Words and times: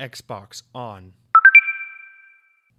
Xbox 0.00 0.64
On. 0.74 1.12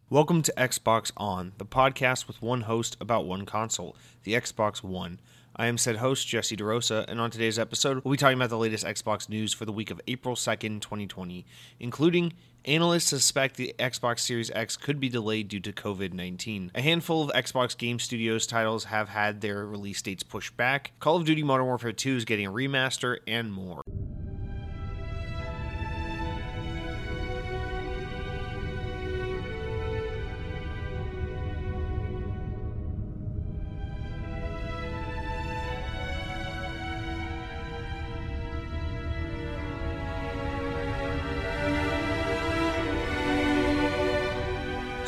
Welcome 0.10 0.42
to 0.42 0.54
Xbox 0.58 1.14
On, 1.16 1.54
the 1.58 1.66
podcast 1.66 2.28
with 2.28 2.42
one 2.42 2.62
host 2.62 2.98
about 3.00 3.26
one 3.26 3.46
console, 3.46 3.96
the 4.24 4.34
Xbox 4.34 4.84
One. 4.84 5.22
I 5.56 5.68
am 5.68 5.78
said 5.78 5.96
host, 5.96 6.28
Jesse 6.28 6.58
DeRosa, 6.58 7.06
and 7.08 7.22
on 7.22 7.32
today's 7.32 7.58
episode, 7.58 8.04
we'll 8.04 8.12
be 8.12 8.18
talking 8.18 8.38
about 8.38 8.50
the 8.50 8.58
latest 8.58 8.86
Xbox 8.86 9.30
news 9.30 9.54
for 9.54 9.64
the 9.64 9.72
week 9.72 9.92
of 9.92 10.02
April 10.10 10.36
2nd, 10.36 10.82
2020, 10.82 11.46
including 11.80 12.34
analysts 12.66 13.06
suspect 13.06 13.56
the 13.56 13.74
Xbox 13.80 14.20
Series 14.20 14.52
X 14.52 14.76
could 14.76 15.00
be 15.00 15.08
delayed 15.08 15.48
due 15.48 15.62
to 15.62 15.72
COVID 15.72 16.12
19. 16.12 16.72
A 16.76 16.82
handful 16.82 17.24
of 17.24 17.32
Xbox 17.34 17.78
Game 17.78 17.98
Studios 17.98 18.46
titles 18.46 18.84
have 18.84 19.08
had 19.08 19.40
their 19.40 19.66
release 19.66 20.02
dates 20.02 20.24
pushed 20.24 20.58
back, 20.58 20.92
Call 21.00 21.16
of 21.16 21.26
Duty 21.26 21.44
Modern 21.44 21.66
Warfare 21.66 21.94
2 21.94 22.18
is 22.18 22.26
getting 22.26 22.48
a 22.48 22.52
remaster, 22.52 23.20
and 23.26 23.54
more. 23.54 23.82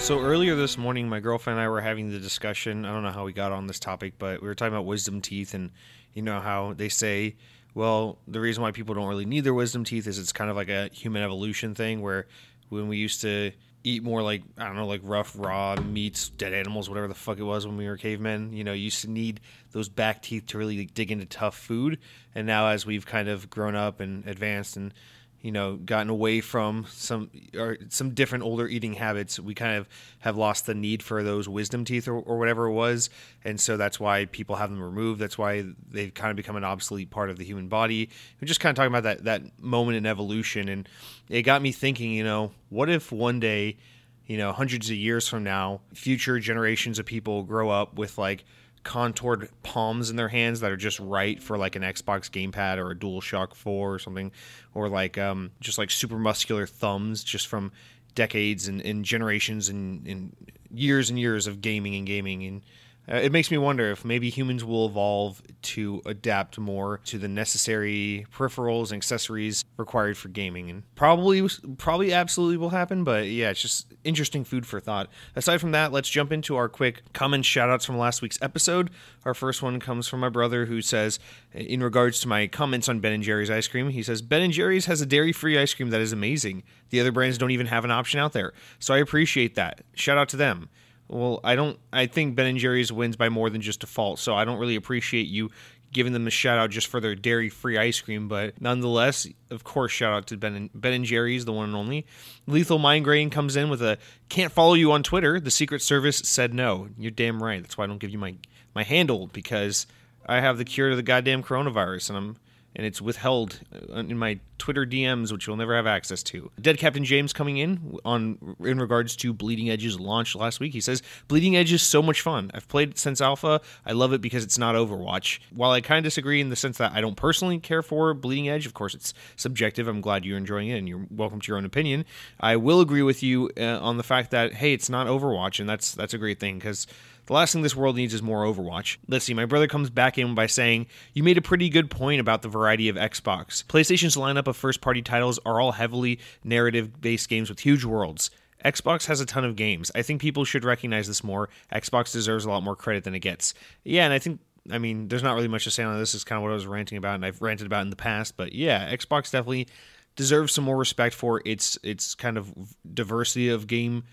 So 0.08 0.22
earlier 0.22 0.56
this 0.56 0.78
morning, 0.78 1.10
my 1.10 1.20
girlfriend 1.20 1.60
and 1.60 1.66
I 1.66 1.68
were 1.68 1.82
having 1.82 2.10
the 2.10 2.20
discussion. 2.20 2.86
I 2.86 2.94
don't 2.94 3.04
know 3.04 3.12
how 3.12 3.26
we 3.26 3.34
got 3.34 3.52
on 3.52 3.68
this 3.68 3.78
topic, 3.78 4.14
but 4.18 4.42
we 4.42 4.48
were 4.48 4.56
talking 4.56 4.74
about 4.74 4.86
wisdom 4.86 5.20
teeth 5.20 5.54
and 5.54 5.70
you 6.14 6.22
know 6.22 6.40
how 6.40 6.72
they 6.78 6.88
say, 6.88 7.36
well, 7.74 8.18
the 8.26 8.40
reason 8.40 8.64
why 8.64 8.72
people 8.72 8.96
don't 8.96 9.10
really 9.10 9.26
need 9.26 9.44
their 9.44 9.54
wisdom 9.54 9.84
teeth 9.84 10.08
is 10.08 10.18
it's 10.18 10.32
kind 10.32 10.50
of 10.50 10.56
like 10.56 10.70
a 10.70 10.90
human 10.94 11.24
evolution 11.24 11.76
thing 11.76 12.02
where 12.02 12.26
when 12.70 12.88
we 12.88 12.96
used 12.96 13.20
to 13.24 13.52
eat 13.84 14.02
more 14.02 14.22
like 14.22 14.44
I 14.58 14.68
don't 14.68 14.78
know, 14.78 14.88
like 14.88 15.02
rough 15.04 15.36
raw 15.38 15.76
meats, 15.76 16.30
dead 16.30 16.54
animals, 16.54 16.88
whatever 16.88 17.10
the 17.10 17.14
fuck 17.14 17.38
it 17.38 17.44
was 17.44 17.68
when 17.68 17.76
we 17.76 17.86
were 17.86 17.98
cavemen. 17.98 18.54
You 18.54 18.64
know, 18.64 18.72
you 18.72 18.86
used 18.86 19.02
to 19.02 19.12
need 19.12 19.42
those 19.74 19.90
back 19.90 20.22
teeth 20.22 20.46
to 20.48 20.58
really 20.58 20.86
dig 20.86 21.12
into 21.12 21.26
tough 21.26 21.58
food. 21.58 22.00
And 22.34 22.48
now 22.48 22.70
as 22.70 22.86
we've 22.86 23.06
kind 23.06 23.28
of 23.28 23.50
grown 23.50 23.76
up 23.76 24.00
and 24.00 24.26
advanced 24.26 24.78
and 24.78 24.94
you 25.42 25.52
know 25.52 25.76
gotten 25.76 26.10
away 26.10 26.42
from 26.42 26.86
some 26.90 27.30
or 27.56 27.78
some 27.90 28.12
different 28.12 28.44
older 28.44 28.68
eating 28.68 28.94
habits. 28.94 29.40
We 29.40 29.54
kind 29.54 29.78
of 29.78 29.88
have 30.20 30.36
lost 30.36 30.66
the 30.66 30.74
need 30.74 31.04
for 31.04 31.24
those 31.24 31.48
wisdom 31.48 31.86
teeth 31.86 32.08
or, 32.08 32.16
or 32.16 32.38
whatever 32.38 32.66
it 32.66 32.74
was. 32.74 33.10
And 33.44 33.60
so 33.60 33.78
that's 33.78 34.00
why 34.00 34.26
people 34.26 34.56
have 34.56 34.70
them 34.70 34.82
removed. 34.82 35.20
That's 35.20 35.38
why 35.38 35.66
they've 35.90 36.14
kind 36.14 36.32
of 36.32 36.38
become 36.38 36.56
an 36.56 36.64
obsolete 36.64 37.10
part 37.10 37.30
of 37.30 37.38
the 37.38 37.46
human 37.46 37.68
body. 37.68 38.10
We're 38.42 38.48
just 38.48 38.60
kind 38.60 38.72
of 38.72 38.76
talking 38.76 38.96
about 38.96 39.04
that 39.04 39.24
that 39.26 39.62
moment 39.62 39.98
in 39.98 40.06
evolution. 40.06 40.70
And 40.70 40.90
it 41.30 41.44
got 41.44 41.62
me 41.62 41.72
thinking 41.72 42.12
you 42.12 42.24
know 42.24 42.52
what 42.70 42.90
if 42.90 43.12
one 43.12 43.40
day 43.40 43.78
you 44.26 44.38
know 44.38 44.52
hundreds 44.52 44.90
of 44.90 44.96
years 44.96 45.28
from 45.28 45.44
now 45.44 45.82
future 45.94 46.40
generations 46.40 47.00
of 47.00 47.06
people 47.06 47.44
grow 47.44 47.70
up 47.70 47.96
with 47.96 48.18
like 48.18 48.44
contoured 48.88 49.50
palms 49.64 50.10
in 50.10 50.16
their 50.16 50.30
hands 50.30 50.62
that 50.62 50.72
are 50.72 50.78
just 50.78 50.98
right 51.02 51.44
for 51.44 51.58
like 51.58 51.76
an 51.76 51.82
Xbox 51.82 52.32
gamepad 52.32 52.78
or 52.78 52.92
a 52.92 52.96
DualShock 52.96 53.54
4 53.54 53.94
or 53.94 54.00
something, 54.00 54.32
or 54.74 54.88
like 54.88 55.18
um, 55.18 55.52
just 55.60 55.78
like 55.78 55.92
super 55.92 56.18
muscular 56.18 56.66
thumbs 56.66 57.22
just 57.22 57.48
from 57.48 57.74
decades 58.16 58.70
and, 58.70 58.80
and 58.82 59.04
generations 59.04 59.68
and, 59.68 60.08
and 60.08 60.34
years 60.72 61.10
and 61.10 61.20
years 61.20 61.48
of 61.48 61.60
gaming 61.60 61.96
and 61.96 62.08
gaming 62.08 62.46
and 62.46 62.62
Uh, 63.10 63.16
it 63.16 63.32
makes 63.32 63.50
me 63.50 63.58
wonder 63.58 63.92
if 63.92 64.04
maybe 64.04 64.30
humans 64.30 64.66
will 64.66 64.86
evolve 64.86 65.42
to 65.62 66.02
adapt 66.06 66.60
more 66.60 67.00
to 67.06 67.18
the 67.18 67.28
necessary 67.28 68.26
peripherals 68.34 68.92
and 68.92 68.98
accessories 68.98 69.64
required 69.78 70.18
for 70.18 70.28
gaming. 70.28 70.70
And 70.70 70.84
probably 70.96 71.48
probably 71.78 72.12
absolutely 72.14 72.58
will 72.58 72.70
happen 72.70 73.04
but 73.04 73.28
yeah 73.28 73.50
it's 73.50 73.62
just 73.62 73.94
interesting 74.04 74.44
food 74.44 74.66
for 74.66 74.80
thought. 74.80 75.10
Aside 75.36 75.60
from 75.60 75.72
that 75.72 75.92
let's 75.92 76.10
jump 76.10 76.32
into 76.32 76.56
our 76.56 76.68
quick 76.68 77.02
comment 77.14 77.46
shout 77.46 77.70
outs 77.70 77.86
from 77.86 77.98
last 77.98 78.22
week's 78.22 78.40
episode. 78.42 78.90
Our 79.24 79.34
first 79.34 79.62
one 79.62 79.80
comes 79.80 80.08
from 80.08 80.20
my 80.20 80.30
brother 80.30 80.66
who 80.66 80.82
says 80.82 81.20
in 81.54 81.82
regards 81.82 82.20
to 82.22 82.28
my 82.28 82.48
comments 82.48 82.90
on 82.90 83.00
ben 83.00 83.14
and 83.14 83.24
jerry's 83.24 83.50
ice 83.50 83.68
cream 83.68 83.90
he 83.90 84.04
says 84.04 84.22
ben 84.22 84.42
and 84.42 84.54
jerry's 84.54 84.86
has 84.86 85.02
a 85.02 85.06
dairy 85.06 85.32
free 85.32 85.58
ice 85.58 85.74
cream 85.74 85.92
that 85.92 86.02
is 86.02 86.12
amazing. 86.12 86.64
The 86.90 87.00
other 87.00 87.12
brands 87.12 87.38
don't 87.38 87.52
even 87.52 87.68
have 87.68 87.86
an 87.86 87.92
option 87.92 88.20
out 88.20 88.34
there. 88.34 88.54
So 88.80 88.94
i 88.94 88.98
appreciate 88.98 89.56
that. 89.56 89.82
Shout 89.94 90.18
out 90.18 90.30
to 90.30 90.38
them 90.38 90.70
well, 91.10 91.40
I 91.44 91.56
don't. 91.56 91.80
I 91.94 92.06
think 92.08 92.36
Ben 92.36 92.48
and 92.48 92.58
Jerry's 92.58 92.92
wins 92.92 93.16
by 93.16 93.30
more 93.30 93.50
than 93.50 93.62
just 93.62 93.80
default, 93.80 94.20
so 94.20 94.36
I 94.36 94.46
don't 94.46 94.60
really 94.60 94.76
appreciate 94.76 95.28
you 95.28 95.50
giving 95.94 96.14
them 96.14 96.28
a 96.28 96.30
shout 96.30 96.58
out 96.58 96.70
just 96.70 96.88
for 96.88 97.00
their 97.00 97.16
dairy 97.16 97.50
free 97.50 97.78
ice 97.78 98.00
cream. 98.02 98.28
But 98.28 98.62
nonetheless, 98.62 99.28
of 99.50 99.64
course, 99.64 99.92
shout 99.92 100.14
out 100.14 100.28
to 100.28 100.38
Ben 100.38 100.56
and, 100.56 100.70
ben 100.74 100.94
and 100.94 101.06
Jerry's, 101.06 101.46
the 101.46 101.54
one 101.54 101.66
and 101.66 101.76
only. 101.76 102.06
Lethal 102.46 102.78
Migraine 102.78 103.30
comes 103.30 103.56
in 103.56 103.70
with 103.70 103.82
a 103.82 103.98
can't 104.30 104.52
follow 104.52 104.74
you 104.74 104.92
on 104.92 105.04
Twitter. 105.04 105.40
The 105.40 105.52
Secret 105.52 105.82
Service 105.82 106.18
said 106.18 106.54
no. 106.54 106.90
You're 106.98 107.12
damn 107.12 107.42
right. 107.42 107.62
That's 107.62 107.78
why 107.78 107.86
I 107.86 107.88
don't 107.88 108.00
give 108.00 108.12
you 108.12 108.20
my 108.20 108.36
my 108.76 108.84
handle 108.84 109.28
because 109.28 109.88
I 110.26 110.42
have 110.42 110.58
the 110.58 110.66
cure 110.66 110.90
to 110.90 110.96
the 110.96 111.04
goddamn 111.04 111.42
coronavirus, 111.42 112.10
and 112.10 112.18
I'm 112.18 112.38
and 112.78 112.86
it's 112.86 113.02
withheld 113.02 113.60
uh, 113.74 113.96
in 113.96 114.18
my 114.18 114.40
Twitter 114.60 114.86
DMs, 114.86 115.32
which 115.32 115.48
you'll 115.48 115.58
never 115.58 115.76
have 115.76 115.88
access 115.88 116.22
to. 116.24 116.52
Dead 116.62 116.78
Captain 116.78 117.04
James 117.04 117.34
coming 117.34 117.58
in 117.58 117.98
on 118.06 118.56
in 118.64 118.80
regards 118.80 119.16
to 119.18 119.34
Bleeding 119.34 119.70
Edge's 119.70 120.00
launch 120.00 120.36
last 120.36 120.60
week. 120.60 120.74
He 120.74 120.82
says 120.82 121.02
Bleeding 121.28 121.56
Edge 121.56 121.74
is 121.74 121.82
so 121.82 122.02
much 122.02 122.22
fun. 122.22 122.52
I've 122.54 122.68
played 122.68 122.98
since 122.98 123.20
alpha. 123.20 123.62
I 123.86 123.94
love 123.94 124.14
it 124.14 124.22
because 124.22 124.44
it's 124.44 124.60
not 124.60 124.76
Overwatch. 124.76 125.40
While 125.52 125.72
I 125.72 125.82
kind 125.82 125.98
of 125.98 126.04
disagree 126.04 126.40
in 126.40 126.50
the 126.50 126.56
sense 126.56 126.78
that 126.78 126.94
I 126.94 127.02
don't 127.02 127.18
personally 127.18 127.60
care 127.60 127.82
for 127.82 128.14
Bleeding 128.14 128.48
Edge, 128.48 128.68
of 128.68 128.76
course 128.76 128.94
it's 128.94 129.14
subjective. 129.36 129.88
I'm 129.88 130.02
glad 130.02 130.24
you're 130.24 130.38
enjoying 130.38 130.70
it 130.70 130.78
and 130.78 130.88
you're 130.88 131.06
welcome 131.10 131.42
to 131.42 131.48
your 131.48 131.58
own 131.58 131.66
opinion. 131.66 132.06
I 132.40 132.58
will 132.58 132.80
agree 132.80 133.04
with 133.04 133.24
you 133.24 133.50
uh, 133.58 133.80
on 133.80 133.98
the 133.98 134.04
fact 134.04 134.32
that 134.32 134.54
hey, 134.54 134.74
it's 134.74 134.90
not 134.90 135.08
Overwatch, 135.08 135.60
and 135.60 135.68
that's 135.68 135.96
that's 135.96 136.14
a 136.14 136.20
great 136.20 136.40
thing 136.40 136.60
because 136.60 136.86
the 137.28 137.34
last 137.34 137.54
thing 137.54 137.62
this 137.62 137.76
world 137.76 137.96
needs 137.96 138.14
is 138.14 138.24
more 138.24 138.44
Overwatch. 138.44 138.98
Let's 139.08 139.26
see, 139.26 139.34
my 139.34 139.46
brother 139.46 139.68
comes 139.68 139.90
back 139.90 140.18
in 140.18 140.34
by 140.34 140.48
saying, 140.48 140.88
You 141.14 141.24
made 141.24 141.38
a 141.38 141.42
pretty 141.42 141.70
good 141.70 141.92
point 141.92 142.20
about 142.20 142.42
the 142.42 142.50
variety 142.50 142.90
of 142.90 142.96
Xbox. 142.96 143.64
PlayStation's 143.66 144.16
lineup 144.16 144.48
of 144.48 144.58
first 144.58 144.82
party 144.82 145.02
titles 145.02 145.40
are 145.46 145.62
all 145.62 145.74
heavily 145.74 146.20
narrative 146.44 147.00
based 147.00 147.30
games 147.30 147.50
with 147.50 147.60
huge 147.60 147.86
worlds. 147.86 148.32
Xbox 148.66 149.06
has 149.06 149.22
a 149.22 149.26
ton 149.26 149.46
of 149.46 149.56
games. 149.56 149.92
I 149.94 150.02
think 150.02 150.22
people 150.22 150.44
should 150.44 150.66
recognize 150.66 151.08
this 151.08 151.24
more. 151.24 151.50
Xbox 151.72 152.12
deserves 152.12 152.46
a 152.46 152.50
lot 152.50 152.64
more 152.64 152.76
credit 152.76 153.04
than 153.04 153.14
it 153.14 153.20
gets. 153.20 153.54
Yeah, 153.84 154.06
and 154.06 154.14
I 154.14 154.20
think 154.20 154.40
I 154.72 154.80
mean, 154.80 155.08
there's 155.08 155.24
not 155.24 155.36
really 155.36 155.48
much 155.48 155.64
to 155.66 155.72
say 155.72 155.84
on 155.84 155.98
this. 155.98 156.16
Is 156.16 156.24
kind 156.24 156.38
of 156.38 156.44
what 156.44 156.52
I 156.52 156.56
was 156.56 156.68
ranting 156.68 156.98
about, 156.98 157.16
and 157.16 157.26
I've 157.26 157.42
ranted 157.42 157.68
about 157.68 157.84
in 157.84 157.90
the 157.90 157.96
past. 157.96 158.38
But 158.38 158.54
yeah, 158.54 158.94
Xbox 158.94 159.32
definitely 159.32 159.68
deserves 160.16 160.54
some 160.54 160.64
more 160.64 160.78
respect 160.78 161.16
for 161.16 161.42
its 161.46 161.78
its 161.84 162.16
kind 162.16 162.38
of 162.38 162.54
diversity 162.94 163.50
of 163.50 163.68
game 163.68 164.04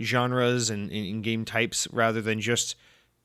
genres 0.00 0.70
and, 0.70 0.90
and 0.90 1.22
game 1.22 1.44
types 1.44 1.86
rather 1.92 2.20
than 2.20 2.40
just 2.40 2.76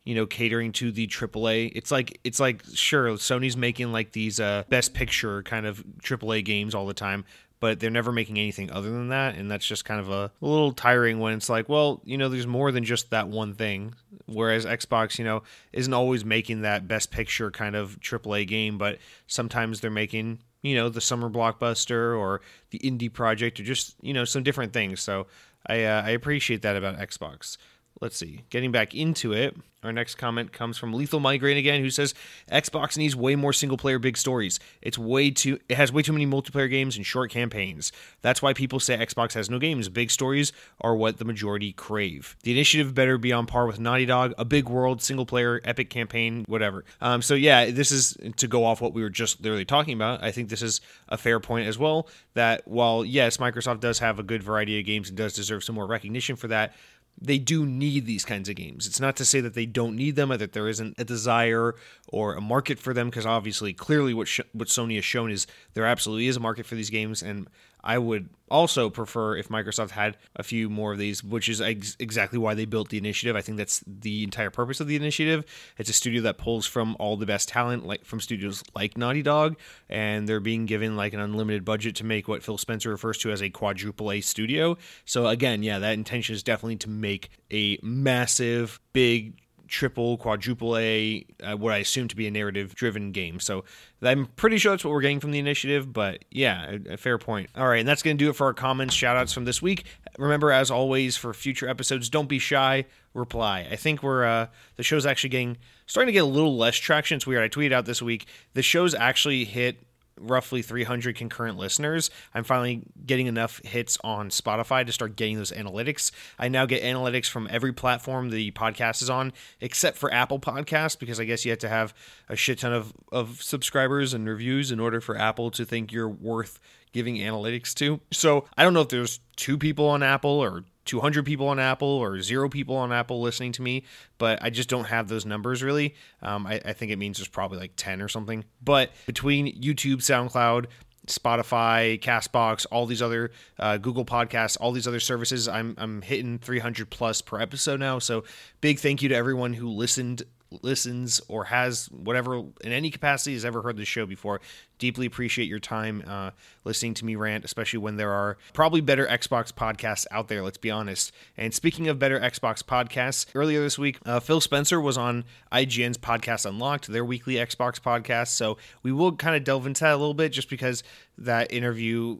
you 0.03 0.15
know 0.15 0.25
catering 0.25 0.71
to 0.73 0.91
the 0.91 1.07
AAA. 1.07 1.71
It's 1.75 1.91
like 1.91 2.19
it's 2.23 2.39
like 2.39 2.63
sure 2.73 3.09
Sony's 3.11 3.57
making 3.57 3.91
like 3.91 4.11
these 4.11 4.39
uh 4.39 4.63
best 4.69 4.93
picture 4.93 5.43
kind 5.43 5.65
of 5.65 5.83
AAA 6.01 6.45
games 6.45 6.73
all 6.73 6.87
the 6.87 6.93
time, 6.93 7.25
but 7.59 7.79
they're 7.79 7.89
never 7.89 8.11
making 8.11 8.37
anything 8.37 8.71
other 8.71 8.89
than 8.89 9.09
that 9.09 9.35
and 9.35 9.51
that's 9.51 9.65
just 9.65 9.85
kind 9.85 9.99
of 9.99 10.09
a, 10.09 10.31
a 10.41 10.45
little 10.45 10.71
tiring 10.71 11.19
when 11.19 11.33
it's 11.33 11.49
like, 11.49 11.69
well, 11.69 12.01
you 12.05 12.17
know, 12.17 12.29
there's 12.29 12.47
more 12.47 12.71
than 12.71 12.83
just 12.83 13.09
that 13.11 13.27
one 13.27 13.53
thing. 13.53 13.93
Whereas 14.25 14.65
Xbox, 14.65 15.17
you 15.19 15.25
know, 15.25 15.43
isn't 15.73 15.93
always 15.93 16.23
making 16.23 16.61
that 16.61 16.87
best 16.87 17.11
picture 17.11 17.51
kind 17.51 17.75
of 17.75 17.99
AAA 17.99 18.47
game, 18.47 18.77
but 18.77 18.99
sometimes 19.27 19.81
they're 19.81 19.91
making 19.91 20.39
you 20.61 20.75
know 20.75 20.89
the 20.89 21.01
summer 21.01 21.29
blockbuster 21.29 22.17
or 22.17 22.41
the 22.71 22.79
indie 22.79 23.11
project 23.11 23.59
or 23.59 23.63
just 23.63 23.95
you 24.01 24.13
know 24.13 24.25
some 24.25 24.43
different 24.43 24.73
things 24.73 24.99
so 25.01 25.27
I, 25.67 25.83
uh, 25.83 26.01
I 26.03 26.09
appreciate 26.11 26.61
that 26.61 26.75
about 26.75 26.97
Xbox. 26.97 27.57
Let's 28.01 28.17
see. 28.17 28.43
Getting 28.49 28.71
back 28.71 28.95
into 28.95 29.33
it, 29.33 29.55
our 29.83 29.93
next 29.93 30.15
comment 30.15 30.51
comes 30.51 30.77
from 30.77 30.93
Lethal 30.93 31.19
Migraine 31.19 31.57
again, 31.57 31.81
who 31.81 31.89
says 31.89 32.13
Xbox 32.51 32.97
needs 32.97 33.15
way 33.15 33.35
more 33.35 33.53
single 33.53 33.77
player 33.77 33.97
big 33.97 34.17
stories. 34.17 34.59
It's 34.81 34.97
way 34.97 35.31
too 35.31 35.59
it 35.69 35.75
has 35.75 35.91
way 35.91 36.01
too 36.01 36.11
many 36.11 36.25
multiplayer 36.25 36.69
games 36.69 36.97
and 36.97 37.05
short 37.05 37.31
campaigns. 37.31 37.91
That's 38.21 38.41
why 38.41 38.53
people 38.53 38.79
say 38.79 38.97
Xbox 38.97 39.33
has 39.33 39.49
no 39.49 39.57
games. 39.57 39.87
Big 39.87 40.11
stories 40.11 40.51
are 40.81 40.95
what 40.95 41.17
the 41.17 41.25
majority 41.25 41.71
crave. 41.71 42.35
The 42.43 42.51
initiative 42.51 42.93
better 42.93 43.17
be 43.17 43.31
on 43.31 43.45
par 43.45 43.67
with 43.67 43.79
Naughty 43.79 44.05
Dog, 44.05 44.33
a 44.37 44.45
big 44.45 44.67
world, 44.67 45.01
single 45.01 45.25
player, 45.25 45.61
epic 45.63 45.89
campaign, 45.89 46.43
whatever. 46.47 46.83
Um, 46.99 47.21
so 47.21 47.33
yeah, 47.33 47.71
this 47.71 47.91
is 47.91 48.17
to 48.35 48.47
go 48.47 48.65
off 48.65 48.81
what 48.81 48.93
we 48.93 49.01
were 49.01 49.09
just 49.09 49.41
literally 49.41 49.65
talking 49.65 49.93
about. 49.93 50.21
I 50.23 50.31
think 50.31 50.49
this 50.49 50.61
is 50.61 50.81
a 51.07 51.17
fair 51.17 51.39
point 51.39 51.67
as 51.67 51.77
well. 51.77 52.07
That 52.33 52.67
while 52.67 53.05
yes, 53.05 53.37
Microsoft 53.37 53.79
does 53.79 53.99
have 53.99 54.19
a 54.19 54.23
good 54.23 54.43
variety 54.43 54.77
of 54.79 54.85
games 54.85 55.07
and 55.07 55.17
does 55.17 55.33
deserve 55.33 55.63
some 55.63 55.75
more 55.75 55.87
recognition 55.87 56.35
for 56.35 56.49
that 56.49 56.73
they 57.21 57.37
do 57.37 57.65
need 57.65 58.05
these 58.05 58.23
kinds 58.23 58.47
of 58.49 58.55
games. 58.55 58.87
It's 58.87 58.99
not 58.99 59.15
to 59.17 59.25
say 59.25 59.41
that 59.41 59.53
they 59.53 59.65
don't 59.65 59.95
need 59.95 60.15
them 60.15 60.31
or 60.31 60.37
that 60.37 60.53
there 60.53 60.67
isn't 60.67 60.95
a 60.97 61.03
desire 61.03 61.75
or 62.07 62.35
a 62.35 62.41
market 62.41 62.79
for 62.79 62.93
them, 62.93 63.09
because 63.09 63.25
obviously, 63.25 63.73
clearly, 63.73 64.13
what 64.13 64.27
sh- 64.27 64.41
what 64.53 64.69
Sony 64.69 64.95
has 64.95 65.05
shown 65.05 65.31
is 65.31 65.45
there 65.73 65.85
absolutely 65.85 66.27
is 66.27 66.37
a 66.37 66.39
market 66.39 66.65
for 66.65 66.75
these 66.75 66.89
games, 66.89 67.21
and 67.21 67.47
I 67.83 67.97
would 67.97 68.29
also 68.49 68.89
prefer 68.89 69.37
if 69.37 69.49
Microsoft 69.49 69.91
had 69.91 70.17
a 70.35 70.43
few 70.43 70.69
more 70.69 70.93
of 70.93 70.97
these, 70.97 71.23
which 71.23 71.47
is 71.47 71.61
ex- 71.61 71.95
exactly 71.99 72.39
why 72.39 72.53
they 72.53 72.65
built 72.65 72.89
the 72.89 72.97
initiative. 72.97 73.35
I 73.35 73.41
think 73.41 73.57
that's 73.57 73.83
the 73.85 74.23
entire 74.23 74.49
purpose 74.49 74.79
of 74.79 74.87
the 74.87 74.95
initiative. 74.95 75.45
It's 75.77 75.89
a 75.89 75.93
studio 75.93 76.21
that 76.23 76.37
pulls 76.37 76.65
from 76.65 76.95
all 76.99 77.15
the 77.17 77.25
best 77.25 77.49
talent, 77.49 77.85
like 77.85 78.05
from 78.05 78.19
studios 78.19 78.63
like 78.75 78.97
Naughty 78.97 79.21
Dog, 79.21 79.57
and 79.87 80.27
they're 80.27 80.39
being 80.39 80.65
given 80.65 80.95
like 80.95 81.13
an 81.13 81.19
unlimited 81.19 81.63
budget 81.63 81.95
to 81.97 82.03
make 82.03 82.27
what 82.27 82.43
Phil 82.43 82.57
Spencer 82.57 82.89
refers 82.89 83.17
to 83.19 83.31
as 83.31 83.41
a 83.41 83.49
quadruple 83.49 84.11
A 84.11 84.21
studio. 84.21 84.77
So 85.05 85.27
again, 85.27 85.63
yeah, 85.63 85.79
that 85.79 85.93
intention 85.93 86.35
is 86.35 86.43
definitely 86.43 86.77
to 86.77 86.89
make 86.89 87.29
a 87.51 87.77
massive, 87.81 88.79
big 88.93 89.35
triple, 89.69 90.17
quadruple 90.17 90.77
A, 90.77 91.25
uh, 91.43 91.55
what 91.55 91.73
I 91.73 91.77
assume 91.77 92.07
to 92.07 92.15
be 92.15 92.27
a 92.27 92.31
narrative 92.31 92.75
driven 92.75 93.11
game. 93.11 93.39
So 93.39 93.63
I'm 94.01 94.25
pretty 94.25 94.57
sure 94.57 94.71
that's 94.71 94.83
what 94.83 94.91
we're 94.91 95.01
getting 95.01 95.19
from 95.19 95.31
the 95.31 95.39
initiative, 95.39 95.93
but 95.93 96.25
yeah, 96.31 96.77
a, 96.87 96.93
a 96.93 96.97
fair 96.97 97.17
point. 97.17 97.49
All 97.55 97.67
right, 97.67 97.79
and 97.79 97.87
that's 97.87 98.03
going 98.03 98.17
to 98.17 98.23
do 98.23 98.29
it 98.29 98.35
for 98.35 98.47
our 98.47 98.53
comments, 98.53 98.93
shout 98.93 99.15
outs 99.15 99.33
from 99.33 99.45
this 99.45 99.61
week. 99.61 99.85
Remember, 100.17 100.51
as 100.51 100.69
always, 100.71 101.15
for 101.15 101.33
future 101.33 101.69
episodes, 101.69 102.09
don't 102.09 102.27
be 102.27 102.39
shy, 102.39 102.85
reply. 103.13 103.67
I 103.71 103.75
think 103.75 104.03
we're, 104.03 104.25
uh, 104.25 104.47
the 104.75 104.83
show's 104.83 105.05
actually 105.05 105.29
getting, 105.29 105.57
starting 105.85 106.07
to 106.07 106.13
get 106.13 106.23
a 106.23 106.25
little 106.25 106.57
less 106.57 106.75
traction. 106.75 107.15
It's 107.15 107.27
weird. 107.27 107.43
I 107.43 107.49
tweeted 107.49 107.71
out 107.71 107.85
this 107.85 108.01
week, 108.01 108.25
the 108.53 108.61
show's 108.61 108.93
actually 108.93 109.45
hit 109.45 109.83
roughly 110.19 110.61
300 110.61 111.15
concurrent 111.15 111.57
listeners. 111.57 112.09
I'm 112.33 112.43
finally 112.43 112.83
getting 113.05 113.27
enough 113.27 113.63
hits 113.63 113.97
on 114.03 114.29
Spotify 114.29 114.85
to 114.85 114.91
start 114.91 115.15
getting 115.15 115.37
those 115.37 115.51
analytics. 115.51 116.11
I 116.37 116.47
now 116.47 116.65
get 116.65 116.83
analytics 116.83 117.27
from 117.27 117.47
every 117.51 117.73
platform 117.73 118.29
the 118.29 118.51
podcast 118.51 119.01
is 119.01 119.09
on, 119.09 119.33
except 119.61 119.97
for 119.97 120.13
Apple 120.13 120.39
Podcasts, 120.39 120.97
because 120.97 121.19
I 121.19 121.25
guess 121.25 121.45
you 121.45 121.51
have 121.51 121.59
to 121.59 121.69
have 121.69 121.93
a 122.27 122.35
shit 122.35 122.59
ton 122.59 122.73
of, 122.73 122.93
of 123.11 123.41
subscribers 123.41 124.13
and 124.13 124.27
reviews 124.27 124.71
in 124.71 124.79
order 124.79 125.01
for 125.01 125.17
Apple 125.17 125.51
to 125.51 125.65
think 125.65 125.91
you're 125.91 126.09
worth 126.09 126.59
giving 126.91 127.17
analytics 127.17 127.73
to. 127.75 127.99
So 128.11 128.45
I 128.57 128.63
don't 128.63 128.73
know 128.73 128.81
if 128.81 128.89
there's 128.89 129.19
two 129.35 129.57
people 129.57 129.87
on 129.87 130.03
Apple 130.03 130.31
or 130.31 130.63
200 130.89 131.23
people 131.23 131.47
on 131.47 131.59
Apple 131.59 131.87
or 131.87 132.19
zero 132.19 132.49
people 132.49 132.75
on 132.75 132.91
Apple 132.91 133.21
listening 133.21 133.51
to 133.51 133.61
me, 133.61 133.83
but 134.17 134.39
I 134.41 134.49
just 134.49 134.69
don't 134.69 134.85
have 134.85 135.07
those 135.07 135.23
numbers 135.23 135.61
really. 135.61 135.93
Um, 136.23 136.47
I, 136.47 136.59
I 136.65 136.73
think 136.73 136.91
it 136.91 136.97
means 136.97 137.19
there's 137.19 137.27
probably 137.27 137.59
like 137.59 137.73
10 137.75 138.01
or 138.01 138.07
something. 138.07 138.43
But 138.63 138.89
between 139.05 139.61
YouTube, 139.61 139.97
SoundCloud, 139.97 140.65
Spotify, 141.05 142.01
Castbox, 142.01 142.65
all 142.71 142.87
these 142.87 143.03
other 143.03 143.29
uh, 143.59 143.77
Google 143.77 144.03
Podcasts, 144.03 144.57
all 144.59 144.71
these 144.71 144.87
other 144.87 144.99
services. 144.99 145.47
I'm 145.47 145.75
I'm 145.77 146.01
hitting 146.01 146.39
300 146.39 146.89
plus 146.89 147.21
per 147.21 147.39
episode 147.39 147.79
now. 147.79 147.99
So 147.99 148.23
big 148.59 148.79
thank 148.79 149.03
you 149.03 149.09
to 149.09 149.15
everyone 149.15 149.53
who 149.53 149.69
listened 149.69 150.23
listens 150.61 151.21
or 151.27 151.45
has 151.45 151.87
whatever 151.91 152.37
in 152.61 152.71
any 152.71 152.89
capacity 152.89 153.33
has 153.33 153.45
ever 153.45 153.61
heard 153.61 153.77
this 153.77 153.87
show 153.87 154.05
before 154.05 154.41
deeply 154.79 155.05
appreciate 155.05 155.47
your 155.47 155.59
time 155.59 156.03
uh, 156.07 156.31
listening 156.63 156.93
to 156.93 157.05
me 157.05 157.15
rant 157.15 157.45
especially 157.45 157.77
when 157.77 157.97
there 157.97 158.11
are 158.11 158.37
probably 158.53 158.81
better 158.81 159.05
xbox 159.07 159.53
podcasts 159.53 160.07
out 160.11 160.27
there 160.27 160.41
let's 160.41 160.57
be 160.57 160.71
honest. 160.71 161.11
And 161.37 161.53
speaking 161.53 161.87
of 161.87 161.99
better 161.99 162.19
xbox 162.19 162.63
podcasts 162.63 163.27
earlier 163.35 163.61
this 163.61 163.77
week 163.77 163.99
uh, 164.05 164.19
phil 164.19 164.41
spencer 164.41 164.81
was 164.81 164.97
on 164.97 165.25
ign's 165.51 165.97
podcast 165.97 166.45
unlocked 166.45 166.87
their 166.87 167.05
weekly 167.05 167.35
xbox 167.35 167.79
podcast. 167.79 168.29
So 168.29 168.57
we 168.83 168.91
will 168.91 169.15
kind 169.15 169.35
of 169.35 169.43
delve 169.43 169.67
into 169.67 169.83
that 169.83 169.93
a 169.93 169.97
little 169.97 170.13
bit 170.13 170.31
just 170.31 170.49
because 170.49 170.83
that 171.17 171.51
interview 171.53 172.19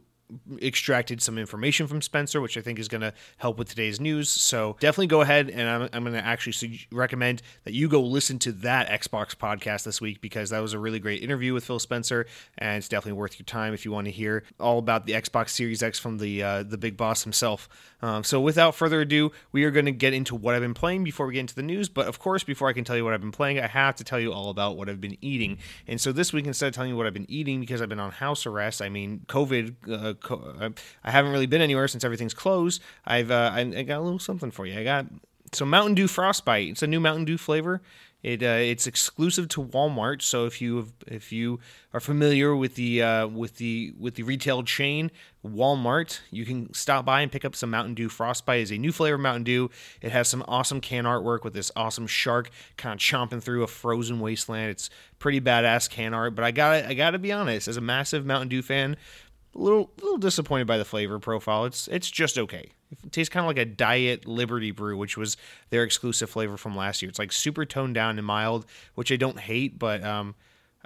extracted 0.62 1.22
some 1.22 1.38
information 1.38 1.86
from 1.86 2.02
Spencer, 2.02 2.40
which 2.40 2.56
I 2.56 2.60
think 2.60 2.78
is 2.78 2.88
going 2.88 3.00
to 3.00 3.12
help 3.38 3.58
with 3.58 3.68
today's 3.68 4.00
news. 4.00 4.28
So 4.28 4.76
definitely 4.80 5.08
go 5.08 5.20
ahead 5.20 5.50
and 5.50 5.68
I'm, 5.68 5.88
I'm 5.92 6.02
going 6.04 6.14
to 6.14 6.24
actually 6.24 6.52
su- 6.52 6.78
recommend 6.92 7.42
that 7.64 7.74
you 7.74 7.88
go 7.88 8.00
listen 8.00 8.38
to 8.40 8.52
that 8.52 8.88
Xbox 8.88 9.34
podcast 9.34 9.84
this 9.84 10.00
week 10.00 10.20
because 10.20 10.50
that 10.50 10.60
was 10.60 10.72
a 10.72 10.78
really 10.78 10.98
great 10.98 11.22
interview 11.22 11.54
with 11.54 11.64
Phil 11.64 11.78
Spencer, 11.78 12.26
and 12.58 12.78
it's 12.78 12.88
definitely 12.88 13.18
worth 13.18 13.38
your 13.38 13.44
time 13.44 13.74
if 13.74 13.84
you 13.84 13.92
want 13.92 14.06
to 14.06 14.10
hear 14.10 14.44
all 14.58 14.78
about 14.78 15.06
the 15.06 15.12
Xbox 15.12 15.50
Series 15.50 15.82
X 15.82 15.98
from 15.98 16.18
the 16.18 16.42
uh, 16.42 16.62
the 16.62 16.78
big 16.78 16.96
boss 16.96 17.24
himself. 17.24 17.68
Um, 18.02 18.24
so 18.24 18.40
without 18.40 18.74
further 18.74 19.00
ado, 19.00 19.32
we 19.52 19.64
are 19.64 19.70
going 19.70 19.84
to 19.84 19.92
get 19.92 20.14
into 20.14 20.34
what 20.34 20.54
I've 20.54 20.62
been 20.62 20.74
playing 20.74 21.04
before 21.04 21.26
we 21.26 21.34
get 21.34 21.40
into 21.40 21.54
the 21.54 21.62
news. 21.62 21.88
But 21.88 22.06
of 22.06 22.18
course, 22.18 22.44
before 22.44 22.68
I 22.68 22.72
can 22.72 22.84
tell 22.84 22.96
you 22.96 23.04
what 23.04 23.12
I've 23.12 23.20
been 23.20 23.32
playing, 23.32 23.58
I 23.58 23.66
have 23.66 23.96
to 23.96 24.04
tell 24.04 24.18
you 24.18 24.32
all 24.32 24.50
about 24.50 24.76
what 24.76 24.88
I've 24.88 25.00
been 25.00 25.18
eating. 25.20 25.58
And 25.86 26.00
so 26.00 26.12
this 26.12 26.32
week, 26.32 26.46
instead 26.46 26.68
of 26.68 26.74
telling 26.74 26.90
you 26.90 26.96
what 26.96 27.06
I've 27.06 27.14
been 27.14 27.30
eating 27.30 27.60
because 27.60 27.82
I've 27.82 27.88
been 27.88 28.00
on 28.00 28.10
house 28.10 28.46
arrest, 28.46 28.80
I 28.80 28.88
mean 28.88 29.24
COVID. 29.26 29.74
Uh, 29.90 30.14
I 30.28 31.10
haven't 31.10 31.32
really 31.32 31.46
been 31.46 31.62
anywhere 31.62 31.88
since 31.88 32.04
everything's 32.04 32.34
closed. 32.34 32.82
I've 33.04 33.30
uh, 33.30 33.50
I, 33.52 33.64
got 33.64 33.98
a 33.98 34.02
little 34.02 34.18
something 34.18 34.50
for 34.50 34.66
you. 34.66 34.78
I 34.78 34.84
got 34.84 35.06
some 35.52 35.70
Mountain 35.70 35.94
Dew 35.94 36.06
Frostbite. 36.06 36.68
It's 36.68 36.82
a 36.82 36.86
new 36.86 37.00
Mountain 37.00 37.24
Dew 37.24 37.38
flavor. 37.38 37.80
It 38.22 38.42
uh, 38.42 38.58
it's 38.60 38.86
exclusive 38.86 39.48
to 39.48 39.62
Walmart. 39.62 40.20
So 40.20 40.44
if 40.44 40.60
you 40.60 40.88
if 41.06 41.32
you 41.32 41.58
are 41.94 42.00
familiar 42.00 42.54
with 42.54 42.74
the 42.74 43.02
uh, 43.02 43.26
with 43.26 43.56
the 43.56 43.94
with 43.98 44.16
the 44.16 44.24
retail 44.24 44.62
chain 44.62 45.10
Walmart, 45.42 46.20
you 46.30 46.44
can 46.44 46.72
stop 46.74 47.06
by 47.06 47.22
and 47.22 47.32
pick 47.32 47.46
up 47.46 47.56
some 47.56 47.70
Mountain 47.70 47.94
Dew 47.94 48.10
Frostbite. 48.10 48.60
is 48.60 48.70
a 48.70 48.76
new 48.76 48.92
flavor 48.92 49.14
of 49.14 49.22
Mountain 49.22 49.44
Dew. 49.44 49.70
It 50.02 50.12
has 50.12 50.28
some 50.28 50.44
awesome 50.46 50.82
can 50.82 51.04
artwork 51.04 51.44
with 51.44 51.54
this 51.54 51.72
awesome 51.74 52.06
shark 52.06 52.50
kind 52.76 52.92
of 52.92 53.00
chomping 53.00 53.42
through 53.42 53.62
a 53.62 53.66
frozen 53.66 54.20
wasteland. 54.20 54.70
It's 54.70 54.90
pretty 55.18 55.40
badass 55.40 55.88
can 55.88 56.12
art. 56.12 56.34
But 56.34 56.44
I 56.44 56.50
got 56.50 56.84
I 56.84 56.92
got 56.92 57.12
to 57.12 57.18
be 57.18 57.32
honest, 57.32 57.68
as 57.68 57.78
a 57.78 57.82
massive 57.82 58.26
Mountain 58.26 58.48
Dew 58.48 58.60
fan, 58.60 58.98
a 59.54 59.58
little 59.58 59.90
little 60.00 60.18
disappointed 60.18 60.66
by 60.66 60.78
the 60.78 60.84
flavor 60.84 61.18
profile. 61.18 61.64
It's 61.64 61.88
it's 61.88 62.10
just 62.10 62.38
okay. 62.38 62.70
It 63.04 63.12
tastes 63.12 63.32
kind 63.32 63.44
of 63.44 63.48
like 63.48 63.58
a 63.58 63.64
diet 63.64 64.26
Liberty 64.26 64.72
Brew, 64.72 64.96
which 64.96 65.16
was 65.16 65.36
their 65.70 65.84
exclusive 65.84 66.30
flavor 66.30 66.56
from 66.56 66.76
last 66.76 67.02
year. 67.02 67.08
It's 67.08 67.18
like 67.18 67.32
super 67.32 67.64
toned 67.64 67.94
down 67.94 68.18
and 68.18 68.26
mild, 68.26 68.66
which 68.94 69.12
I 69.12 69.16
don't 69.16 69.38
hate, 69.38 69.78
but 69.78 70.02
um, 70.02 70.34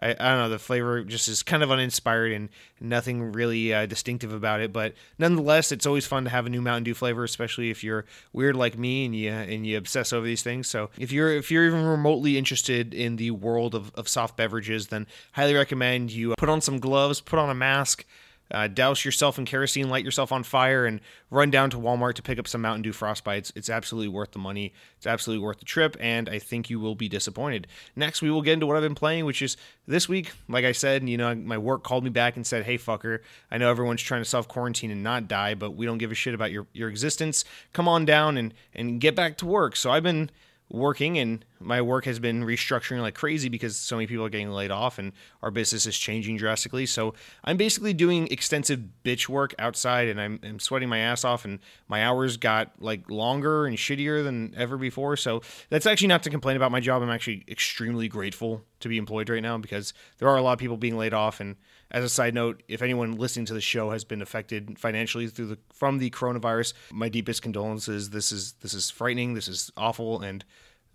I, 0.01 0.11
I 0.11 0.13
don't 0.13 0.39
know. 0.39 0.49
The 0.51 0.59
flavor 0.59 1.03
just 1.03 1.29
is 1.29 1.43
kind 1.43 1.63
of 1.63 1.71
uninspired 1.71 2.33
and 2.33 2.49
nothing 2.81 3.33
really 3.33 3.73
uh, 3.73 3.87
distinctive 3.87 4.33
about 4.33 4.61
it. 4.61 4.73
But 4.73 4.95
nonetheless, 5.19 5.73
it's 5.73 5.87
always 5.87 6.07
fun 6.07 6.25
to 6.25 6.31
have 6.31 6.47
a 6.47 6.51
new 6.51 6.61
Mountain 6.61 6.85
Dew 6.85 6.95
flavor, 6.95 7.25
especially 7.25 7.71
if 7.71 7.83
you're 7.83 8.05
weird 8.33 8.57
like 8.57 8.77
me 8.77 9.07
and 9.07 9.15
you 9.15 9.31
and 9.31 9.67
you 9.67 9.79
obsess 9.79 10.13
over 10.13 10.27
these 10.27 10.43
things. 10.43 10.69
So 10.69 10.91
if 10.99 11.13
you're 11.13 11.33
if 11.33 11.51
you're 11.51 11.67
even 11.67 11.85
remotely 11.85 12.37
interested 12.37 12.93
in 12.93 13.17
the 13.17 13.31
world 13.31 13.75
of, 13.75 13.95
of 13.95 14.09
soft 14.09 14.37
beverages, 14.37 14.89
then 14.89 15.07
highly 15.33 15.55
recommend 15.55 16.11
you 16.11 16.35
put 16.37 16.49
on 16.49 16.61
some 16.61 16.81
gloves, 16.81 17.21
put 17.21 17.39
on 17.39 17.49
a 17.49 17.55
mask 17.55 18.05
uh, 18.51 18.69
douse 18.69 19.05
yourself 19.05 19.39
in 19.39 19.45
kerosene, 19.45 19.89
light 19.89 20.05
yourself 20.05 20.31
on 20.33 20.43
fire, 20.43 20.85
and 20.87 21.01
run 21.31 21.51
down 21.51 21.71
to 21.71 21.79
Walmart 21.79 22.15
to 22.15 22.23
pick 22.23 22.39
up 22.39 22.47
some 22.47 22.61
Mountain 22.61 22.83
Dew 22.83 22.93
Frostbite. 22.93 23.39
It's, 23.39 23.53
it's 23.57 23.71
absolutely 23.71 24.09
worth 24.09 24.33
the 24.33 24.39
money. 24.39 24.73
It's 24.97 25.07
absolutely 25.07 25.45
worth 25.45 25.59
the 25.59 25.65
trip, 25.65 25.97
and 25.99 26.29
I 26.29 26.39
think 26.39 26.69
you 26.71 26.79
will 26.79 26.95
be 26.95 27.09
disappointed. 27.09 27.67
Next, 27.97 28.23
we 28.23 28.31
will 28.31 28.43
get 28.43 28.53
into 28.53 28.67
what 28.67 28.77
I've 28.77 28.83
been 28.83 28.95
playing, 28.95 29.25
which 29.25 29.43
is 29.43 29.57
this 29.87 30.09
week. 30.09 30.33
Like 30.49 30.65
I 30.65 30.73
said, 30.73 31.09
you 31.09 31.17
know, 31.17 31.35
my 31.35 31.59
work 31.59 31.83
called 31.85 32.05
me 32.05 32.11
back 32.11 32.37
and 32.37 32.47
said, 32.47 32.65
"Hey, 32.65 32.79
fucker, 32.79 33.21
I 33.51 33.59
know 33.59 33.71
everyone's 33.71 34.03
trying 34.03 34.23
to 34.23 34.29
self 34.29 34.47
quarantine 34.47 34.91
and 34.91 35.03
not 35.03 35.29
die, 35.29 35.55
but 35.55 35.73
we 35.73 35.87
don't 35.87 35.99
give 35.99 36.13
a 36.13 36.15
shit 36.15 36.35
about 36.35 36.53
your 36.53 36.67
your 36.73 36.89
existence. 36.89 37.45
Come 37.73 37.89
on 37.89 38.05
down 38.05 38.37
and 38.37 38.55
and 38.75 39.01
get 39.01 39.17
back 39.17 39.37
to 39.39 39.47
work." 39.47 39.77
So 39.77 39.91
I've 39.91 40.03
been 40.03 40.31
working 40.71 41.19
and 41.19 41.45
my 41.65 41.81
work 41.83 42.05
has 42.05 42.19
been 42.19 42.43
restructuring 42.43 43.01
like 43.01 43.15
crazy 43.15 43.49
because 43.49 43.77
so 43.77 43.97
many 43.97 44.07
people 44.07 44.25
are 44.25 44.31
getting 44.31 44.51
laid 44.51 44.71
off 44.71 44.99
and 44.99 45.13
our 45.43 45.51
business 45.51 45.87
is 45.87 45.97
changing 45.97 46.37
drastically. 46.37 46.87
So 46.87 47.15
I'm 47.43 47.57
basically 47.57 47.95
doing 47.95 48.29
extensive 48.31 48.81
bitch 49.05 49.29
work 49.29 49.55
outside 49.59 50.09
and 50.09 50.21
I'm, 50.21 50.41
I'm, 50.43 50.59
sweating 50.59 50.89
my 50.89 50.99
ass 50.99 51.25
off 51.25 51.45
and 51.45 51.59
my 51.89 52.05
hours 52.05 52.37
got 52.37 52.73
like 52.79 53.09
longer 53.11 53.67
and 53.67 53.77
shittier 53.77 54.23
than 54.23 54.55
ever 54.57 54.77
before. 54.77 55.17
So 55.17 55.43
that's 55.71 55.87
actually 55.87 56.09
not 56.09 56.23
to 56.25 56.31
complain 56.31 56.57
about 56.57 56.71
my 56.71 56.81
job. 56.81 57.03
I'm 57.03 57.11
actually 57.11 57.45
extremely 57.49 58.09
grateful 58.09 58.63
to 58.81 58.89
be 58.89 58.99
employed 58.99 59.29
right 59.31 59.43
now 59.43 59.59
because 59.59 59.95
there 60.19 60.29
are 60.29 60.37
a 60.37 60.43
lot 60.43 60.53
of 60.53 60.59
people 60.59 60.77
being 60.77 60.97
laid 60.97 61.15
off. 61.15 61.41
And 61.41 61.57
as 61.91 62.05
a 62.05 62.09
side 62.09 62.35
note, 62.35 62.63
if 62.69 62.83
anyone 62.83 63.13
listening 63.13 63.47
to 63.47 63.55
the 63.55 63.61
show 63.61 63.91
has 63.91 64.05
been 64.05 64.21
affected 64.21 64.79
financially 64.79 65.27
through 65.29 65.47
the 65.47 65.59
from 65.73 65.99
the 65.99 66.11
coronavirus, 66.11 66.75
my 66.93 67.09
deepest 67.09 67.41
condolences. 67.43 68.11
This 68.11 68.33
is 68.33 68.53
this 68.55 68.75
is 68.75 68.91
frightening. 68.91 69.35
This 69.35 69.49
is 69.49 69.73
awful 69.77 70.21
and 70.21 70.45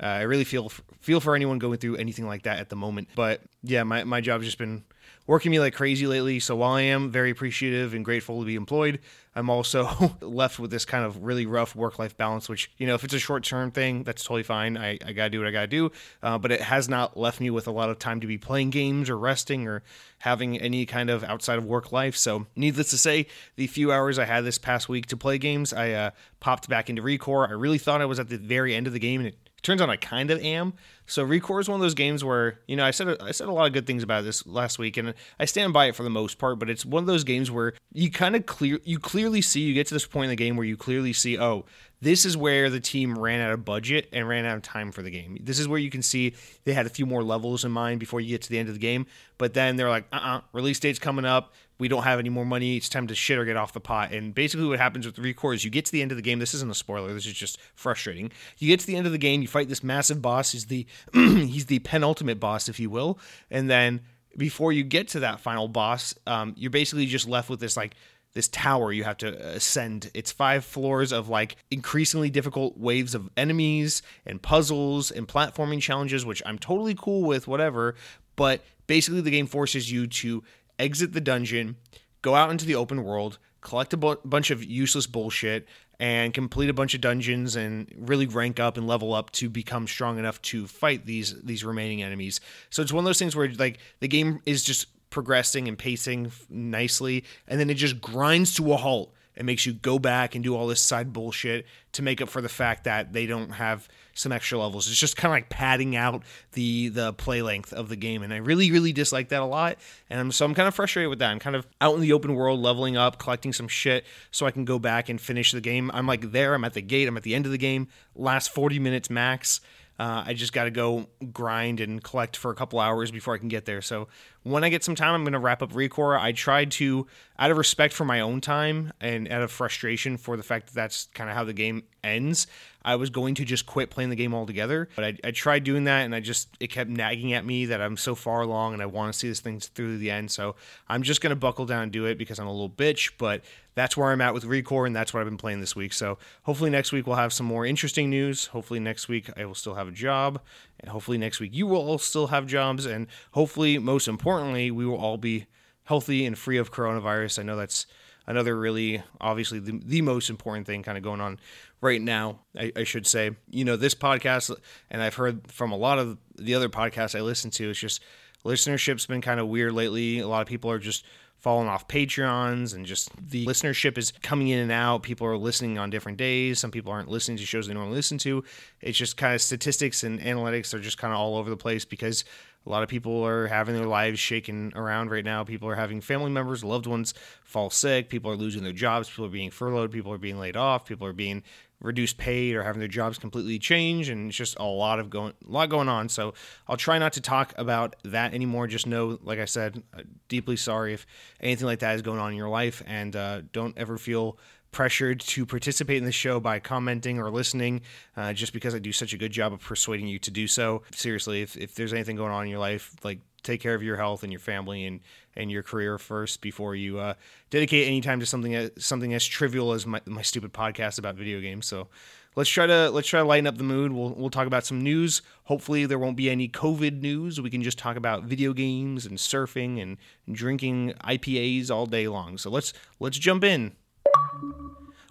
uh, 0.02 0.06
I 0.06 0.22
really 0.22 0.44
feel 0.44 0.72
feel 1.02 1.20
for 1.20 1.36
anyone 1.36 1.60
going 1.60 1.78
through 1.78 1.98
anything 1.98 2.28
like 2.28 2.44
that 2.44 2.60
at 2.60 2.70
the 2.70 2.76
moment. 2.76 3.10
But 3.16 3.42
yeah, 3.64 3.84
my, 3.84 4.04
my 4.04 4.22
job's 4.22 4.46
just 4.46 4.58
been 4.58 4.84
working 5.28 5.52
me 5.52 5.60
like 5.60 5.76
crazy 5.76 6.08
lately. 6.08 6.40
So 6.40 6.56
while 6.56 6.74
I 6.74 6.82
am 6.82 7.12
very 7.12 7.30
appreciative 7.30 7.94
and 7.94 8.04
grateful 8.04 8.40
to 8.40 8.46
be 8.46 8.56
employed, 8.56 9.00
I'm 9.36 9.50
also 9.50 10.16
left 10.22 10.58
with 10.58 10.72
this 10.72 10.86
kind 10.86 11.06
of 11.06 11.24
really 11.24 11.46
rough 11.46 11.76
work 11.76 12.00
life 12.00 12.18
balance, 12.18 12.50
which, 12.50 12.72
you 12.78 12.88
know, 12.88 12.96
if 12.96 13.04
it's 13.04 13.14
a 13.14 13.20
short 13.20 13.44
term 13.44 13.72
thing, 13.72 14.04
that's 14.04 14.24
totally 14.24 14.44
fine. 14.44 14.76
I, 14.76 14.98
I 15.06 15.14
got 15.14 15.26
to 15.26 15.30
do 15.30 15.40
what 15.40 15.48
I 15.48 15.52
got 15.52 15.62
to 15.62 15.68
do. 15.68 15.92
Uh, 16.24 16.38
but 16.38 16.52
it 16.52 16.62
has 16.62 16.90
not 16.90 17.16
left 17.16 17.40
me 17.40 17.50
with 17.50 17.68
a 17.68 17.72
lot 17.72 17.90
of 17.90 18.00
time 18.00 18.20
to 18.22 18.28
be 18.28 18.38
playing 18.38 18.72
games 18.72 19.10
or 19.10 19.18
resting 19.18 19.68
or 19.68 19.84
having 20.20 20.58
any 20.60 20.86
kind 20.86 21.10
of 21.10 21.24
outside 21.24 21.58
of 21.58 21.66
work 21.66 21.92
life. 21.92 22.18
So, 22.18 22.48
needless 22.56 22.90
to 22.90 22.98
say, 22.98 23.28
the 23.56 23.68
few 23.68 23.92
hours 23.92 24.18
I 24.18 24.26
had 24.26 24.44
this 24.46 24.58
past 24.58 24.90
week 24.90 25.06
to 25.08 25.18
play 25.18 25.38
games, 25.38 25.74
I 25.74 25.92
uh, 25.92 26.12
popped 26.40 26.68
back 26.68 26.90
into 26.90 27.04
Recore. 27.04 27.48
I 27.48 27.54
really 27.54 27.78
thought 27.78 28.02
I 28.02 28.06
was 28.06 28.20
at 28.20 28.30
the 28.30 28.38
very 28.38 28.74
end 28.74 28.88
of 28.88 28.94
the 28.94 29.00
game 29.00 29.22
and 29.22 29.28
it 29.28 29.49
Turns 29.62 29.82
out 29.82 29.90
I 29.90 29.98
kind 29.98 30.32
of 30.32 30.40
am. 30.42 30.74
So 31.06 31.26
Recore 31.26 31.60
is 31.60 31.68
one 31.68 31.80
of 31.80 31.82
those 31.82 31.96
games 31.96 32.24
where 32.24 32.60
you 32.68 32.76
know 32.76 32.86
I 32.86 32.92
said 32.92 33.22
I 33.22 33.32
said 33.32 33.48
a 33.48 33.52
lot 33.52 33.68
of 33.68 33.74
good 33.74 33.88
things 33.88 34.04
about 34.04 34.24
this 34.24 34.46
last 34.46 34.80
week, 34.80 34.98
and 34.98 35.14
I 35.40 35.46
stand 35.46 35.74
by 35.74 35.86
it 35.86 35.96
for 35.96 36.04
the 36.04 36.10
most 36.10 36.38
part. 36.38 36.60
But 36.60 36.70
it's 36.70 36.86
one 36.86 37.04
of 37.04 37.08
those 37.08 37.24
games 37.24 37.50
where 37.50 37.74
you 37.94 38.12
kind 38.12 38.36
of 38.36 38.46
clear 38.46 38.80
you 38.84 39.00
clearly 39.00 39.42
see 39.42 39.62
you 39.62 39.74
get 39.74 39.88
to 39.88 39.94
this 39.94 40.06
point 40.06 40.26
in 40.26 40.30
the 40.30 40.36
game 40.36 40.56
where 40.56 40.66
you 40.66 40.78
clearly 40.78 41.14
see 41.14 41.38
oh 41.38 41.66
this 42.02 42.26
is 42.26 42.38
where 42.38 42.70
the 42.70 42.80
team 42.80 43.18
ran 43.18 43.42
out 43.42 43.52
of 43.52 43.66
budget 43.66 44.08
and 44.14 44.28
ran 44.28 44.46
out 44.46 44.56
of 44.56 44.62
time 44.62 44.92
for 44.92 45.02
the 45.02 45.10
game. 45.10 45.38
This 45.42 45.60
is 45.60 45.68
where 45.68 45.80
you 45.80 45.90
can 45.90 46.02
see 46.02 46.34
they 46.64 46.74
had 46.74 46.86
a 46.86 46.90
few 46.90 47.06
more 47.06 47.24
levels 47.24 47.66
in 47.66 47.72
mind 47.72 48.00
before 48.00 48.22
you 48.22 48.30
get 48.30 48.42
to 48.44 48.50
the 48.50 48.58
end 48.58 48.70
of 48.70 48.76
the 48.76 48.80
game. 48.80 49.06
But 49.38 49.54
then 49.54 49.76
they're 49.76 49.90
like, 49.90 50.06
uh 50.14 50.16
uh-uh, 50.16 50.38
uh 50.38 50.42
release 50.54 50.80
date's 50.80 51.00
coming 51.00 51.26
up. 51.26 51.54
We 51.80 51.88
don't 51.88 52.04
have 52.04 52.20
any 52.20 52.30
more 52.30 52.46
money. 52.46 52.78
It's 52.78 52.90
time 52.90 53.08
to 53.08 53.16
shit 53.16 53.40
or 53.40 53.46
get 53.46 53.56
off 53.56 53.74
the 53.74 53.80
pot. 53.80 54.12
And 54.12 54.36
basically, 54.36 54.68
what 54.68 54.80
happens 54.80 55.06
with 55.06 55.16
Recore 55.16 55.56
is 55.56 55.64
you 55.64 55.72
get 55.72 55.86
to 55.86 55.92
the 55.92 56.02
end 56.02 56.12
of 56.12 56.18
the 56.18 56.22
game. 56.22 56.38
This 56.40 56.54
isn't 56.54 56.70
a 56.70 56.76
spoiler. 56.76 57.14
This 57.14 57.26
is 57.26 57.34
just 57.34 57.58
frustrating. 57.74 58.32
You 58.58 58.68
get 58.68 58.82
to 58.82 58.88
the 58.88 58.96
end 58.96 59.06
of 59.06 59.12
the 59.12 59.18
game. 59.18 59.42
You 59.42 59.48
fight 59.48 59.70
this 59.70 59.84
massive 59.84 60.22
boss. 60.22 60.52
He's 60.52 60.66
the 60.66 60.86
he's 61.14 61.66
the 61.66 61.80
penultimate 61.80 62.40
boss, 62.40 62.70
if 62.70 62.80
you 62.80 62.90
will. 62.90 63.18
And 63.50 63.70
then 63.70 64.02
before 64.38 64.72
you 64.72 64.84
get 64.84 65.08
to 65.10 65.22
that 65.22 65.40
final 65.40 65.68
boss, 65.68 66.14
um, 66.28 66.54
you're 66.58 66.70
basically 66.70 67.06
just 67.06 67.28
left 67.28 67.50
with 67.50 67.60
this 67.60 67.76
like 67.76 67.96
this 68.34 68.48
tower 68.50 68.92
you 68.92 69.04
have 69.04 69.18
to 69.18 69.28
ascend. 69.56 70.12
It's 70.14 70.32
five 70.32 70.64
floors 70.64 71.12
of 71.12 71.30
like 71.30 71.56
increasingly 71.72 72.30
difficult 72.30 72.78
waves 72.78 73.16
of 73.16 73.30
enemies 73.36 74.02
and 74.26 74.42
puzzles 74.42 75.12
and 75.12 75.28
platforming 75.28 75.82
challenges, 75.82 76.26
which 76.26 76.44
I'm 76.46 76.60
totally 76.60 76.96
cool 76.96 77.24
with, 77.24 77.48
whatever. 77.48 77.96
But 78.36 78.64
basically, 78.88 79.22
the 79.22 79.32
game 79.32 79.48
forces 79.48 79.92
you 79.92 80.08
to 80.08 80.44
exit 80.80 81.14
the 81.14 81.22
dungeon, 81.22 81.76
go 82.22 82.36
out 82.36 82.50
into 82.50 82.66
the 82.66 82.76
open 82.76 83.04
world, 83.04 83.38
collect 83.62 83.94
a 83.94 83.98
bu- 83.98 84.16
bunch 84.26 84.50
of 84.50 84.64
useless 84.64 85.06
bullshit, 85.06 85.68
and 86.00 86.34
complete 86.34 86.70
a 86.70 86.74
bunch 86.74 86.94
of 86.94 87.02
dungeons 87.02 87.56
and 87.58 87.94
really 87.98 88.26
rank 88.26 88.60
up 88.60 88.78
and 88.78 88.88
level 88.88 89.14
up 89.14 89.32
to 89.32 89.50
become 89.50 89.86
strong 89.86 90.18
enough 90.18 90.42
to 90.42 90.66
fight 90.66 91.06
these 91.06 91.40
these 91.42 91.64
remaining 91.64 92.02
enemies. 92.02 92.40
So 92.70 92.82
it's 92.82 92.94
one 92.94 93.04
of 93.04 93.06
those 93.06 93.20
things 93.20 93.36
where 93.36 93.50
like 93.50 93.80
the 94.00 94.08
game 94.08 94.40
is 94.46 94.64
just 94.64 94.88
progressing 95.10 95.68
and 95.68 95.78
pacing 95.78 96.32
nicely, 96.50 97.26
and 97.48 97.60
then 97.60 97.70
it 97.70 97.76
just 97.76 98.00
grinds 98.00 98.56
to 98.56 98.74
a 98.74 98.78
halt 98.78 99.14
and 99.40 99.46
makes 99.46 99.66
you 99.66 99.72
go 99.72 99.98
back 99.98 100.36
and 100.36 100.44
do 100.44 100.56
all 100.56 100.68
this 100.68 100.82
side 100.82 101.14
bullshit 101.14 101.66
to 101.94 102.02
make 102.02 102.22
up 102.22 102.28
for 102.28 102.42
the 102.42 102.50
fact 102.50 102.84
that 102.84 103.14
they 103.14 103.26
don't 103.26 103.52
have 103.52 103.88
some 104.14 104.34
extra 104.34 104.60
levels. 104.60 104.90
It's 104.90 105.00
just 105.00 105.16
kind 105.16 105.32
of 105.32 105.36
like 105.38 105.50
padding 105.50 105.96
out 105.96 106.24
the 106.52 106.90
the 106.90 107.14
play 107.14 107.42
length 107.42 107.72
of 107.72 107.88
the 107.88 107.96
game, 107.96 108.22
and 108.22 108.34
I 108.34 108.38
really 108.38 108.70
really 108.70 108.92
dislike 108.92 109.30
that 109.30 109.42
a 109.42 109.46
lot. 109.46 109.78
And 110.10 110.20
I'm, 110.20 110.32
so 110.34 110.46
I'm 110.46 110.54
kind 110.54 110.68
of 110.68 110.76
frustrated 110.76 111.10
with 111.10 111.20
that. 111.20 111.32
I'm 111.32 111.40
kind 111.40 111.56
of 111.56 111.66
out 111.80 111.96
in 111.96 112.02
the 112.02 112.12
open 112.12 112.36
world, 112.36 112.60
leveling 112.60 112.98
up, 112.98 113.18
collecting 113.18 113.54
some 113.54 113.70
shit, 113.70 114.06
so 114.30 114.46
I 114.46 114.52
can 114.52 114.66
go 114.66 114.78
back 114.78 115.08
and 115.08 115.20
finish 115.20 115.54
the 115.54 115.62
game. 115.62 115.90
I'm 115.94 116.06
like 116.06 116.32
there. 116.32 116.54
I'm 116.54 116.66
at 116.66 116.74
the 116.74 116.82
gate. 116.82 117.08
I'm 117.08 117.16
at 117.16 117.24
the 117.24 117.34
end 117.34 117.46
of 117.46 117.54
the 117.54 117.58
game. 117.58 117.88
Last 118.16 118.54
40 118.54 118.78
minutes 118.78 119.10
max. 119.10 119.62
Uh, 119.98 120.24
I 120.28 120.34
just 120.34 120.54
got 120.54 120.64
to 120.64 120.72
go 120.72 121.08
grind 121.34 121.82
and 121.82 122.02
collect 122.02 122.38
for 122.38 122.52
a 122.52 122.56
couple 122.56 122.80
hours 122.80 123.12
before 123.12 123.36
I 123.36 123.38
can 123.38 123.50
get 123.50 123.66
there. 123.66 123.82
So 123.82 124.08
when 124.44 124.64
I 124.64 124.70
get 124.70 124.84
some 124.84 124.96
time, 124.96 125.14
I'm 125.14 125.24
going 125.24 125.34
to 125.34 125.40
wrap 125.40 125.62
up 125.62 125.74
Recore. 125.74 126.18
I 126.18 126.32
tried 126.32 126.72
to, 126.72 127.08
out 127.38 127.52
of 127.52 127.58
respect 127.58 127.94
for 127.94 128.06
my 128.06 128.22
own 128.22 128.42
time 128.42 128.94
and 129.02 129.30
out 129.32 129.42
of 129.42 129.52
frustration 129.52 130.18
for 130.18 130.38
the 130.38 130.44
fact 130.44 130.68
that 130.68 130.74
that's 130.74 131.08
kind 131.14 131.30
of 131.30 131.36
how 131.36 131.44
the 131.44 131.54
game 131.54 131.84
ends, 132.04 132.48
I 132.84 132.96
was 132.96 133.10
going 133.10 133.36
to 133.36 133.46
just 133.46 133.66
quit 133.66 133.90
playing 133.90 134.10
the 134.10 134.16
game 134.16 134.34
altogether. 134.34 134.88
But 134.96 135.06
I, 135.06 135.18
I, 135.26 135.32
tried 135.32 135.66
doing 135.66 135.84
that, 135.84 136.06
and 136.06 136.16
I 136.16 136.22
just 136.22 136.48
it 136.60 136.68
kept 136.68 136.90
nagging 136.90 137.34
at 137.34 137.46
me 137.46 137.66
that 137.66 137.82
I'm 137.82 137.98
so 137.98 138.16
far 138.16 138.42
along 138.42 138.74
and 138.74 138.82
I 138.82 138.86
want 138.86 139.12
to 139.12 139.20
see 139.20 139.28
this 139.28 139.42
thing 139.42 139.60
through 139.60 139.94
to 139.94 139.98
the 139.98 140.10
end. 140.10 140.32
So 140.32 140.56
I'm 140.88 141.04
just 141.04 141.20
going 141.22 141.32
to 141.32 141.36
buckle 141.36 141.66
down 141.66 141.84
and 141.84 141.92
do 141.92 142.06
it 142.06 142.18
because 142.18 142.40
I'm 142.40 142.48
a 142.48 142.52
little 142.52 142.70
bitch. 142.70 143.12
But 143.18 143.44
that's 143.76 143.98
where 143.98 144.10
I'm 144.12 144.22
at 144.22 144.34
with 144.34 144.46
Recore, 144.46 144.88
and 144.88 144.96
that's 144.96 145.14
what 145.14 145.20
I've 145.20 145.28
been 145.28 145.38
playing 145.38 145.60
this 145.60 145.76
week. 145.76 145.94
So 145.94 146.18
hopefully 146.44 146.70
next 146.70 146.92
week 146.92 147.06
we'll 147.06 147.18
have 147.18 147.34
some 147.34 147.46
more 147.46 147.66
interesting 147.66 148.10
news. 148.10 148.48
Hopefully 148.48 148.80
next 148.80 149.08
week 149.08 149.30
I 149.38 149.46
will 149.46 149.56
still 149.56 149.76
have 149.76 149.88
a 149.88 149.92
job, 149.92 150.42
and 150.80 150.90
hopefully 150.90 151.18
next 151.18 151.40
week 151.40 151.54
you 151.54 151.68
will 151.68 151.78
all 151.82 151.98
still 151.98 152.28
have 152.28 152.46
jobs, 152.48 152.86
and 152.86 153.08
hopefully 153.32 153.78
most 153.78 154.08
importantly 154.08 154.72
we 154.72 154.86
will 154.86 154.98
all 154.98 155.18
be 155.18 155.46
healthy 155.84 156.26
and 156.26 156.38
free 156.38 156.58
of 156.58 156.72
coronavirus. 156.72 157.40
I 157.40 157.44
know 157.44 157.56
that's 157.56 157.86
another 158.28 158.58
really 158.58 159.02
obviously 159.20 159.60
the, 159.60 159.80
the 159.84 160.02
most 160.02 160.30
important 160.30 160.68
thing 160.68 160.84
kind 160.84 160.98
of 160.98 161.04
going 161.04 161.22
on 161.22 161.40
right 161.82 162.02
now 162.02 162.42
I, 162.56 162.72
I, 162.76 162.84
should 162.84 163.08
say. 163.08 163.32
You 163.50 163.66
know 163.66 163.76
this 163.76 163.96
podcast 163.96 164.56
and 164.92 165.02
i've 165.02 165.16
heard 165.16 165.52
from 165.52 165.72
a 165.72 165.78
lot 165.78 165.98
of 165.98 166.20
the 166.38 166.54
other 166.54 166.70
podcasts 166.70 167.18
i 167.18 167.22
listen 167.22 167.50
to 167.52 167.72
it's 167.72 167.80
just 167.80 168.04
listenership's 168.46 169.06
been 169.06 169.22
kind 169.22 169.40
of 169.40 169.48
weird 169.48 169.74
lately. 169.74 170.20
A 170.20 170.28
lot 170.28 170.42
of 170.42 170.48
people 170.48 170.72
are 170.72 170.80
just 170.80 171.06
falling 171.40 171.68
off 171.68 171.88
patreons 171.88 172.76
and 172.76 172.86
just 172.86 173.10
the 173.30 173.46
listenership 173.46 173.98
is 173.98 174.12
coming 174.22 174.50
in 174.50 174.60
and 174.60 174.72
out 174.72 175.04
people 175.04 175.26
are 175.26 175.38
listening 175.38 175.78
on 175.78 175.90
different 175.90 176.18
days 176.18 176.60
some 176.60 176.72
people 176.72 176.92
aren't 176.92 177.10
listening 177.10 177.38
to 177.38 177.46
shows 177.46 177.68
they 177.68 177.74
normally 177.74 177.96
listen 177.96 178.18
to 178.18 178.44
it's 178.82 178.98
just 178.98 179.18
kind 179.18 179.34
of 179.34 179.42
statistics 179.42 180.04
and 180.04 180.20
analytics 180.20 180.74
are 180.74 180.80
just 180.80 180.98
kind 180.98 181.14
of 181.14 181.20
all 181.20 181.38
over 181.38 181.50
the 181.50 181.58
place 181.58 181.86
because 181.86 182.26
a 182.66 182.70
lot 182.70 182.84
of 182.84 182.90
people 182.90 183.26
are 183.26 183.48
having 183.48 183.74
their 183.74 183.86
lives 183.86 184.20
shaken 184.20 184.74
around 184.76 185.12
right 185.12 185.24
now. 185.24 185.44
People 185.44 185.70
are 185.70 185.76
having 185.76 186.02
family 186.02 186.30
members, 186.30 186.64
loved 186.64 186.88
ones 186.88 187.14
fall 187.44 187.70
sick. 187.70 188.10
People 188.10 188.30
are 188.32 188.36
losing 188.36 188.64
their 188.64 188.74
jobs. 188.74 189.10
People 189.10 189.26
are 189.26 189.30
being 189.30 189.50
furloughed. 189.50 189.92
People 189.92 190.12
are 190.12 190.18
being 190.18 190.38
laid 190.38 190.58
off. 190.58 190.86
People 190.86 191.08
are 191.08 191.14
being 191.14 191.42
reduced 191.82 192.18
pay 192.18 192.54
or 192.54 192.64
having 192.64 192.80
their 192.80 192.88
jobs 192.88 193.18
completely 193.18 193.58
change 193.58 194.10
and 194.10 194.28
it's 194.28 194.38
just 194.38 194.58
a 194.60 194.64
lot 194.64 195.00
of 195.00 195.10
going 195.10 195.34
a 195.48 195.52
lot 195.52 195.70
going 195.70 195.88
on 195.88 196.10
so 196.10 196.34
i'll 196.68 196.78
try 196.78 196.98
not 196.98 197.14
to 197.14 197.22
talk 197.22 197.54
about 197.58 197.96
that 198.04 198.34
anymore 198.34 198.68
just 198.68 198.86
know 198.86 199.18
like 199.24 199.40
i 199.40 199.46
said 199.46 199.82
uh, 199.98 200.02
deeply 200.28 200.58
sorry 200.58 200.94
if 200.94 201.06
anything 201.40 201.66
like 201.66 201.80
that 201.80 201.96
is 201.96 202.02
going 202.02 202.20
on 202.20 202.32
in 202.32 202.38
your 202.38 202.50
life 202.50 202.84
and 202.86 203.16
uh, 203.16 203.42
don't 203.54 203.78
ever 203.78 203.98
feel 203.98 204.38
pressured 204.72 205.20
to 205.20 205.46
participate 205.46 205.98
in 205.98 206.06
the 206.06 206.12
show 206.12 206.40
by 206.40 206.60
commenting 206.60 207.20
or 207.20 207.32
listening 207.32 207.82
uh, 208.16 208.34
just 208.34 208.54
because 208.54 208.76
I 208.76 208.80
do 208.80 208.92
such 208.92 209.14
a 209.14 209.18
good 209.18 209.32
job 209.32 209.54
of 209.54 209.62
persuading 209.62 210.08
you 210.08 210.20
to 210.20 210.32
do 210.32 210.48
so. 210.48 210.84
Seriously, 210.94 211.42
if, 211.42 211.58
if 211.58 211.76
there's 211.76 211.94
anything 211.94 212.16
going 212.16 212.32
on 212.32 212.44
in 212.44 212.50
your 212.50 212.60
life, 212.60 212.94
like 213.04 213.20
take 213.42 213.62
care 213.62 213.74
of 213.74 213.82
your 213.82 213.98
health 213.98 214.24
and 214.24 214.32
your 214.32 214.40
family 214.40 214.86
and, 214.86 215.00
and 215.40 215.50
your 215.50 215.64
career 215.64 215.98
first 215.98 216.42
before 216.42 216.76
you 216.76 217.00
uh, 217.00 217.14
dedicate 217.50 217.88
any 217.88 218.02
time 218.02 218.20
to 218.20 218.26
something 218.26 218.54
as, 218.54 218.72
something 218.78 219.14
as 219.14 219.26
trivial 219.26 219.74
as 219.74 219.86
my, 219.86 220.02
my 220.06 220.22
stupid 220.22 220.54
podcast 220.54 221.00
about 221.00 221.16
video 221.16 221.40
games. 221.40 221.66
So 221.66 221.88
let's 222.36 222.50
try 222.50 222.68
to 222.68 222.90
let's 222.92 223.08
try 223.08 223.22
to 223.22 223.26
lighten 223.26 223.48
up 223.48 223.58
the 223.58 223.64
mood. 223.64 223.92
We'll 223.92 224.14
we'll 224.14 224.30
talk 224.30 224.48
about 224.48 224.66
some 224.66 224.82
news. 224.82 225.22
Hopefully 225.46 225.86
there 225.86 226.00
won't 226.00 226.18
be 226.18 226.30
any 226.30 226.48
COVID 226.48 227.02
news. 227.02 227.42
We 227.42 227.50
can 227.50 227.64
just 227.64 227.78
talk 227.78 227.96
about 227.96 228.24
video 228.24 228.54
games 228.54 229.06
and 229.06 229.18
surfing 229.18 229.82
and 229.82 229.98
drinking 230.32 230.94
IPAs 231.04 231.72
all 231.72 231.86
day 231.86 232.08
long. 232.08 232.38
So 232.38 232.50
let's 232.50 232.74
let's 233.00 233.18
jump 233.18 233.44
in. 233.44 233.74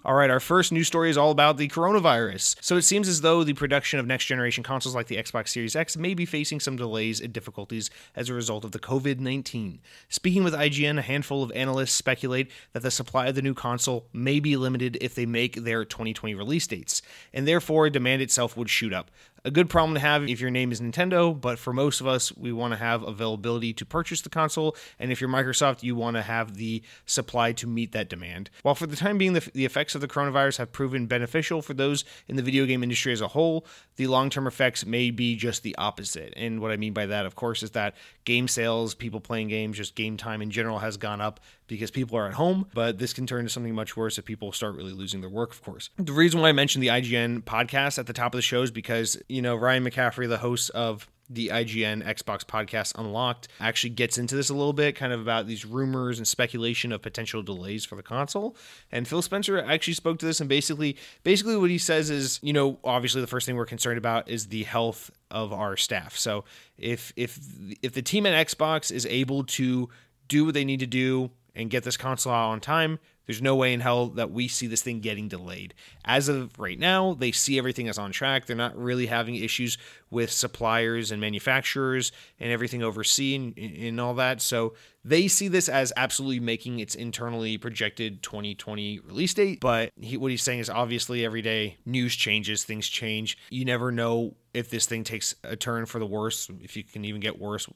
All 0.05 0.15
right, 0.15 0.29
our 0.29 0.39
first 0.39 0.71
news 0.71 0.87
story 0.87 1.09
is 1.09 1.17
all 1.17 1.29
about 1.29 1.57
the 1.57 1.67
coronavirus. 1.67 2.55
So 2.61 2.77
it 2.77 2.83
seems 2.83 3.09
as 3.09 3.19
though 3.19 3.43
the 3.43 3.51
production 3.51 3.99
of 3.99 4.07
next 4.07 4.27
generation 4.27 4.63
consoles 4.63 4.95
like 4.95 5.07
the 5.07 5.17
Xbox 5.17 5.49
Series 5.49 5.75
X 5.75 5.97
may 5.97 6.13
be 6.13 6.25
facing 6.25 6.61
some 6.61 6.77
delays 6.77 7.19
and 7.19 7.33
difficulties 7.33 7.89
as 8.15 8.29
a 8.29 8.33
result 8.33 8.63
of 8.63 8.71
the 8.71 8.79
COVID 8.79 9.19
19. 9.19 9.81
Speaking 10.07 10.45
with 10.45 10.53
IGN, 10.53 10.99
a 10.99 11.01
handful 11.01 11.43
of 11.43 11.51
analysts 11.51 11.91
speculate 11.91 12.49
that 12.71 12.81
the 12.81 12.91
supply 12.91 13.27
of 13.27 13.35
the 13.35 13.41
new 13.41 13.53
console 13.53 14.07
may 14.13 14.39
be 14.39 14.55
limited 14.55 14.97
if 15.01 15.15
they 15.15 15.25
make 15.25 15.65
their 15.65 15.83
2020 15.83 16.33
release 16.33 16.65
dates, 16.65 17.01
and 17.33 17.45
therefore 17.45 17.89
demand 17.89 18.21
itself 18.21 18.55
would 18.55 18.69
shoot 18.69 18.93
up 18.93 19.11
a 19.43 19.51
good 19.51 19.69
problem 19.69 19.93
to 19.95 19.99
have 19.99 20.27
if 20.27 20.39
your 20.39 20.51
name 20.51 20.71
is 20.71 20.81
Nintendo, 20.81 21.39
but 21.39 21.59
for 21.59 21.73
most 21.73 22.01
of 22.01 22.07
us, 22.07 22.35
we 22.35 22.51
want 22.51 22.73
to 22.73 22.77
have 22.77 23.03
availability 23.03 23.73
to 23.73 23.85
purchase 23.85 24.21
the 24.21 24.29
console. 24.29 24.75
And 24.97 25.11
if 25.11 25.21
you're 25.21 25.29
Microsoft, 25.29 25.83
you 25.83 25.95
want 25.95 26.15
to 26.17 26.21
have 26.21 26.55
the 26.55 26.81
supply 27.05 27.51
to 27.53 27.67
meet 27.67 27.91
that 27.93 28.09
demand. 28.09 28.49
While 28.63 28.75
for 28.75 28.87
the 28.87 28.95
time 28.95 29.17
being, 29.17 29.33
the, 29.33 29.49
the 29.53 29.65
effects 29.65 29.95
of 29.95 30.01
the 30.01 30.07
coronavirus 30.07 30.57
have 30.57 30.71
proven 30.71 31.07
beneficial 31.07 31.61
for 31.61 31.73
those 31.73 32.05
in 32.27 32.35
the 32.35 32.43
video 32.43 32.65
game 32.65 32.83
industry 32.83 33.13
as 33.13 33.21
a 33.21 33.29
whole, 33.29 33.65
the 33.95 34.07
long 34.07 34.29
term 34.29 34.47
effects 34.47 34.85
may 34.85 35.11
be 35.11 35.35
just 35.35 35.63
the 35.63 35.75
opposite. 35.77 36.33
And 36.35 36.61
what 36.61 36.71
I 36.71 36.77
mean 36.77 36.93
by 36.93 37.05
that, 37.05 37.25
of 37.25 37.35
course, 37.35 37.63
is 37.63 37.71
that 37.71 37.95
game 38.25 38.47
sales, 38.47 38.95
people 38.95 39.19
playing 39.19 39.47
games, 39.47 39.77
just 39.77 39.95
game 39.95 40.17
time 40.17 40.41
in 40.41 40.51
general 40.51 40.79
has 40.79 40.97
gone 40.97 41.21
up 41.21 41.39
because 41.69 41.91
people 41.91 42.17
are 42.17 42.27
at 42.27 42.33
home, 42.33 42.65
but 42.73 42.97
this 42.97 43.13
can 43.13 43.25
turn 43.25 43.41
into 43.41 43.51
something 43.51 43.73
much 43.73 43.95
worse 43.95 44.17
if 44.17 44.25
people 44.25 44.51
start 44.51 44.75
really 44.75 44.91
losing 44.91 45.21
their 45.21 45.29
work, 45.29 45.51
of 45.51 45.63
course. 45.63 45.89
The 45.97 46.11
reason 46.11 46.41
why 46.41 46.49
I 46.49 46.51
mentioned 46.51 46.83
the 46.83 46.87
IGN 46.87 47.43
podcast 47.43 47.97
at 47.97 48.07
the 48.07 48.13
top 48.13 48.33
of 48.33 48.37
the 48.37 48.41
show 48.41 48.61
is 48.61 48.71
because, 48.71 49.21
you 49.29 49.41
know, 49.41 49.55
Ryan 49.55 49.85
McCaffrey, 49.85 50.27
the 50.27 50.39
host 50.39 50.71
of 50.71 51.07
the 51.29 51.49
IGN 51.49 52.03
Xbox 52.03 52.43
podcast 52.43 52.97
Unlocked 52.97 53.47
actually 53.59 53.91
gets 53.91 54.17
into 54.17 54.35
this 54.35 54.49
a 54.49 54.53
little 54.53 54.73
bit, 54.73 54.95
kind 54.95 55.13
of 55.13 55.21
about 55.21 55.45
these 55.45 55.63
rumors 55.63 56.17
and 56.17 56.27
speculation 56.27 56.91
of 56.91 57.01
potential 57.01 57.43
delays 57.43 57.85
for 57.85 57.95
the 57.95 58.01
console. 58.01 58.55
And 58.91 59.07
Phil 59.07 59.21
Spencer 59.21 59.59
actually 59.59 59.93
spoke 59.93 60.17
to 60.19 60.25
this, 60.25 60.39
and 60.39 60.49
basically, 60.49 60.97
basically 61.23 61.55
what 61.55 61.69
he 61.69 61.77
says 61.77 62.09
is, 62.09 62.39
you 62.41 62.51
know, 62.51 62.79
obviously 62.83 63.21
the 63.21 63.27
first 63.27 63.45
thing 63.45 63.55
we're 63.55 63.65
concerned 63.65 63.99
about 63.99 64.27
is 64.27 64.47
the 64.47 64.63
health 64.63 65.11
of 65.29 65.53
our 65.53 65.77
staff. 65.77 66.17
So 66.17 66.45
if 66.77 67.13
if 67.15 67.39
if 67.83 67.93
the 67.93 68.01
team 68.01 68.25
at 68.25 68.47
Xbox 68.47 68.91
is 68.91 69.05
able 69.05 69.43
to 69.43 69.89
do 70.27 70.45
what 70.45 70.55
they 70.55 70.65
need 70.65 70.79
to 70.79 70.87
do 70.87 71.29
and 71.59 71.69
get 71.69 71.83
this 71.83 71.97
console 71.97 72.33
out 72.33 72.49
on 72.49 72.59
time, 72.61 72.99
there's 73.29 73.43
no 73.43 73.55
way 73.55 73.73
in 73.73 73.81
hell 73.81 74.07
that 74.07 74.31
we 74.31 74.47
see 74.47 74.65
this 74.65 74.81
thing 74.81 75.01
getting 75.01 75.27
delayed. 75.27 75.75
As 76.03 76.29
of 76.29 76.57
right 76.57 76.79
now, 76.79 77.13
they 77.13 77.31
see 77.31 77.59
everything 77.59 77.87
as 77.87 77.99
on 77.99 78.11
track. 78.11 78.47
They're 78.47 78.55
not 78.55 78.75
really 78.75 79.05
having 79.05 79.35
issues 79.35 79.77
with 80.09 80.31
suppliers 80.31 81.11
and 81.11 81.21
manufacturers 81.21 82.11
and 82.39 82.51
everything 82.51 82.81
overseas 82.81 83.35
and, 83.35 83.55
and 83.55 84.01
all 84.01 84.15
that. 84.15 84.41
So 84.41 84.73
they 85.05 85.27
see 85.27 85.47
this 85.47 85.69
as 85.69 85.93
absolutely 85.95 86.39
making 86.39 86.79
its 86.79 86.95
internally 86.95 87.59
projected 87.59 88.23
2020 88.23 88.99
release 89.01 89.35
date. 89.35 89.59
But 89.59 89.91
he, 90.01 90.17
what 90.17 90.31
he's 90.31 90.41
saying 90.41 90.59
is 90.59 90.69
obviously 90.69 91.23
every 91.23 91.43
day 91.43 91.77
news 91.85 92.15
changes, 92.15 92.63
things 92.63 92.87
change. 92.87 93.37
You 93.51 93.63
never 93.63 93.91
know 93.91 94.37
if 94.55 94.71
this 94.71 94.87
thing 94.87 95.03
takes 95.03 95.35
a 95.43 95.55
turn 95.55 95.85
for 95.85 95.99
the 95.99 96.07
worse, 96.07 96.49
if 96.61 96.75
you 96.75 96.83
can 96.83 97.05
even 97.05 97.21
get 97.21 97.39
worse 97.39 97.67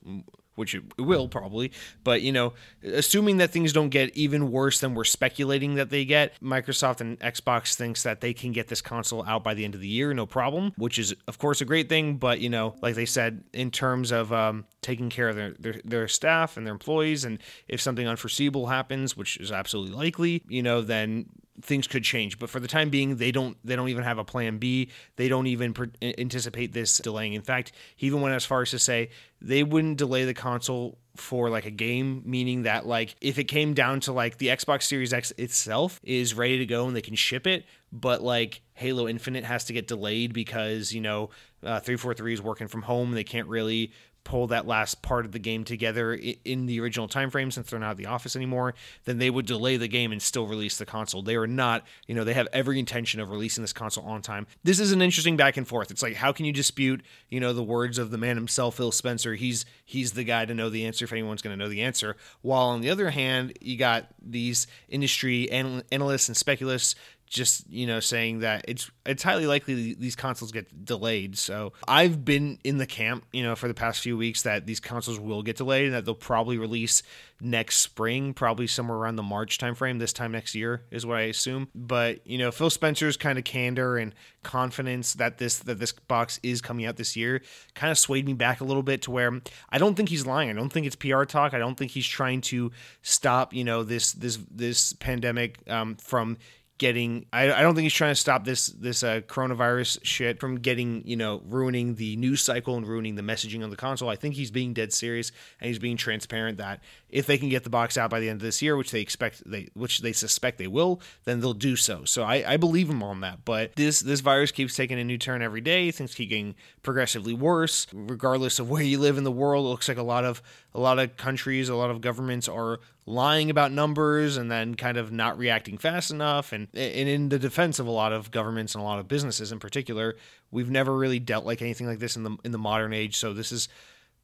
which 0.55 0.75
it 0.75 0.83
will 0.97 1.27
probably. 1.27 1.71
But, 2.03 2.21
you 2.21 2.31
know, 2.31 2.53
assuming 2.83 3.37
that 3.37 3.51
things 3.51 3.73
don't 3.73 3.89
get 3.89 4.15
even 4.15 4.51
worse 4.51 4.79
than 4.79 4.93
we're 4.93 5.03
speculating 5.03 5.75
that 5.75 5.89
they 5.89 6.05
get, 6.05 6.39
Microsoft 6.41 7.01
and 7.01 7.19
Xbox 7.19 7.75
thinks 7.75 8.03
that 8.03 8.21
they 8.21 8.33
can 8.33 8.51
get 8.51 8.67
this 8.67 8.81
console 8.81 9.25
out 9.25 9.43
by 9.43 9.53
the 9.53 9.65
end 9.65 9.75
of 9.75 9.81
the 9.81 9.87
year, 9.87 10.13
no 10.13 10.25
problem, 10.25 10.73
which 10.77 10.99
is, 10.99 11.15
of 11.27 11.37
course, 11.37 11.61
a 11.61 11.65
great 11.65 11.89
thing. 11.89 12.17
But, 12.17 12.39
you 12.39 12.49
know, 12.49 12.75
like 12.81 12.95
they 12.95 13.05
said, 13.05 13.43
in 13.53 13.71
terms 13.71 14.11
of 14.11 14.31
um, 14.31 14.65
taking 14.81 15.09
care 15.09 15.29
of 15.29 15.35
their, 15.35 15.51
their, 15.59 15.75
their 15.83 16.07
staff 16.07 16.57
and 16.57 16.65
their 16.65 16.73
employees, 16.73 17.25
and 17.25 17.39
if 17.67 17.81
something 17.81 18.07
unforeseeable 18.07 18.67
happens, 18.67 19.17
which 19.17 19.37
is 19.37 19.51
absolutely 19.51 19.95
likely, 19.95 20.43
you 20.47 20.63
know, 20.63 20.81
then 20.81 21.25
things 21.61 21.87
could 21.87 22.03
change. 22.03 22.39
But 22.39 22.49
for 22.49 22.59
the 22.59 22.67
time 22.67 22.89
being 22.89 23.17
they 23.17 23.31
don't 23.31 23.57
they 23.63 23.75
don't 23.75 23.89
even 23.89 24.03
have 24.03 24.17
a 24.17 24.23
plan 24.23 24.57
b. 24.57 24.89
They 25.15 25.27
don't 25.27 25.47
even 25.47 25.73
anticipate 26.01 26.73
this 26.73 26.97
delaying. 26.97 27.33
In 27.33 27.41
fact 27.41 27.71
he 27.95 28.07
even 28.07 28.21
went 28.21 28.35
as 28.35 28.45
far 28.45 28.61
as 28.61 28.71
to 28.71 28.79
say 28.79 29.09
they 29.41 29.63
wouldn't 29.63 29.97
delay 29.97 30.25
the 30.25 30.33
console 30.33 30.97
for 31.15 31.49
like 31.49 31.65
a 31.65 31.71
game 31.71 32.23
meaning 32.25 32.63
that 32.63 32.87
like 32.87 33.15
if 33.21 33.37
it 33.37 33.43
came 33.43 33.75
down 33.75 33.99
to 33.99 34.11
like 34.11 34.39
the 34.39 34.47
xbox 34.47 34.81
series 34.81 35.13
x 35.13 35.31
itself 35.37 35.99
is 36.03 36.33
ready 36.33 36.57
to 36.57 36.65
go 36.65 36.87
and 36.87 36.95
they 36.95 37.03
can 37.03 37.13
ship 37.13 37.45
it 37.45 37.65
but 37.91 38.23
like 38.23 38.61
halo 38.73 39.07
infinite 39.07 39.43
has 39.43 39.65
to 39.65 39.73
get 39.73 39.87
delayed 39.87 40.33
because 40.33 40.91
you 40.91 40.99
know 40.99 41.29
uh, 41.65 41.79
343 41.79 42.33
is 42.33 42.41
working 42.41 42.67
from 42.67 42.81
home. 42.81 43.11
They 43.11 43.23
can't 43.23 43.47
really 43.47 43.91
pull 44.23 44.47
that 44.47 44.65
last 44.65 45.01
part 45.01 45.25
of 45.25 45.31
the 45.31 45.39
game 45.39 45.63
together 45.63 46.13
in 46.45 46.65
the 46.65 46.79
original 46.79 47.07
time 47.07 47.29
frame 47.29 47.51
since 47.51 47.69
they're 47.69 47.79
not 47.79 47.91
at 47.91 47.97
the 47.97 48.05
office 48.05 48.35
anymore 48.35 48.73
then 49.05 49.17
they 49.17 49.29
would 49.29 49.45
delay 49.45 49.77
the 49.77 49.87
game 49.87 50.11
and 50.11 50.21
still 50.21 50.47
release 50.47 50.77
the 50.77 50.85
console. 50.85 51.21
They 51.21 51.35
are 51.35 51.47
not 51.47 51.85
you 52.07 52.15
know 52.15 52.23
they 52.23 52.33
have 52.33 52.47
every 52.53 52.79
intention 52.79 53.19
of 53.19 53.29
releasing 53.29 53.63
this 53.63 53.73
console 53.73 54.05
on 54.05 54.21
time. 54.21 54.47
This 54.63 54.79
is 54.79 54.91
an 54.91 55.01
interesting 55.01 55.37
back 55.37 55.57
and 55.57 55.67
forth. 55.67 55.91
It's 55.91 56.03
like 56.03 56.15
how 56.15 56.31
can 56.31 56.45
you 56.45 56.53
dispute 56.53 57.01
you 57.29 57.39
know 57.39 57.53
the 57.53 57.63
words 57.63 57.97
of 57.97 58.11
the 58.11 58.17
man 58.17 58.35
himself 58.35 58.77
phil 58.77 58.91
spencer? 58.91 59.35
He's 59.35 59.65
he's 59.85 60.13
the 60.13 60.23
guy 60.23 60.45
to 60.45 60.53
know 60.53 60.69
the 60.69 60.85
answer 60.85 61.05
if 61.05 61.11
anyone's 61.11 61.41
going 61.41 61.57
to 61.57 61.63
know 61.63 61.69
the 61.69 61.81
answer. 61.81 62.15
While 62.41 62.69
on 62.69 62.81
the 62.81 62.89
other 62.89 63.09
hand 63.09 63.57
you 63.61 63.77
got 63.77 64.07
these 64.21 64.67
industry 64.89 65.49
analysts 65.51 66.27
and 66.27 66.37
speculists 66.37 66.95
just 67.33 67.67
you 67.69 67.87
know 67.87 67.99
saying 67.99 68.39
that 68.39 68.63
it's 68.67 68.89
it's 69.05 69.23
highly 69.23 69.47
likely 69.47 69.95
these 69.95 70.15
consoles 70.15 70.51
get 70.51 70.85
delayed. 70.85 71.37
So 71.37 71.73
I've 71.87 72.23
been 72.23 72.59
in 72.63 72.77
the 72.77 72.85
camp, 72.85 73.25
you 73.33 73.43
know, 73.43 73.55
for 73.55 73.67
the 73.67 73.73
past 73.73 74.01
few 74.01 74.15
weeks 74.15 74.43
that 74.43 74.65
these 74.65 74.79
consoles 74.79 75.19
will 75.19 75.41
get 75.41 75.57
delayed 75.57 75.85
and 75.85 75.93
that 75.93 76.05
they'll 76.05 76.15
probably 76.15 76.57
release 76.57 77.01
next 77.41 77.77
spring, 77.77 78.33
probably 78.33 78.67
somewhere 78.67 78.97
around 78.97 79.17
the 79.17 79.23
March 79.23 79.57
timeframe, 79.57 79.99
this 79.99 80.13
time 80.13 80.31
next 80.31 80.55
year 80.55 80.83
is 80.91 81.05
what 81.05 81.17
I 81.17 81.23
assume. 81.23 81.67
But 81.75 82.25
you 82.25 82.37
know, 82.37 82.51
Phil 82.51 82.69
Spencer's 82.69 83.17
kind 83.17 83.37
of 83.37 83.43
candor 83.43 83.97
and 83.97 84.13
confidence 84.43 85.13
that 85.15 85.39
this 85.39 85.57
that 85.59 85.79
this 85.79 85.91
box 85.91 86.39
is 86.43 86.61
coming 86.61 86.85
out 86.85 86.97
this 86.97 87.15
year 87.15 87.41
kind 87.73 87.91
of 87.91 87.97
swayed 87.97 88.25
me 88.25 88.33
back 88.33 88.61
a 88.61 88.63
little 88.63 88.83
bit 88.83 89.01
to 89.03 89.11
where 89.11 89.41
I 89.69 89.79
don't 89.79 89.95
think 89.95 90.09
he's 90.09 90.27
lying. 90.27 90.51
I 90.51 90.53
don't 90.53 90.71
think 90.71 90.85
it's 90.85 90.95
PR 90.95 91.23
talk. 91.23 91.55
I 91.55 91.59
don't 91.59 91.75
think 91.75 91.91
he's 91.91 92.07
trying 92.07 92.41
to 92.41 92.71
stop 93.01 93.53
you 93.53 93.63
know 93.63 93.83
this 93.83 94.13
this 94.13 94.37
this 94.51 94.93
pandemic 94.93 95.59
um, 95.67 95.95
from 95.95 96.37
getting 96.83 97.25
I, 97.31 97.49
I 97.49 97.61
don't 97.61 97.75
think 97.75 97.83
he's 97.83 97.93
trying 97.93 98.11
to 98.11 98.19
stop 98.19 98.43
this 98.43 98.67
this 98.67 99.03
uh, 99.03 99.21
coronavirus 99.21 99.99
shit 100.03 100.37
from 100.41 100.59
getting 100.59 101.01
you 101.07 101.15
know 101.15 101.41
ruining 101.45 101.95
the 101.95 102.17
news 102.17 102.41
cycle 102.41 102.75
and 102.75 102.85
ruining 102.85 103.15
the 103.15 103.21
messaging 103.21 103.63
on 103.63 103.69
the 103.69 103.77
console. 103.77 104.09
I 104.09 104.17
think 104.17 104.35
he's 104.35 104.51
being 104.51 104.73
dead 104.73 104.91
serious 104.91 105.31
and 105.61 105.69
he's 105.69 105.79
being 105.79 105.95
transparent 105.95 106.57
that 106.57 106.81
if 107.09 107.25
they 107.25 107.37
can 107.37 107.47
get 107.47 107.63
the 107.63 107.69
box 107.69 107.97
out 107.97 108.09
by 108.09 108.19
the 108.19 108.27
end 108.27 108.41
of 108.41 108.41
this 108.41 108.61
year 108.61 108.75
which 108.75 108.91
they 108.91 108.99
expect 108.99 109.49
they 109.49 109.69
which 109.75 109.99
they 109.99 110.11
suspect 110.11 110.57
they 110.57 110.67
will 110.67 110.99
then 111.23 111.39
they'll 111.39 111.53
do 111.53 111.77
so. 111.77 112.03
So 112.03 112.23
i, 112.23 112.43
I 112.45 112.57
believe 112.57 112.89
him 112.89 113.01
on 113.01 113.21
that. 113.21 113.45
But 113.45 113.77
this 113.77 114.01
this 114.01 114.19
virus 114.19 114.51
keeps 114.51 114.75
taking 114.75 114.99
a 114.99 115.05
new 115.05 115.17
turn 115.17 115.41
every 115.41 115.61
day. 115.61 115.89
Things 115.89 116.13
keep 116.13 116.31
getting 116.31 116.53
progressively 116.81 117.33
worse. 117.33 117.87
Regardless 117.93 118.59
of 118.59 118.69
where 118.69 118.83
you 118.83 118.99
live 118.99 119.17
in 119.17 119.23
the 119.23 119.31
world 119.31 119.65
it 119.65 119.69
looks 119.69 119.87
like 119.87 119.97
a 119.97 120.03
lot 120.03 120.25
of 120.25 120.41
a 120.75 120.79
lot 120.79 120.99
of 120.99 121.15
countries 121.17 121.69
a 121.69 121.75
lot 121.75 121.89
of 121.89 122.01
governments 122.01 122.47
are 122.47 122.79
lying 123.05 123.49
about 123.49 123.71
numbers 123.71 124.37
and 124.37 124.49
then 124.49 124.75
kind 124.75 124.97
of 124.97 125.11
not 125.11 125.37
reacting 125.37 125.77
fast 125.77 126.11
enough. 126.11 126.51
And 126.51 126.67
and 126.73 127.09
in 127.09 127.29
the 127.29 127.39
defense 127.39 127.79
of 127.79 127.87
a 127.87 127.91
lot 127.91 128.13
of 128.13 128.31
governments 128.31 128.75
and 128.75 128.81
a 128.81 128.85
lot 128.85 128.99
of 128.99 129.07
businesses 129.07 129.51
in 129.51 129.59
particular 129.59 130.15
we've 130.51 130.69
never 130.69 130.95
really 130.95 131.19
dealt 131.19 131.45
like 131.45 131.61
anything 131.61 131.87
like 131.87 131.99
this 131.99 132.15
in 132.15 132.23
the 132.23 132.37
in 132.43 132.51
the 132.51 132.57
modern 132.57 132.93
age. 132.93 133.17
So 133.17 133.33
this 133.33 133.51
is 133.51 133.67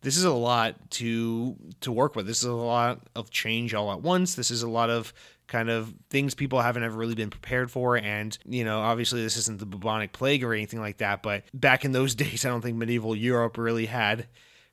this 0.01 0.15
is 0.15 0.23
a 0.23 0.33
lot 0.33 0.75
to 0.91 1.55
to 1.81 1.91
work 1.91 2.15
with. 2.15 2.27
This 2.27 2.39
is 2.39 2.45
a 2.49 2.53
lot 2.53 3.01
of 3.15 3.29
change 3.29 3.73
all 3.73 3.91
at 3.91 4.01
once. 4.01 4.35
This 4.35 4.51
is 4.51 4.63
a 4.63 4.69
lot 4.69 4.89
of 4.89 5.13
kind 5.47 5.69
of 5.69 5.93
things 6.11 6.35
people 6.35 6.61
haven't 6.61 6.83
ever 6.83 6.95
really 6.95 7.15
been 7.15 7.31
prepared 7.31 7.71
for. 7.71 7.97
And 7.97 8.37
you 8.45 8.63
know 8.63 8.79
obviously 8.79 9.21
this 9.21 9.35
isn't 9.35 9.59
the 9.59 9.65
bubonic 9.65 10.13
plague 10.13 10.43
or 10.43 10.53
anything 10.53 10.79
like 10.79 10.97
that 10.97 11.23
but 11.23 11.43
back 11.53 11.83
in 11.83 11.91
those 11.91 12.15
days 12.23 12.45
i 12.45 12.49
don't 12.49 12.61
think 12.61 12.77
medieval 12.77 13.15
europe 13.15 13.57
really 13.57 13.87
had 13.87 14.27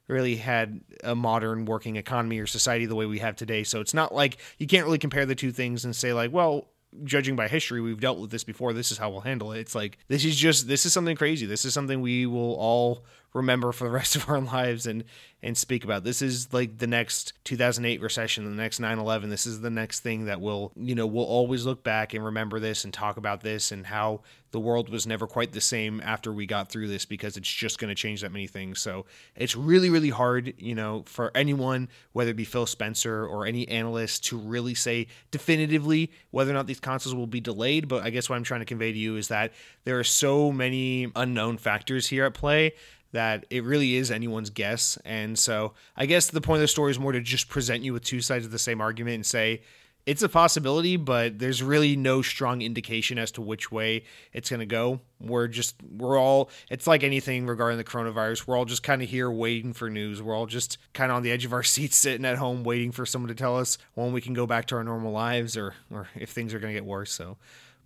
really 0.08 0.36
had 0.36 0.80
a 1.02 1.14
modern 1.14 1.64
working 1.64 1.96
economy 1.96 2.38
or 2.38 2.46
society 2.46 2.86
the 2.86 2.94
way 2.94 3.06
we 3.06 3.18
have 3.18 3.36
today. 3.36 3.64
So 3.64 3.80
it's 3.80 3.94
not 3.94 4.14
like 4.14 4.38
you 4.58 4.66
can't 4.66 4.84
really 4.84 4.98
compare 4.98 5.26
the 5.26 5.34
two 5.34 5.52
things 5.52 5.84
and 5.84 5.94
say 5.94 6.12
like, 6.12 6.32
well, 6.32 6.68
judging 7.04 7.36
by 7.36 7.48
history, 7.48 7.80
we've 7.80 8.00
dealt 8.00 8.18
with 8.18 8.30
this 8.30 8.44
before. 8.44 8.72
This 8.72 8.90
is 8.90 8.98
how 8.98 9.10
we'll 9.10 9.20
handle 9.20 9.52
it. 9.52 9.60
It's 9.60 9.74
like 9.74 9.98
this 10.08 10.24
is 10.24 10.36
just 10.36 10.68
this 10.68 10.86
is 10.86 10.92
something 10.92 11.16
crazy. 11.16 11.46
This 11.46 11.64
is 11.64 11.74
something 11.74 12.00
we 12.00 12.26
will 12.26 12.54
all 12.54 13.04
remember 13.34 13.72
for 13.72 13.84
the 13.84 13.90
rest 13.94 14.16
of 14.16 14.28
our 14.28 14.40
lives 14.40 14.86
and 14.86 15.04
and 15.42 15.56
speak 15.56 15.84
about. 15.84 16.04
This 16.04 16.22
is 16.22 16.52
like 16.52 16.78
the 16.78 16.86
next 16.86 17.34
2008 17.44 18.00
recession, 18.00 18.44
the 18.44 18.50
next 18.50 18.80
9/11. 18.80 19.30
This 19.30 19.46
is 19.46 19.60
the 19.60 19.70
next 19.70 20.00
thing 20.00 20.26
that 20.26 20.40
will, 20.40 20.72
you 20.76 20.94
know, 20.94 21.06
we'll 21.06 21.24
always 21.24 21.66
look 21.66 21.82
back 21.82 22.14
and 22.14 22.24
remember 22.24 22.58
this 22.60 22.84
and 22.84 22.92
talk 22.92 23.16
about 23.16 23.42
this 23.42 23.72
and 23.72 23.86
how 23.86 24.22
the 24.56 24.60
world 24.60 24.88
was 24.88 25.06
never 25.06 25.26
quite 25.26 25.52
the 25.52 25.60
same 25.60 26.00
after 26.02 26.32
we 26.32 26.46
got 26.46 26.70
through 26.70 26.88
this 26.88 27.04
because 27.04 27.36
it's 27.36 27.52
just 27.52 27.78
going 27.78 27.90
to 27.90 27.94
change 27.94 28.22
that 28.22 28.32
many 28.32 28.46
things. 28.46 28.80
So, 28.80 29.04
it's 29.34 29.54
really 29.54 29.90
really 29.90 30.08
hard, 30.08 30.54
you 30.56 30.74
know, 30.74 31.04
for 31.04 31.30
anyone 31.34 31.90
whether 32.14 32.30
it 32.30 32.36
be 32.36 32.46
Phil 32.46 32.64
Spencer 32.64 33.26
or 33.26 33.44
any 33.44 33.68
analyst 33.68 34.24
to 34.26 34.38
really 34.38 34.74
say 34.74 35.08
definitively 35.30 36.10
whether 36.30 36.50
or 36.50 36.54
not 36.54 36.66
these 36.66 36.80
consoles 36.80 37.14
will 37.14 37.26
be 37.26 37.38
delayed, 37.38 37.86
but 37.86 38.02
I 38.02 38.08
guess 38.08 38.30
what 38.30 38.36
I'm 38.36 38.44
trying 38.44 38.60
to 38.60 38.66
convey 38.66 38.92
to 38.92 38.98
you 38.98 39.18
is 39.18 39.28
that 39.28 39.52
there 39.84 39.98
are 39.98 40.04
so 40.04 40.50
many 40.50 41.12
unknown 41.14 41.58
factors 41.58 42.06
here 42.06 42.24
at 42.24 42.32
play 42.32 42.72
that 43.12 43.44
it 43.50 43.62
really 43.62 43.96
is 43.96 44.10
anyone's 44.10 44.48
guess. 44.48 44.98
And 45.04 45.38
so 45.38 45.74
I 45.96 46.06
guess 46.06 46.28
the 46.28 46.40
point 46.40 46.56
of 46.56 46.62
the 46.62 46.68
story 46.68 46.90
is 46.90 46.98
more 46.98 47.12
to 47.12 47.20
just 47.20 47.50
present 47.50 47.82
you 47.82 47.92
with 47.92 48.04
two 48.04 48.22
sides 48.22 48.46
of 48.46 48.52
the 48.52 48.58
same 48.58 48.80
argument 48.80 49.16
and 49.16 49.26
say 49.26 49.60
it's 50.06 50.22
a 50.22 50.28
possibility, 50.28 50.96
but 50.96 51.40
there's 51.40 51.64
really 51.64 51.96
no 51.96 52.22
strong 52.22 52.62
indication 52.62 53.18
as 53.18 53.32
to 53.32 53.42
which 53.42 53.72
way 53.72 54.04
it's 54.32 54.48
going 54.50 54.60
to 54.60 54.66
go. 54.66 55.00
We're 55.20 55.48
just, 55.48 55.74
we're 55.82 56.16
all, 56.16 56.48
it's 56.70 56.86
like 56.86 57.02
anything 57.02 57.44
regarding 57.46 57.76
the 57.76 57.84
coronavirus. 57.84 58.46
We're 58.46 58.56
all 58.56 58.64
just 58.64 58.84
kind 58.84 59.02
of 59.02 59.08
here 59.08 59.28
waiting 59.28 59.72
for 59.72 59.90
news. 59.90 60.22
We're 60.22 60.36
all 60.36 60.46
just 60.46 60.78
kind 60.92 61.10
of 61.10 61.16
on 61.16 61.22
the 61.24 61.32
edge 61.32 61.44
of 61.44 61.52
our 61.52 61.62
seats, 61.64 61.96
sitting 61.96 62.24
at 62.24 62.38
home, 62.38 62.62
waiting 62.62 62.92
for 62.92 63.04
someone 63.04 63.28
to 63.28 63.34
tell 63.34 63.58
us 63.58 63.78
when 63.94 64.12
we 64.12 64.20
can 64.20 64.32
go 64.32 64.46
back 64.46 64.66
to 64.66 64.76
our 64.76 64.84
normal 64.84 65.10
lives 65.10 65.56
or, 65.56 65.74
or 65.90 66.08
if 66.14 66.30
things 66.30 66.54
are 66.54 66.60
going 66.60 66.72
to 66.72 66.80
get 66.80 66.86
worse. 66.86 67.10
So, 67.10 67.36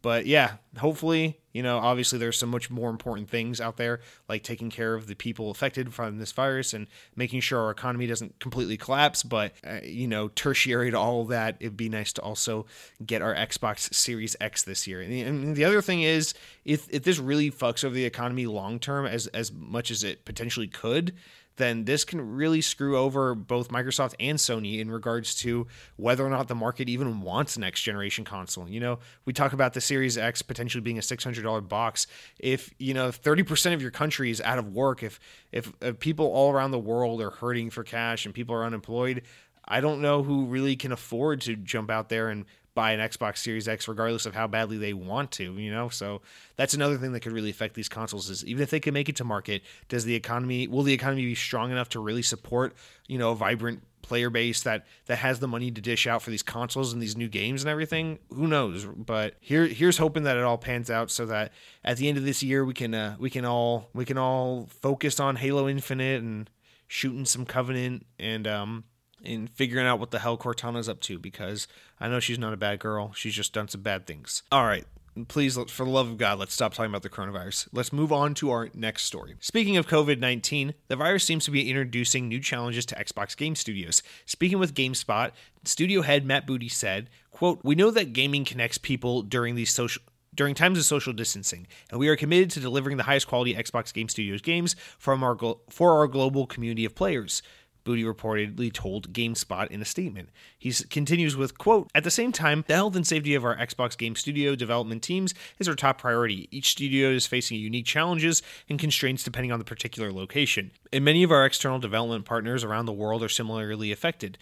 but 0.02 0.26
yeah, 0.26 0.54
hopefully, 0.78 1.38
you 1.52 1.62
know, 1.62 1.78
obviously 1.78 2.18
there's 2.18 2.38
some 2.38 2.48
much 2.48 2.70
more 2.70 2.90
important 2.90 3.28
things 3.28 3.60
out 3.60 3.76
there, 3.76 4.00
like 4.28 4.42
taking 4.42 4.70
care 4.70 4.94
of 4.94 5.06
the 5.06 5.14
people 5.14 5.50
affected 5.50 5.92
from 5.92 6.18
this 6.18 6.32
virus 6.32 6.72
and 6.72 6.86
making 7.16 7.40
sure 7.40 7.60
our 7.60 7.70
economy 7.70 8.06
doesn't 8.06 8.38
completely 8.38 8.76
collapse. 8.76 9.22
But, 9.22 9.52
uh, 9.66 9.80
you 9.82 10.06
know, 10.06 10.28
tertiary 10.28 10.90
to 10.90 10.98
all 10.98 11.22
of 11.22 11.28
that, 11.28 11.56
it'd 11.60 11.76
be 11.76 11.88
nice 11.88 12.12
to 12.14 12.22
also 12.22 12.66
get 13.04 13.20
our 13.20 13.34
Xbox 13.34 13.92
Series 13.92 14.36
X 14.40 14.62
this 14.62 14.86
year. 14.86 15.00
And 15.00 15.12
the, 15.12 15.20
and 15.22 15.56
the 15.56 15.64
other 15.64 15.82
thing 15.82 16.02
is, 16.02 16.34
if, 16.64 16.88
if 16.90 17.02
this 17.02 17.18
really 17.18 17.50
fucks 17.50 17.84
over 17.84 17.94
the 17.94 18.04
economy 18.04 18.46
long 18.46 18.78
term 18.78 19.06
as, 19.06 19.26
as 19.28 19.52
much 19.52 19.90
as 19.90 20.04
it 20.04 20.24
potentially 20.24 20.68
could, 20.68 21.14
then 21.60 21.84
this 21.84 22.04
can 22.04 22.20
really 22.34 22.60
screw 22.60 22.96
over 22.96 23.34
both 23.34 23.68
Microsoft 23.68 24.14
and 24.18 24.38
Sony 24.38 24.80
in 24.80 24.90
regards 24.90 25.34
to 25.36 25.66
whether 25.96 26.24
or 26.24 26.30
not 26.30 26.48
the 26.48 26.54
market 26.54 26.88
even 26.88 27.20
wants 27.20 27.58
next 27.58 27.82
generation 27.82 28.24
console. 28.24 28.68
You 28.68 28.80
know, 28.80 28.98
we 29.24 29.32
talk 29.32 29.52
about 29.52 29.74
the 29.74 29.80
Series 29.80 30.16
X 30.18 30.42
potentially 30.42 30.80
being 30.80 30.98
a 30.98 31.02
$600 31.02 31.68
box. 31.68 32.06
If, 32.38 32.72
you 32.78 32.94
know, 32.94 33.10
30% 33.10 33.74
of 33.74 33.82
your 33.82 33.90
country 33.90 34.30
is 34.30 34.40
out 34.40 34.58
of 34.58 34.72
work, 34.72 35.02
if, 35.02 35.20
if, 35.52 35.72
if 35.80 35.98
people 35.98 36.26
all 36.26 36.52
around 36.52 36.70
the 36.70 36.78
world 36.78 37.20
are 37.20 37.30
hurting 37.30 37.70
for 37.70 37.84
cash 37.84 38.24
and 38.24 38.34
people 38.34 38.54
are 38.54 38.64
unemployed, 38.64 39.22
I 39.66 39.80
don't 39.80 40.00
know 40.00 40.22
who 40.22 40.46
really 40.46 40.74
can 40.74 40.90
afford 40.90 41.42
to 41.42 41.54
jump 41.54 41.90
out 41.90 42.08
there 42.08 42.28
and 42.28 42.44
buy 42.74 42.92
an 42.92 43.00
Xbox 43.00 43.38
Series 43.38 43.68
X 43.68 43.88
regardless 43.88 44.26
of 44.26 44.34
how 44.34 44.46
badly 44.46 44.78
they 44.78 44.92
want 44.92 45.32
to, 45.32 45.54
you 45.54 45.70
know? 45.70 45.88
So 45.88 46.22
that's 46.56 46.74
another 46.74 46.96
thing 46.96 47.12
that 47.12 47.20
could 47.20 47.32
really 47.32 47.50
affect 47.50 47.74
these 47.74 47.88
consoles 47.88 48.30
is 48.30 48.44
even 48.44 48.62
if 48.62 48.70
they 48.70 48.80
can 48.80 48.94
make 48.94 49.08
it 49.08 49.16
to 49.16 49.24
market, 49.24 49.62
does 49.88 50.04
the 50.04 50.14
economy 50.14 50.68
will 50.68 50.82
the 50.82 50.92
economy 50.92 51.22
be 51.22 51.34
strong 51.34 51.70
enough 51.70 51.88
to 51.90 52.00
really 52.00 52.22
support, 52.22 52.74
you 53.06 53.18
know, 53.18 53.30
a 53.30 53.34
vibrant 53.34 53.82
player 54.02 54.30
base 54.30 54.62
that 54.62 54.86
that 55.06 55.16
has 55.16 55.40
the 55.40 55.46
money 55.46 55.70
to 55.70 55.80
dish 55.80 56.06
out 56.06 56.22
for 56.22 56.30
these 56.30 56.42
consoles 56.42 56.92
and 56.92 57.02
these 57.02 57.16
new 57.16 57.28
games 57.28 57.62
and 57.62 57.70
everything 57.70 58.18
who 58.30 58.46
knows 58.46 58.84
but 58.84 59.34
here 59.40 59.66
here's 59.66 59.98
hoping 59.98 60.22
that 60.22 60.36
it 60.36 60.42
all 60.42 60.58
pans 60.58 60.90
out 60.90 61.10
so 61.10 61.26
that 61.26 61.52
at 61.84 61.96
the 61.98 62.08
end 62.08 62.16
of 62.16 62.24
this 62.24 62.42
year 62.42 62.64
we 62.64 62.74
can 62.74 62.94
uh, 62.94 63.14
we 63.18 63.30
can 63.30 63.44
all 63.44 63.88
we 63.94 64.04
can 64.04 64.18
all 64.18 64.66
focus 64.80 65.20
on 65.20 65.36
Halo 65.36 65.68
Infinite 65.68 66.22
and 66.22 66.48
shooting 66.88 67.24
some 67.24 67.44
Covenant 67.44 68.06
and 68.18 68.48
um 68.48 68.84
and 69.24 69.50
figuring 69.50 69.86
out 69.86 69.98
what 69.98 70.10
the 70.10 70.20
hell 70.20 70.36
Cortana's 70.36 70.88
up 70.88 71.00
to 71.00 71.18
because 71.18 71.68
I 71.98 72.08
know 72.08 72.20
she's 72.20 72.38
not 72.38 72.52
a 72.52 72.56
bad 72.56 72.78
girl. 72.78 73.12
She's 73.14 73.34
just 73.34 73.52
done 73.52 73.68
some 73.68 73.82
bad 73.82 74.06
things. 74.06 74.42
All 74.50 74.64
right. 74.64 74.86
Please, 75.26 75.58
for 75.68 75.84
the 75.84 75.90
love 75.90 76.08
of 76.08 76.18
God, 76.18 76.38
let's 76.38 76.54
stop 76.54 76.72
talking 76.72 76.90
about 76.90 77.02
the 77.02 77.10
coronavirus. 77.10 77.68
Let's 77.72 77.92
move 77.92 78.12
on 78.12 78.32
to 78.34 78.50
our 78.50 78.70
next 78.74 79.04
story. 79.04 79.34
Speaking 79.40 79.76
of 79.76 79.88
COVID 79.88 80.20
19, 80.20 80.72
the 80.86 80.96
virus 80.96 81.24
seems 81.24 81.44
to 81.44 81.50
be 81.50 81.68
introducing 81.68 82.28
new 82.28 82.38
challenges 82.40 82.86
to 82.86 82.94
Xbox 82.94 83.36
game 83.36 83.56
studios. 83.56 84.02
Speaking 84.24 84.58
with 84.58 84.74
GameSpot, 84.74 85.32
studio 85.64 86.02
head 86.02 86.24
Matt 86.24 86.46
Booty 86.46 86.68
said, 86.68 87.10
quote, 87.32 87.60
We 87.64 87.74
know 87.74 87.90
that 87.90 88.12
gaming 88.12 88.44
connects 88.44 88.78
people 88.78 89.22
during 89.22 89.56
these 89.56 89.72
social 89.72 90.02
during 90.32 90.54
times 90.54 90.78
of 90.78 90.84
social 90.84 91.12
distancing, 91.12 91.66
and 91.90 91.98
we 91.98 92.08
are 92.08 92.16
committed 92.16 92.50
to 92.52 92.60
delivering 92.60 92.96
the 92.96 93.02
highest 93.02 93.26
quality 93.26 93.54
Xbox 93.54 93.92
Game 93.92 94.08
Studios 94.08 94.40
games 94.40 94.76
from 94.98 95.24
our 95.24 95.36
for 95.68 95.98
our 95.98 96.06
global 96.06 96.46
community 96.46 96.84
of 96.84 96.94
players. 96.94 97.42
Booty 97.84 98.04
reportedly 98.04 98.72
told 98.72 99.12
GameSpot 99.12 99.68
in 99.68 99.80
a 99.80 99.84
statement. 99.84 100.30
He 100.58 100.72
continues 100.90 101.36
with, 101.36 101.58
quote, 101.58 101.90
At 101.94 102.04
the 102.04 102.10
same 102.10 102.32
time, 102.32 102.64
the 102.66 102.74
health 102.74 102.96
and 102.96 103.06
safety 103.06 103.34
of 103.34 103.44
our 103.44 103.56
Xbox 103.56 103.96
game 103.96 104.16
studio 104.16 104.54
development 104.54 105.02
teams 105.02 105.34
is 105.58 105.68
our 105.68 105.74
top 105.74 105.98
priority. 105.98 106.48
Each 106.50 106.70
studio 106.70 107.10
is 107.10 107.26
facing 107.26 107.58
unique 107.58 107.86
challenges 107.86 108.42
and 108.68 108.78
constraints 108.78 109.24
depending 109.24 109.52
on 109.52 109.58
the 109.58 109.64
particular 109.64 110.12
location. 110.12 110.70
And 110.92 111.04
many 111.04 111.22
of 111.22 111.30
our 111.30 111.46
external 111.46 111.78
development 111.78 112.24
partners 112.24 112.64
around 112.64 112.86
the 112.86 112.92
world 112.92 113.22
are 113.22 113.28
similarly 113.28 113.92
affected. 113.92 114.38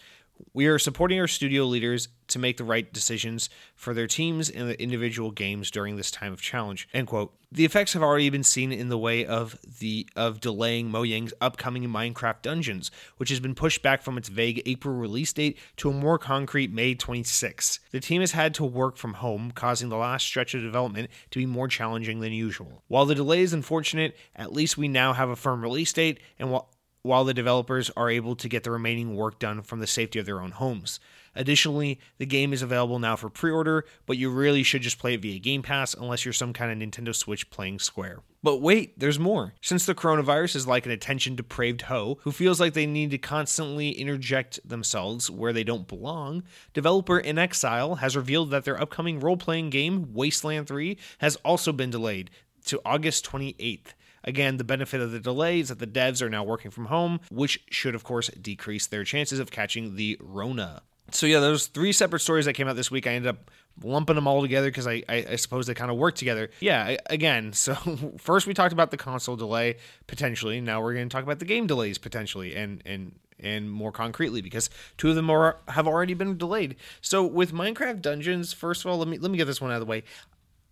We 0.52 0.66
are 0.66 0.78
supporting 0.78 1.20
our 1.20 1.28
studio 1.28 1.64
leaders 1.64 2.08
to 2.28 2.38
make 2.38 2.56
the 2.56 2.64
right 2.64 2.92
decisions 2.92 3.48
for 3.74 3.94
their 3.94 4.06
teams 4.06 4.50
and 4.50 4.68
the 4.68 4.80
individual 4.80 5.30
games 5.30 5.70
during 5.70 5.96
this 5.96 6.10
time 6.10 6.32
of 6.32 6.40
challenge. 6.40 6.88
End 6.92 7.06
quote. 7.06 7.34
The 7.50 7.64
effects 7.64 7.94
have 7.94 8.02
already 8.02 8.28
been 8.28 8.44
seen 8.44 8.72
in 8.72 8.90
the 8.90 8.98
way 8.98 9.24
of 9.24 9.58
the 9.78 10.06
of 10.14 10.40
delaying 10.40 10.90
Mojang's 10.90 11.32
upcoming 11.40 11.84
Minecraft 11.84 12.42
Dungeons, 12.42 12.90
which 13.16 13.30
has 13.30 13.40
been 13.40 13.54
pushed 13.54 13.80
back 13.82 14.02
from 14.02 14.18
its 14.18 14.28
vague 14.28 14.62
April 14.66 14.94
release 14.94 15.32
date 15.32 15.58
to 15.78 15.88
a 15.88 15.94
more 15.94 16.18
concrete 16.18 16.70
May 16.70 16.94
26. 16.94 17.80
The 17.90 18.00
team 18.00 18.20
has 18.20 18.32
had 18.32 18.52
to 18.54 18.64
work 18.64 18.98
from 18.98 19.14
home, 19.14 19.50
causing 19.52 19.88
the 19.88 19.96
last 19.96 20.26
stretch 20.26 20.52
of 20.54 20.60
development 20.60 21.08
to 21.30 21.38
be 21.38 21.46
more 21.46 21.68
challenging 21.68 22.20
than 22.20 22.32
usual. 22.32 22.82
While 22.88 23.06
the 23.06 23.14
delay 23.14 23.40
is 23.40 23.54
unfortunate, 23.54 24.14
at 24.36 24.52
least 24.52 24.76
we 24.76 24.88
now 24.88 25.14
have 25.14 25.30
a 25.30 25.36
firm 25.36 25.62
release 25.62 25.92
date, 25.94 26.20
and 26.38 26.50
while 26.50 26.68
while 27.02 27.24
the 27.24 27.34
developers 27.34 27.90
are 27.96 28.10
able 28.10 28.36
to 28.36 28.48
get 28.48 28.64
the 28.64 28.70
remaining 28.70 29.14
work 29.14 29.38
done 29.38 29.62
from 29.62 29.80
the 29.80 29.86
safety 29.86 30.18
of 30.18 30.26
their 30.26 30.40
own 30.40 30.52
homes. 30.52 31.00
Additionally, 31.34 32.00
the 32.18 32.26
game 32.26 32.52
is 32.52 32.62
available 32.62 32.98
now 32.98 33.14
for 33.14 33.28
pre 33.28 33.50
order, 33.50 33.84
but 34.06 34.18
you 34.18 34.28
really 34.28 34.64
should 34.64 34.82
just 34.82 34.98
play 34.98 35.14
it 35.14 35.22
via 35.22 35.38
Game 35.38 35.62
Pass 35.62 35.94
unless 35.94 36.24
you're 36.24 36.32
some 36.32 36.52
kind 36.52 36.70
of 36.70 36.88
Nintendo 36.88 37.14
Switch 37.14 37.48
playing 37.48 37.78
Square. 37.78 38.22
But 38.42 38.60
wait, 38.60 38.98
there's 38.98 39.18
more. 39.18 39.54
Since 39.60 39.86
the 39.86 39.94
coronavirus 39.94 40.56
is 40.56 40.66
like 40.66 40.86
an 40.86 40.92
attention 40.92 41.36
depraved 41.36 41.82
hoe 41.82 42.18
who 42.22 42.32
feels 42.32 42.60
like 42.60 42.74
they 42.74 42.86
need 42.86 43.10
to 43.12 43.18
constantly 43.18 43.90
interject 43.90 44.66
themselves 44.68 45.30
where 45.30 45.52
they 45.52 45.64
don't 45.64 45.86
belong, 45.86 46.42
developer 46.74 47.20
inXile 47.20 47.98
has 47.98 48.16
revealed 48.16 48.50
that 48.50 48.64
their 48.64 48.80
upcoming 48.80 49.20
role 49.20 49.36
playing 49.36 49.70
game, 49.70 50.12
Wasteland 50.12 50.66
3, 50.66 50.96
has 51.18 51.36
also 51.36 51.72
been 51.72 51.90
delayed 51.90 52.30
to 52.66 52.80
August 52.84 53.24
28th. 53.24 53.92
Again, 54.24 54.56
the 54.56 54.64
benefit 54.64 55.00
of 55.00 55.10
the 55.12 55.20
delay 55.20 55.60
is 55.60 55.68
that 55.68 55.78
the 55.78 55.86
devs 55.86 56.22
are 56.22 56.30
now 56.30 56.44
working 56.44 56.70
from 56.70 56.86
home, 56.86 57.20
which 57.30 57.60
should, 57.70 57.94
of 57.94 58.04
course, 58.04 58.28
decrease 58.28 58.86
their 58.86 59.04
chances 59.04 59.38
of 59.38 59.50
catching 59.50 59.96
the 59.96 60.16
Rona. 60.20 60.82
So, 61.10 61.26
yeah, 61.26 61.40
those 61.40 61.66
three 61.66 61.92
separate 61.92 62.20
stories 62.20 62.44
that 62.44 62.52
came 62.52 62.68
out 62.68 62.76
this 62.76 62.90
week, 62.90 63.06
I 63.06 63.12
ended 63.12 63.30
up 63.30 63.50
lumping 63.82 64.16
them 64.16 64.26
all 64.26 64.42
together 64.42 64.68
because 64.68 64.86
I, 64.86 65.02
I, 65.08 65.26
I, 65.30 65.36
suppose 65.36 65.66
they 65.66 65.74
kind 65.74 65.90
of 65.90 65.96
work 65.96 66.16
together. 66.16 66.50
Yeah, 66.60 66.96
again, 67.06 67.52
so 67.54 67.74
first 68.18 68.46
we 68.46 68.54
talked 68.54 68.72
about 68.72 68.90
the 68.90 68.96
console 68.96 69.36
delay 69.36 69.76
potentially. 70.06 70.60
Now 70.60 70.82
we're 70.82 70.94
going 70.94 71.08
to 71.08 71.12
talk 71.12 71.22
about 71.22 71.38
the 71.38 71.44
game 71.44 71.66
delays 71.66 71.98
potentially 71.98 72.54
and, 72.54 72.82
and, 72.84 73.14
and 73.40 73.70
more 73.70 73.92
concretely 73.92 74.42
because 74.42 74.68
two 74.96 75.10
of 75.10 75.14
them 75.14 75.30
are 75.30 75.58
have 75.68 75.86
already 75.86 76.14
been 76.14 76.36
delayed. 76.36 76.76
So 77.00 77.24
with 77.24 77.52
Minecraft 77.52 78.02
Dungeons, 78.02 78.52
first 78.52 78.84
of 78.84 78.90
all, 78.90 78.98
let 78.98 79.08
me 79.08 79.18
let 79.18 79.30
me 79.30 79.38
get 79.38 79.44
this 79.44 79.60
one 79.60 79.70
out 79.70 79.74
of 79.74 79.80
the 79.80 79.86
way. 79.86 80.02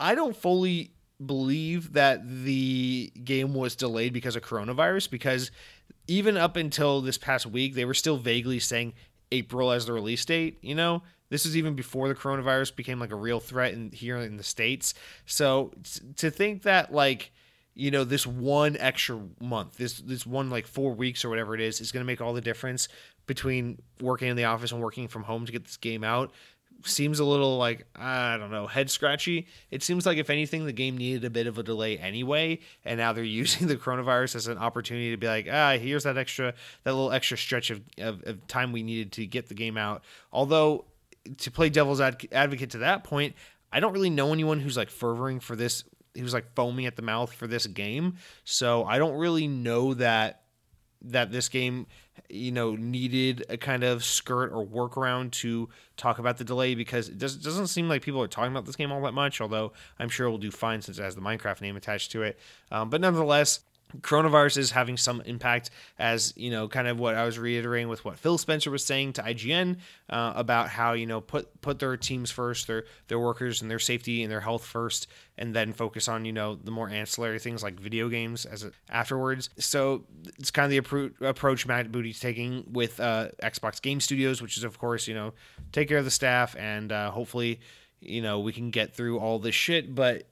I 0.01 0.15
don't 0.15 0.37
fully 0.37 0.91
believe 1.25 1.95
that 1.95 2.27
the 2.45 3.13
game 3.25 3.55
was 3.55 3.75
delayed 3.75 4.13
because 4.13 4.37
of 4.37 4.43
coronavirus 4.43 5.11
because 5.11 5.51
even 6.07 6.37
up 6.37 6.57
until 6.57 7.01
this 7.01 7.19
past 7.19 7.47
week 7.47 7.75
they 7.75 7.85
were 7.85 7.95
still 7.95 8.17
vaguely 8.17 8.59
saying 8.59 8.93
April 9.33 9.73
as 9.73 9.87
the 9.87 9.93
release 9.93 10.25
date, 10.25 10.59
you 10.61 10.75
know? 10.75 11.03
This 11.29 11.45
was 11.45 11.57
even 11.57 11.75
before 11.75 12.09
the 12.09 12.15
coronavirus 12.15 12.77
became 12.77 13.01
like 13.01 13.11
a 13.11 13.17
real 13.17 13.41
threat 13.41 13.73
in 13.75 13.91
here 13.91 14.19
in 14.19 14.37
the 14.37 14.45
states. 14.45 14.95
So 15.25 15.73
to 16.17 16.31
think 16.31 16.63
that 16.63 16.93
like 16.93 17.33
you 17.75 17.91
know 17.91 18.05
this 18.05 18.27
one 18.27 18.77
extra 18.79 19.21
month, 19.41 19.77
this 19.77 19.99
this 20.01 20.25
one 20.25 20.51
like 20.51 20.67
4 20.67 20.93
weeks 20.95 21.25
or 21.25 21.29
whatever 21.29 21.55
it 21.55 21.61
is 21.61 21.81
is 21.81 21.93
going 21.93 22.03
to 22.03 22.07
make 22.07 22.21
all 22.21 22.33
the 22.33 22.41
difference 22.41 22.89
between 23.27 23.79
working 24.01 24.29
in 24.29 24.37
the 24.37 24.45
office 24.45 24.71
and 24.71 24.81
working 24.81 25.09
from 25.09 25.25
home 25.25 25.47
to 25.47 25.53
get 25.53 25.65
this 25.65 25.77
game 25.77 26.05
out 26.05 26.33
seems 26.85 27.19
a 27.19 27.25
little 27.25 27.59
like 27.59 27.87
I 27.97 28.37
don't 28.37 28.51
know 28.51 28.67
head 28.67 28.91
scratchy. 28.91 29.47
It 29.71 29.83
seems 29.83 30.07
like 30.07 30.19
if 30.19 30.31
anything, 30.31 30.67
the 30.67 30.73
game 30.73 30.97
needed 30.97 31.25
a 31.25 31.31
bit 31.31 31.47
of 31.47 31.59
a 31.59 31.63
delay 31.63 31.99
anyway, 31.99 32.61
and 32.85 32.99
now 32.99 33.13
they're 33.13 33.25
using 33.43 33.67
the 33.67 33.77
coronavirus 33.77 34.37
as 34.37 34.47
an 34.47 34.59
opportunity 34.59 35.11
to 35.11 35.17
be 35.17 35.27
like, 35.27 35.49
ah, 35.51 35.77
here's 35.79 36.05
that 36.05 36.17
extra 36.17 36.55
that 36.85 36.93
little 36.93 37.13
extra 37.13 37.37
stretch 37.37 37.71
of, 37.71 37.83
of, 37.99 38.23
of 38.25 38.47
time 38.47 38.73
we 38.73 38.83
needed 38.83 39.13
to 39.13 39.27
get 39.27 39.49
the 39.49 39.55
game 39.55 39.77
out. 39.77 40.03
Although 40.33 40.85
to 41.39 41.51
play 41.51 41.69
devil's 41.69 42.01
ad- 42.01 42.29
advocate 42.33 42.71
to 42.71 42.79
that 42.79 43.05
point, 43.05 43.35
I 43.73 43.81
don't 43.81 43.93
really 43.93 44.11
know 44.11 44.33
anyone 44.33 44.61
who's 44.61 44.77
like 44.77 44.91
fervoring 44.91 45.41
for 45.41 45.57
this. 45.57 45.85
Who's 46.15 46.33
like 46.33 46.55
foaming 46.55 46.87
at 46.87 46.97
the 46.97 47.03
mouth 47.03 47.31
for 47.31 47.47
this 47.47 47.67
game, 47.67 48.17
so 48.43 48.85
I 48.85 48.97
don't 48.97 49.17
really 49.17 49.47
know 49.49 49.93
that 49.95 50.46
that 51.03 51.31
this 51.31 51.49
game 51.49 51.87
you 52.29 52.51
know 52.51 52.75
needed 52.75 53.45
a 53.49 53.57
kind 53.57 53.85
of 53.85 54.05
skirt 54.05 54.51
or 54.53 54.67
workaround 54.67 55.31
to 55.31 55.69
talk 55.97 56.19
about 56.19 56.39
the 56.39 56.45
delay 56.45 56.75
because 56.75 57.09
it 57.09 57.19
does, 57.19 57.37
doesn't 57.37 57.67
seem 57.69 57.89
like 57.89 58.03
people 58.03 58.23
are 58.23 58.29
talking 58.29 58.51
about 58.51 58.65
this 58.65 58.77
game 58.77 58.91
all 58.91 59.03
that 59.03 59.13
much 59.13 59.41
although 59.41 59.73
i'm 59.99 60.09
sure 60.09 60.27
it 60.27 60.31
will 60.31 60.39
do 60.39 60.51
fine 60.51 60.81
since 60.81 60.99
it 60.99 61.03
has 61.03 61.15
the 61.15 61.21
minecraft 61.21 61.61
name 61.61 61.77
attached 61.77 62.11
to 62.13 62.23
it. 62.23 62.39
Um, 62.71 62.91
but 62.91 63.01
nonetheless 63.01 63.61
coronavirus 64.01 64.59
is 64.59 64.71
having 64.73 64.97
some 64.97 65.21
impact 65.23 65.71
as 65.99 66.33
you 66.37 66.51
know 66.51 66.67
kind 66.69 66.89
of 66.89 66.99
what 66.99 67.15
i 67.15 67.25
was 67.25 67.39
reiterating 67.39 67.89
with 67.89 68.05
what 68.05 68.19
phil 68.19 68.37
spencer 68.37 68.71
was 68.71 68.85
saying 68.85 69.13
to 69.13 69.23
ign 69.23 69.77
uh, 70.11 70.33
about 70.35 70.69
how 70.69 70.93
you 70.93 71.07
know 71.07 71.21
put 71.21 71.61
put 71.61 71.79
their 71.79 71.97
teams 71.97 72.31
first 72.31 72.67
their 72.67 72.85
their 73.09 73.19
workers 73.19 73.63
and 73.63 73.71
their 73.71 73.79
safety 73.79 74.23
and 74.23 74.31
their 74.31 74.41
health 74.41 74.65
first 74.65 75.07
and 75.39 75.55
then 75.55 75.73
focus 75.73 76.09
on 76.09 76.25
you 76.25 76.33
know 76.33 76.57
the 76.57 76.71
more 76.71 76.89
ancillary 76.89 77.39
things 77.39 77.63
like 77.63 77.79
video 77.79 78.09
games 78.09 78.47
as 78.47 78.65
a, 78.65 78.73
afterwards. 78.89 79.51
So 79.59 80.05
it's 80.39 80.51
kind 80.51 80.65
of 80.65 80.71
the 80.71 80.81
appro- 80.81 81.21
approach 81.21 81.67
matt 81.67 81.93
booty's 81.93 82.21
taking 82.21 82.65
with 82.73 82.99
uh, 83.01 83.29
xbox 83.43 83.81
game 83.81 84.01
studios 84.01 84.41
which 84.41 84.57
is 84.57 84.65
of 84.65 84.79
course 84.79 85.07
you 85.07 85.15
know 85.15 85.33
take 85.73 85.89
care 85.89 85.99
of 85.99 86.05
the 86.05 86.11
staff 86.11 86.57
and 86.59 86.93
uh, 86.93 87.11
hopefully 87.11 87.61
you 88.01 88.23
know 88.23 88.41
we 88.41 88.53
can 88.53 88.71
get 88.71 88.95
through 88.95 89.19
all 89.19 89.39
this 89.39 89.55
shit. 89.55 89.95
But 89.95 90.29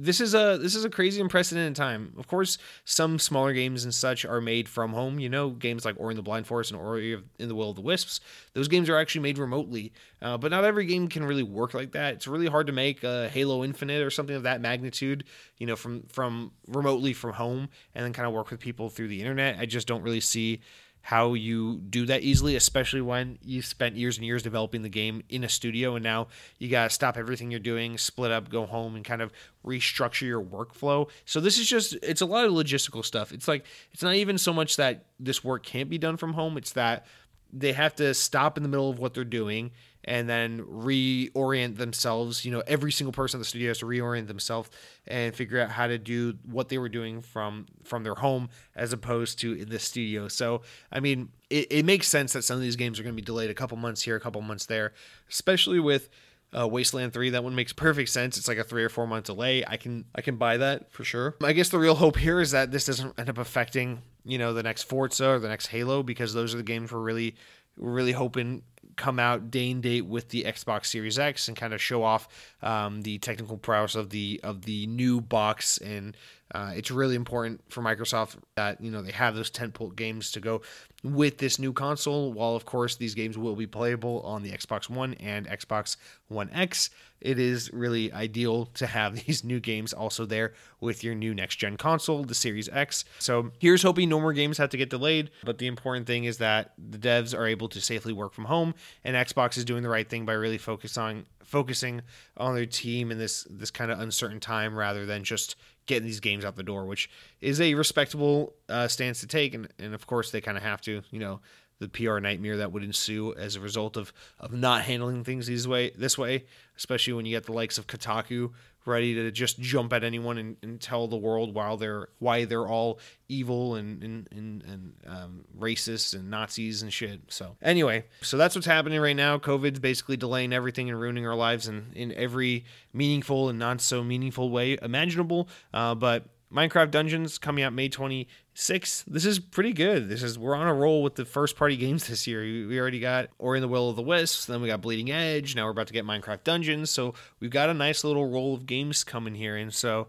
this 0.00 0.20
is 0.20 0.32
a 0.32 0.56
this 0.60 0.76
is 0.76 0.84
a 0.84 0.90
crazy 0.90 1.20
unprecedented 1.20 1.74
time. 1.74 2.12
Of 2.16 2.28
course, 2.28 2.56
some 2.84 3.18
smaller 3.18 3.52
games 3.52 3.82
and 3.82 3.92
such 3.92 4.24
are 4.24 4.40
made 4.40 4.68
from 4.68 4.92
home. 4.92 5.18
You 5.18 5.28
know, 5.28 5.50
games 5.50 5.84
like 5.84 5.96
Ori 5.98 6.12
and 6.12 6.18
the 6.18 6.22
Blind 6.22 6.46
Forest 6.46 6.70
and 6.70 6.80
Ori 6.80 7.20
in 7.38 7.48
the 7.48 7.54
Will 7.54 7.70
of 7.70 7.76
the 7.76 7.82
Wisps. 7.82 8.20
Those 8.54 8.68
games 8.68 8.88
are 8.88 8.96
actually 8.96 9.22
made 9.22 9.38
remotely, 9.38 9.92
uh, 10.22 10.38
but 10.38 10.52
not 10.52 10.64
every 10.64 10.86
game 10.86 11.08
can 11.08 11.24
really 11.24 11.42
work 11.42 11.74
like 11.74 11.92
that. 11.92 12.14
It's 12.14 12.28
really 12.28 12.46
hard 12.46 12.68
to 12.68 12.72
make 12.72 13.02
a 13.02 13.28
Halo 13.28 13.64
Infinite 13.64 14.02
or 14.02 14.10
something 14.10 14.36
of 14.36 14.44
that 14.44 14.60
magnitude. 14.60 15.24
You 15.58 15.66
know, 15.66 15.76
from 15.76 16.04
from 16.04 16.52
remotely 16.68 17.12
from 17.12 17.32
home 17.32 17.68
and 17.94 18.04
then 18.04 18.12
kind 18.12 18.28
of 18.28 18.32
work 18.32 18.50
with 18.50 18.60
people 18.60 18.88
through 18.90 19.08
the 19.08 19.20
internet. 19.20 19.58
I 19.58 19.66
just 19.66 19.88
don't 19.88 20.02
really 20.02 20.20
see 20.20 20.60
how 21.08 21.32
you 21.32 21.78
do 21.78 22.04
that 22.04 22.20
easily, 22.20 22.54
especially 22.54 23.00
when 23.00 23.38
you 23.42 23.62
spent 23.62 23.96
years 23.96 24.18
and 24.18 24.26
years 24.26 24.42
developing 24.42 24.82
the 24.82 24.90
game 24.90 25.22
in 25.30 25.42
a 25.42 25.48
studio 25.48 25.94
and 25.94 26.02
now 26.02 26.26
you 26.58 26.68
got 26.68 26.84
to 26.84 26.90
stop 26.90 27.16
everything 27.16 27.50
you're 27.50 27.58
doing, 27.58 27.96
split 27.96 28.30
up, 28.30 28.50
go 28.50 28.66
home, 28.66 28.94
and 28.94 29.06
kind 29.06 29.22
of 29.22 29.32
restructure 29.64 30.26
your 30.26 30.42
workflow. 30.42 31.08
So, 31.24 31.40
this 31.40 31.56
is 31.56 31.66
just, 31.66 31.94
it's 32.02 32.20
a 32.20 32.26
lot 32.26 32.44
of 32.44 32.52
logistical 32.52 33.02
stuff. 33.02 33.32
It's 33.32 33.48
like, 33.48 33.64
it's 33.90 34.02
not 34.02 34.16
even 34.16 34.36
so 34.36 34.52
much 34.52 34.76
that 34.76 35.06
this 35.18 35.42
work 35.42 35.64
can't 35.64 35.88
be 35.88 35.96
done 35.96 36.18
from 36.18 36.34
home, 36.34 36.58
it's 36.58 36.74
that 36.74 37.06
they 37.52 37.72
have 37.72 37.94
to 37.96 38.12
stop 38.14 38.56
in 38.56 38.62
the 38.62 38.68
middle 38.68 38.90
of 38.90 38.98
what 38.98 39.14
they're 39.14 39.24
doing 39.24 39.70
and 40.04 40.28
then 40.28 40.60
reorient 40.62 41.76
themselves. 41.76 42.44
You 42.44 42.52
know, 42.52 42.62
every 42.66 42.92
single 42.92 43.12
person 43.12 43.38
in 43.38 43.40
the 43.40 43.44
studio 43.46 43.68
has 43.68 43.78
to 43.78 43.86
reorient 43.86 44.26
themselves 44.26 44.70
and 45.06 45.34
figure 45.34 45.60
out 45.60 45.70
how 45.70 45.86
to 45.86 45.98
do 45.98 46.34
what 46.50 46.68
they 46.68 46.78
were 46.78 46.88
doing 46.88 47.20
from 47.20 47.66
from 47.84 48.04
their 48.04 48.14
home 48.14 48.48
as 48.74 48.92
opposed 48.92 49.38
to 49.40 49.52
in 49.52 49.68
the 49.68 49.78
studio. 49.78 50.28
So, 50.28 50.62
I 50.92 51.00
mean, 51.00 51.30
it, 51.50 51.66
it 51.70 51.84
makes 51.84 52.08
sense 52.08 52.32
that 52.34 52.42
some 52.42 52.56
of 52.56 52.62
these 52.62 52.76
games 52.76 52.98
are 52.98 53.02
going 53.02 53.14
to 53.14 53.20
be 53.20 53.24
delayed 53.24 53.50
a 53.50 53.54
couple 53.54 53.76
months 53.76 54.02
here, 54.02 54.16
a 54.16 54.20
couple 54.20 54.40
months 54.42 54.66
there, 54.66 54.92
especially 55.30 55.80
with 55.80 56.08
Uh, 56.50 56.66
Wasteland 56.66 57.12
3, 57.12 57.28
that 57.28 57.44
one 57.44 57.54
makes 57.54 57.74
perfect 57.74 58.08
sense. 58.08 58.38
It's 58.38 58.48
like 58.48 58.56
a 58.56 58.64
three 58.64 58.82
or 58.82 58.88
four 58.88 59.06
month 59.06 59.26
delay. 59.26 59.62
I 59.68 59.76
can 59.76 60.06
I 60.14 60.22
can 60.22 60.36
buy 60.36 60.56
that 60.56 60.90
for 60.90 61.04
sure. 61.04 61.36
I 61.44 61.52
guess 61.52 61.68
the 61.68 61.78
real 61.78 61.96
hope 61.96 62.16
here 62.16 62.40
is 62.40 62.52
that 62.52 62.70
this 62.70 62.86
doesn't 62.86 63.18
end 63.18 63.28
up 63.28 63.36
affecting 63.36 64.00
you 64.28 64.38
know 64.38 64.52
the 64.52 64.62
next 64.62 64.84
Forza 64.84 65.30
or 65.30 65.38
the 65.38 65.48
next 65.48 65.66
Halo 65.66 66.02
because 66.02 66.34
those 66.34 66.54
are 66.54 66.58
the 66.58 66.62
games 66.62 66.92
we're 66.92 67.00
really 67.00 67.34
we're 67.76 67.92
really 67.92 68.12
hoping 68.12 68.62
come 68.96 69.18
out 69.18 69.50
day 69.50 69.70
and 69.70 69.82
date 69.82 70.04
with 70.04 70.28
the 70.28 70.42
Xbox 70.42 70.86
Series 70.86 71.18
X 71.18 71.48
and 71.48 71.56
kind 71.56 71.72
of 71.72 71.80
show 71.80 72.02
off 72.02 72.28
um, 72.62 73.02
the 73.02 73.18
technical 73.18 73.56
prowess 73.56 73.94
of 73.94 74.10
the 74.10 74.40
of 74.42 74.62
the 74.62 74.86
new 74.88 75.20
box. 75.20 75.78
And 75.78 76.16
uh, 76.54 76.72
it's 76.74 76.90
really 76.90 77.14
important 77.14 77.60
for 77.68 77.82
Microsoft 77.82 78.36
that 78.56 78.80
you 78.80 78.90
know 78.90 79.02
they 79.02 79.12
have 79.12 79.34
those 79.34 79.50
tentpole 79.50 79.94
games 79.94 80.32
to 80.32 80.40
go 80.40 80.62
with 81.02 81.38
this 81.38 81.58
new 81.58 81.72
console. 81.72 82.32
While 82.32 82.54
of 82.54 82.64
course 82.64 82.96
these 82.96 83.14
games 83.14 83.36
will 83.36 83.54
be 83.54 83.66
playable 83.66 84.22
on 84.22 84.42
the 84.42 84.50
Xbox 84.50 84.88
One 84.88 85.14
and 85.14 85.46
Xbox 85.46 85.96
One 86.28 86.48
X, 86.52 86.88
it 87.20 87.38
is 87.38 87.70
really 87.72 88.10
ideal 88.12 88.66
to 88.74 88.86
have 88.86 89.14
these 89.26 89.44
new 89.44 89.60
games 89.60 89.92
also 89.92 90.24
there 90.24 90.54
with 90.80 91.04
your 91.04 91.14
new 91.14 91.34
next 91.34 91.56
gen 91.56 91.76
console, 91.76 92.24
the 92.24 92.34
Series 92.34 92.68
X. 92.70 93.04
So 93.18 93.50
here's 93.58 93.82
hoping 93.82 94.08
no 94.08 94.20
more 94.20 94.32
games 94.32 94.56
have 94.56 94.70
to 94.70 94.78
get 94.78 94.88
delayed. 94.88 95.30
But 95.44 95.58
the 95.58 95.66
important 95.66 96.06
thing 96.06 96.24
is 96.24 96.38
that 96.38 96.72
the 96.78 96.98
devs 96.98 97.36
are 97.36 97.46
able 97.46 97.68
to 97.68 97.80
safely 97.80 98.14
work 98.14 98.32
from 98.32 98.46
home, 98.46 98.74
and 99.04 99.16
Xbox 99.16 99.58
is 99.58 99.66
doing 99.66 99.82
the 99.82 99.88
right 99.90 100.08
thing 100.08 100.24
by 100.24 100.32
really 100.32 100.58
focus 100.58 100.96
on 100.96 101.26
focusing 101.44 102.02
on 102.36 102.54
their 102.54 102.66
team 102.66 103.10
in 103.10 103.18
this 103.18 103.46
this 103.50 103.70
kind 103.70 103.90
of 103.90 104.00
uncertain 104.00 104.38
time 104.40 104.76
rather 104.76 105.06
than 105.06 105.24
just 105.24 105.56
getting 105.88 106.06
these 106.06 106.20
games 106.20 106.44
out 106.44 106.54
the 106.54 106.62
door, 106.62 106.86
which 106.86 107.10
is 107.40 107.60
a 107.60 107.74
respectable 107.74 108.54
uh, 108.68 108.86
stance 108.86 109.20
to 109.20 109.26
take. 109.26 109.54
And, 109.54 109.68
and 109.80 109.94
of 109.94 110.06
course, 110.06 110.30
they 110.30 110.40
kind 110.40 110.56
of 110.56 110.62
have 110.62 110.80
to, 110.82 111.02
you 111.10 111.18
know, 111.18 111.40
the 111.80 111.88
PR 111.88 112.18
nightmare 112.18 112.58
that 112.58 112.72
would 112.72 112.84
ensue 112.84 113.34
as 113.34 113.56
a 113.56 113.60
result 113.60 113.96
of, 113.96 114.12
of 114.38 114.52
not 114.52 114.82
handling 114.82 115.24
things 115.24 115.46
this 115.46 115.66
way, 115.66 115.90
this 115.96 116.16
way, 116.16 116.44
especially 116.76 117.12
when 117.14 117.26
you 117.26 117.36
get 117.36 117.46
the 117.46 117.52
likes 117.52 117.78
of 117.78 117.86
Kotaku 117.86 118.52
ready 118.88 119.14
to 119.14 119.30
just 119.30 119.60
jump 119.60 119.92
at 119.92 120.02
anyone 120.02 120.38
and, 120.38 120.56
and 120.62 120.80
tell 120.80 121.06
the 121.06 121.16
world 121.16 121.54
while 121.54 121.76
they're 121.76 122.08
why 122.18 122.44
they're 122.44 122.66
all 122.66 122.98
evil 123.28 123.76
and 123.76 124.02
and 124.02 124.28
and, 124.32 124.62
and 124.64 124.92
um, 125.06 125.44
racist 125.58 126.14
and 126.14 126.30
Nazis 126.30 126.82
and 126.82 126.92
shit. 126.92 127.20
So 127.28 127.56
anyway, 127.62 128.06
so 128.22 128.36
that's 128.36 128.54
what's 128.54 128.66
happening 128.66 129.00
right 129.00 129.16
now. 129.16 129.38
COVID's 129.38 129.78
basically 129.78 130.16
delaying 130.16 130.52
everything 130.52 130.88
and 130.90 131.00
ruining 131.00 131.26
our 131.26 131.36
lives 131.36 131.68
in 131.68 131.92
in 131.94 132.12
every 132.14 132.64
meaningful 132.92 133.48
and 133.48 133.58
not 133.58 133.80
so 133.80 134.02
meaningful 134.02 134.50
way 134.50 134.78
imaginable. 134.82 135.48
Uh, 135.72 135.94
but 135.94 136.24
Minecraft 136.52 136.90
Dungeons 136.90 137.38
coming 137.38 137.62
out 137.64 137.72
May 137.72 137.88
26th. 137.88 139.04
This 139.06 139.24
is 139.24 139.38
pretty 139.38 139.72
good. 139.72 140.08
This 140.08 140.22
is 140.22 140.38
we're 140.38 140.54
on 140.54 140.66
a 140.66 140.74
roll 140.74 141.02
with 141.02 141.14
the 141.14 141.24
first 141.24 141.56
party 141.56 141.76
games 141.76 142.08
this 142.08 142.26
year. 142.26 142.42
We 142.42 142.78
already 142.78 143.00
got 143.00 143.28
Ori 143.38 143.58
in 143.58 143.62
the 143.62 143.68
Will 143.68 143.90
of 143.90 143.96
the 143.96 144.02
Wisps, 144.02 144.46
then 144.46 144.62
we 144.62 144.68
got 144.68 144.80
Bleeding 144.80 145.10
Edge, 145.10 145.54
now 145.54 145.64
we're 145.64 145.72
about 145.72 145.88
to 145.88 145.92
get 145.92 146.06
Minecraft 146.06 146.44
Dungeons. 146.44 146.90
So 146.90 147.14
we've 147.40 147.50
got 147.50 147.70
a 147.70 147.74
nice 147.74 148.04
little 148.04 148.28
roll 148.28 148.54
of 148.54 148.66
games 148.66 149.04
coming 149.04 149.34
here 149.34 149.56
and 149.56 149.74
so 149.74 150.08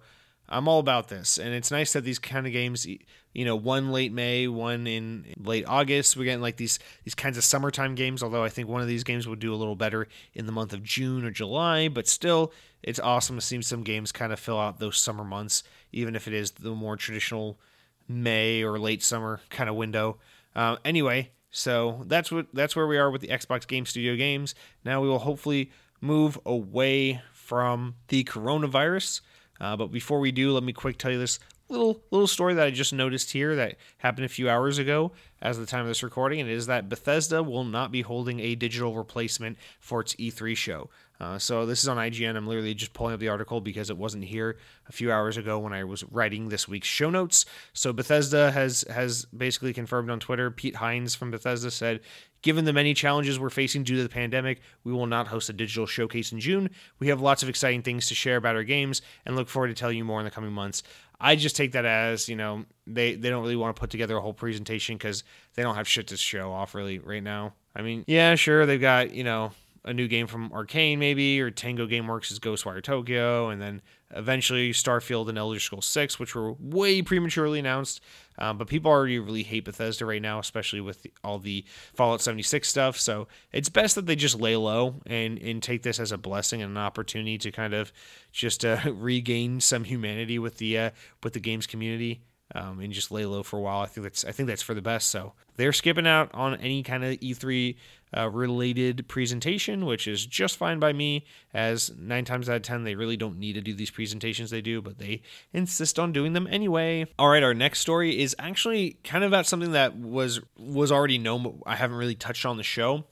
I'm 0.51 0.67
all 0.67 0.79
about 0.79 1.09
this. 1.09 1.37
And 1.37 1.53
it's 1.53 1.69
nice 1.69 1.93
that 1.93 2.03
these 2.03 2.19
kind 2.19 2.47
of 2.47 2.53
games 2.53 2.87
you 3.33 3.45
know, 3.45 3.55
one 3.55 3.91
late 3.91 4.11
May, 4.11 4.47
one 4.47 4.87
in 4.87 5.25
late 5.37 5.65
August. 5.67 6.17
We're 6.17 6.23
getting 6.23 6.41
like 6.41 6.57
these 6.57 6.79
these 7.03 7.15
kinds 7.15 7.37
of 7.37 7.43
summertime 7.43 7.95
games, 7.95 8.23
although 8.23 8.43
I 8.43 8.49
think 8.49 8.67
one 8.67 8.81
of 8.81 8.87
these 8.87 9.03
games 9.03 9.27
would 9.27 9.39
do 9.39 9.53
a 9.53 9.55
little 9.57 9.75
better 9.75 10.07
in 10.33 10.45
the 10.45 10.51
month 10.51 10.73
of 10.73 10.83
June 10.83 11.23
or 11.23 11.31
July, 11.31 11.87
but 11.87 12.07
still 12.07 12.51
it's 12.81 12.99
awesome 12.99 13.35
to 13.35 13.41
see 13.41 13.61
some 13.61 13.83
games 13.83 14.11
kind 14.11 14.33
of 14.33 14.39
fill 14.39 14.59
out 14.59 14.79
those 14.79 14.97
summer 14.97 15.23
months, 15.23 15.63
even 15.91 16.15
if 16.15 16.27
it 16.27 16.33
is 16.33 16.51
the 16.51 16.71
more 16.71 16.95
traditional 16.95 17.59
May 18.07 18.63
or 18.63 18.79
late 18.79 19.03
summer 19.03 19.39
kind 19.49 19.69
of 19.69 19.75
window. 19.75 20.17
Uh, 20.55 20.77
anyway, 20.83 21.31
so 21.51 22.03
that's 22.07 22.31
what 22.31 22.47
that's 22.53 22.75
where 22.75 22.87
we 22.87 22.97
are 22.97 23.11
with 23.11 23.21
the 23.21 23.27
Xbox 23.27 23.67
Game 23.67 23.85
Studio 23.85 24.15
games. 24.15 24.55
Now 24.83 25.01
we 25.01 25.07
will 25.07 25.19
hopefully 25.19 25.71
move 26.01 26.39
away 26.45 27.21
from 27.33 27.95
the 28.07 28.23
coronavirus. 28.23 29.21
Uh, 29.59 29.75
but 29.75 29.91
before 29.91 30.19
we 30.19 30.31
do, 30.31 30.53
let 30.53 30.63
me 30.63 30.73
quick 30.73 30.97
tell 30.97 31.11
you 31.11 31.19
this 31.19 31.39
little 31.69 32.01
little 32.11 32.27
story 32.27 32.53
that 32.55 32.65
I 32.65 32.71
just 32.71 32.93
noticed 32.93 33.31
here 33.31 33.55
that 33.55 33.75
happened 33.99 34.25
a 34.25 34.29
few 34.29 34.49
hours 34.49 34.77
ago 34.77 35.11
as 35.41 35.57
of 35.57 35.65
the 35.65 35.69
time 35.69 35.81
of 35.81 35.87
this 35.87 36.03
recording, 36.03 36.39
and 36.39 36.49
it 36.49 36.53
is 36.53 36.65
that 36.67 36.89
Bethesda 36.89 37.43
will 37.43 37.63
not 37.63 37.91
be 37.91 38.01
holding 38.01 38.39
a 38.39 38.55
digital 38.55 38.95
replacement 38.95 39.57
for 39.79 40.01
its 40.01 40.15
E3 40.15 40.55
show. 40.57 40.89
Uh, 41.19 41.37
so 41.37 41.65
this 41.65 41.83
is 41.83 41.89
on 41.89 41.97
IGN. 41.97 42.37
I'm 42.37 42.47
literally 42.47 42.73
just 42.73 42.93
pulling 42.93 43.13
up 43.13 43.19
the 43.19 43.27
article 43.27 43.59
because 43.59 43.89
it 43.89 43.97
wasn't 43.97 44.23
here 44.23 44.57
a 44.87 44.91
few 44.93 45.11
hours 45.11 45.35
ago 45.35 45.59
when 45.59 45.73
I 45.73 45.83
was 45.83 46.03
writing 46.05 46.47
this 46.47 46.67
week's 46.67 46.87
show 46.87 47.09
notes. 47.09 47.45
So 47.73 47.91
Bethesda 47.91 48.51
has 48.51 48.85
has 48.89 49.25
basically 49.25 49.73
confirmed 49.73 50.09
on 50.09 50.19
Twitter. 50.19 50.49
Pete 50.49 50.77
Hines 50.77 51.15
from 51.15 51.29
Bethesda 51.29 51.71
said, 51.71 51.99
"Given 52.41 52.63
the 52.63 52.71
many 52.71 52.93
challenges 52.93 53.37
we're 53.37 53.49
facing 53.49 53.83
due 53.83 53.97
to 53.97 54.03
the 54.03 54.09
pandemic, 54.09 54.61
we 54.85 54.93
will 54.93 55.07
not 55.07 55.27
host 55.27 55.49
a 55.49 55.53
digital 55.53 55.85
showcase 55.85 56.31
in 56.31 56.39
June. 56.39 56.69
We 56.99 57.09
have 57.09 57.19
lots 57.19 57.43
of 57.43 57.49
exciting 57.49 57.81
things 57.81 58.07
to 58.07 58.15
share 58.15 58.37
about 58.37 58.55
our 58.55 58.63
games 58.63 59.01
and 59.25 59.35
look 59.35 59.49
forward 59.49 59.67
to 59.67 59.73
telling 59.73 59.97
you 59.97 60.05
more 60.05 60.19
in 60.19 60.25
the 60.25 60.31
coming 60.31 60.53
months." 60.53 60.83
I 61.21 61.35
just 61.35 61.57
take 61.57 61.73
that 61.73 61.85
as 61.85 62.29
you 62.29 62.37
know 62.37 62.63
they 62.87 63.15
they 63.15 63.29
don't 63.29 63.41
really 63.41 63.57
want 63.57 63.75
to 63.75 63.79
put 63.79 63.89
together 63.89 64.15
a 64.15 64.21
whole 64.21 64.33
presentation 64.33 64.95
because 64.95 65.25
they 65.55 65.63
don't 65.63 65.75
have 65.75 65.87
shit 65.87 66.07
to 66.07 66.17
show 66.17 66.53
off 66.53 66.73
really 66.73 66.99
right 66.99 67.21
now. 67.21 67.55
I 67.75 67.81
mean, 67.81 68.05
yeah, 68.07 68.35
sure 68.35 68.65
they've 68.65 68.79
got 68.79 69.13
you 69.13 69.25
know 69.25 69.51
a 69.85 69.93
new 69.93 70.07
game 70.07 70.27
from 70.27 70.51
Arcane, 70.51 70.99
maybe 70.99 71.39
or 71.41 71.51
Tango 71.51 71.87
GameWorks' 71.87 72.31
is 72.31 72.39
Ghostwire 72.39 72.83
Tokyo, 72.83 73.49
and 73.49 73.61
then 73.61 73.81
eventually 74.11 74.71
Starfield 74.71 75.29
and 75.29 75.37
Elder 75.37 75.59
Scrolls 75.59 75.85
6, 75.85 76.19
which 76.19 76.35
were 76.35 76.53
way 76.53 77.01
prematurely 77.01 77.59
announced. 77.59 78.01
Um, 78.37 78.57
but 78.57 78.67
people 78.67 78.89
already 78.89 79.19
really 79.19 79.43
hate 79.43 79.65
Bethesda 79.65 80.05
right 80.05 80.21
now, 80.21 80.39
especially 80.39 80.81
with 80.81 81.03
the, 81.03 81.11
all 81.23 81.39
the 81.39 81.65
Fallout 81.93 82.21
76 82.21 82.67
stuff. 82.67 82.97
So 82.97 83.27
it's 83.51 83.69
best 83.69 83.95
that 83.95 84.05
they 84.05 84.15
just 84.15 84.39
lay 84.39 84.55
low 84.55 84.95
and, 85.05 85.37
and 85.39 85.61
take 85.61 85.83
this 85.83 85.99
as 85.99 86.11
a 86.11 86.17
blessing 86.17 86.61
and 86.61 86.71
an 86.71 86.77
opportunity 86.77 87.37
to 87.37 87.51
kind 87.51 87.73
of 87.73 87.91
just 88.31 88.63
uh, 88.63 88.79
regain 88.93 89.59
some 89.59 89.83
humanity 89.83 90.39
with 90.39 90.57
the 90.57 90.77
uh, 90.77 90.89
with 91.23 91.33
the 91.33 91.39
games 91.39 91.67
community. 91.67 92.21
Um, 92.55 92.79
and 92.79 92.91
just 92.91 93.11
lay 93.11 93.27
low 93.27 93.43
for 93.43 93.59
a 93.59 93.61
while. 93.61 93.81
I 93.81 93.85
think 93.85 94.05
that's 94.05 94.25
I 94.25 94.31
think 94.31 94.47
that's 94.47 94.63
for 94.63 94.73
the 94.73 94.81
best. 94.81 95.09
So 95.09 95.33
they're 95.55 95.71
skipping 95.71 96.07
out 96.07 96.31
on 96.33 96.55
any 96.55 96.81
kind 96.81 97.03
of 97.03 97.11
E3 97.19 97.75
uh, 98.15 98.29
related 98.29 99.07
presentation, 99.07 99.85
which 99.85 100.07
is 100.07 100.25
just 100.25 100.57
fine 100.57 100.79
by 100.79 100.93
me. 100.93 101.25
As 101.53 101.91
nine 101.97 102.25
times 102.25 102.49
out 102.49 102.57
of 102.57 102.61
ten, 102.61 102.83
they 102.83 102.95
really 102.95 103.17
don't 103.17 103.39
need 103.39 103.53
to 103.53 103.61
do 103.61 103.73
these 103.73 103.91
presentations 103.91 104.49
they 104.49 104.61
do, 104.61 104.81
but 104.81 104.97
they 104.97 105.21
insist 105.53 105.99
on 105.99 106.11
doing 106.11 106.33
them 106.33 106.47
anyway. 106.49 107.05
All 107.17 107.29
right, 107.29 107.43
our 107.43 107.53
next 107.53 107.79
story 107.79 108.19
is 108.19 108.35
actually 108.39 108.97
kind 109.03 109.23
of 109.23 109.29
about 109.29 109.45
something 109.45 109.71
that 109.73 109.95
was 109.95 110.41
was 110.57 110.91
already 110.91 111.17
known. 111.17 111.43
But 111.43 111.53
I 111.65 111.75
haven't 111.75 111.97
really 111.97 112.15
touched 112.15 112.45
on 112.45 112.57
the 112.57 112.63
show 112.63 113.05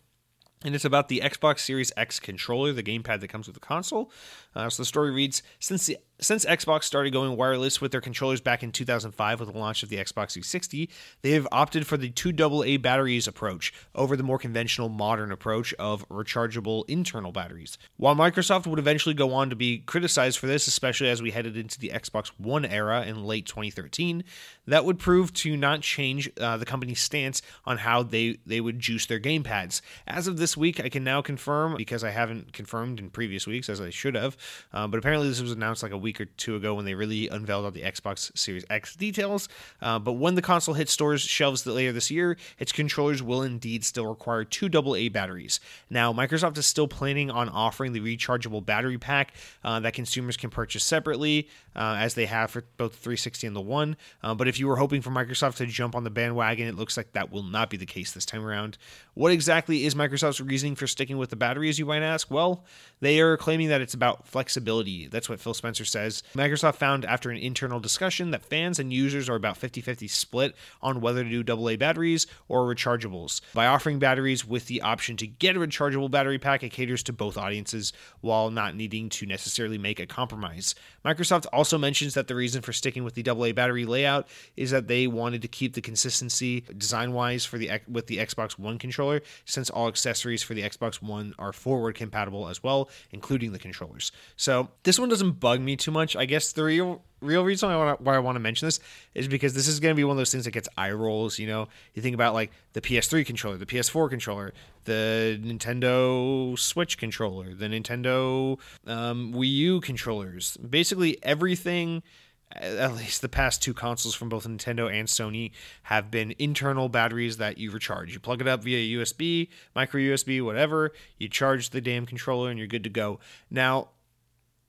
and 0.63 0.73
it's 0.73 0.85
about 0.85 1.07
the 1.07 1.21
Xbox 1.23 1.59
Series 1.59 1.91
X 1.95 2.19
controller, 2.19 2.73
the 2.73 2.81
gamepad 2.81 3.19
that 3.19 3.27
comes 3.27 3.47
with 3.47 3.53
the 3.53 3.59
console. 3.59 4.11
Uh, 4.55 4.69
so 4.69 4.81
the 4.81 4.85
story 4.85 5.11
reads 5.11 5.43
Since 5.59 5.85
the 5.85 5.97
since 6.19 6.45
Xbox 6.45 6.83
started 6.83 7.13
going 7.13 7.37
wireless 7.37 7.79
with 7.79 7.91
their 7.91 8.01
controllers 8.01 8.41
back 8.41 8.63
in 8.63 8.71
2005 8.71 9.39
with 9.39 9.51
the 9.51 9.57
launch 9.57 9.83
of 9.83 9.89
the 9.89 9.97
Xbox 9.97 10.33
360, 10.33 10.89
they 11.21 11.31
have 11.31 11.47
opted 11.51 11.85
for 11.85 11.95
the 11.95 12.09
two 12.09 12.31
AA 12.31 12.77
batteries 12.77 13.27
approach 13.27 13.71
over 13.93 14.15
the 14.15 14.23
more 14.23 14.39
conventional 14.39 14.89
modern 14.89 15.31
approach 15.31 15.73
of 15.75 16.07
rechargeable 16.09 16.83
internal 16.87 17.31
batteries. 17.31 17.77
While 17.97 18.15
Microsoft 18.15 18.65
would 18.65 18.79
eventually 18.79 19.13
go 19.13 19.33
on 19.33 19.49
to 19.51 19.55
be 19.55 19.79
criticized 19.79 20.39
for 20.39 20.47
this, 20.47 20.67
especially 20.67 21.09
as 21.09 21.21
we 21.21 21.31
headed 21.31 21.55
into 21.55 21.79
the 21.79 21.89
Xbox 21.89 22.31
One 22.37 22.65
era 22.65 23.03
in 23.03 23.23
late 23.23 23.45
2013, 23.45 24.23
that 24.65 24.85
would 24.85 24.97
prove 24.97 25.33
to 25.33 25.55
not 25.55 25.81
change 25.81 26.29
uh, 26.39 26.57
the 26.57 26.65
company's 26.65 26.99
stance 26.99 27.41
on 27.65 27.77
how 27.77 28.01
they, 28.01 28.39
they 28.45 28.59
would 28.59 28.79
juice 28.79 29.05
their 29.05 29.19
gamepads. 29.19 29.81
As 30.07 30.27
of 30.27 30.37
this 30.37 30.57
week, 30.57 30.79
I 30.83 30.89
can 30.89 31.03
now 31.03 31.21
confirm, 31.21 31.75
because 31.77 32.03
I 32.03 32.09
haven't 32.09 32.53
confirmed 32.53 32.99
in 32.99 33.09
previous 33.11 33.45
weeks 33.45 33.69
as 33.69 33.79
I 33.79 33.91
should 33.91 34.15
have, 34.15 34.35
uh, 34.73 34.87
but 34.87 34.97
apparently 34.97 35.29
this 35.29 35.41
was 35.41 35.51
announced 35.51 35.83
like 35.83 35.91
a 35.91 35.97
week 35.97 36.06
or 36.19 36.25
two 36.25 36.55
ago 36.55 36.75
when 36.75 36.85
they 36.85 36.93
really 36.93 37.27
unveiled 37.27 37.65
all 37.65 37.71
the 37.71 37.81
Xbox 37.81 38.35
Series 38.37 38.65
X 38.69 38.95
details. 38.95 39.49
Uh, 39.81 39.99
but 39.99 40.13
when 40.13 40.35
the 40.35 40.41
console 40.41 40.73
hits 40.73 40.91
stores 40.91 41.21
shelves 41.21 41.65
later 41.65 41.91
this 41.91 42.09
year, 42.09 42.37
its 42.59 42.71
controllers 42.71 43.21
will 43.21 43.41
indeed 43.41 43.83
still 43.83 44.07
require 44.07 44.43
two 44.43 44.67
AA 44.67 45.09
batteries. 45.09 45.59
Now, 45.89 46.13
Microsoft 46.13 46.57
is 46.57 46.65
still 46.65 46.87
planning 46.87 47.29
on 47.29 47.49
offering 47.49 47.93
the 47.93 47.99
rechargeable 47.99 48.65
battery 48.65 48.97
pack 48.97 49.33
uh, 49.63 49.79
that 49.81 49.93
consumers 49.93 50.37
can 50.37 50.49
purchase 50.49 50.83
separately, 50.83 51.49
uh, 51.75 51.95
as 51.99 52.15
they 52.15 52.25
have 52.25 52.51
for 52.51 52.63
both 52.77 52.93
the 52.93 52.97
360 52.97 53.47
and 53.47 53.55
the 53.55 53.61
One. 53.61 53.97
Uh, 54.23 54.33
but 54.33 54.47
if 54.47 54.59
you 54.59 54.67
were 54.67 54.77
hoping 54.77 55.01
for 55.01 55.11
Microsoft 55.11 55.57
to 55.57 55.65
jump 55.65 55.95
on 55.95 56.03
the 56.03 56.09
bandwagon, 56.09 56.67
it 56.67 56.75
looks 56.75 56.97
like 56.97 57.13
that 57.13 57.31
will 57.31 57.43
not 57.43 57.69
be 57.69 57.77
the 57.77 57.85
case 57.85 58.11
this 58.11 58.25
time 58.25 58.45
around. 58.45 58.77
What 59.17 59.31
exactly 59.31 59.83
is 59.83 59.95
Microsoft's 59.95 60.39
reasoning 60.39 60.75
for 60.75 60.85
sticking 60.85 61.17
with 61.17 61.31
the 61.31 61.35
batteries, 61.35 61.79
you 61.79 61.87
might 61.87 62.03
ask? 62.03 62.29
Well, 62.29 62.63
they 62.99 63.19
are 63.19 63.35
claiming 63.35 63.69
that 63.69 63.81
it's 63.81 63.95
about 63.95 64.27
flexibility. 64.27 65.07
That's 65.07 65.27
what 65.27 65.39
Phil 65.39 65.55
Spencer 65.55 65.85
says 65.85 66.21
Microsoft 66.35 66.75
found 66.75 67.03
after 67.03 67.31
an 67.31 67.37
internal 67.37 67.79
discussion 67.79 68.29
that 68.29 68.45
fans 68.45 68.77
and 68.77 68.93
users 68.93 69.27
are 69.27 69.33
about 69.33 69.57
50 69.57 69.81
50 69.81 70.07
split 70.07 70.55
on 70.83 71.01
whether 71.01 71.23
to 71.23 71.41
do 71.41 71.51
AA 71.51 71.77
batteries 71.77 72.27
or 72.47 72.71
rechargeables. 72.71 73.41
By 73.55 73.65
offering 73.65 73.97
batteries 73.97 74.47
with 74.47 74.67
the 74.67 74.83
option 74.83 75.17
to 75.17 75.25
get 75.25 75.55
a 75.55 75.59
rechargeable 75.59 76.11
battery 76.11 76.37
pack, 76.37 76.61
it 76.61 76.69
caters 76.69 77.01
to 77.03 77.13
both 77.13 77.39
audiences 77.39 77.93
while 78.21 78.51
not 78.51 78.75
needing 78.75 79.09
to 79.09 79.25
necessarily 79.25 79.79
make 79.79 79.99
a 79.99 80.05
compromise. 80.05 80.75
Microsoft 81.03 81.47
also 81.51 81.79
mentions 81.79 82.13
that 82.13 82.27
the 82.27 82.35
reason 82.35 82.61
for 82.61 82.71
sticking 82.71 83.03
with 83.03 83.15
the 83.15 83.27
AA 83.27 83.51
battery 83.51 83.85
layout 83.85 84.27
is 84.55 84.69
that 84.69 84.87
they 84.87 85.07
wanted 85.07 85.41
to 85.41 85.47
keep 85.47 85.73
the 85.73 85.81
consistency 85.81 86.63
design 86.77 87.13
wise 87.13 87.45
for 87.45 87.57
the 87.57 87.71
with 87.87 88.05
the 88.05 88.17
Xbox 88.17 88.59
One 88.59 88.77
controller, 88.77 89.06
since 89.45 89.69
all 89.69 89.87
accessories 89.87 90.43
for 90.43 90.53
the 90.53 90.63
Xbox 90.63 91.01
One 91.01 91.33
are 91.39 91.53
forward 91.53 91.95
compatible 91.95 92.47
as 92.47 92.63
well, 92.63 92.89
including 93.11 93.51
the 93.51 93.59
controllers. 93.59 94.11
So 94.35 94.69
this 94.83 94.99
one 94.99 95.09
doesn't 95.09 95.39
bug 95.39 95.61
me 95.61 95.75
too 95.75 95.91
much. 95.91 96.15
I 96.15 96.25
guess 96.25 96.51
the 96.51 96.63
real 96.63 97.01
real 97.21 97.43
reason 97.43 97.69
I 97.69 97.77
wanna, 97.77 97.97
why 97.99 98.15
I 98.15 98.19
want 98.19 98.35
to 98.35 98.39
mention 98.39 98.67
this 98.67 98.79
is 99.15 99.27
because 99.27 99.53
this 99.53 99.67
is 99.67 99.79
going 99.79 99.93
to 99.93 99.95
be 99.95 100.03
one 100.03 100.11
of 100.11 100.17
those 100.17 100.31
things 100.31 100.45
that 100.45 100.51
gets 100.51 100.69
eye 100.77 100.91
rolls. 100.91 101.39
You 101.39 101.47
know, 101.47 101.67
you 101.93 102.01
think 102.01 102.13
about 102.13 102.33
like 102.33 102.51
the 102.73 102.81
PS3 102.81 103.25
controller, 103.25 103.57
the 103.57 103.65
PS4 103.65 104.09
controller, 104.09 104.53
the 104.85 105.39
Nintendo 105.43 106.57
Switch 106.57 106.97
controller, 106.97 107.53
the 107.53 107.65
Nintendo 107.65 108.59
um, 108.85 109.33
Wii 109.33 109.49
U 109.49 109.81
controllers. 109.81 110.57
Basically, 110.57 111.17
everything. 111.23 112.03
At 112.53 112.95
least 112.95 113.21
the 113.21 113.29
past 113.29 113.61
two 113.61 113.73
consoles 113.73 114.15
from 114.15 114.29
both 114.29 114.47
Nintendo 114.47 114.91
and 114.91 115.07
Sony 115.07 115.51
have 115.83 116.09
been 116.09 116.33
internal 116.39 116.87
batteries 116.87 117.37
that 117.37 117.57
you 117.57 117.71
recharge. 117.71 118.13
You 118.13 118.19
plug 118.19 118.39
it 118.39 118.47
up 118.47 118.63
via 118.63 118.97
USB, 118.97 119.49
micro 119.75 119.99
USB, 119.99 120.43
whatever. 120.43 120.93
You 121.17 121.27
charge 121.27 121.71
the 121.71 121.81
damn 121.81 122.05
controller 122.05 122.49
and 122.49 122.57
you're 122.57 122.67
good 122.67 122.85
to 122.85 122.89
go. 122.89 123.19
Now, 123.51 123.89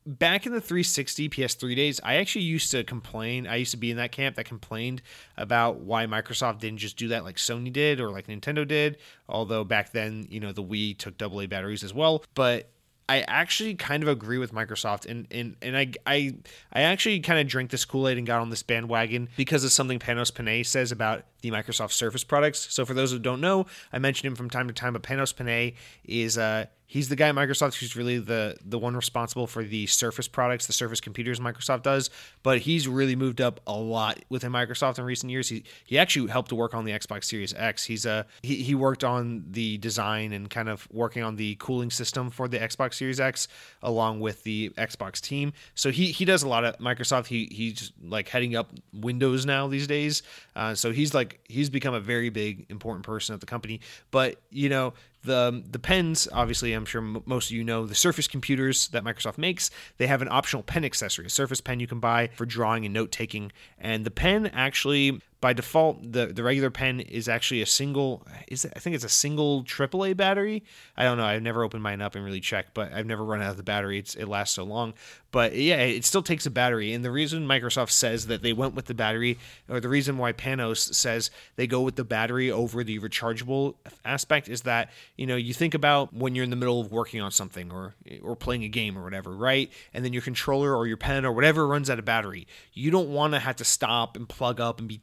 back 0.05 0.47
in 0.47 0.53
the 0.53 0.61
360 0.61 1.29
PS3 1.29 1.77
days, 1.77 2.01
I 2.03 2.17
actually 2.17 2.45
used 2.45 2.71
to 2.73 2.83
complain. 2.83 3.47
I 3.47 3.57
used 3.57 3.71
to 3.73 3.77
be 3.77 3.91
in 3.91 3.99
that 3.99 4.11
camp 4.11 4.37
that 4.37 4.45
complained 4.45 5.03
about 5.37 5.81
why 5.81 6.07
Microsoft 6.07 6.61
didn't 6.61 6.79
just 6.79 6.97
do 6.97 7.09
that 7.09 7.25
like 7.25 7.37
Sony 7.37 7.73
did 7.73 8.01
or 8.01 8.11
like 8.11 8.27
Nintendo 8.27 8.67
did. 8.67 8.97
Although 9.29 9.65
back 9.65 9.93
then, 9.93 10.27
you 10.31 10.41
know, 10.41 10.53
the 10.53 10.65
Wii 10.65 10.97
took 10.97 11.21
AA 11.23 11.47
batteries 11.47 11.85
as 11.85 11.95
well. 11.95 12.25
But 12.35 12.71
I 13.09 13.21
actually 13.23 13.75
kind 13.75 14.03
of 14.03 14.09
agree 14.09 14.37
with 14.39 14.53
Microsoft, 14.53 15.07
and 15.07 15.27
and 15.31 15.57
and 15.63 15.77
I 15.77 15.93
I 16.07 16.35
I 16.73 16.83
actually 16.83 17.21
kind 17.21 17.41
of 17.41 17.47
drank 17.47 17.71
this 17.71 17.85
Kool 17.85 18.07
Aid 18.07 18.19
and 18.19 18.27
got 18.27 18.41
on 18.41 18.51
this 18.51 18.63
bandwagon 18.63 19.29
because 19.37 19.65
of 19.65 19.73
something 19.73 19.99
Panos 19.99 20.35
Panay 20.35 20.63
says 20.63 20.93
about 20.93 21.25
the 21.41 21.51
Microsoft 21.51 21.93
Surface 21.93 22.23
products. 22.23 22.67
So 22.71 22.85
for 22.85 22.93
those 22.93 23.11
who 23.11 23.19
don't 23.19 23.41
know, 23.41 23.67
I 23.93 23.99
mentioned 23.99 24.27
him 24.27 24.37
from 24.37 24.51
time 24.51 24.69
to 24.69 24.75
time, 24.75 24.93
but 24.93 25.03
Panos 25.03 25.35
Panay 25.35 25.75
is 26.05 26.37
uh 26.37 26.67
he's 26.89 27.11
the 27.11 27.17
guy 27.17 27.29
at 27.29 27.35
Microsoft 27.35 27.79
who's 27.79 27.95
really 27.95 28.19
the 28.19 28.57
the 28.65 28.79
one 28.79 28.97
responsible 28.97 29.47
for 29.47 29.63
the 29.63 29.87
Surface 29.87 30.27
products, 30.27 30.67
the 30.67 30.73
Surface 30.73 31.01
computers 31.01 31.39
Microsoft 31.39 31.83
does. 31.83 32.11
But 32.43 32.59
he's 32.61 32.89
really 32.89 33.15
moved 33.15 33.41
up 33.41 33.61
a 33.67 33.77
lot 33.77 34.19
within 34.29 34.51
Microsoft 34.51 34.99
in 34.99 35.05
recent 35.05 35.31
years. 35.31 35.49
He 35.49 35.63
he 35.85 35.99
actually 35.99 36.29
helped 36.31 36.49
to 36.49 36.57
work 36.57 36.75
on 36.75 36.85
the 36.85 36.93
Xbox 36.93 37.25
Series 37.25 37.55
X. 37.55 37.85
He's 37.85 38.05
a 38.05 38.27
he, 38.43 38.57
he 38.57 38.75
worked 38.75 39.05
on 39.05 39.45
the 39.51 39.79
design 39.79 40.33
and 40.33 40.51
kind 40.51 40.69
of 40.69 40.89
working 40.91 41.23
on 41.23 41.37
the 41.37 41.55
cooling 41.61 41.91
system 41.91 42.31
for 42.31 42.49
the 42.49 42.59
Xbox 42.59 42.95
Series 42.95 43.21
X 43.21 43.47
along 43.83 44.21
with 44.21 44.43
the 44.43 44.71
Xbox 44.71 45.21
team. 45.21 45.53
So 45.75 45.91
he 45.91 46.11
he 46.11 46.25
does 46.25 46.43
a 46.43 46.49
lot 46.49 46.65
of 46.65 46.77
Microsoft. 46.79 47.27
He 47.27 47.49
he's 47.53 47.93
like 48.03 48.29
heading 48.29 48.57
up 48.57 48.73
Windows 48.93 49.45
now 49.45 49.69
these 49.69 49.87
days. 49.87 50.23
Uh, 50.57 50.75
so 50.75 50.91
he's 50.91 51.13
like 51.13 51.39
he's 51.49 51.69
become 51.69 51.95
a 51.95 52.01
very 52.01 52.31
big 52.31 52.67
important 52.71 53.05
person 53.05 53.35
at 53.35 53.41
the 53.41 53.47
company. 53.47 53.81
But 54.11 54.41
you 54.51 54.71
know 54.71 54.95
the 55.25 55.65
the 55.71 55.79
pens 55.79 56.29
obviously 56.33 56.73
i'm 56.73 56.85
sure 56.85 57.03
m- 57.03 57.23
most 57.27 57.51
of 57.51 57.57
you 57.57 57.65
know 57.65 57.87
the 57.87 57.95
surface 57.95 58.29
computers 58.29 58.89
that 58.89 59.05
microsoft 59.05 59.39
makes. 59.39 59.71
They 59.97 60.07
have 60.07 60.23
an 60.23 60.29
optional 60.31 60.63
pen 60.63 60.85
accessory 60.85 61.27
a 61.27 61.31
surface 61.31 61.61
pen 61.61 61.81
you 61.81 61.87
can 61.87 62.01
buy 62.01 62.31
for 62.35 62.47
drawing 62.47 62.85
and 62.85 62.95
note 62.95 63.11
taking. 63.11 63.53
And 63.79 64.05
the 64.05 64.11
pen 64.11 64.47
actually 64.47 65.21
by 65.41 65.53
default 65.53 66.13
the, 66.13 66.27
the 66.27 66.43
regular 66.43 66.71
pen 66.71 67.01
is 67.01 67.29
actually 67.29 67.63
a 67.63 67.67
single 67.67 68.27
is 68.49 68.65
it, 68.65 68.73
i 68.77 68.79
think 68.79 68.95
it's 68.95 69.05
a 69.05 69.09
single 69.09 69.63
aaa 69.65 70.17
battery. 70.17 70.65
I 70.97 71.05
don't 71.05 71.17
know. 71.17 71.25
I've 71.25 71.43
never 71.43 71.63
opened 71.63 71.83
mine 71.83 72.01
up 72.01 72.15
and 72.15 72.25
really 72.25 72.41
checked 72.41 72.75
but 72.75 72.93
i've 72.93 73.07
never 73.07 73.25
run 73.25 73.41
out 73.43 73.51
of 73.51 73.57
the 73.57 73.63
battery. 73.63 73.99
It's, 73.99 74.15
it 74.15 74.27
lasts 74.27 74.55
so 74.55 74.65
long. 74.65 74.95
But 75.31 75.55
yeah 75.55 75.77
it 75.77 76.05
still 76.05 76.23
takes 76.23 76.47
a 76.47 76.51
battery. 76.51 76.93
And 76.93 77.05
the 77.05 77.11
reason 77.11 77.47
microsoft 77.47 77.91
says 77.91 78.27
that 78.27 78.43
they 78.43 78.53
went 78.53 78.75
with 78.75 78.87
the 78.87 78.95
battery 78.95 79.39
or 79.69 79.81
the 79.81 79.89
reason 79.89 80.19
why 80.19 80.33
panos 80.33 80.95
says 80.95 81.31
they 81.57 81.67
go 81.67 81.81
with 81.81 81.97
the 81.97 82.05
battery 82.05 82.51
over 82.51 82.83
the 82.85 82.99
rechargeable 82.99 83.75
aspect 84.05 84.49
is 84.49 84.63
that 84.63 84.91
you 85.17 85.27
know 85.27 85.37
you 85.37 85.55
think 85.55 85.75
about 85.75 86.13
when 86.13 86.35
you're 86.35 86.45
in 86.45 86.51
the 86.51 86.57
middle 86.57 86.81
of 86.81 86.91
working 86.91 87.21
on 87.21 87.31
something 87.31 87.71
or 87.71 87.95
or 88.23 88.35
playing 88.35 88.65
a 88.65 88.69
game 88.69 88.99
or 88.99 89.05
whatever 89.05 89.37
right? 89.37 89.71
And 89.95 90.05
then 90.05 90.13
your 90.13 90.23
controller 90.23 90.75
or 90.77 90.87
your 90.87 90.97
pen 90.97 91.25
or 91.25 91.33
whatever 91.33 91.67
runs 91.67 91.89
out 91.89 91.99
of 91.99 92.05
battery. 92.05 92.47
You 92.73 92.91
don't 92.91 93.11
want 93.11 93.35
to 93.35 93.39
have 93.39 93.57
to 93.57 93.65
stop 93.65 94.17
and 94.17 94.29
plug 94.29 94.61
up 94.61 94.79
and 94.79 94.89
be 94.89 94.99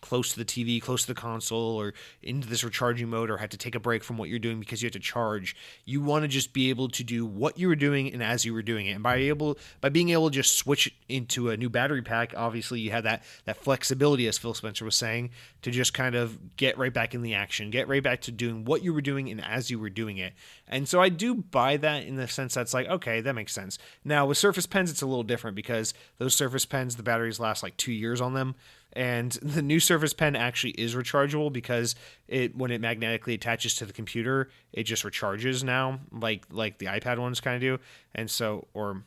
close 0.00 0.32
to 0.32 0.38
the 0.38 0.44
TV, 0.44 0.80
close 0.80 1.02
to 1.02 1.08
the 1.08 1.20
console, 1.20 1.80
or 1.80 1.94
into 2.22 2.48
this 2.48 2.64
recharging 2.64 3.08
mode, 3.08 3.30
or 3.30 3.38
had 3.38 3.50
to 3.50 3.56
take 3.56 3.74
a 3.74 3.80
break 3.80 4.04
from 4.04 4.18
what 4.18 4.28
you're 4.28 4.38
doing 4.38 4.60
because 4.60 4.82
you 4.82 4.86
had 4.86 4.92
to 4.94 4.98
charge. 4.98 5.56
You 5.84 6.00
want 6.00 6.22
to 6.22 6.28
just 6.28 6.52
be 6.52 6.70
able 6.70 6.88
to 6.88 7.04
do 7.04 7.24
what 7.24 7.58
you 7.58 7.68
were 7.68 7.76
doing 7.76 8.12
and 8.12 8.22
as 8.22 8.44
you 8.44 8.52
were 8.52 8.62
doing 8.62 8.86
it. 8.86 8.92
And 8.92 9.02
by 9.02 9.16
able 9.16 9.58
by 9.80 9.88
being 9.88 10.10
able 10.10 10.30
to 10.30 10.34
just 10.34 10.56
switch 10.56 10.94
into 11.08 11.50
a 11.50 11.56
new 11.56 11.68
battery 11.70 12.02
pack, 12.02 12.34
obviously 12.36 12.80
you 12.80 12.90
have 12.90 13.04
that 13.04 13.22
that 13.44 13.56
flexibility, 13.56 14.26
as 14.28 14.38
Phil 14.38 14.54
Spencer 14.54 14.84
was 14.84 14.96
saying, 14.96 15.30
to 15.62 15.70
just 15.70 15.94
kind 15.94 16.14
of 16.14 16.56
get 16.56 16.76
right 16.78 16.92
back 16.92 17.14
in 17.14 17.22
the 17.22 17.34
action, 17.34 17.70
get 17.70 17.88
right 17.88 18.02
back 18.02 18.20
to 18.22 18.32
doing 18.32 18.64
what 18.64 18.82
you 18.82 18.92
were 18.92 19.00
doing 19.00 19.30
and 19.30 19.42
as 19.42 19.70
you 19.70 19.78
were 19.78 19.90
doing 19.90 20.18
it. 20.18 20.34
And 20.66 20.88
so 20.88 21.00
I 21.00 21.08
do 21.08 21.34
buy 21.34 21.76
that 21.78 22.04
in 22.04 22.16
the 22.16 22.28
sense 22.28 22.54
that's 22.54 22.74
like, 22.74 22.88
okay, 22.88 23.20
that 23.20 23.34
makes 23.34 23.52
sense. 23.52 23.78
Now 24.04 24.26
with 24.26 24.38
Surface 24.38 24.66
Pens, 24.66 24.90
it's 24.90 25.02
a 25.02 25.06
little 25.06 25.22
different 25.22 25.56
because 25.56 25.94
those 26.18 26.34
Surface 26.34 26.66
Pens, 26.66 26.96
the 26.96 27.02
batteries 27.02 27.40
last 27.40 27.62
like 27.62 27.76
two 27.76 27.92
years 27.92 28.20
on 28.20 28.34
them 28.34 28.54
and 28.94 29.32
the 29.42 29.62
new 29.62 29.80
Surface 29.80 30.12
Pen 30.12 30.36
actually 30.36 30.72
is 30.72 30.94
rechargeable 30.94 31.52
because 31.52 31.94
it 32.28 32.56
when 32.56 32.70
it 32.70 32.80
magnetically 32.80 33.34
attaches 33.34 33.74
to 33.76 33.86
the 33.86 33.92
computer, 33.92 34.48
it 34.72 34.84
just 34.84 35.04
recharges 35.04 35.62
now, 35.62 36.00
like 36.12 36.44
like 36.50 36.78
the 36.78 36.86
iPad 36.86 37.18
ones 37.18 37.40
kind 37.40 37.56
of 37.56 37.60
do, 37.60 37.78
and 38.14 38.30
so 38.30 38.66
or 38.74 39.04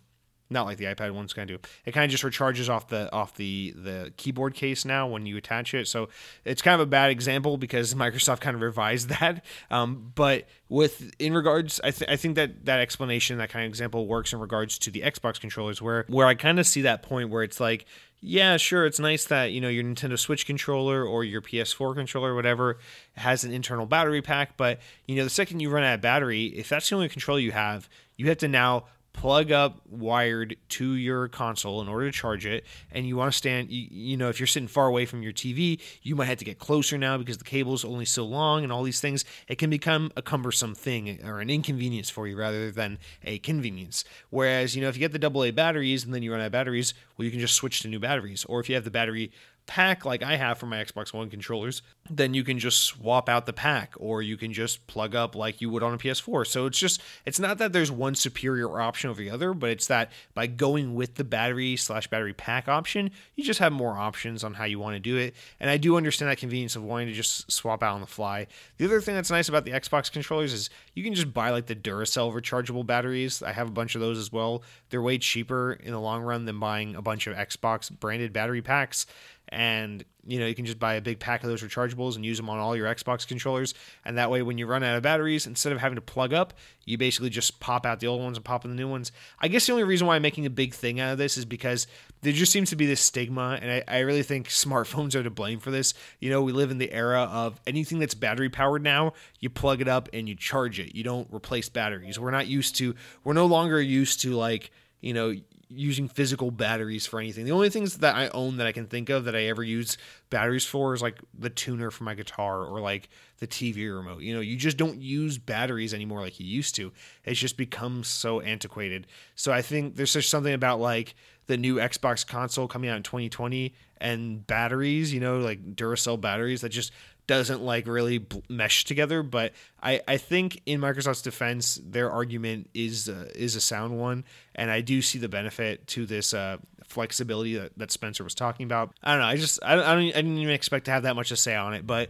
not 0.50 0.66
like 0.66 0.78
the 0.78 0.86
iPad 0.86 1.12
one's 1.12 1.34
kind 1.34 1.50
of 1.50 1.62
do. 1.62 1.70
It 1.86 1.92
kind 1.92 2.06
of 2.06 2.12
just 2.12 2.24
recharges 2.24 2.70
off 2.70 2.88
the 2.88 3.12
off 3.12 3.36
the 3.36 3.74
the 3.76 4.14
keyboard 4.18 4.54
case 4.54 4.86
now 4.86 5.08
when 5.08 5.26
you 5.26 5.38
attach 5.38 5.74
it. 5.74 5.88
So 5.88 6.10
it's 6.46 6.62
kind 6.62 6.76
of 6.76 6.88
a 6.88 6.90
bad 6.90 7.12
example 7.12 7.58
because 7.58 7.94
Microsoft 7.96 8.40
kind 8.40 8.56
of 8.56 8.62
revised 8.62 9.10
that. 9.10 9.44
Um, 9.70 10.12
but 10.16 10.46
with 10.70 11.14
in 11.20 11.34
regards, 11.34 11.80
I, 11.84 11.92
th- 11.92 12.10
I 12.10 12.16
think 12.16 12.36
that 12.36 12.66
that 12.66 12.80
explanation, 12.80 13.38
that 13.40 13.50
kind 13.50 13.66
of 13.66 13.70
example 13.70 14.08
works 14.08 14.34
in 14.34 14.40
regards 14.40 14.78
to 14.80 14.92
the 14.92 15.02
Xbox 15.02 15.40
controllers, 15.40 15.82
where 15.82 16.06
where 16.08 16.28
I 16.28 16.36
kind 16.36 16.60
of 16.60 16.68
see 16.68 16.82
that 16.84 17.04
point 17.04 17.30
where 17.30 17.44
it's 17.44 17.60
like. 17.60 17.86
Yeah, 18.20 18.58
sure. 18.58 18.86
It's 18.86 19.00
nice 19.00 19.26
that 19.26 19.52
you 19.52 19.62
know 19.62 19.70
your 19.70 19.84
Nintendo 19.84 20.18
Switch 20.18 20.46
controller 20.46 21.06
or 21.06 21.24
your 21.24 21.42
PS4 21.42 21.96
controller, 21.96 22.34
whatever, 22.34 22.80
has 23.16 23.44
an 23.44 23.54
internal 23.54 23.86
battery 23.86 24.22
pack. 24.22 24.58
But 24.58 24.80
you 25.06 25.16
know, 25.16 25.24
the 25.24 25.30
second 25.30 25.60
you 25.60 25.70
run 25.70 25.84
out 25.84 25.96
of 25.96 26.02
battery, 26.02 26.46
if 26.46 26.70
that's 26.70 26.90
the 26.90 26.96
only 26.96 27.10
controller 27.10 27.40
you 27.40 27.52
have, 27.52 27.88
you 28.16 28.28
have 28.30 28.40
to 28.40 28.48
now 28.48 28.86
plug 29.18 29.52
up 29.52 29.82
wired 29.90 30.56
to 30.70 30.94
your 30.94 31.28
console 31.28 31.82
in 31.82 31.88
order 31.88 32.06
to 32.06 32.12
charge 32.12 32.46
it 32.46 32.64
and 32.92 33.08
you 33.08 33.18
want 33.18 33.32
to 33.32 33.38
stand 33.38 33.72
you, 33.72 33.88
you, 33.90 34.16
know 34.16 34.30
if 34.30 34.40
you're 34.40 34.46
sitting 34.46 34.68
far 34.68 34.86
away 34.86 35.08
from 35.08 35.24
your 35.24 35.34
tv 35.34 35.82
you 36.04 36.16
might 36.16 36.26
have 36.26 36.38
to 36.38 36.46
get 36.46 36.60
closer 36.60 37.00
now 37.00 37.18
because 37.18 37.40
the 37.40 37.44
cable 37.44 37.74
is 37.74 37.84
only 37.84 38.06
so 38.06 38.24
long 38.24 38.64
and 38.64 38.72
all 38.72 38.84
these 38.84 39.02
things 39.02 39.26
it 39.48 39.58
can 39.58 39.72
become 39.72 40.12
a 40.16 40.22
cumbersome 40.22 40.76
thing 40.76 41.20
or 41.26 41.40
an 41.40 41.50
inconvenience 41.50 42.12
for 42.12 42.28
you 42.28 42.38
rather 42.38 42.70
than 42.72 43.00
a 43.24 43.40
convenience. 43.40 44.06
Whereas 44.30 44.76
you 44.76 44.82
know 44.84 44.88
if 44.88 44.96
you 44.96 45.08
get 45.08 45.20
the 45.20 45.28
aa 45.28 45.52
batteries 45.52 46.06
and 46.06 46.14
then 46.14 46.22
you 46.22 46.32
run 46.32 46.40
out 46.42 46.48
of 46.48 46.52
batteries 46.52 46.94
well 47.18 47.26
you 47.26 47.32
can 47.32 47.40
just 47.40 47.56
switch 47.56 47.82
to 47.82 47.88
new 47.88 48.00
batteries. 48.00 48.46
Or 48.46 48.60
if 48.60 48.70
you 48.70 48.76
have 48.76 48.84
the 48.84 48.92
battery 48.92 49.32
pack 49.68 50.06
like 50.06 50.24
I 50.24 50.38
have 50.38 50.58
for 50.58 50.66
my 50.66 50.84
Xbox 50.84 51.14
One 51.14 51.30
controllers, 51.30 51.82
then 52.10 52.34
you 52.34 52.44
can 52.44 52.58
just 52.58 52.80
swap 52.84 53.28
out 53.30 53.46
the 53.46 53.54
pack 53.54 53.94
or 53.98 54.22
you 54.22 54.38
can 54.38 54.54
just 54.54 54.88
plug 54.88 55.14
up 55.14 55.36
like 55.36 55.62
you 55.62 55.70
would 55.70 55.84
on 55.84 55.94
a 55.94 55.98
PS4. 55.98 56.48
So 56.48 56.66
it's 56.66 56.80
just 56.80 57.02
it's 57.26 57.40
not 57.40 57.58
that 57.60 57.74
there's 57.74 57.92
one 57.92 58.16
superior 58.16 58.80
option 58.80 59.10
over 59.10 59.22
the 59.22 59.30
other, 59.30 59.54
but 59.54 59.70
it's 59.70 59.88
that 59.88 60.12
by 60.34 60.48
going 60.48 60.96
with 60.96 61.16
the 61.16 61.26
battery 61.26 61.76
slash 61.76 62.08
battery 62.08 62.34
pack 62.34 62.68
option, 62.68 63.12
you 63.36 63.44
just 63.44 63.60
have 63.60 63.74
more 63.74 63.98
options 63.98 64.44
on 64.44 64.54
how 64.54 64.64
you 64.64 64.80
want 64.80 64.96
to 64.96 65.00
do 65.00 65.18
it. 65.18 65.36
And 65.60 65.70
I 65.70 65.78
do 65.78 65.98
understand 65.98 66.32
that 66.32 66.38
convenience 66.38 66.76
of 66.76 66.84
wanting 66.84 67.08
to 67.08 67.14
just 67.14 67.52
swap 67.52 67.84
out 67.84 67.94
on 67.94 68.02
the 68.02 68.08
fly. 68.08 68.48
The 68.78 68.86
other 68.86 69.02
thing 69.02 69.16
that's 69.16 69.30
nice 69.30 69.50
about 69.50 69.66
the 69.66 69.72
Xbox 69.72 70.12
controllers 70.12 70.54
is 70.54 70.70
you 70.96 71.04
can 71.04 71.14
just 71.14 71.34
buy 71.34 71.50
like 71.50 71.66
the 71.66 71.76
Duracell 71.76 72.34
rechargeable 72.34 72.86
batteries. 72.86 73.44
I 73.44 73.52
have 73.52 73.68
a 73.68 73.72
bunch 73.72 73.96
of 73.96 74.02
those 74.02 74.18
as 74.18 74.32
well. 74.32 74.64
They're 74.90 75.02
way 75.02 75.18
cheaper 75.18 75.74
in 75.74 75.92
the 75.92 76.00
long 76.00 76.24
run 76.24 76.46
than 76.46 76.60
buying 76.60 76.96
a 76.96 77.02
bunch 77.02 77.28
of 77.28 77.36
Xbox 77.36 77.92
branded 77.92 78.32
battery 78.32 78.62
packs 78.62 79.06
and 79.50 80.04
you 80.26 80.40
know 80.40 80.46
you 80.46 80.56
can 80.56 80.66
just 80.66 80.80
buy 80.80 80.96
a 80.96 81.02
big 81.02 81.20
pack 81.20 81.44
of 81.44 81.50
those 81.50 81.62
rechargeables 81.62 82.16
and 82.16 82.26
use 82.26 82.38
them 82.38 82.50
on 82.50 82.60
all 82.60 82.76
your 82.76 82.94
Xbox 82.94 83.28
controllers. 83.28 83.74
And 84.06 84.18
that 84.18 84.30
way 84.30 84.42
when 84.42 84.58
you 84.58 84.68
run 84.68 84.84
out 84.84 84.98
of 84.98 85.04
batteries 85.04 85.48
instead 85.48 85.74
of 85.74 85.80
having 85.80 85.96
to 85.96 86.02
plug 86.02 86.34
up 86.34 86.54
you 86.88 86.98
basically 86.98 87.30
just 87.30 87.60
pop 87.60 87.86
out 87.86 88.00
the 88.00 88.08
old 88.08 88.22
ones 88.22 88.38
and 88.38 88.46
pop 88.46 88.64
in 88.64 88.72
the 88.72 88.76
new 88.76 88.88
ones. 88.88 89.12
I 89.40 89.50
guess 89.50 89.68
the 89.68 89.74
only 89.74 89.84
reason 89.84 90.08
why 90.08 90.16
I'm 90.16 90.22
making 90.22 90.46
a 90.46 90.50
big 90.50 90.74
thing 90.74 91.02
out 91.02 91.12
of 91.12 91.18
this 91.18 91.38
is 91.38 91.44
because 91.44 91.86
there 92.22 92.32
just 92.32 92.52
seems 92.52 92.70
to 92.70 92.78
be 92.78 92.86
this 92.86 93.02
stigma 93.02 93.60
and 93.62 93.70
I, 93.70 93.84
I 93.88 94.00
really 94.00 94.24
think 94.24 94.48
smartphones 94.48 95.14
are 95.14 95.24
to 95.24 95.30
blame 95.30 95.60
for 95.60 95.70
this. 95.70 95.94
You 96.20 96.30
know 96.30 96.42
we 96.42 96.54
live 96.54 96.72
in 96.72 96.78
the 96.78 96.92
era 96.92 97.24
of 97.24 97.60
anything 97.68 98.00
that's 98.00 98.16
battery 98.16 98.50
powered 98.50 98.84
now 98.84 99.14
you 99.40 99.50
plug 99.50 99.82
it 99.82 99.88
up 99.88 100.10
and 100.14 100.28
you 100.28 100.36
charge 100.36 100.80
it. 100.80 100.96
You 100.96 101.04
don't 101.04 101.28
replace 101.32 101.70
batteries. 101.70 102.20
We're 102.20 102.32
not 102.32 102.48
used 102.48 102.76
to 102.78 102.96
we're 103.24 103.34
no 103.34 103.46
longer 103.46 103.82
used 103.82 104.22
to 104.22 104.34
like 104.36 104.72
you 105.02 105.14
know 105.14 105.34
using 105.70 106.08
physical 106.08 106.50
batteries 106.50 107.06
for 107.06 107.20
anything. 107.20 107.46
The 107.46 107.52
only 107.52 107.70
things 107.70 107.98
that 107.98 108.16
I 108.16 108.30
own 108.30 108.58
that 108.58 108.68
I 108.68 108.72
can 108.72 108.88
think 108.88 109.10
of 109.10 109.26
that 109.26 109.36
I 109.36 109.44
ever 109.44 109.64
use 109.64 109.98
batteries 110.30 110.66
for 110.66 110.94
is 110.94 111.02
like 111.02 111.20
the 111.38 111.50
tuner 111.50 111.92
for 111.92 112.04
my 112.04 112.14
guitar 112.14 112.64
or 112.64 112.80
like 112.80 113.10
the 113.40 113.48
TV 113.48 113.94
remote. 113.94 114.22
You 114.22 114.34
know, 114.34 114.40
you 114.40 114.56
just 114.56 114.78
don't 114.78 115.02
use 115.02 115.38
batteries 115.38 115.94
anymore 115.94 116.22
like 116.22 116.40
you 116.40 116.46
used 116.46 116.76
to. 116.76 116.94
It's 117.26 117.40
just 117.40 117.58
become 117.58 118.04
so 118.04 118.40
antiquated. 118.42 119.08
So 119.36 119.52
I 119.52 119.62
think 119.62 119.96
there's 119.96 120.14
just 120.14 120.30
something 120.30 120.54
about 120.54 120.80
like 120.80 121.16
the 121.48 121.58
new 121.58 121.76
Xbox 121.76 122.26
console 122.26 122.68
coming 122.68 122.90
out 122.90 122.98
in 122.98 123.04
2020 123.04 123.74
and 124.00 124.46
batteries, 124.46 125.14
you 125.14 125.20
know, 125.20 125.40
like 125.40 125.76
Duracell 125.76 126.20
batteries 126.20 126.62
that 126.62 126.70
just 126.70 126.92
doesn't 127.28 127.62
like 127.62 127.88
really 127.88 128.26
mesh 128.50 128.86
together. 128.86 129.22
But 129.22 129.54
I, 129.82 130.02
I 130.08 130.18
think 130.18 130.62
in 130.66 130.80
Microsoft's 130.82 131.22
defense, 131.22 131.80
their 131.84 132.10
argument 132.10 132.70
is 132.74 133.10
uh, 133.10 133.30
is 133.36 133.56
a 133.56 133.62
sound 133.62 134.00
one, 134.00 134.26
and 134.56 134.72
I 134.72 134.82
do 134.82 135.02
see 135.02 135.20
the 135.20 135.30
benefit 135.30 135.86
to 135.88 136.06
this 136.06 136.34
uh, 136.34 136.58
flexibility 136.88 137.56
that, 137.56 137.78
that 137.78 137.92
Spencer 137.92 138.24
was 138.24 138.34
talking 138.34 138.64
about. 138.64 138.94
I 139.04 139.12
don't 139.12 139.22
know. 139.22 139.28
I 139.28 139.36
just 139.36 139.60
I, 139.64 139.74
I 139.74 139.94
don't 139.94 140.04
I 140.04 140.12
didn't 140.12 140.38
even 140.38 140.54
expect 140.54 140.86
to 140.86 140.92
have 140.92 141.04
that 141.04 141.16
much 141.16 141.30
to 141.30 141.36
say 141.36 141.56
on 141.56 141.74
it, 141.74 141.86
but 141.86 142.10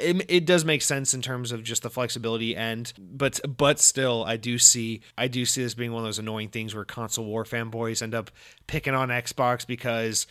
it, 0.00 0.24
it 0.28 0.46
does 0.46 0.64
make 0.64 0.82
sense 0.82 1.14
in 1.14 1.22
terms 1.22 1.52
of 1.52 1.62
just 1.62 1.82
the 1.82 1.90
flexibility 1.90 2.56
and 2.56 2.92
but 2.98 3.40
but 3.56 3.78
still 3.78 4.24
I 4.24 4.36
do 4.36 4.58
see 4.58 5.00
I 5.16 5.28
do 5.28 5.44
see 5.44 5.62
this 5.62 5.74
being 5.74 5.92
one 5.92 6.02
of 6.02 6.06
those 6.06 6.18
annoying 6.18 6.48
things 6.48 6.74
where 6.74 6.84
console 6.84 7.24
war 7.24 7.44
fanboys 7.44 8.02
end 8.02 8.14
up 8.14 8.30
picking 8.66 8.94
on 8.94 9.08
Xbox 9.10 9.64
because 9.66 10.26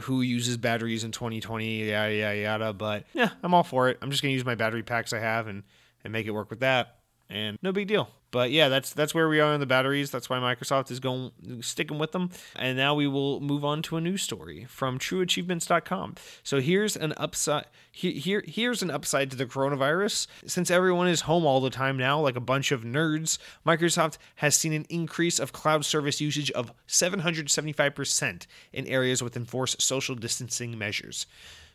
who 0.00 0.20
uses 0.20 0.56
batteries 0.56 1.04
in 1.04 1.12
2020, 1.12 1.88
yada 1.90 2.14
yada 2.14 2.36
yada. 2.36 2.72
But 2.72 3.04
yeah, 3.14 3.30
I'm 3.42 3.54
all 3.54 3.64
for 3.64 3.88
it. 3.88 3.98
I'm 4.02 4.10
just 4.10 4.22
gonna 4.22 4.32
use 4.32 4.44
my 4.44 4.54
battery 4.54 4.82
packs 4.82 5.12
I 5.12 5.18
have 5.18 5.46
and 5.46 5.62
and 6.04 6.12
make 6.12 6.26
it 6.26 6.30
work 6.30 6.50
with 6.50 6.60
that, 6.60 6.98
and 7.28 7.58
no 7.62 7.72
big 7.72 7.88
deal. 7.88 8.08
But 8.30 8.50
yeah, 8.50 8.68
that's 8.68 8.92
that's 8.92 9.14
where 9.14 9.28
we 9.28 9.40
are 9.40 9.52
on 9.54 9.60
the 9.60 9.66
batteries. 9.66 10.10
That's 10.10 10.28
why 10.28 10.38
Microsoft 10.38 10.90
is 10.90 11.00
going 11.00 11.32
sticking 11.60 11.98
with 11.98 12.12
them. 12.12 12.30
And 12.56 12.76
now 12.76 12.94
we 12.94 13.06
will 13.06 13.40
move 13.40 13.64
on 13.64 13.82
to 13.82 13.96
a 13.96 14.00
news 14.00 14.22
story 14.22 14.66
from 14.68 14.98
TrueAchievements.com. 14.98 16.16
So 16.42 16.60
here's 16.60 16.96
an 16.96 17.14
upside. 17.16 17.66
Here 17.90 18.42
here's 18.46 18.82
an 18.82 18.90
upside 18.90 19.30
to 19.30 19.36
the 19.36 19.46
coronavirus. 19.46 20.26
Since 20.46 20.70
everyone 20.70 21.08
is 21.08 21.22
home 21.22 21.46
all 21.46 21.60
the 21.60 21.70
time 21.70 21.96
now, 21.96 22.20
like 22.20 22.36
a 22.36 22.40
bunch 22.40 22.70
of 22.70 22.82
nerds, 22.82 23.38
Microsoft 23.66 24.18
has 24.36 24.54
seen 24.54 24.72
an 24.72 24.86
increase 24.88 25.38
of 25.38 25.52
cloud 25.52 25.84
service 25.84 26.20
usage 26.20 26.50
of 26.50 26.72
775% 26.86 28.46
in 28.72 28.86
areas 28.86 29.22
with 29.22 29.36
enforced 29.36 29.80
social 29.80 30.14
distancing 30.14 30.78
measures. 30.78 31.26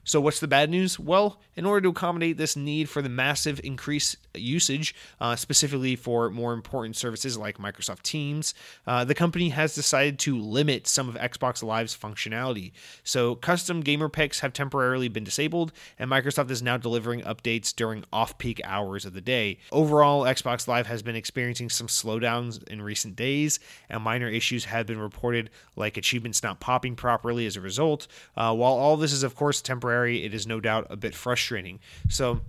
So, 0.06 0.20
what's 0.20 0.42
the 0.42 0.48
bad 0.50 0.70
news? 0.70 1.00
Well, 1.00 1.40
in 1.56 1.66
order 1.66 1.82
to 1.82 1.90
accommodate 1.90 2.36
this 2.38 2.58
need 2.58 2.90
for 2.90 3.02
the 3.02 3.10
massive 3.10 3.62
increased 3.64 4.18
usage, 4.34 4.94
uh, 5.22 5.38
specifically 5.38 5.96
for 5.96 6.30
more 6.30 6.52
important 6.52 6.98
services 6.98 7.38
like 7.38 7.58
Microsoft 7.58 8.02
Teams, 8.02 8.54
uh, 8.86 9.06
the 9.06 9.16
company 9.16 9.50
has 9.50 9.76
decided 9.76 10.20
to 10.20 10.38
limit 10.38 10.88
some 10.88 11.08
of 11.08 11.16
Xbox 11.16 11.64
Live's 11.64 11.96
functionality. 11.98 12.74
So, 13.06 13.36
custom 13.36 13.80
gamer 13.80 14.10
picks 14.10 14.42
have 14.42 14.52
temporarily 14.52 15.08
been 15.08 15.24
disabled, 15.24 15.72
and 15.98 16.12
Microsoft 16.12 16.52
is 16.52 16.62
now 16.62 16.76
delivering 16.76 17.22
updates 17.22 17.74
during 17.74 18.04
off 18.12 18.38
peak 18.38 18.60
hours 18.66 19.06
of 19.06 19.14
the 19.14 19.22
day. 19.22 19.60
Overall, 19.72 20.24
Xbox 20.24 20.68
Live 20.68 20.88
has 20.88 21.02
been 21.02 21.16
experiencing 21.16 21.70
some 21.70 21.88
slowdowns 21.88 22.62
in 22.68 22.82
recent 22.82 23.16
days, 23.16 23.60
and 23.90 24.04
minor 24.04 24.28
issues 24.28 24.66
have 24.66 24.86
been 24.86 25.00
reported, 25.00 25.50
like 25.78 25.96
achievements 25.96 26.44
not 26.44 26.60
popping 26.60 26.98
properly 26.98 27.46
as 27.46 27.56
a 27.56 27.62
result. 27.62 28.08
Uh, 28.36 28.54
while 28.54 28.74
all 28.74 28.98
this 28.98 29.14
is, 29.14 29.24
of 29.24 29.36
course, 29.36 29.62
temporary 29.62 29.93
temporary. 29.94 30.24
It 30.24 30.34
is 30.34 30.48
no 30.48 30.60
doubt 30.60 30.88
a 30.90 30.98
bit 30.98 31.16
frustrating. 31.16 31.80
So, 32.10 32.42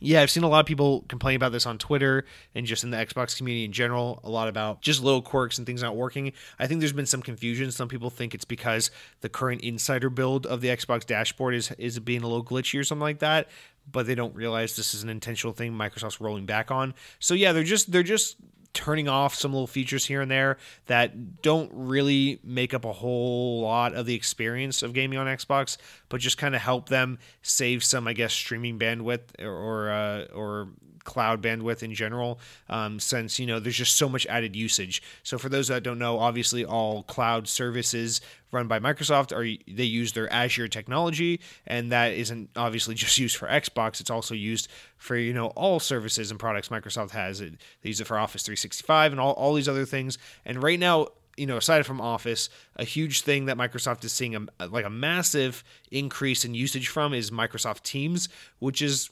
yeah, 0.00 0.22
I've 0.22 0.30
seen 0.30 0.44
a 0.44 0.48
lot 0.48 0.60
of 0.60 0.66
people 0.66 1.04
complain 1.08 1.34
about 1.34 1.50
this 1.50 1.66
on 1.66 1.76
Twitter 1.76 2.24
and 2.54 2.66
just 2.66 2.84
in 2.84 2.90
the 2.90 2.96
Xbox 2.96 3.36
community 3.36 3.64
in 3.64 3.72
general, 3.72 4.20
a 4.22 4.30
lot 4.30 4.46
about 4.46 4.80
just 4.80 5.02
little 5.02 5.22
quirks 5.22 5.58
and 5.58 5.66
things 5.66 5.82
not 5.82 5.96
working. 5.96 6.32
I 6.58 6.68
think 6.68 6.80
there's 6.80 6.92
been 6.92 7.06
some 7.06 7.20
confusion. 7.20 7.72
Some 7.72 7.88
people 7.88 8.10
think 8.10 8.32
it's 8.32 8.44
because 8.44 8.92
the 9.22 9.28
current 9.28 9.62
insider 9.62 10.08
build 10.08 10.46
of 10.46 10.60
the 10.60 10.68
Xbox 10.68 11.04
dashboard 11.04 11.54
is 11.54 11.72
is 11.78 11.98
being 11.98 12.22
a 12.22 12.28
little 12.28 12.44
glitchy 12.44 12.78
or 12.78 12.84
something 12.84 13.02
like 13.02 13.18
that, 13.18 13.48
but 13.90 14.06
they 14.06 14.14
don't 14.14 14.34
realize 14.36 14.76
this 14.76 14.94
is 14.94 15.02
an 15.02 15.08
intentional 15.08 15.52
thing 15.52 15.72
Microsoft's 15.72 16.20
rolling 16.20 16.46
back 16.46 16.70
on. 16.70 16.94
So 17.18 17.34
yeah, 17.34 17.52
they're 17.52 17.64
just 17.64 17.90
they're 17.90 18.04
just 18.04 18.36
turning 18.72 19.08
off 19.08 19.34
some 19.34 19.52
little 19.52 19.66
features 19.66 20.06
here 20.06 20.20
and 20.20 20.30
there 20.30 20.56
that 20.86 21.42
don't 21.42 21.70
really 21.74 22.38
make 22.44 22.74
up 22.74 22.84
a 22.84 22.92
whole 22.92 23.62
lot 23.62 23.94
of 23.94 24.06
the 24.06 24.14
experience 24.14 24.82
of 24.82 24.92
gaming 24.92 25.18
on 25.18 25.26
Xbox, 25.26 25.76
but 26.08 26.20
just 26.20 26.38
kind 26.38 26.54
of 26.54 26.60
help 26.60 26.88
them 26.88 27.18
save 27.42 27.82
some, 27.82 28.06
I 28.06 28.12
guess, 28.12 28.32
streaming 28.32 28.78
bandwidth 28.78 29.40
or 29.40 29.48
or, 29.48 29.90
uh, 29.90 30.24
or 30.34 30.68
cloud 31.08 31.42
bandwidth 31.42 31.82
in 31.82 31.94
general, 31.94 32.38
um, 32.68 33.00
since 33.00 33.38
you 33.38 33.46
know 33.46 33.58
there's 33.58 33.76
just 33.76 33.96
so 33.96 34.10
much 34.10 34.26
added 34.26 34.54
usage. 34.54 35.02
So 35.22 35.38
for 35.38 35.48
those 35.48 35.68
that 35.68 35.82
don't 35.82 35.98
know, 35.98 36.18
obviously 36.18 36.66
all 36.66 37.02
cloud 37.04 37.48
services 37.48 38.20
run 38.52 38.68
by 38.68 38.78
Microsoft 38.78 39.32
are 39.32 39.42
they 39.72 39.84
use 39.84 40.12
their 40.12 40.30
Azure 40.30 40.68
technology, 40.68 41.40
and 41.66 41.90
that 41.92 42.12
isn't 42.12 42.50
obviously 42.56 42.94
just 43.06 43.16
used 43.16 43.36
for 43.36 43.48
Xbox. 43.48 44.02
It's 44.02 44.10
also 44.10 44.34
used 44.34 44.68
for 44.98 45.16
you 45.16 45.32
know 45.32 45.46
all 45.48 45.80
services 45.80 46.30
and 46.30 46.38
products 46.38 46.68
Microsoft 46.68 47.12
has. 47.12 47.40
It, 47.40 47.54
they 47.82 47.88
use 47.88 48.02
it 48.02 48.06
for 48.06 48.18
Office 48.18 48.42
365 48.42 49.12
and 49.12 49.20
all, 49.20 49.32
all 49.32 49.54
these 49.54 49.68
other 49.68 49.86
things. 49.86 50.18
And 50.44 50.62
right 50.62 50.78
now, 50.78 51.08
you 51.38 51.46
know, 51.46 51.56
aside 51.56 51.86
from 51.86 52.02
Office, 52.02 52.50
a 52.76 52.84
huge 52.84 53.22
thing 53.22 53.46
that 53.46 53.56
Microsoft 53.56 54.04
is 54.04 54.12
seeing 54.12 54.36
a, 54.36 54.66
like 54.66 54.84
a 54.84 54.90
massive 54.90 55.64
increase 55.90 56.44
in 56.44 56.54
usage 56.54 56.88
from 56.88 57.14
is 57.14 57.30
Microsoft 57.30 57.82
Teams, 57.82 58.28
which 58.58 58.82
is 58.82 59.08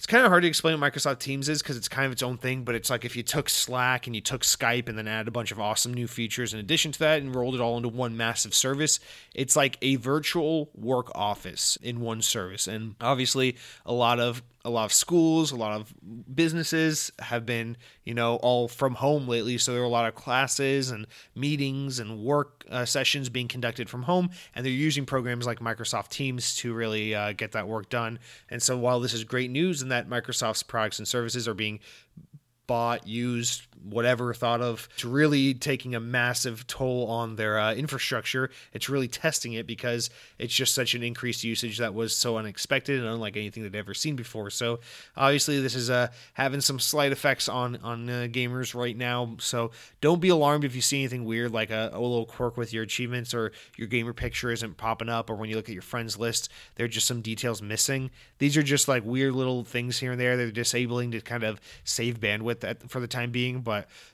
it's 0.00 0.06
kind 0.06 0.24
of 0.24 0.30
hard 0.30 0.44
to 0.44 0.48
explain 0.48 0.80
what 0.80 0.94
Microsoft 0.94 1.18
Teams 1.18 1.46
is 1.50 1.60
because 1.60 1.76
it's 1.76 1.86
kind 1.86 2.06
of 2.06 2.12
its 2.12 2.22
own 2.22 2.38
thing, 2.38 2.64
but 2.64 2.74
it's 2.74 2.88
like 2.88 3.04
if 3.04 3.16
you 3.16 3.22
took 3.22 3.50
Slack 3.50 4.06
and 4.06 4.16
you 4.16 4.22
took 4.22 4.40
Skype 4.40 4.88
and 4.88 4.96
then 4.96 5.06
added 5.06 5.28
a 5.28 5.30
bunch 5.30 5.52
of 5.52 5.60
awesome 5.60 5.92
new 5.92 6.06
features 6.06 6.54
in 6.54 6.58
addition 6.58 6.90
to 6.92 6.98
that 7.00 7.20
and 7.20 7.34
rolled 7.34 7.54
it 7.54 7.60
all 7.60 7.76
into 7.76 7.90
one 7.90 8.16
massive 8.16 8.54
service, 8.54 8.98
it's 9.34 9.56
like 9.56 9.76
a 9.82 9.96
virtual 9.96 10.70
work 10.74 11.12
office 11.14 11.76
in 11.82 12.00
one 12.00 12.22
service. 12.22 12.66
And 12.66 12.94
obviously, 12.98 13.58
a 13.84 13.92
lot 13.92 14.18
of 14.18 14.42
a 14.64 14.70
lot 14.70 14.84
of 14.84 14.92
schools, 14.92 15.52
a 15.52 15.56
lot 15.56 15.80
of 15.80 15.94
businesses 16.34 17.10
have 17.18 17.46
been, 17.46 17.76
you 18.04 18.12
know, 18.12 18.36
all 18.36 18.68
from 18.68 18.94
home 18.94 19.26
lately. 19.26 19.56
So 19.56 19.72
there 19.72 19.80
are 19.80 19.86
a 19.86 19.88
lot 19.88 20.06
of 20.06 20.14
classes 20.14 20.90
and 20.90 21.06
meetings 21.34 21.98
and 21.98 22.22
work 22.22 22.64
uh, 22.70 22.84
sessions 22.84 23.28
being 23.28 23.48
conducted 23.48 23.88
from 23.88 24.02
home, 24.02 24.30
and 24.54 24.64
they're 24.64 24.72
using 24.72 25.06
programs 25.06 25.46
like 25.46 25.60
Microsoft 25.60 26.08
Teams 26.08 26.54
to 26.56 26.74
really 26.74 27.14
uh, 27.14 27.32
get 27.32 27.52
that 27.52 27.68
work 27.68 27.88
done. 27.88 28.18
And 28.50 28.62
so 28.62 28.76
while 28.76 29.00
this 29.00 29.14
is 29.14 29.24
great 29.24 29.50
news 29.50 29.80
and 29.80 29.90
that 29.90 30.08
Microsoft's 30.08 30.62
products 30.62 30.98
and 30.98 31.08
services 31.08 31.48
are 31.48 31.54
being 31.54 31.80
bought, 32.66 33.06
used, 33.06 33.66
whatever 33.84 34.34
thought 34.34 34.60
of. 34.60 34.88
It's 34.94 35.04
really 35.04 35.54
taking 35.54 35.94
a 35.94 36.00
massive 36.00 36.66
toll 36.66 37.08
on 37.08 37.36
their 37.36 37.58
uh, 37.58 37.74
infrastructure. 37.74 38.50
It's 38.72 38.88
really 38.88 39.08
testing 39.08 39.54
it 39.54 39.66
because 39.66 40.10
it's 40.38 40.54
just 40.54 40.74
such 40.74 40.94
an 40.94 41.02
increased 41.02 41.44
usage 41.44 41.78
that 41.78 41.94
was 41.94 42.14
so 42.14 42.36
unexpected 42.36 42.98
and 42.98 43.08
unlike 43.08 43.36
anything 43.36 43.62
they'd 43.62 43.76
ever 43.76 43.94
seen 43.94 44.16
before. 44.16 44.50
So 44.50 44.80
obviously, 45.16 45.60
this 45.60 45.74
is 45.74 45.90
uh, 45.90 46.08
having 46.34 46.60
some 46.60 46.78
slight 46.78 47.12
effects 47.12 47.48
on 47.48 47.76
on 47.76 48.08
uh, 48.08 48.28
gamers 48.30 48.74
right 48.74 48.96
now. 48.96 49.36
So 49.38 49.70
don't 50.00 50.20
be 50.20 50.28
alarmed 50.28 50.64
if 50.64 50.74
you 50.74 50.82
see 50.82 51.00
anything 51.00 51.24
weird 51.24 51.52
like 51.52 51.70
a, 51.70 51.90
a 51.92 52.00
little 52.00 52.26
quirk 52.26 52.56
with 52.56 52.72
your 52.72 52.82
achievements 52.82 53.32
or 53.34 53.52
your 53.76 53.88
gamer 53.88 54.12
picture 54.12 54.50
isn't 54.50 54.76
popping 54.76 55.08
up, 55.08 55.30
or 55.30 55.34
when 55.34 55.48
you 55.48 55.56
look 55.56 55.68
at 55.68 55.74
your 55.74 55.82
friends 55.82 56.18
list, 56.18 56.50
there 56.74 56.84
are 56.84 56.88
just 56.88 57.06
some 57.06 57.20
details 57.20 57.62
missing. 57.62 58.10
These 58.38 58.56
are 58.56 58.62
just 58.62 58.88
like 58.88 59.04
weird 59.04 59.34
little 59.34 59.64
things 59.64 59.98
here 59.98 60.12
and 60.12 60.20
there. 60.20 60.36
They're 60.36 60.50
disabling 60.50 61.12
to 61.12 61.20
kind 61.20 61.44
of 61.44 61.60
save 61.84 62.20
bandwidth 62.20 62.90
for 62.90 63.00
the 63.00 63.06
time 63.06 63.30
being. 63.30 63.60
But 63.60 63.69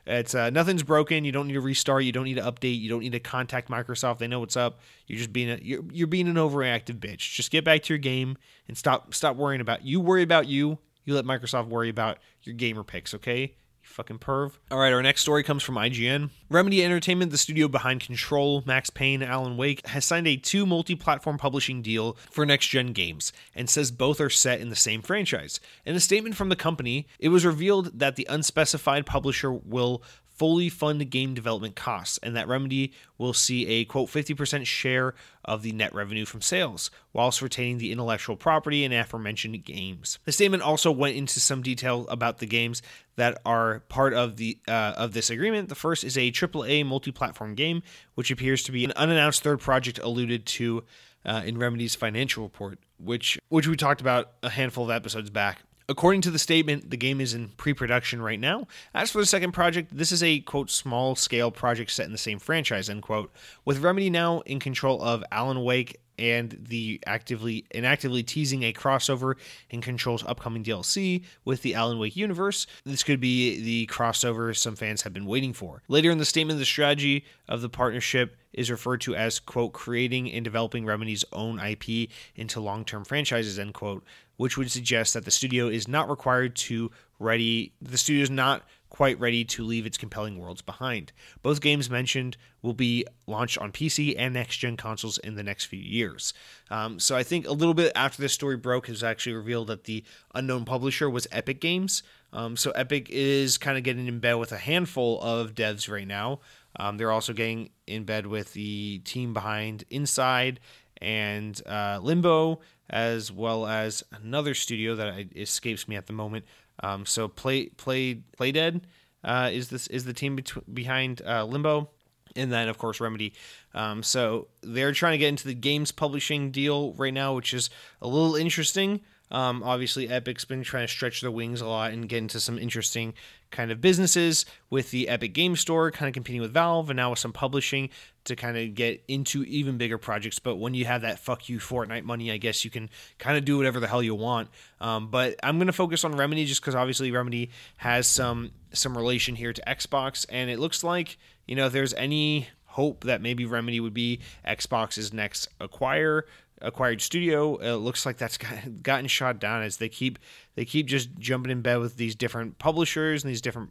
it's 0.06 0.34
uh, 0.34 0.50
nothing's 0.50 0.82
broken. 0.82 1.24
You 1.24 1.32
don't 1.32 1.46
need 1.48 1.54
to 1.54 1.60
restart. 1.60 2.04
You 2.04 2.12
don't 2.12 2.24
need 2.24 2.36
to 2.36 2.42
update. 2.42 2.80
You 2.80 2.88
don't 2.88 3.00
need 3.00 3.12
to 3.12 3.20
contact 3.20 3.68
Microsoft. 3.68 4.18
They 4.18 4.28
know 4.28 4.40
what's 4.40 4.56
up. 4.56 4.80
You're 5.06 5.18
just 5.18 5.32
being 5.32 5.50
a, 5.50 5.58
you're, 5.60 5.82
you're 5.92 6.06
being 6.06 6.28
an 6.28 6.36
overreactive 6.36 6.98
bitch. 6.98 7.34
Just 7.34 7.50
get 7.50 7.64
back 7.64 7.82
to 7.84 7.92
your 7.92 7.98
game 7.98 8.36
and 8.68 8.76
stop 8.76 9.14
stop 9.14 9.36
worrying 9.36 9.60
about 9.60 9.84
you. 9.84 10.00
Worry 10.00 10.22
about 10.22 10.46
you. 10.46 10.78
You 11.04 11.14
let 11.14 11.24
Microsoft 11.24 11.68
worry 11.68 11.88
about 11.88 12.18
your 12.42 12.54
gamer 12.54 12.82
picks. 12.82 13.14
Okay 13.14 13.54
fucking 13.86 14.18
perv. 14.18 14.52
All 14.70 14.78
right, 14.78 14.92
our 14.92 15.02
next 15.02 15.22
story 15.22 15.42
comes 15.42 15.62
from 15.62 15.76
IGN. 15.76 16.30
Remedy 16.50 16.84
Entertainment, 16.84 17.30
the 17.30 17.38
studio 17.38 17.68
behind 17.68 18.00
Control, 18.00 18.62
Max 18.66 18.90
Payne, 18.90 19.22
Alan 19.22 19.56
Wake, 19.56 19.86
has 19.86 20.04
signed 20.04 20.26
a 20.26 20.36
two 20.36 20.66
multi 20.66 20.94
platform 20.94 21.38
publishing 21.38 21.82
deal 21.82 22.16
for 22.30 22.44
next 22.44 22.68
gen 22.68 22.92
games 22.92 23.32
and 23.54 23.70
says 23.70 23.90
both 23.90 24.20
are 24.20 24.30
set 24.30 24.60
in 24.60 24.68
the 24.68 24.76
same 24.76 25.02
franchise. 25.02 25.60
In 25.84 25.94
a 25.94 26.00
statement 26.00 26.36
from 26.36 26.48
the 26.48 26.56
company, 26.56 27.06
it 27.18 27.30
was 27.30 27.44
revealed 27.44 27.98
that 27.98 28.16
the 28.16 28.26
unspecified 28.28 29.06
publisher 29.06 29.52
will 29.52 30.02
fully 30.36 30.68
fund 30.68 31.10
game 31.10 31.34
development 31.34 31.76
costs, 31.76 32.18
and 32.22 32.36
that 32.36 32.48
Remedy 32.48 32.92
will 33.18 33.32
see 33.32 33.66
a 33.66 33.84
quote 33.84 34.08
50% 34.08 34.66
share 34.66 35.14
of 35.44 35.62
the 35.62 35.72
net 35.72 35.94
revenue 35.94 36.24
from 36.24 36.42
sales, 36.42 36.90
whilst 37.12 37.42
retaining 37.42 37.78
the 37.78 37.92
intellectual 37.92 38.36
property 38.36 38.84
in 38.84 38.92
aforementioned 38.92 39.64
games. 39.64 40.18
The 40.24 40.32
statement 40.32 40.62
also 40.62 40.92
went 40.92 41.16
into 41.16 41.40
some 41.40 41.62
detail 41.62 42.06
about 42.08 42.38
the 42.38 42.46
games 42.46 42.82
that 43.16 43.38
are 43.46 43.80
part 43.88 44.12
of 44.12 44.36
the 44.36 44.58
uh, 44.68 44.94
of 44.96 45.12
this 45.12 45.30
agreement. 45.30 45.68
The 45.68 45.74
first 45.74 46.04
is 46.04 46.16
a 46.16 46.30
AAA 46.30 46.84
multi-platform 46.86 47.54
game, 47.54 47.82
which 48.14 48.30
appears 48.30 48.62
to 48.64 48.72
be 48.72 48.84
an 48.84 48.92
unannounced 48.96 49.42
third 49.42 49.60
project 49.60 49.98
alluded 49.98 50.46
to 50.46 50.84
uh, 51.24 51.42
in 51.44 51.58
Remedy's 51.58 51.94
financial 51.94 52.44
report, 52.44 52.78
which 52.98 53.38
which 53.48 53.66
we 53.66 53.76
talked 53.76 54.00
about 54.00 54.32
a 54.42 54.50
handful 54.50 54.84
of 54.84 54.90
episodes 54.90 55.30
back. 55.30 55.62
According 55.88 56.22
to 56.22 56.32
the 56.32 56.38
statement, 56.38 56.90
the 56.90 56.96
game 56.96 57.20
is 57.20 57.32
in 57.32 57.48
pre 57.50 57.72
production 57.72 58.20
right 58.20 58.40
now. 58.40 58.66
As 58.92 59.10
for 59.10 59.18
the 59.18 59.26
second 59.26 59.52
project, 59.52 59.96
this 59.96 60.10
is 60.10 60.22
a 60.22 60.40
quote 60.40 60.68
small 60.68 61.14
scale 61.14 61.52
project 61.52 61.92
set 61.92 62.06
in 62.06 62.12
the 62.12 62.18
same 62.18 62.40
franchise, 62.40 62.90
end 62.90 63.02
quote. 63.02 63.32
With 63.64 63.78
Remedy 63.78 64.10
now 64.10 64.40
in 64.40 64.58
control 64.58 65.00
of 65.00 65.22
Alan 65.30 65.62
Wake 65.62 66.00
and 66.18 66.58
the 66.68 67.00
actively 67.06 67.66
and 67.72 67.86
actively 67.86 68.22
teasing 68.22 68.62
a 68.62 68.72
crossover 68.72 69.34
in 69.70 69.80
Control's 69.80 70.24
upcoming 70.24 70.64
DLC 70.64 71.24
with 71.44 71.62
the 71.62 71.74
Alan 71.74 71.98
Wake 71.98 72.16
universe. 72.16 72.66
This 72.84 73.02
could 73.02 73.20
be 73.20 73.60
the 73.60 73.86
crossover 73.86 74.56
some 74.56 74.76
fans 74.76 75.02
have 75.02 75.12
been 75.12 75.26
waiting 75.26 75.52
for. 75.52 75.82
Later 75.88 76.10
in 76.10 76.18
the 76.18 76.24
statement, 76.24 76.58
the 76.58 76.64
strategy 76.64 77.24
of 77.48 77.60
the 77.60 77.68
partnership 77.68 78.36
is 78.52 78.70
referred 78.70 79.02
to 79.02 79.14
as 79.14 79.38
quote 79.38 79.72
creating 79.74 80.32
and 80.32 80.42
developing 80.42 80.86
Remedy's 80.86 81.24
own 81.32 81.60
IP 81.60 82.10
into 82.34 82.60
long-term 82.60 83.04
franchises 83.04 83.58
end 83.58 83.74
quote, 83.74 84.02
which 84.36 84.56
would 84.56 84.70
suggest 84.70 85.14
that 85.14 85.24
the 85.24 85.30
studio 85.30 85.68
is 85.68 85.88
not 85.88 86.08
required 86.08 86.54
to 86.54 86.90
ready 87.18 87.72
the 87.80 87.98
studio 87.98 88.22
is 88.22 88.30
not 88.30 88.62
quite 88.88 89.18
ready 89.18 89.44
to 89.44 89.64
leave 89.64 89.84
its 89.84 89.98
compelling 89.98 90.38
worlds 90.38 90.62
behind. 90.62 91.12
Both 91.42 91.60
games 91.60 91.90
mentioned 91.90 92.36
will 92.62 92.72
be 92.72 93.04
launched 93.26 93.58
on 93.58 93.72
PC 93.72 94.14
and 94.16 94.32
next 94.34 94.56
gen 94.56 94.76
consoles 94.76 95.18
in 95.18 95.34
the 95.34 95.42
next 95.42 95.66
few 95.66 95.78
years. 95.78 96.32
Um, 96.70 96.98
so 96.98 97.16
I 97.16 97.22
think 97.22 97.46
a 97.46 97.52
little 97.52 97.74
bit 97.74 97.92
after 97.94 98.22
this 98.22 98.32
story 98.32 98.56
broke, 98.56 98.86
has 98.86 99.02
actually 99.02 99.34
revealed 99.34 99.66
that 99.68 99.84
the 99.84 100.04
unknown 100.34 100.64
publisher 100.64 101.10
was 101.10 101.26
Epic 101.32 101.60
Games. 101.60 102.02
Um, 102.32 102.56
so 102.56 102.70
Epic 102.70 103.08
is 103.10 103.58
kind 103.58 103.76
of 103.76 103.84
getting 103.84 104.06
in 104.06 104.20
bed 104.20 104.34
with 104.34 104.52
a 104.52 104.58
handful 104.58 105.20
of 105.20 105.54
devs 105.54 105.90
right 105.90 106.06
now. 106.06 106.40
Um, 106.78 106.96
they're 106.96 107.12
also 107.12 107.32
getting 107.32 107.70
in 107.86 108.04
bed 108.04 108.26
with 108.26 108.52
the 108.52 108.98
team 109.00 109.32
behind 109.32 109.84
Inside 109.90 110.60
and 111.00 111.60
uh, 111.66 111.98
Limbo, 112.02 112.60
as 112.88 113.32
well 113.32 113.66
as 113.66 114.04
another 114.12 114.54
studio 114.54 114.94
that 114.96 115.36
escapes 115.36 115.88
me 115.88 115.96
at 115.96 116.06
the 116.06 116.12
moment. 116.12 116.44
Um, 116.82 117.06
so 117.06 117.28
play 117.28 117.66
play 117.66 118.22
Playdead 118.38 118.82
uh, 119.24 119.50
is 119.52 119.68
this 119.68 119.86
is 119.88 120.04
the 120.04 120.12
team 120.12 120.36
bet- 120.36 120.74
behind 120.74 121.22
uh, 121.26 121.44
Limbo, 121.44 121.90
and 122.34 122.52
then 122.52 122.68
of 122.68 122.78
course 122.78 123.00
Remedy. 123.00 123.34
Um, 123.74 124.02
so 124.02 124.48
they're 124.62 124.92
trying 124.92 125.12
to 125.12 125.18
get 125.18 125.28
into 125.28 125.46
the 125.46 125.54
games 125.54 125.92
publishing 125.92 126.50
deal 126.50 126.92
right 126.94 127.14
now, 127.14 127.34
which 127.34 127.52
is 127.54 127.70
a 128.00 128.08
little 128.08 128.36
interesting. 128.36 129.00
Um, 129.30 129.62
obviously, 129.62 130.08
Epic's 130.08 130.44
been 130.44 130.62
trying 130.62 130.86
to 130.86 130.92
stretch 130.92 131.20
their 131.20 131.30
wings 131.30 131.60
a 131.60 131.66
lot 131.66 131.92
and 131.92 132.08
get 132.08 132.18
into 132.18 132.40
some 132.40 132.58
interesting 132.58 133.14
kind 133.50 133.70
of 133.70 133.80
businesses 133.80 134.44
with 134.70 134.90
the 134.90 135.08
Epic 135.08 135.32
Game 135.32 135.56
Store, 135.56 135.90
kind 135.90 136.08
of 136.08 136.14
competing 136.14 136.40
with 136.40 136.52
Valve, 136.52 136.90
and 136.90 136.96
now 136.96 137.10
with 137.10 137.18
some 137.18 137.32
publishing 137.32 137.90
to 138.24 138.36
kind 138.36 138.56
of 138.56 138.74
get 138.74 139.02
into 139.08 139.44
even 139.44 139.78
bigger 139.78 139.98
projects. 139.98 140.38
But 140.38 140.56
when 140.56 140.74
you 140.74 140.84
have 140.84 141.02
that 141.02 141.18
fuck 141.18 141.48
you 141.48 141.58
Fortnite 141.58 142.04
money, 142.04 142.30
I 142.30 142.36
guess 142.36 142.64
you 142.64 142.70
can 142.70 142.90
kind 143.18 143.36
of 143.36 143.44
do 143.44 143.56
whatever 143.56 143.80
the 143.80 143.88
hell 143.88 144.02
you 144.02 144.14
want. 144.14 144.48
Um, 144.80 145.10
but 145.10 145.36
I'm 145.42 145.58
going 145.58 145.68
to 145.68 145.72
focus 145.72 146.04
on 146.04 146.16
Remedy 146.16 146.44
just 146.44 146.60
because 146.60 146.74
obviously 146.74 147.10
Remedy 147.10 147.50
has 147.78 148.06
some 148.06 148.52
some 148.72 148.96
relation 148.96 149.34
here 149.34 149.52
to 149.52 149.62
Xbox, 149.66 150.26
and 150.28 150.50
it 150.50 150.58
looks 150.58 150.84
like 150.84 151.18
you 151.46 151.56
know 151.56 151.66
if 151.66 151.72
there's 151.72 151.94
any 151.94 152.48
hope 152.64 153.04
that 153.04 153.22
maybe 153.22 153.46
Remedy 153.46 153.80
would 153.80 153.94
be 153.94 154.20
Xbox's 154.46 155.12
next 155.12 155.48
acquire 155.60 156.26
acquired 156.62 157.00
studio. 157.00 157.56
It 157.56 157.76
looks 157.76 158.06
like 158.06 158.16
that's 158.16 158.38
gotten 158.82 159.06
shot 159.06 159.38
down 159.38 159.62
as 159.62 159.76
they 159.76 159.88
keep 159.88 160.18
they 160.54 160.64
keep 160.64 160.86
just 160.86 161.10
jumping 161.18 161.52
in 161.52 161.62
bed 161.62 161.78
with 161.78 161.96
these 161.96 162.14
different 162.14 162.58
publishers 162.58 163.22
and 163.22 163.30
these 163.30 163.40
different 163.40 163.70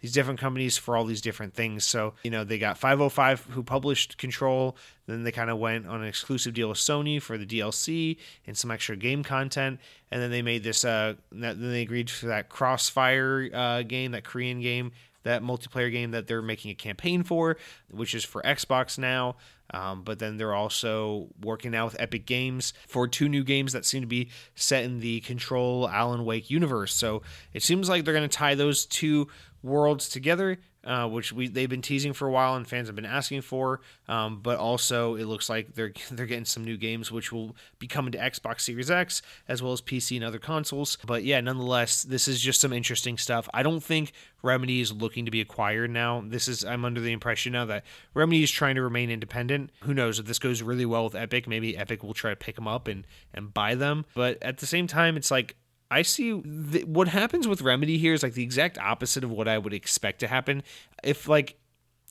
these 0.00 0.12
different 0.12 0.38
companies 0.38 0.76
for 0.76 0.94
all 0.94 1.04
these 1.04 1.22
different 1.22 1.54
things. 1.54 1.82
So, 1.82 2.12
you 2.22 2.30
know, 2.30 2.44
they 2.44 2.58
got 2.58 2.76
505 2.76 3.46
who 3.50 3.62
published 3.62 4.18
Control, 4.18 4.76
then 5.06 5.22
they 5.22 5.32
kind 5.32 5.48
of 5.48 5.58
went 5.58 5.86
on 5.86 6.02
an 6.02 6.06
exclusive 6.06 6.52
deal 6.52 6.68
with 6.68 6.76
Sony 6.76 7.20
for 7.20 7.38
the 7.38 7.46
DLC 7.46 8.18
and 8.46 8.56
some 8.56 8.70
extra 8.70 8.94
game 8.94 9.24
content, 9.24 9.80
and 10.10 10.20
then 10.20 10.30
they 10.30 10.42
made 10.42 10.62
this 10.62 10.84
uh 10.84 11.14
then 11.32 11.70
they 11.70 11.82
agreed 11.82 12.10
for 12.10 12.26
that 12.26 12.48
Crossfire 12.48 13.48
uh 13.54 13.82
game, 13.82 14.12
that 14.12 14.24
Korean 14.24 14.60
game 14.60 14.92
that 15.26 15.42
multiplayer 15.42 15.90
game 15.90 16.12
that 16.12 16.28
they're 16.28 16.40
making 16.40 16.70
a 16.70 16.74
campaign 16.74 17.24
for, 17.24 17.56
which 17.90 18.14
is 18.14 18.24
for 18.24 18.40
Xbox 18.42 18.96
now. 18.96 19.34
Um, 19.72 20.02
but 20.02 20.18
then 20.18 20.36
they're 20.36 20.54
also 20.54 21.28
working 21.42 21.72
now 21.72 21.86
with 21.86 21.96
Epic 21.98 22.26
Games 22.26 22.72
for 22.86 23.08
two 23.08 23.28
new 23.28 23.44
games 23.44 23.72
that 23.72 23.84
seem 23.84 24.00
to 24.00 24.06
be 24.06 24.30
set 24.54 24.84
in 24.84 25.00
the 25.00 25.20
Control 25.20 25.88
Alan 25.88 26.24
Wake 26.24 26.50
universe. 26.50 26.94
So 26.94 27.22
it 27.52 27.62
seems 27.62 27.88
like 27.88 28.04
they're 28.04 28.14
going 28.14 28.28
to 28.28 28.36
tie 28.36 28.54
those 28.54 28.86
two 28.86 29.28
worlds 29.62 30.08
together 30.08 30.58
uh, 30.86 31.08
which 31.08 31.32
we 31.32 31.48
they've 31.48 31.68
been 31.68 31.82
teasing 31.82 32.12
for 32.12 32.28
a 32.28 32.30
while 32.30 32.54
and 32.54 32.66
fans 32.66 32.88
have 32.88 32.96
been 32.96 33.04
asking 33.04 33.42
for. 33.42 33.80
Um, 34.08 34.40
but 34.40 34.58
also, 34.58 35.16
it 35.16 35.24
looks 35.24 35.48
like 35.48 35.74
they're 35.74 35.92
they're 36.10 36.26
getting 36.26 36.44
some 36.44 36.64
new 36.64 36.76
games 36.76 37.10
which 37.10 37.32
will 37.32 37.56
be 37.78 37.86
coming 37.86 38.12
to 38.12 38.18
Xbox 38.18 38.60
Series 38.60 38.90
X 38.90 39.20
as 39.48 39.62
well 39.62 39.72
as 39.72 39.80
PC 39.80 40.16
and 40.16 40.24
other 40.24 40.38
consoles. 40.38 40.96
But 41.04 41.24
yeah, 41.24 41.40
nonetheless, 41.40 42.04
this 42.04 42.28
is 42.28 42.40
just 42.40 42.60
some 42.60 42.72
interesting 42.72 43.18
stuff. 43.18 43.48
I 43.52 43.62
don't 43.62 43.82
think 43.82 44.12
Remedy 44.42 44.80
is 44.80 44.92
looking 44.92 45.24
to 45.24 45.30
be 45.30 45.40
acquired 45.40 45.90
now. 45.90 46.22
This 46.24 46.46
is 46.46 46.64
I'm 46.64 46.84
under 46.84 47.00
the 47.00 47.12
impression 47.12 47.52
now 47.52 47.64
that 47.66 47.84
Remedy 48.14 48.42
is 48.42 48.50
trying 48.50 48.76
to 48.76 48.82
remain 48.82 49.10
independent. 49.10 49.70
Who 49.80 49.92
knows 49.92 50.18
if 50.18 50.26
this 50.26 50.38
goes 50.38 50.62
really 50.62 50.86
well 50.86 51.04
with 51.04 51.16
Epic? 51.16 51.48
Maybe 51.48 51.76
Epic 51.76 52.02
will 52.02 52.14
try 52.14 52.30
to 52.30 52.36
pick 52.36 52.54
them 52.54 52.68
up 52.68 52.86
and 52.86 53.06
and 53.34 53.52
buy 53.52 53.74
them. 53.74 54.04
But 54.14 54.42
at 54.42 54.58
the 54.58 54.66
same 54.66 54.86
time, 54.86 55.16
it's 55.16 55.30
like 55.30 55.56
I 55.90 56.02
see 56.02 56.40
th- 56.40 56.86
what 56.86 57.08
happens 57.08 57.46
with 57.46 57.62
Remedy 57.62 57.98
here 57.98 58.12
is 58.12 58.22
like 58.22 58.34
the 58.34 58.42
exact 58.42 58.78
opposite 58.78 59.24
of 59.24 59.30
what 59.30 59.48
I 59.48 59.58
would 59.58 59.72
expect 59.72 60.20
to 60.20 60.26
happen. 60.26 60.62
If 61.02 61.28
like 61.28 61.56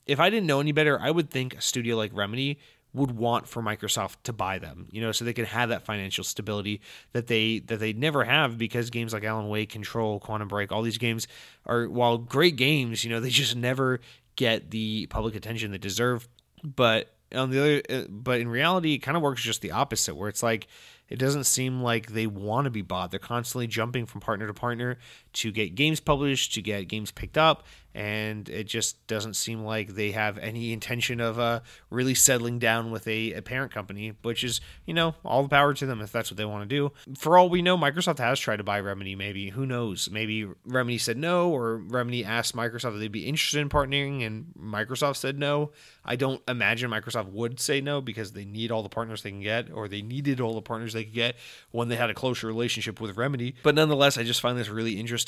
if 0.06 0.20
I 0.20 0.30
didn't 0.30 0.46
know 0.46 0.60
any 0.60 0.72
better, 0.72 1.00
I 1.00 1.10
would 1.10 1.30
think 1.30 1.54
a 1.54 1.60
studio 1.60 1.96
like 1.96 2.12
Remedy 2.14 2.58
would 2.96 3.10
want 3.10 3.46
for 3.46 3.62
Microsoft 3.62 4.16
to 4.24 4.32
buy 4.32 4.58
them, 4.58 4.88
you 4.90 5.02
know, 5.02 5.12
so 5.12 5.24
they 5.24 5.34
can 5.34 5.44
have 5.44 5.68
that 5.68 5.84
financial 5.84 6.24
stability 6.24 6.80
that 7.12 7.26
they 7.26 7.58
that 7.60 7.78
they 7.78 7.92
never 7.92 8.24
have 8.24 8.56
because 8.56 8.88
games 8.88 9.12
like 9.12 9.24
Alan 9.24 9.48
Wake, 9.48 9.68
Control, 9.68 10.18
Quantum 10.18 10.48
Break, 10.48 10.72
all 10.72 10.82
these 10.82 10.98
games 10.98 11.28
are 11.66 11.88
while 11.88 12.16
great 12.16 12.56
games, 12.56 13.04
you 13.04 13.10
know, 13.10 13.20
they 13.20 13.28
just 13.30 13.54
never 13.54 14.00
get 14.36 14.70
the 14.70 15.06
public 15.06 15.34
attention 15.34 15.70
they 15.70 15.78
deserve. 15.78 16.26
But 16.64 17.12
on 17.34 17.50
the 17.50 17.60
other, 17.60 17.82
uh, 17.90 18.06
but 18.08 18.40
in 18.40 18.48
reality, 18.48 18.94
it 18.94 18.98
kind 18.98 19.16
of 19.16 19.22
works 19.22 19.42
just 19.42 19.60
the 19.60 19.72
opposite, 19.72 20.14
where 20.14 20.28
it's 20.28 20.42
like 20.42 20.66
it 21.08 21.18
doesn't 21.18 21.44
seem 21.44 21.80
like 21.80 22.12
they 22.12 22.26
want 22.26 22.64
to 22.64 22.70
be 22.70 22.82
bought. 22.82 23.10
They're 23.10 23.20
constantly 23.20 23.66
jumping 23.66 24.06
from 24.06 24.20
partner 24.20 24.46
to 24.46 24.54
partner 24.54 24.98
to 25.36 25.52
get 25.52 25.74
games 25.74 26.00
published, 26.00 26.54
to 26.54 26.62
get 26.62 26.88
games 26.88 27.10
picked 27.10 27.36
up, 27.36 27.64
and 27.96 28.50
it 28.50 28.64
just 28.64 29.06
doesn't 29.06 29.34
seem 29.34 29.64
like 29.64 29.88
they 29.88 30.10
have 30.10 30.36
any 30.36 30.74
intention 30.74 31.18
of 31.18 31.38
uh, 31.38 31.60
really 31.88 32.14
settling 32.14 32.58
down 32.58 32.90
with 32.90 33.08
a, 33.08 33.32
a, 33.32 33.40
parent 33.40 33.72
company, 33.72 34.12
which 34.20 34.44
is, 34.44 34.60
you 34.84 34.92
know, 34.92 35.14
all 35.24 35.42
the 35.42 35.48
power 35.48 35.72
to 35.72 35.86
them 35.86 36.02
if 36.02 36.12
that's 36.12 36.30
what 36.30 36.36
they 36.36 36.44
want 36.44 36.68
to 36.68 36.76
do. 36.76 36.92
For 37.16 37.38
all 37.38 37.48
we 37.48 37.62
know, 37.62 37.78
Microsoft 37.78 38.18
has 38.18 38.38
tried 38.38 38.56
to 38.56 38.64
buy 38.64 38.80
Remedy, 38.80 39.14
maybe. 39.14 39.48
Who 39.48 39.64
knows? 39.64 40.10
Maybe 40.10 40.46
Remedy 40.66 40.98
said 40.98 41.16
no, 41.16 41.48
or 41.50 41.76
Remedy 41.76 42.22
asked 42.22 42.54
Microsoft 42.54 42.94
if 42.94 43.00
they'd 43.00 43.10
be 43.10 43.26
interested 43.26 43.60
in 43.60 43.70
partnering, 43.70 44.26
and 44.26 44.52
Microsoft 44.60 45.16
said 45.16 45.38
no. 45.38 45.72
I 46.04 46.16
don't 46.16 46.42
imagine 46.46 46.90
Microsoft 46.90 47.32
would 47.32 47.58
say 47.58 47.80
no 47.80 48.02
because 48.02 48.32
they 48.32 48.44
need 48.44 48.70
all 48.70 48.82
the 48.82 48.90
partners 48.90 49.22
they 49.22 49.30
can 49.30 49.40
get, 49.40 49.72
or 49.72 49.88
they 49.88 50.02
needed 50.02 50.38
all 50.38 50.54
the 50.54 50.60
partners 50.60 50.92
they 50.92 51.04
could 51.04 51.14
get 51.14 51.36
when 51.70 51.88
they 51.88 51.96
had 51.96 52.10
a 52.10 52.14
closer 52.14 52.46
relationship 52.46 53.00
with 53.00 53.16
Remedy. 53.16 53.54
But 53.62 53.74
nonetheless, 53.74 54.18
I 54.18 54.22
just 54.22 54.42
find 54.42 54.58
this 54.58 54.68
really 54.68 55.00
interesting 55.00 55.25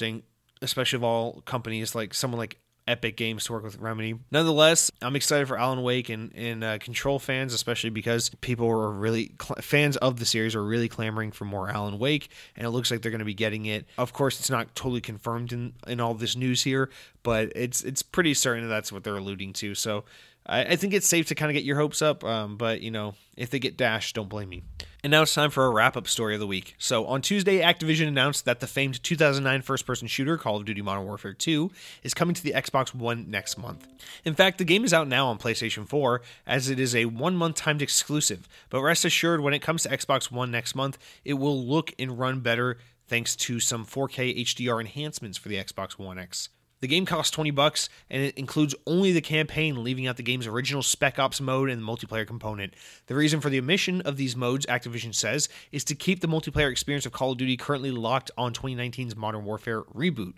especially 0.62 0.96
of 0.96 1.04
all 1.04 1.42
companies 1.42 1.94
like 1.94 2.14
someone 2.14 2.38
like 2.38 2.58
Epic 2.88 3.16
Games 3.16 3.44
to 3.44 3.52
work 3.52 3.62
with 3.62 3.78
Remedy. 3.78 4.18
Nonetheless, 4.30 4.90
I'm 5.02 5.14
excited 5.14 5.46
for 5.46 5.58
Alan 5.58 5.82
Wake 5.82 6.08
and, 6.08 6.32
and 6.34 6.64
uh, 6.64 6.78
Control 6.78 7.18
fans, 7.18 7.52
especially 7.52 7.90
because 7.90 8.30
people 8.40 8.66
were 8.66 8.90
really 8.90 9.34
cl- 9.40 9.58
fans 9.60 9.98
of 9.98 10.18
the 10.18 10.24
series 10.24 10.54
are 10.54 10.64
really 10.64 10.88
clamoring 10.88 11.30
for 11.30 11.44
more 11.44 11.68
Alan 11.70 11.98
Wake, 11.98 12.30
and 12.56 12.66
it 12.66 12.70
looks 12.70 12.90
like 12.90 13.02
they're 13.02 13.10
going 13.10 13.18
to 13.18 13.26
be 13.26 13.34
getting 13.34 13.66
it. 13.66 13.86
Of 13.98 14.14
course, 14.14 14.40
it's 14.40 14.48
not 14.50 14.74
totally 14.74 15.02
confirmed 15.02 15.52
in, 15.52 15.74
in 15.86 16.00
all 16.00 16.14
this 16.14 16.34
news 16.34 16.62
here, 16.64 16.88
but 17.22 17.52
it's 17.54 17.84
it's 17.84 18.02
pretty 18.02 18.32
certain 18.32 18.64
that 18.64 18.70
that's 18.70 18.90
what 18.90 19.04
they're 19.04 19.18
alluding 19.18 19.52
to. 19.54 19.74
So 19.74 20.04
I, 20.46 20.64
I 20.64 20.76
think 20.76 20.94
it's 20.94 21.06
safe 21.06 21.26
to 21.26 21.34
kind 21.34 21.50
of 21.50 21.54
get 21.54 21.64
your 21.64 21.76
hopes 21.76 22.00
up, 22.00 22.24
um, 22.24 22.56
but 22.56 22.80
you 22.80 22.90
know, 22.90 23.14
if 23.36 23.50
they 23.50 23.58
get 23.58 23.76
dashed, 23.76 24.16
don't 24.16 24.30
blame 24.30 24.48
me. 24.48 24.62
And 25.04 25.12
now 25.12 25.22
it's 25.22 25.34
time 25.34 25.50
for 25.50 25.64
a 25.64 25.70
wrap 25.70 25.96
up 25.96 26.08
story 26.08 26.34
of 26.34 26.40
the 26.40 26.46
week. 26.46 26.74
So, 26.76 27.06
on 27.06 27.22
Tuesday, 27.22 27.60
Activision 27.60 28.08
announced 28.08 28.44
that 28.46 28.58
the 28.58 28.66
famed 28.66 29.00
2009 29.04 29.62
first 29.62 29.86
person 29.86 30.08
shooter 30.08 30.36
Call 30.36 30.56
of 30.56 30.64
Duty 30.64 30.82
Modern 30.82 31.04
Warfare 31.06 31.34
2 31.34 31.70
is 32.02 32.14
coming 32.14 32.34
to 32.34 32.42
the 32.42 32.50
Xbox 32.50 32.92
One 32.92 33.30
next 33.30 33.56
month. 33.58 33.86
In 34.24 34.34
fact, 34.34 34.58
the 34.58 34.64
game 34.64 34.82
is 34.82 34.92
out 34.92 35.06
now 35.06 35.28
on 35.28 35.38
PlayStation 35.38 35.86
4, 35.86 36.20
as 36.48 36.68
it 36.68 36.80
is 36.80 36.96
a 36.96 37.04
one 37.04 37.36
month 37.36 37.54
timed 37.54 37.80
exclusive. 37.80 38.48
But 38.70 38.82
rest 38.82 39.04
assured, 39.04 39.40
when 39.40 39.54
it 39.54 39.62
comes 39.62 39.84
to 39.84 39.88
Xbox 39.88 40.32
One 40.32 40.50
next 40.50 40.74
month, 40.74 40.98
it 41.24 41.34
will 41.34 41.64
look 41.64 41.92
and 41.96 42.18
run 42.18 42.40
better 42.40 42.78
thanks 43.06 43.36
to 43.36 43.60
some 43.60 43.86
4K 43.86 44.40
HDR 44.40 44.80
enhancements 44.80 45.38
for 45.38 45.48
the 45.48 45.56
Xbox 45.62 45.92
One 45.92 46.18
X. 46.18 46.48
The 46.80 46.86
game 46.86 47.06
costs 47.06 47.32
20 47.32 47.50
bucks 47.50 47.88
and 48.08 48.22
it 48.22 48.36
includes 48.36 48.74
only 48.86 49.10
the 49.10 49.20
campaign, 49.20 49.82
leaving 49.82 50.06
out 50.06 50.16
the 50.16 50.22
game's 50.22 50.46
original 50.46 50.82
Spec 50.82 51.18
Ops 51.18 51.40
mode 51.40 51.70
and 51.70 51.82
the 51.82 51.86
multiplayer 51.86 52.26
component. 52.26 52.74
The 53.06 53.16
reason 53.16 53.40
for 53.40 53.50
the 53.50 53.58
omission 53.58 54.00
of 54.02 54.16
these 54.16 54.36
modes, 54.36 54.64
Activision 54.66 55.14
says, 55.14 55.48
is 55.72 55.82
to 55.84 55.96
keep 55.96 56.20
the 56.20 56.28
multiplayer 56.28 56.70
experience 56.70 57.04
of 57.04 57.12
Call 57.12 57.32
of 57.32 57.38
Duty 57.38 57.56
currently 57.56 57.90
locked 57.90 58.30
on 58.38 58.52
2019's 58.52 59.16
Modern 59.16 59.44
Warfare 59.44 59.82
reboot, 59.82 60.34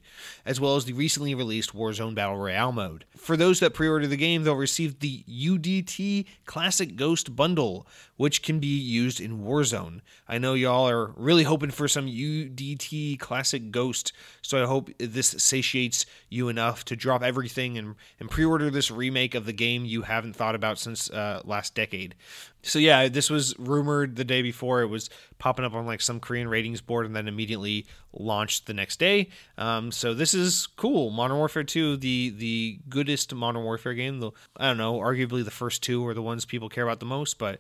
as 0.47 0.61
well 0.61 0.76
as 0.76 0.86
the 0.86 0.95
recently 0.95 1.34
released 1.34 1.74
Warzone 1.74 2.14
Battle 2.14 2.38
Royale 2.38 2.72
mode. 2.72 3.05
For 3.16 3.36
those 3.36 3.61
that 3.61 3.74
pre 3.74 3.88
order 3.88 4.07
the 4.07 4.16
game, 4.16 4.43
they'll 4.43 4.55
receive 4.55 5.01
the 5.01 5.24
UDT 5.28 6.24
Classic 6.47 6.97
Ghost 6.97 7.36
Bundle, 7.36 7.86
which 8.16 8.43
can 8.43 8.61
be 8.61 8.66
used 8.66 9.20
in 9.20 9.41
Warzone. 9.41 10.01
I 10.26 10.38
know 10.38 10.55
y'all 10.55 10.88
are 10.88 11.12
really 11.16 11.45
hoping 11.45 11.70
for 11.70 11.86
some 11.86 12.07
UDT 12.07 13.18
Classic 13.18 13.70
Ghost, 13.70 14.12
so 14.41 14.62
I 14.62 14.66
hope 14.66 14.91
this 14.99 15.28
satiates 15.38 16.07
you 16.31 16.49
enough 16.49 16.85
to 16.87 16.97
drop 16.97 17.22
everything 17.22 17.76
and, 17.76 17.97
and 18.18 18.31
pre 18.31 18.45
order 18.45 18.70
this 18.70 18.91
remake 18.91 19.35
of 19.35 19.45
the 19.45 19.53
game 19.53 19.85
you 19.85 20.03
haven't 20.03 20.35
thought 20.35 20.55
about 20.55 20.78
since 20.78 21.11
uh, 21.11 21.43
last 21.45 21.74
decade. 21.74 22.14
So, 22.62 22.78
yeah, 22.78 23.09
this 23.09 23.28
was 23.28 23.59
rumored 23.59 24.16
the 24.16 24.24
day 24.24 24.41
before. 24.41 24.83
It 24.83 24.87
was 24.87 25.11
popping 25.39 25.64
up 25.64 25.74
on 25.74 25.87
like 25.87 26.01
some 26.01 26.20
Korean 26.20 26.49
ratings 26.49 26.81
board 26.81 27.05
and 27.05 27.16
then 27.16 27.26
immediately 27.26 27.87
launched 28.12 28.66
the 28.66 28.74
next 28.74 28.99
day. 28.99 29.28
Um, 29.59 29.91
so, 29.91 30.14
this 30.14 30.33
is 30.33 30.68
cool. 30.76 31.11
Modern 31.11 31.37
Warfare 31.37 31.64
2, 31.64 31.97
the, 31.97 32.31
the 32.31 32.78
goodest 32.89 33.35
Modern 33.35 33.64
Warfare 33.64 33.95
game. 33.95 34.20
The, 34.20 34.31
I 34.57 34.68
don't 34.68 34.78
know, 34.78 34.99
arguably 34.99 35.45
the 35.45 35.51
first 35.51 35.83
two 35.83 36.07
are 36.07 36.14
the 36.14 36.22
ones 36.22 36.45
people 36.45 36.68
care 36.68 36.85
about 36.85 37.01
the 37.01 37.07
most, 37.07 37.39
but 37.39 37.59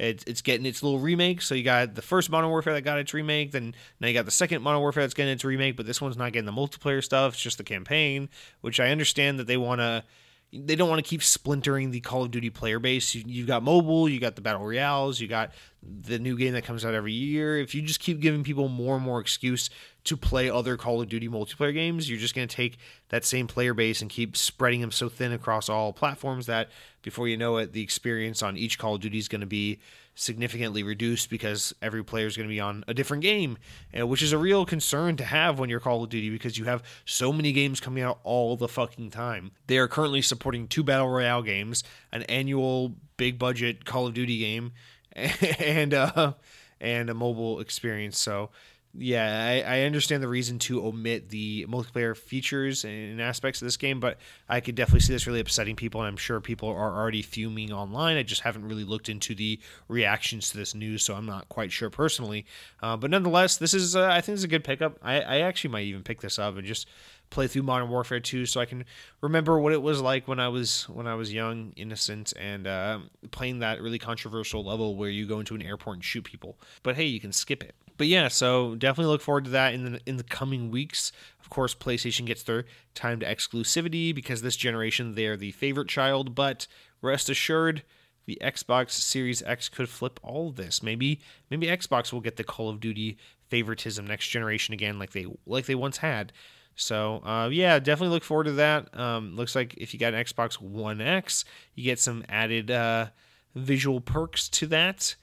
it's, 0.00 0.24
it's 0.24 0.42
getting 0.42 0.66
its 0.66 0.82
little 0.82 0.98
remake. 0.98 1.42
So 1.42 1.54
you 1.54 1.62
got 1.62 1.94
the 1.94 2.02
first 2.02 2.30
Modern 2.30 2.50
Warfare 2.50 2.72
that 2.74 2.82
got 2.82 2.98
its 2.98 3.12
remake, 3.12 3.52
then 3.52 3.74
now 4.00 4.08
you 4.08 4.14
got 4.14 4.24
the 4.24 4.30
second 4.30 4.62
Modern 4.62 4.80
Warfare 4.80 5.02
that's 5.02 5.14
getting 5.14 5.32
its 5.32 5.44
remake, 5.44 5.76
but 5.76 5.86
this 5.86 6.00
one's 6.00 6.16
not 6.16 6.32
getting 6.32 6.46
the 6.46 6.52
multiplayer 6.52 7.04
stuff. 7.04 7.34
It's 7.34 7.42
just 7.42 7.58
the 7.58 7.64
campaign, 7.64 8.28
which 8.62 8.80
I 8.80 8.90
understand 8.90 9.38
that 9.38 9.46
they 9.46 9.56
want 9.56 9.80
to. 9.80 10.04
They 10.52 10.74
don't 10.74 10.88
want 10.88 10.98
to 11.04 11.08
keep 11.08 11.22
splintering 11.22 11.92
the 11.92 12.00
Call 12.00 12.24
of 12.24 12.32
Duty 12.32 12.50
player 12.50 12.80
base. 12.80 13.14
You, 13.14 13.22
you've 13.24 13.46
got 13.46 13.62
mobile, 13.62 14.08
you 14.08 14.18
got 14.18 14.34
the 14.34 14.42
battle 14.42 14.66
royales, 14.66 15.20
you 15.20 15.28
got 15.28 15.52
the 15.80 16.18
new 16.18 16.36
game 16.36 16.54
that 16.54 16.64
comes 16.64 16.84
out 16.84 16.92
every 16.92 17.12
year. 17.12 17.56
If 17.56 17.72
you 17.72 17.82
just 17.82 18.00
keep 18.00 18.18
giving 18.18 18.42
people 18.42 18.66
more 18.66 18.96
and 18.96 19.04
more 19.04 19.20
excuse 19.20 19.70
to 20.02 20.16
play 20.16 20.50
other 20.50 20.76
Call 20.76 21.00
of 21.00 21.08
Duty 21.08 21.28
multiplayer 21.28 21.72
games, 21.72 22.10
you're 22.10 22.18
just 22.18 22.34
going 22.34 22.48
to 22.48 22.56
take 22.56 22.78
that 23.10 23.24
same 23.24 23.46
player 23.46 23.74
base 23.74 24.00
and 24.00 24.10
keep 24.10 24.36
spreading 24.36 24.80
them 24.80 24.90
so 24.90 25.08
thin 25.08 25.30
across 25.30 25.68
all 25.68 25.92
platforms 25.92 26.46
that 26.46 26.68
before 27.02 27.28
you 27.28 27.36
know 27.36 27.56
it, 27.58 27.72
the 27.72 27.82
experience 27.82 28.42
on 28.42 28.56
each 28.56 28.78
Call 28.78 28.94
of 28.94 29.00
Duty 29.00 29.18
is 29.18 29.28
going 29.28 29.40
to 29.40 29.46
be 29.46 29.78
significantly 30.14 30.82
reduced 30.82 31.30
because 31.30 31.74
every 31.80 32.04
player 32.04 32.26
is 32.26 32.36
going 32.36 32.48
to 32.48 32.52
be 32.52 32.60
on 32.60 32.84
a 32.86 32.94
different 32.94 33.22
game, 33.22 33.56
which 33.94 34.22
is 34.22 34.32
a 34.32 34.38
real 34.38 34.66
concern 34.66 35.16
to 35.16 35.24
have 35.24 35.58
when 35.58 35.70
you're 35.70 35.80
Call 35.80 36.02
of 36.04 36.10
Duty 36.10 36.30
because 36.30 36.58
you 36.58 36.64
have 36.66 36.82
so 37.04 37.32
many 37.32 37.52
games 37.52 37.80
coming 37.80 38.02
out 38.02 38.20
all 38.22 38.56
the 38.56 38.68
fucking 38.68 39.10
time. 39.10 39.52
They 39.66 39.78
are 39.78 39.88
currently 39.88 40.22
supporting 40.22 40.68
two 40.68 40.82
Battle 40.82 41.08
Royale 41.08 41.42
games, 41.42 41.82
an 42.12 42.22
annual 42.24 42.94
big 43.16 43.38
budget 43.38 43.84
Call 43.84 44.06
of 44.06 44.14
Duty 44.14 44.38
game, 44.38 44.72
and 45.14 45.94
uh, 45.94 46.34
and 46.80 47.10
a 47.10 47.14
mobile 47.14 47.60
experience. 47.60 48.18
So 48.18 48.50
yeah, 48.98 49.62
I, 49.66 49.76
I 49.76 49.80
understand 49.82 50.20
the 50.22 50.28
reason 50.28 50.58
to 50.60 50.84
omit 50.84 51.28
the 51.28 51.64
multiplayer 51.66 52.16
features 52.16 52.84
and 52.84 53.20
aspects 53.20 53.62
of 53.62 53.66
this 53.66 53.76
game, 53.76 54.00
but 54.00 54.18
I 54.48 54.60
could 54.60 54.74
definitely 54.74 55.00
see 55.00 55.12
this 55.12 55.28
really 55.28 55.38
upsetting 55.38 55.76
people, 55.76 56.00
and 56.00 56.08
I'm 56.08 56.16
sure 56.16 56.40
people 56.40 56.68
are 56.70 56.96
already 56.96 57.22
fuming 57.22 57.72
online. 57.72 58.16
I 58.16 58.24
just 58.24 58.40
haven't 58.40 58.66
really 58.66 58.82
looked 58.82 59.08
into 59.08 59.34
the 59.34 59.60
reactions 59.86 60.50
to 60.50 60.56
this 60.56 60.74
news, 60.74 61.04
so 61.04 61.14
I'm 61.14 61.26
not 61.26 61.48
quite 61.48 61.70
sure 61.70 61.88
personally. 61.88 62.46
Uh, 62.82 62.96
but 62.96 63.10
nonetheless, 63.10 63.58
this 63.58 63.74
is 63.74 63.94
uh, 63.94 64.08
I 64.08 64.20
think 64.20 64.34
this 64.34 64.40
is 64.40 64.44
a 64.44 64.48
good 64.48 64.64
pickup. 64.64 64.98
I, 65.02 65.20
I 65.20 65.38
actually 65.40 65.70
might 65.70 65.84
even 65.84 66.02
pick 66.02 66.20
this 66.20 66.38
up 66.38 66.56
and 66.56 66.66
just 66.66 66.88
play 67.30 67.46
through 67.46 67.62
Modern 67.62 67.88
Warfare 67.88 68.18
2 68.18 68.44
so 68.44 68.60
I 68.60 68.66
can 68.66 68.84
remember 69.20 69.58
what 69.58 69.72
it 69.72 69.80
was 69.80 70.00
like 70.00 70.26
when 70.26 70.40
I 70.40 70.48
was 70.48 70.88
when 70.88 71.06
I 71.06 71.14
was 71.14 71.32
young, 71.32 71.72
innocent, 71.76 72.32
and 72.38 72.66
uh, 72.66 72.98
playing 73.30 73.60
that 73.60 73.80
really 73.80 73.98
controversial 73.98 74.64
level 74.64 74.96
where 74.96 75.10
you 75.10 75.26
go 75.26 75.38
into 75.38 75.54
an 75.54 75.62
airport 75.62 75.98
and 75.98 76.04
shoot 76.04 76.24
people. 76.24 76.58
But 76.82 76.96
hey, 76.96 77.04
you 77.04 77.20
can 77.20 77.32
skip 77.32 77.62
it 77.62 77.74
but 78.00 78.06
yeah, 78.06 78.28
so 78.28 78.76
definitely 78.76 79.12
look 79.12 79.20
forward 79.20 79.44
to 79.44 79.50
that 79.50 79.74
in 79.74 79.92
the 79.92 80.00
in 80.06 80.16
the 80.16 80.24
coming 80.24 80.70
weeks. 80.70 81.12
Of 81.38 81.50
course, 81.50 81.74
PlayStation 81.74 82.24
gets 82.24 82.42
their 82.42 82.64
timed 82.94 83.20
exclusivity 83.20 84.14
because 84.14 84.40
this 84.40 84.56
generation 84.56 85.16
they're 85.16 85.36
the 85.36 85.52
favorite 85.52 85.88
child, 85.88 86.34
but 86.34 86.66
rest 87.02 87.28
assured, 87.28 87.82
the 88.24 88.38
Xbox 88.40 88.92
Series 88.92 89.42
X 89.42 89.68
could 89.68 89.90
flip 89.90 90.18
all 90.22 90.50
this. 90.50 90.82
Maybe 90.82 91.20
maybe 91.50 91.66
Xbox 91.66 92.10
will 92.10 92.22
get 92.22 92.36
the 92.36 92.42
Call 92.42 92.70
of 92.70 92.80
Duty 92.80 93.18
favoritism 93.48 94.06
next 94.06 94.28
generation 94.28 94.72
again, 94.72 94.98
like 94.98 95.10
they 95.10 95.26
like 95.44 95.66
they 95.66 95.74
once 95.74 95.98
had. 95.98 96.32
So 96.76 97.22
uh, 97.22 97.50
yeah, 97.52 97.78
definitely 97.80 98.14
look 98.14 98.24
forward 98.24 98.44
to 98.44 98.52
that. 98.52 98.98
Um, 98.98 99.36
looks 99.36 99.54
like 99.54 99.74
if 99.76 99.92
you 99.92 100.00
got 100.00 100.14
an 100.14 100.24
Xbox 100.24 100.58
One 100.58 101.02
X, 101.02 101.44
you 101.74 101.84
get 101.84 101.98
some 101.98 102.24
added 102.30 102.70
uh, 102.70 103.08
visual 103.54 104.00
perks 104.00 104.48
to 104.48 104.66
that. 104.68 105.16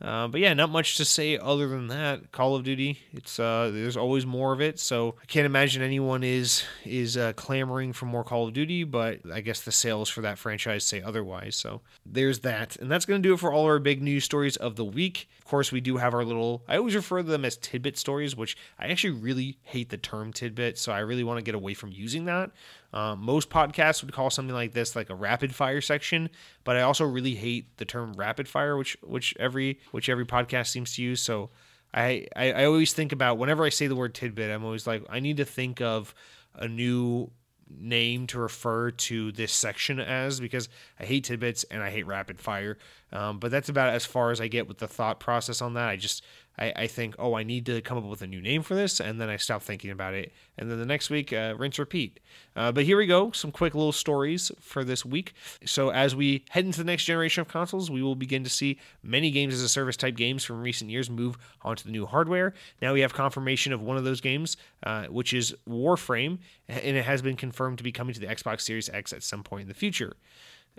Uh, 0.00 0.28
but 0.28 0.40
yeah, 0.40 0.52
not 0.52 0.68
much 0.68 0.96
to 0.98 1.04
say 1.06 1.38
other 1.38 1.68
than 1.68 1.88
that. 1.88 2.30
Call 2.30 2.54
of 2.54 2.64
Duty, 2.64 2.98
it's 3.14 3.40
uh, 3.40 3.70
there's 3.72 3.96
always 3.96 4.26
more 4.26 4.52
of 4.52 4.60
it, 4.60 4.78
so 4.78 5.14
I 5.22 5.24
can't 5.24 5.46
imagine 5.46 5.82
anyone 5.82 6.22
is 6.22 6.64
is 6.84 7.16
uh, 7.16 7.32
clamoring 7.32 7.94
for 7.94 8.04
more 8.04 8.22
Call 8.22 8.46
of 8.46 8.52
Duty. 8.52 8.84
But 8.84 9.20
I 9.32 9.40
guess 9.40 9.62
the 9.62 9.72
sales 9.72 10.10
for 10.10 10.20
that 10.20 10.36
franchise 10.36 10.84
say 10.84 11.00
otherwise. 11.00 11.56
So 11.56 11.80
there's 12.04 12.40
that, 12.40 12.76
and 12.76 12.90
that's 12.90 13.06
gonna 13.06 13.20
do 13.20 13.32
it 13.32 13.40
for 13.40 13.50
all 13.50 13.64
our 13.64 13.78
big 13.78 14.02
news 14.02 14.24
stories 14.24 14.56
of 14.56 14.76
the 14.76 14.84
week. 14.84 15.30
Of 15.38 15.46
course, 15.46 15.72
we 15.72 15.80
do 15.80 15.96
have 15.96 16.12
our 16.12 16.24
little. 16.24 16.62
I 16.68 16.76
always 16.76 16.94
refer 16.94 17.18
to 17.18 17.28
them 17.28 17.46
as 17.46 17.56
tidbit 17.56 17.96
stories, 17.96 18.36
which 18.36 18.56
I 18.78 18.88
actually 18.88 19.18
really 19.18 19.56
hate 19.62 19.88
the 19.88 19.96
term 19.96 20.30
tidbit, 20.30 20.76
so 20.76 20.92
I 20.92 20.98
really 20.98 21.24
want 21.24 21.38
to 21.38 21.42
get 21.42 21.54
away 21.54 21.72
from 21.72 21.90
using 21.90 22.26
that. 22.26 22.50
Um, 22.96 23.20
most 23.20 23.50
podcasts 23.50 24.02
would 24.02 24.14
call 24.14 24.30
something 24.30 24.54
like 24.54 24.72
this 24.72 24.96
like 24.96 25.10
a 25.10 25.14
rapid 25.14 25.54
fire 25.54 25.82
section, 25.82 26.30
but 26.64 26.76
I 26.76 26.80
also 26.80 27.04
really 27.04 27.34
hate 27.34 27.76
the 27.76 27.84
term 27.84 28.14
rapid 28.14 28.48
fire, 28.48 28.74
which 28.74 28.96
which 29.02 29.34
every 29.38 29.80
which 29.90 30.08
every 30.08 30.24
podcast 30.24 30.68
seems 30.68 30.94
to 30.94 31.02
use. 31.02 31.20
So 31.20 31.50
I, 31.92 32.26
I, 32.34 32.52
I 32.52 32.64
always 32.64 32.94
think 32.94 33.12
about 33.12 33.36
whenever 33.36 33.64
I 33.64 33.68
say 33.68 33.86
the 33.86 33.94
word 33.94 34.14
tidbit, 34.14 34.50
I'm 34.50 34.64
always 34.64 34.86
like 34.86 35.04
I 35.10 35.20
need 35.20 35.36
to 35.36 35.44
think 35.44 35.82
of 35.82 36.14
a 36.54 36.66
new 36.68 37.30
name 37.68 38.26
to 38.28 38.38
refer 38.38 38.92
to 38.92 39.30
this 39.32 39.52
section 39.52 40.00
as 40.00 40.40
because 40.40 40.70
I 40.98 41.04
hate 41.04 41.24
tidbits 41.24 41.64
and 41.64 41.82
I 41.82 41.90
hate 41.90 42.06
rapid 42.06 42.40
fire. 42.40 42.78
Um, 43.12 43.40
but 43.40 43.50
that's 43.50 43.68
about 43.68 43.92
as 43.92 44.06
far 44.06 44.30
as 44.30 44.40
I 44.40 44.48
get 44.48 44.68
with 44.68 44.78
the 44.78 44.88
thought 44.88 45.20
process 45.20 45.60
on 45.60 45.74
that. 45.74 45.88
I 45.90 45.96
just 45.96 46.24
I, 46.58 46.72
I 46.76 46.86
think, 46.86 47.14
oh, 47.18 47.34
I 47.34 47.42
need 47.42 47.66
to 47.66 47.80
come 47.80 47.98
up 47.98 48.04
with 48.04 48.22
a 48.22 48.26
new 48.26 48.40
name 48.40 48.62
for 48.62 48.74
this, 48.74 49.00
and 49.00 49.20
then 49.20 49.28
I 49.28 49.36
stop 49.36 49.62
thinking 49.62 49.90
about 49.90 50.14
it, 50.14 50.32
and 50.56 50.70
then 50.70 50.78
the 50.78 50.86
next 50.86 51.10
week, 51.10 51.32
uh, 51.32 51.54
rinse 51.58 51.78
repeat. 51.78 52.20
Uh, 52.54 52.72
but 52.72 52.84
here 52.84 52.96
we 52.96 53.06
go, 53.06 53.30
some 53.32 53.52
quick 53.52 53.74
little 53.74 53.92
stories 53.92 54.50
for 54.60 54.82
this 54.84 55.04
week. 55.04 55.34
So 55.64 55.90
as 55.90 56.16
we 56.16 56.44
head 56.50 56.64
into 56.64 56.78
the 56.78 56.84
next 56.84 57.04
generation 57.04 57.42
of 57.42 57.48
consoles, 57.48 57.90
we 57.90 58.02
will 58.02 58.14
begin 58.14 58.44
to 58.44 58.50
see 58.50 58.78
many 59.02 59.30
games 59.30 59.54
as 59.54 59.62
a 59.62 59.68
service 59.68 59.96
type 59.96 60.16
games 60.16 60.44
from 60.44 60.62
recent 60.62 60.90
years 60.90 61.10
move 61.10 61.36
onto 61.62 61.84
the 61.84 61.90
new 61.90 62.06
hardware. 62.06 62.54
Now 62.80 62.94
we 62.94 63.00
have 63.00 63.12
confirmation 63.12 63.72
of 63.72 63.82
one 63.82 63.96
of 63.96 64.04
those 64.04 64.20
games, 64.20 64.56
uh, 64.82 65.06
which 65.06 65.34
is 65.34 65.54
Warframe, 65.68 66.38
and 66.68 66.96
it 66.96 67.04
has 67.04 67.20
been 67.20 67.36
confirmed 67.36 67.78
to 67.78 67.84
be 67.84 67.92
coming 67.92 68.14
to 68.14 68.20
the 68.20 68.26
Xbox 68.26 68.62
Series 68.62 68.88
X 68.88 69.12
at 69.12 69.22
some 69.22 69.42
point 69.42 69.62
in 69.62 69.68
the 69.68 69.74
future. 69.74 70.14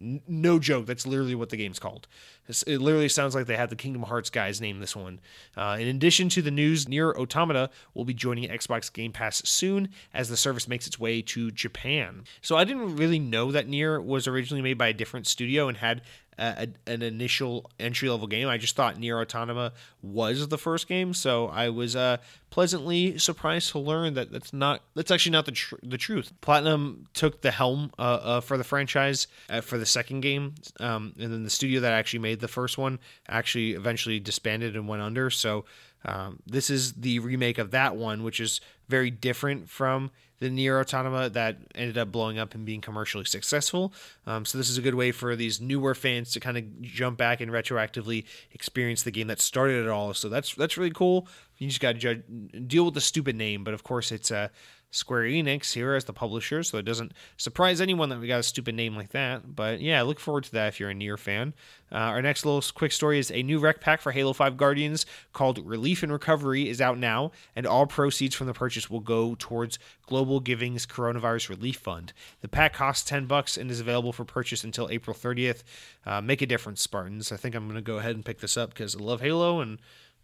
no 0.00 0.58
joke. 0.58 0.86
That's 0.86 1.06
literally 1.06 1.34
what 1.34 1.50
the 1.50 1.56
game's 1.56 1.78
called. 1.78 2.06
It 2.48 2.80
literally 2.80 3.08
sounds 3.08 3.34
like 3.34 3.46
they 3.46 3.56
had 3.56 3.70
the 3.70 3.76
Kingdom 3.76 4.02
Hearts 4.02 4.30
guys 4.30 4.60
name 4.60 4.80
this 4.80 4.94
one. 4.94 5.20
Uh, 5.56 5.76
in 5.80 5.88
addition 5.88 6.28
to 6.30 6.42
the 6.42 6.50
news, 6.50 6.88
Nier 6.88 7.12
Automata 7.12 7.70
will 7.94 8.04
be 8.04 8.14
joining 8.14 8.48
Xbox 8.48 8.92
Game 8.92 9.12
Pass 9.12 9.42
soon 9.44 9.88
as 10.14 10.28
the 10.28 10.36
service 10.36 10.68
makes 10.68 10.86
its 10.86 10.98
way 10.98 11.22
to 11.22 11.50
Japan. 11.50 12.24
So 12.40 12.56
I 12.56 12.64
didn't 12.64 12.96
really 12.96 13.18
know 13.18 13.52
that 13.52 13.68
Nier 13.68 14.00
was 14.00 14.26
originally 14.26 14.62
made 14.62 14.78
by 14.78 14.88
a 14.88 14.92
different 14.92 15.26
studio 15.26 15.68
and 15.68 15.76
had 15.78 16.02
a, 16.38 16.68
an 16.86 17.02
initial 17.02 17.70
entry 17.78 18.08
level 18.08 18.26
game. 18.26 18.48
I 18.48 18.58
just 18.58 18.76
thought 18.76 18.98
Nier 18.98 19.20
Automata 19.20 19.72
was 20.02 20.48
the 20.48 20.58
first 20.58 20.88
game, 20.88 21.14
so 21.14 21.48
I 21.48 21.70
was 21.70 21.96
uh, 21.96 22.18
pleasantly 22.50 23.18
surprised 23.18 23.70
to 23.70 23.78
learn 23.78 24.14
that 24.14 24.30
that's 24.30 24.52
not 24.52 24.82
that's 24.94 25.10
actually 25.10 25.32
not 25.32 25.46
the 25.46 25.52
tr- 25.52 25.76
the 25.82 25.98
truth. 25.98 26.32
Platinum 26.40 27.06
took 27.14 27.42
the 27.42 27.50
helm 27.50 27.90
uh, 27.98 28.02
uh, 28.02 28.40
for 28.40 28.58
the 28.58 28.64
franchise 28.64 29.26
uh, 29.48 29.60
for 29.60 29.78
the 29.78 29.86
second 29.86 30.20
game, 30.20 30.54
um, 30.80 31.14
and 31.18 31.32
then 31.32 31.44
the 31.44 31.50
studio 31.50 31.80
that 31.80 31.92
actually 31.92 32.20
made 32.20 32.35
the 32.40 32.48
first 32.48 32.78
one 32.78 32.98
actually 33.28 33.72
eventually 33.72 34.20
disbanded 34.20 34.76
and 34.76 34.88
went 34.88 35.02
under. 35.02 35.30
So 35.30 35.64
Um, 36.04 36.38
this 36.46 36.70
is 36.70 36.92
the 36.92 37.18
remake 37.18 37.58
of 37.58 37.70
that 37.72 37.96
one, 37.96 38.22
which 38.22 38.38
is 38.38 38.60
very 38.88 39.10
different 39.10 39.68
from 39.68 40.10
the 40.38 40.50
Nier 40.50 40.78
Automata 40.78 41.30
that 41.30 41.56
ended 41.74 41.98
up 41.98 42.12
blowing 42.12 42.38
up 42.38 42.54
and 42.54 42.64
being 42.64 42.80
commercially 42.80 43.24
successful. 43.24 43.92
Um, 44.26 44.44
so 44.44 44.58
this 44.58 44.68
is 44.68 44.78
a 44.78 44.82
good 44.82 44.94
way 44.94 45.10
for 45.10 45.34
these 45.34 45.60
newer 45.60 45.94
fans 45.94 46.30
to 46.32 46.40
kind 46.40 46.56
of 46.58 46.82
jump 46.82 47.18
back 47.18 47.40
and 47.40 47.50
retroactively 47.50 48.24
experience 48.52 49.02
the 49.02 49.10
game 49.10 49.26
that 49.26 49.40
started 49.40 49.84
it 49.84 49.88
all. 49.88 50.14
So 50.14 50.28
that's 50.28 50.54
that's 50.54 50.76
really 50.76 50.92
cool. 50.92 51.26
You 51.58 51.68
just 51.68 51.80
got 51.80 51.98
to 51.98 52.14
deal 52.14 52.84
with 52.84 52.94
the 52.94 53.00
stupid 53.00 53.34
name, 53.34 53.64
but 53.64 53.74
of 53.74 53.82
course 53.82 54.12
it's 54.12 54.30
a 54.30 54.50
Square 54.90 55.24
Enix 55.24 55.74
here 55.74 55.94
as 55.94 56.04
the 56.04 56.12
publisher, 56.12 56.62
so 56.62 56.78
it 56.78 56.84
doesn't 56.84 57.12
surprise 57.36 57.80
anyone 57.80 58.08
that 58.08 58.20
we 58.20 58.26
got 58.26 58.40
a 58.40 58.44
stupid 58.44 58.74
name 58.74 58.96
like 58.96 59.10
that. 59.10 59.54
But 59.54 59.80
yeah, 59.80 60.02
look 60.02 60.18
forward 60.18 60.44
to 60.44 60.52
that 60.52 60.68
if 60.68 60.80
you're 60.80 60.90
a 60.90 60.94
Nier 60.94 61.16
fan. 61.16 61.54
Uh, 61.92 61.96
our 61.96 62.22
next 62.22 62.44
little 62.44 62.62
quick 62.74 62.92
story 62.92 63.18
is 63.18 63.30
a 63.30 63.42
new 63.42 63.60
REQ 63.60 63.80
pack 63.80 64.00
for 64.00 64.12
Halo 64.12 64.32
5 64.32 64.56
Guardians 64.56 65.06
called 65.32 65.64
Relief 65.64 66.02
and 66.02 66.12
Recovery 66.12 66.68
is 66.68 66.80
out 66.80 66.98
now, 66.98 67.30
and 67.54 67.66
all 67.66 67.86
proceeds 67.86 68.34
from 68.34 68.46
the 68.46 68.54
purchase 68.54 68.88
will 68.88 69.00
go 69.00 69.36
towards 69.38 69.78
Global 70.06 70.40
Giving's 70.40 70.86
Coronavirus 70.86 71.50
Relief 71.50 71.76
Fund. 71.76 72.12
The 72.40 72.48
pack 72.48 72.72
costs 72.72 73.08
10 73.08 73.26
bucks 73.26 73.56
and 73.56 73.70
is 73.70 73.80
available 73.80 74.12
for 74.12 74.24
purchase 74.24 74.64
until 74.64 74.88
April 74.90 75.14
30th. 75.14 75.62
Uh, 76.04 76.20
make 76.20 76.42
a 76.42 76.46
difference, 76.46 76.80
Spartans. 76.80 77.30
I 77.30 77.36
think 77.36 77.54
I'm 77.54 77.64
going 77.64 77.76
to 77.76 77.82
go 77.82 77.98
ahead 77.98 78.14
and 78.14 78.24
pick 78.24 78.40
this 78.40 78.56
up 78.56 78.70
because 78.70 78.96
I 78.96 79.00
love 79.00 79.20
Halo 79.20 79.60
and 79.60 79.78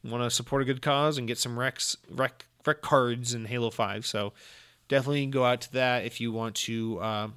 want 0.04 0.22
to 0.24 0.30
support 0.30 0.62
a 0.62 0.64
good 0.64 0.82
cause 0.82 1.18
and 1.18 1.28
get 1.28 1.38
some 1.38 1.56
REQs, 1.56 1.96
REQ, 2.12 2.32
REQ 2.64 2.80
cards 2.80 3.34
in 3.34 3.46
Halo 3.46 3.70
5. 3.70 4.06
So 4.06 4.32
definitely 4.88 5.26
go 5.26 5.44
out 5.44 5.60
to 5.62 5.72
that 5.72 6.04
if 6.04 6.20
you 6.20 6.32
want 6.32 6.54
to 6.56 6.98
uh, 7.00 7.28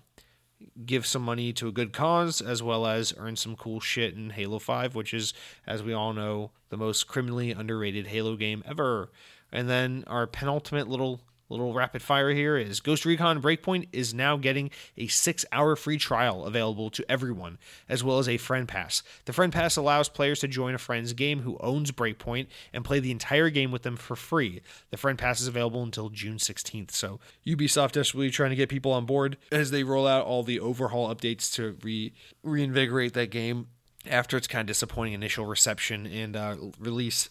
give 0.86 1.06
some 1.06 1.22
money 1.22 1.54
to 1.54 1.68
a 1.68 1.72
good 1.72 1.94
cause 1.94 2.42
as 2.42 2.62
well 2.62 2.86
as 2.86 3.14
earn 3.18 3.36
some 3.36 3.56
cool 3.56 3.80
shit 3.80 4.16
in 4.16 4.32
Halo 4.32 4.60
5, 4.60 4.96
which 4.96 5.14
is, 5.14 5.34
as 5.68 5.84
we 5.84 5.94
all 5.94 6.14
know, 6.14 6.52
the 6.70 6.78
most 6.78 7.08
criminally 7.08 7.52
underrated 7.52 8.08
Halo 8.08 8.36
game 8.36 8.64
ever. 8.66 9.12
And 9.52 9.70
then 9.70 10.04
our 10.08 10.28
penultimate 10.28 10.88
little 10.88 11.22
little 11.50 11.74
rapid 11.74 12.02
fire 12.02 12.32
here 12.32 12.58
is 12.58 12.80
Ghost 12.80 13.06
Recon 13.06 13.42
Breakpoint 13.42 13.88
is 13.92 14.14
now 14.14 14.38
getting 14.38 14.72
a 14.98 15.08
six 15.08 15.46
hour 15.52 15.76
free 15.76 15.98
trial 15.98 16.46
available 16.46 16.90
to 16.92 17.06
everyone, 17.10 17.58
as 17.88 18.04
well 18.04 18.20
as 18.20 18.28
a 18.28 18.38
friend 18.38 18.68
pass. 18.68 19.04
The 19.26 19.34
friend 19.34 19.54
pass 19.54 19.76
allows 19.76 20.10
players 20.10 20.40
to 20.40 20.48
join 20.48 20.74
a 20.74 20.80
friend's 20.80 21.14
game 21.14 21.42
who 21.42 21.58
owns 21.60 21.92
Breakpoint 21.92 22.48
and 22.74 22.86
play 22.86 23.00
the 23.00 23.12
entire 23.12 23.50
game 23.50 23.72
with 23.72 23.84
them 23.84 23.96
for 23.96 24.16
free. 24.16 24.62
The 24.90 24.98
friend 24.98 25.18
pass 25.18 25.42
is 25.42 25.48
available 25.48 25.84
until 25.84 26.10
June 26.10 26.38
16th. 26.38 26.92
So 26.92 27.20
Ubisoft 27.46 27.94
desperately 27.94 28.30
trying 28.30 28.52
to 28.52 28.56
get 28.56 28.70
people 28.70 28.92
on 28.92 29.06
board 29.06 29.38
as 29.52 29.72
they 29.72 29.84
roll 29.84 30.08
out 30.08 30.26
all 30.26 30.44
the 30.44 30.60
overhaul 30.60 31.14
updates 31.14 31.54
to 31.56 31.78
re 31.84 32.14
reinvigorate 32.44 33.14
that 33.14 33.30
game 33.30 33.68
after 34.10 34.38
its 34.38 34.48
kind 34.48 34.62
of 34.62 34.68
disappointing 34.68 35.14
initial 35.14 35.46
reception 35.46 36.06
and 36.06 36.36
uh, 36.36 36.56
release 36.80 37.30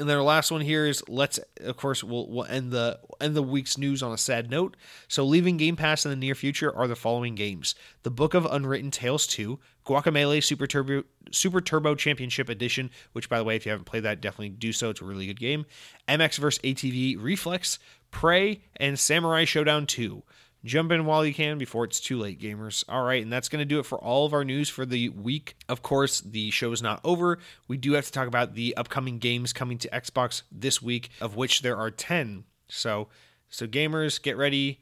and 0.00 0.08
then 0.08 0.16
our 0.16 0.22
last 0.22 0.50
one 0.50 0.62
here 0.62 0.86
is 0.86 1.02
let's 1.08 1.38
of 1.60 1.76
course 1.76 2.02
we'll, 2.02 2.26
we'll 2.28 2.46
end 2.46 2.72
the 2.72 2.98
end 3.20 3.36
the 3.36 3.42
week's 3.42 3.76
news 3.76 4.02
on 4.02 4.12
a 4.12 4.18
sad 4.18 4.50
note. 4.50 4.76
So 5.08 5.24
leaving 5.24 5.58
Game 5.58 5.76
Pass 5.76 6.04
in 6.04 6.10
the 6.10 6.16
near 6.16 6.34
future 6.34 6.74
are 6.74 6.88
the 6.88 6.96
following 6.96 7.34
games: 7.34 7.74
The 8.02 8.10
Book 8.10 8.34
of 8.34 8.46
Unwritten 8.46 8.90
Tales 8.90 9.26
2, 9.26 9.58
Guacamelee 9.86 10.42
Super 10.42 10.66
Turbo 10.66 11.04
Super 11.30 11.60
Turbo 11.60 11.94
Championship 11.94 12.48
Edition, 12.48 12.90
which 13.12 13.28
by 13.28 13.38
the 13.38 13.44
way, 13.44 13.56
if 13.56 13.66
you 13.66 13.70
haven't 13.70 13.84
played 13.84 14.04
that, 14.04 14.20
definitely 14.20 14.48
do 14.48 14.72
so. 14.72 14.90
It's 14.90 15.02
a 15.02 15.04
really 15.04 15.26
good 15.26 15.38
game. 15.38 15.66
MX 16.08 16.38
vs 16.38 16.62
ATV 16.64 17.16
Reflex, 17.20 17.78
Prey, 18.10 18.62
and 18.76 18.98
Samurai 18.98 19.44
Showdown 19.44 19.86
2. 19.86 20.22
Jump 20.64 20.92
in 20.92 21.06
while 21.06 21.24
you 21.24 21.32
can 21.32 21.56
before 21.56 21.84
it's 21.84 22.00
too 22.00 22.18
late, 22.18 22.38
gamers. 22.38 22.84
All 22.88 23.02
right, 23.02 23.22
and 23.22 23.32
that's 23.32 23.48
going 23.48 23.60
to 23.60 23.64
do 23.64 23.78
it 23.78 23.86
for 23.86 23.98
all 23.98 24.26
of 24.26 24.34
our 24.34 24.44
news 24.44 24.68
for 24.68 24.84
the 24.84 25.08
week. 25.08 25.56
Of 25.68 25.82
course, 25.82 26.20
the 26.20 26.50
show 26.50 26.70
is 26.72 26.82
not 26.82 27.00
over. 27.02 27.38
We 27.66 27.78
do 27.78 27.92
have 27.92 28.04
to 28.04 28.12
talk 28.12 28.28
about 28.28 28.54
the 28.54 28.76
upcoming 28.76 29.18
games 29.18 29.54
coming 29.54 29.78
to 29.78 29.88
Xbox 29.88 30.42
this 30.52 30.82
week, 30.82 31.10
of 31.20 31.34
which 31.34 31.62
there 31.62 31.78
are 31.78 31.90
10. 31.90 32.44
So, 32.68 33.08
so 33.48 33.66
gamers, 33.66 34.20
get 34.20 34.36
ready. 34.36 34.80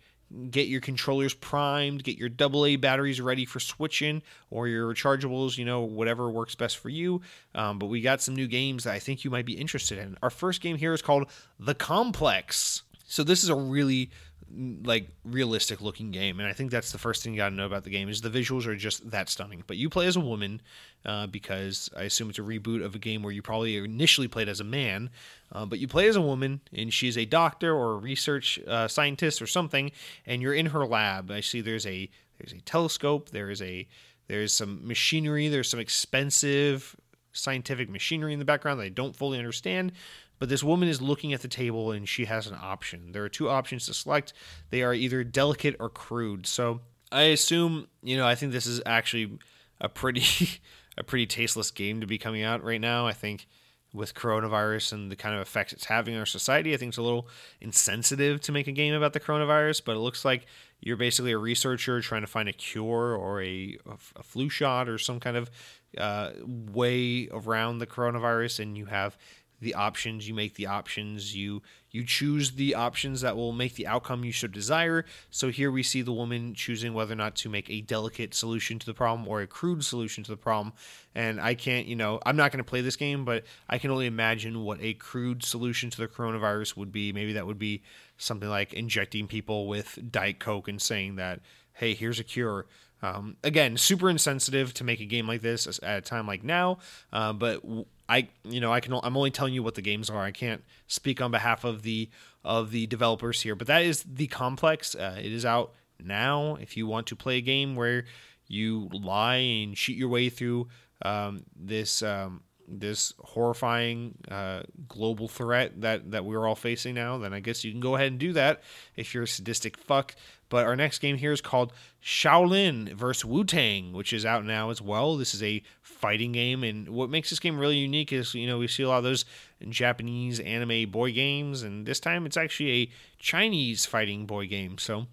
Get 0.51 0.69
your 0.69 0.83
controllers 0.83 1.33
primed, 1.33 2.05
get 2.05 2.19
your 2.19 2.29
AA 2.29 2.77
batteries 2.77 3.19
ready 3.19 3.47
for 3.47 3.61
switching 3.61 4.21
or 4.51 4.69
your 4.69 4.93
rechargeables, 4.93 5.57
you 5.57 5.65
know, 5.65 5.81
whatever 5.81 6.29
works 6.29 6.55
best 6.55 6.77
for 6.77 6.91
you. 6.91 7.23
Um, 7.55 7.79
but 7.79 7.87
we 7.87 8.03
got 8.03 8.21
some 8.21 8.37
new 8.37 8.47
games 8.47 8.85
that 8.85 8.93
I 8.93 8.99
think 8.99 9.25
you 9.25 9.31
might 9.31 9.47
be 9.47 9.55
interested 9.55 9.97
in. 9.97 10.19
Our 10.23 10.29
first 10.29 10.61
game 10.61 10.77
here 10.77 10.93
is 10.93 11.01
called 11.01 11.31
The 11.59 11.75
Complex. 11.75 12.83
So 13.07 13.25
this 13.25 13.43
is 13.43 13.49
a 13.49 13.55
really 13.55 14.11
like 14.57 15.09
realistic 15.25 15.81
looking 15.83 16.11
game 16.11 16.41
and 16.41 16.49
i 16.49 16.53
think 16.53 16.71
that's 16.71 16.91
the 16.91 16.99
first 16.99 17.23
thing 17.23 17.35
you 17.35 17.37
got 17.37 17.51
to 17.51 17.55
know 17.55 17.67
about 17.67 17.85
the 17.85 17.91
game 17.91 18.09
is 18.09 18.23
the 18.23 18.31
visuals 18.31 18.67
are 18.67 18.75
just 18.75 19.11
that 19.11 19.29
stunning. 19.29 19.63
But 19.67 19.77
you 19.77 19.91
play 19.91 20.07
as 20.07 20.17
a 20.17 20.21
woman 20.21 20.63
uh, 21.05 21.27
because 21.27 21.91
i 21.97 22.03
assume 22.03 22.31
it's 22.31 22.39
a 22.39 22.43
reboot 22.43 22.85
of 22.85 22.95
a 22.95 22.99
game 22.99 23.23
where 23.23 23.33
you 23.33 23.43
probably 23.43 23.77
initially 23.77 24.29
played 24.29 24.49
as 24.49 24.61
a 24.61 24.65
man 24.65 25.11
uh, 25.53 25.67
but 25.67 25.79
you 25.79 25.89
play 25.89 26.09
as 26.09 26.17
a 26.17 26.23
woman 26.23 26.61
and 26.73 26.93
she's 26.93 27.19
a 27.19 27.25
doctor 27.25 27.75
or 27.75 27.93
a 27.93 27.99
research 27.99 28.59
uh, 28.67 28.89
scientist 28.89 29.43
or 29.43 29.47
something 29.47 29.91
and 30.27 30.41
you're 30.41 30.55
in 30.55 30.67
her 30.67 30.87
lab. 30.87 31.31
I 31.31 31.41
see 31.41 31.61
there's 31.61 31.87
a 31.87 32.09
there's 32.39 32.53
a 32.53 32.61
telescope 32.63 33.31
there 33.31 33.51
is 33.51 33.61
a 33.63 33.87
there's 34.29 34.53
some 34.53 34.87
machinery 34.87 35.49
there's 35.49 35.69
some 35.69 35.81
expensive 35.81 36.97
scientific 37.33 37.89
machinery 37.89 38.33
in 38.33 38.39
the 38.39 38.45
background 38.45 38.81
that 38.81 38.85
i 38.85 38.89
don't 38.89 39.15
fully 39.15 39.39
understand 39.39 39.93
but 40.39 40.49
this 40.49 40.63
woman 40.63 40.89
is 40.89 41.03
looking 41.03 41.33
at 41.33 41.43
the 41.43 41.49
table 41.49 41.93
and 41.93 42.09
she 42.09 42.27
has 42.27 42.47
an 42.47 42.57
option. 42.61 43.13
There 43.13 43.25
are 43.25 43.29
two 43.29 43.49
options 43.49 43.87
to 43.87 43.95
select. 43.95 44.33
They 44.71 44.83
are 44.83 44.95
either 44.95 45.25
delicate 45.25 45.77
or 45.81 45.89
crude. 45.89 46.47
So 46.47 46.81
I 47.11 47.23
assume, 47.23 47.89
you 48.03 48.17
know, 48.17 48.27
I 48.27 48.35
think 48.35 48.53
this 48.53 48.67
is 48.67 48.81
actually 48.87 49.39
a 49.81 49.89
pretty 49.89 50.49
a 50.99 51.05
pretty 51.05 51.27
tasteless 51.27 51.71
game 51.71 52.01
to 52.01 52.07
be 52.07 52.19
coming 52.19 52.43
out 52.43 52.65
right 52.65 52.81
now. 52.81 53.07
I 53.07 53.13
think 53.13 53.47
with 53.95 54.15
coronavirus 54.15 54.93
and 54.93 55.11
the 55.11 55.17
kind 55.17 55.35
of 55.35 55.41
effects 55.41 55.73
it's 55.73 55.87
having 55.87 56.15
on 56.15 56.21
our 56.21 56.27
society, 56.27 56.75
I 56.75 56.77
think 56.77 56.91
it's 56.91 56.99
a 56.99 57.03
little 57.03 57.29
insensitive 57.61 58.41
to 58.43 58.53
make 58.53 58.67
a 58.67 58.73
game 58.73 58.95
about 58.95 59.13
the 59.15 59.21
coronavirus, 59.21 59.83
but 59.85 59.97
it 59.97 60.01
looks 60.01 60.25
like 60.25 60.47
you're 60.81 60.97
basically 60.97 61.33
a 61.33 61.39
researcher 61.39 62.01
trying 62.01 62.21
to 62.21 62.27
find 62.27 62.49
a 62.49 62.53
cure 62.53 63.17
or 63.17 63.43
a, 63.43 63.79
a 64.17 64.23
flu 64.23 64.49
shot 64.49 64.89
or 64.89 64.99
some 64.99 65.21
kind 65.21 65.37
of 65.37 65.51
uh, 65.97 66.33
way 66.45 67.29
around 67.33 67.79
the 67.79 67.87
coronavirus, 67.87 68.61
and 68.61 68.77
you 68.77 68.87
have 68.87 69.17
the 69.61 69.75
options 69.75 70.29
you 70.29 70.35
make 70.35 70.55
the 70.55 70.67
options 70.67 71.35
you 71.35 71.63
you 71.91 72.05
choose 72.05 72.53
the 72.53 72.75
options 72.75 73.23
that 73.23 73.35
will 73.35 73.53
make 73.53 73.75
the 73.75 73.87
outcome 73.87 74.23
you 74.23 74.31
should 74.31 74.53
desire. 74.53 75.07
So 75.31 75.49
here 75.49 75.71
we 75.71 75.83
see 75.83 76.03
the 76.03 76.13
woman 76.13 76.53
choosing 76.55 76.93
whether 76.93 77.15
or 77.15 77.17
not 77.17 77.35
to 77.37 77.49
make 77.49 77.71
a 77.71 77.81
delicate 77.81 78.35
solution 78.35 78.79
to 78.79 78.87
the 78.87 78.93
problem 78.93 79.27
or 79.27 79.41
a 79.41 79.47
crude 79.47 79.83
solution 79.83 80.23
to 80.25 80.31
the 80.31 80.37
problem. 80.37 80.75
And 81.15 81.41
i 81.41 81.55
can't 81.55 81.87
you 81.87 81.97
know 81.97 82.21
i'm 82.25 82.37
not 82.37 82.53
going 82.53 82.63
to 82.63 82.69
play 82.69 82.81
this 82.81 82.97
game 82.97 83.25
but 83.25 83.45
i 83.69 83.79
can 83.79 83.91
only 83.91 84.07
imagine 84.07 84.65
what 84.65 84.79
a 84.81 84.95
crude 84.95 85.43
solution 85.43 85.91
to 85.91 85.99
the 85.99 86.09
coronavirus 86.09 86.77
would 86.77 86.93
be. 86.93 87.13
Maybe 87.13 87.33
that 87.33 87.47
would 87.47 87.59
be 87.59 87.83
something 88.17 88.49
like 88.49 88.73
injecting 88.73 89.27
people 89.27 89.67
with 89.67 89.99
diet 90.11 90.39
coke 90.39 90.69
and 90.69 90.81
saying 90.81 91.17
that 91.17 91.41
hey 91.75 91.95
here's 91.95 92.21
a 92.21 92.25
cure. 92.25 92.67
Um, 93.01 93.37
again, 93.45 93.77
super 93.77 94.11
insensitive 94.11 94.75
to 94.75 94.85
make 94.85 95.01
a 95.01 95.05
game 95.05 95.29
like 95.29 95.41
this 95.41 95.79
at 95.83 95.99
a 95.99 96.01
time 96.01 96.27
like 96.27 96.43
now, 96.43 96.79
uh, 97.13 97.33
but 97.33 97.63
I 98.09 98.29
you 98.45 98.61
know 98.61 98.73
I 98.73 98.81
can 98.81 98.95
I'm 99.03 99.17
only 99.17 99.31
telling 99.31 99.55
you 99.55 99.63
what 99.63 99.75
the 99.75 99.83
games 99.83 100.09
are. 100.09 100.23
I 100.23 100.31
can't 100.31 100.65
speak 100.87 101.21
on 101.21 101.31
behalf 101.31 101.65
of 101.65 101.83
the 101.83 102.09
of 102.45 102.71
the 102.71 102.87
developers 102.87 103.43
here, 103.43 103.55
but 103.55 103.67
that 103.67 103.83
is 103.83 104.05
the 104.05 104.27
complex. 104.27 104.95
Uh, 104.95 105.17
it 105.19 105.33
is 105.33 105.45
out 105.45 105.75
now. 106.03 106.57
If 106.57 106.77
you 106.77 106.87
want 106.87 107.07
to 107.09 107.17
play 107.17 107.37
a 107.37 107.43
game 107.43 107.77
where 107.77 108.05
you 108.47 108.89
lie 108.93 109.37
and 109.37 109.77
cheat 109.77 109.99
your 109.99 110.09
way 110.09 110.31
through 110.31 110.69
um, 111.03 111.45
this 111.55 112.03
um, 112.03 112.43
this 112.67 113.15
horrifying 113.21 114.15
uh, 114.31 114.63
global 114.89 115.29
threat 115.29 115.81
that 115.81 116.11
that 116.11 116.25
we're 116.25 116.47
all 116.47 116.55
facing 116.55 116.95
now, 116.95 117.19
then 117.19 117.33
I 117.33 117.41
guess 117.41 117.65
you 117.65 117.71
can 117.71 117.81
go 117.81 117.97
ahead 117.97 118.09
and 118.09 118.19
do 118.19 118.33
that 118.33 118.63
if 118.97 119.15
you're 119.15 119.25
a 119.25 119.29
sadistic 119.29 119.77
fuck. 119.77 120.15
But 120.51 120.67
our 120.67 120.77
next 120.77 121.01
game 121.01 121.19
here 121.19 121.33
is 121.33 121.43
called 121.43 121.75
Shaolin 122.03 122.93
versus 122.95 123.25
Wu 123.25 123.45
Tang, 123.45 123.93
which 123.93 124.15
is 124.15 124.25
out 124.25 124.47
now 124.47 124.71
as 124.71 124.81
well. 124.81 125.17
This 125.17 125.35
is 125.35 125.43
a 125.43 125.63
fighting 125.99 126.33
game, 126.33 126.65
and 126.65 126.89
what 126.89 127.11
makes 127.11 127.31
this 127.31 127.41
game 127.41 127.59
really 127.59 127.77
unique 127.77 128.13
is 128.13 128.35
you 128.35 128.47
know 128.47 128.59
we 128.59 128.69
see 128.69 128.83
a 128.83 128.89
lot 128.89 128.99
of 128.99 129.05
those 129.05 129.25
Japanese 129.69 130.41
anime 130.41 130.91
boy 130.91 131.13
games, 131.13 131.63
and 131.63 131.87
this 131.87 132.01
time 132.01 132.27
it's 132.27 132.37
actually 132.37 132.71
a 132.71 132.91
Chinese 133.19 133.87
fighting 133.87 134.27
boy 134.27 134.47
game. 134.47 134.79
So 134.79 135.07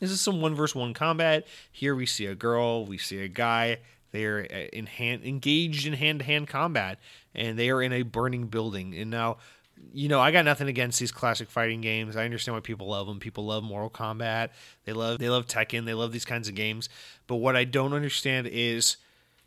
this 0.00 0.10
is 0.10 0.20
some 0.20 0.40
one 0.40 0.54
versus 0.54 0.74
one 0.74 0.94
combat. 0.94 1.46
Here 1.70 1.94
we 1.94 2.06
see 2.06 2.26
a 2.26 2.34
girl, 2.34 2.84
we 2.84 2.98
see 2.98 3.20
a 3.22 3.28
guy. 3.28 3.78
They 4.12 4.26
are 4.26 4.46
uh, 4.48 4.68
in 4.72 4.86
hand, 4.86 5.24
engaged 5.24 5.86
in 5.86 5.94
hand 5.94 6.20
to 6.20 6.24
hand 6.24 6.46
combat, 6.46 7.00
and 7.34 7.58
they 7.58 7.70
are 7.70 7.82
in 7.82 7.92
a 7.92 8.02
burning 8.02 8.46
building. 8.46 8.94
And 8.94 9.10
now 9.10 9.38
you 9.92 10.08
know, 10.08 10.20
I 10.20 10.30
got 10.30 10.44
nothing 10.44 10.68
against 10.68 11.00
these 11.00 11.12
classic 11.12 11.50
fighting 11.50 11.80
games. 11.80 12.16
I 12.16 12.24
understand 12.24 12.54
why 12.54 12.60
people 12.60 12.88
love 12.88 13.06
them. 13.06 13.20
People 13.20 13.46
love 13.46 13.62
Mortal 13.62 13.90
Kombat. 13.90 14.50
They 14.84 14.92
love 14.92 15.18
they 15.18 15.28
love 15.28 15.46
Tekken. 15.46 15.84
They 15.84 15.94
love 15.94 16.12
these 16.12 16.24
kinds 16.24 16.48
of 16.48 16.54
games. 16.54 16.88
But 17.26 17.36
what 17.36 17.56
I 17.56 17.64
don't 17.64 17.92
understand 17.92 18.46
is, 18.46 18.96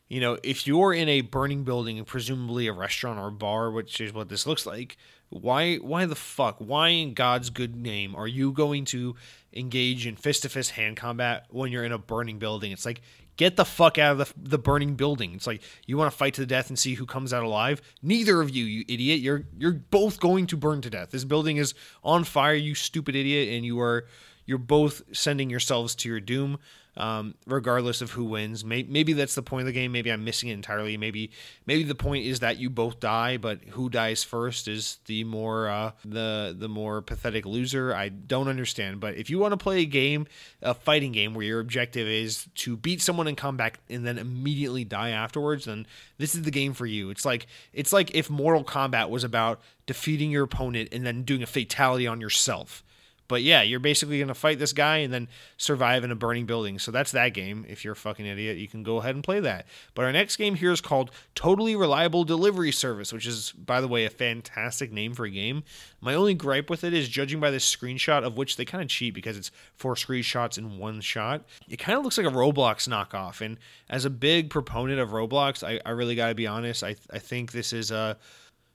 you 0.08 0.22
know, 0.22 0.38
if 0.44 0.66
you're 0.66 0.94
in 0.94 1.10
a 1.10 1.22
burning 1.22 1.64
building 1.64 2.04
presumably 2.06 2.68
a 2.68 2.74
restaurant 2.74 3.20
or 3.20 3.28
a 3.28 3.32
bar, 3.32 3.72
which 3.72 4.00
is 4.00 4.14
what 4.14 4.30
this 4.30 4.48
looks 4.48 4.66
like, 4.66 4.98
why 5.30 5.76
why 5.78 6.06
the 6.06 6.16
fuck? 6.16 6.58
Why 6.60 6.90
in 6.90 7.14
God's 7.14 7.50
good 7.50 7.76
name 7.76 8.16
are 8.16 8.28
you 8.28 8.52
going 8.52 8.86
to 8.86 9.16
engage 9.54 10.08
in 10.08 10.16
fist 10.16 10.44
to 10.44 10.50
fist 10.50 10.72
hand 10.72 10.96
combat 10.96 11.46
when 11.50 11.72
you're 11.72 11.84
in 11.84 11.92
a 11.92 11.98
burning 11.98 12.40
building? 12.40 12.72
It's 12.72 12.86
like 12.86 13.02
Get 13.38 13.56
the 13.56 13.66
fuck 13.66 14.00
out 14.00 14.14
of 14.14 14.18
the, 14.18 14.50
the 14.50 14.58
burning 14.58 14.96
building. 14.96 15.34
It's 15.34 15.46
like 15.46 15.62
you 15.86 15.96
want 15.96 16.12
to 16.12 16.18
fight 16.18 16.34
to 16.34 16.42
the 16.42 16.48
death 16.48 16.70
and 16.70 16.78
see 16.78 16.96
who 16.96 17.06
comes 17.06 17.32
out 17.32 17.44
alive. 17.44 17.84
Neither 18.02 18.42
of 18.42 18.50
you, 18.50 18.66
you 18.66 18.84
idiot. 18.88 19.20
You're 19.20 19.44
you're 19.58 19.74
both 19.74 20.20
going 20.20 20.48
to 20.48 20.58
burn 20.58 20.82
to 20.82 20.90
death. 20.90 21.12
This 21.12 21.24
building 21.24 21.58
is 21.58 21.76
on 22.04 22.24
fire, 22.24 22.56
you 22.56 22.74
stupid 22.74 23.16
idiot, 23.16 23.50
and 23.56 23.64
you 23.64 23.80
are 23.80 24.08
you're 24.48 24.58
both 24.58 25.04
sending 25.16 25.52
yourselves 25.52 25.94
to 25.98 26.10
your 26.10 26.20
doom 26.20 26.58
um, 26.98 27.36
regardless 27.46 28.02
of 28.02 28.12
who 28.12 28.26
wins. 28.26 28.66
Maybe 28.66 29.14
that's 29.14 29.36
the 29.36 29.44
point 29.44 29.62
of 29.62 29.66
the 29.68 29.72
game. 29.72 29.92
Maybe 29.92 30.12
I'm 30.12 30.24
missing 30.24 30.50
it 30.50 30.54
entirely. 30.54 30.98
Maybe 30.98 31.32
maybe 31.66 31.84
the 31.84 31.96
point 31.96 32.26
is 32.26 32.40
that 32.40 32.58
you 32.58 32.70
both 32.70 33.00
die, 33.00 33.38
but 33.38 33.64
who 33.70 33.90
dies 33.90 34.24
first 34.24 34.68
is 34.68 34.98
the 35.06 35.24
more 35.24 35.70
uh, 35.70 35.92
the 36.04 36.56
the 36.58 36.68
more 36.68 37.02
pathetic 37.02 37.46
loser. 37.46 37.94
I 37.94 38.10
don't 38.10 38.48
understand. 38.48 39.00
But 39.00 39.16
if 39.16 39.30
you 39.30 39.38
want 39.38 39.54
to 39.54 39.58
play 39.58 39.82
a 39.82 39.86
game, 39.86 40.28
a 40.62 40.74
fighting 40.74 41.12
game 41.12 41.34
where 41.34 41.46
your 41.46 41.60
objective 41.60 42.08
is 42.08 42.48
to 42.56 42.76
beat 42.76 43.02
someone 43.02 43.28
in 43.28 43.36
combat 43.36 43.78
and 43.90 44.06
then 44.06 44.18
immediately 44.18 44.84
die 44.84 45.10
afterwards, 45.10 45.66
then 45.66 45.86
this 46.18 46.34
is 46.34 46.42
the 46.42 46.52
game 46.52 46.74
for 46.74 46.88
you. 46.88 47.12
It's 47.12 47.26
like 47.26 47.46
it's 47.74 47.94
like 47.94 48.14
if 48.16 48.30
Mortal 48.30 48.64
Kombat 48.64 49.10
was 49.10 49.24
about 49.24 49.62
defeating 49.86 50.32
your 50.32 50.44
opponent 50.44 50.90
and 50.92 51.06
then 51.06 51.24
doing 51.24 51.44
a 51.44 51.48
fatality 51.48 52.08
on 52.08 52.20
yourself. 52.20 52.84
But 53.28 53.44
yeah, 53.44 53.62
you're 53.62 53.80
basically 53.80 54.20
going 54.20 54.30
to 54.30 54.34
fight 54.34 54.60
this 54.60 54.74
guy 54.74 54.98
and 54.98 55.14
then 55.14 55.28
survive 55.58 56.04
in 56.04 56.12
a 56.12 56.16
burning 56.16 56.46
building. 56.46 56.80
So 56.80 56.92
that's 56.92 57.12
that 57.12 57.34
game. 57.34 57.66
If 57.68 57.84
you're 57.84 57.94
a 57.94 57.96
fucking 57.96 58.26
idiot, 58.26 58.58
you 58.58 58.68
can 58.68 58.84
go 58.84 58.98
ahead 58.98 59.16
and 59.16 59.24
play 59.24 59.40
that. 59.42 59.66
But 59.96 60.06
our 60.06 60.12
next 60.12 60.38
game 60.38 60.56
here 60.56 60.72
is 60.72 60.82
called 60.82 61.12
Totally 61.36 61.76
Reliable 61.76 62.24
Delivery 62.24 62.72
Service, 62.72 63.12
which 63.12 63.28
is, 63.28 63.52
by 63.52 63.82
the 63.82 63.88
way, 63.88 64.06
a 64.06 64.10
fantastic 64.10 64.92
name 64.92 65.14
for 65.14 65.26
a 65.26 65.30
game. 65.30 65.64
My 66.00 66.14
only 66.14 66.34
gripe 66.34 66.70
with 66.70 66.84
it 66.84 66.94
is 66.94 67.10
judging 67.10 67.40
by 67.40 67.52
this 67.52 67.70
screenshot, 67.70 68.24
of 68.24 68.38
which 68.38 68.56
they 68.56 68.66
kind 68.66 68.84
of 68.84 68.90
cheat 68.90 69.14
because 69.14 69.38
it's 69.38 69.52
four 69.76 69.96
screenshots 69.96 70.58
in 70.58 70.78
one 70.78 71.02
shot. 71.02 71.44
It 71.68 71.78
kind 71.78 71.98
of 71.98 72.04
looks 72.04 72.18
like 72.18 72.28
a 72.28 72.32
Roblox 72.32 72.88
knockoff. 72.88 73.42
And 73.42 73.58
as 73.90 74.06
a 74.06 74.10
big 74.10 74.50
proponent 74.50 75.00
of 75.00 75.10
Roblox, 75.10 75.68
I, 75.68 75.82
I 75.86 75.92
really 75.92 76.16
got 76.16 76.30
to 76.30 76.36
be 76.36 76.48
honest. 76.48 76.84
I, 76.84 76.96
I 77.12 77.20
think 77.20 77.52
this 77.52 77.74
is 77.74 77.92
a 77.92 78.18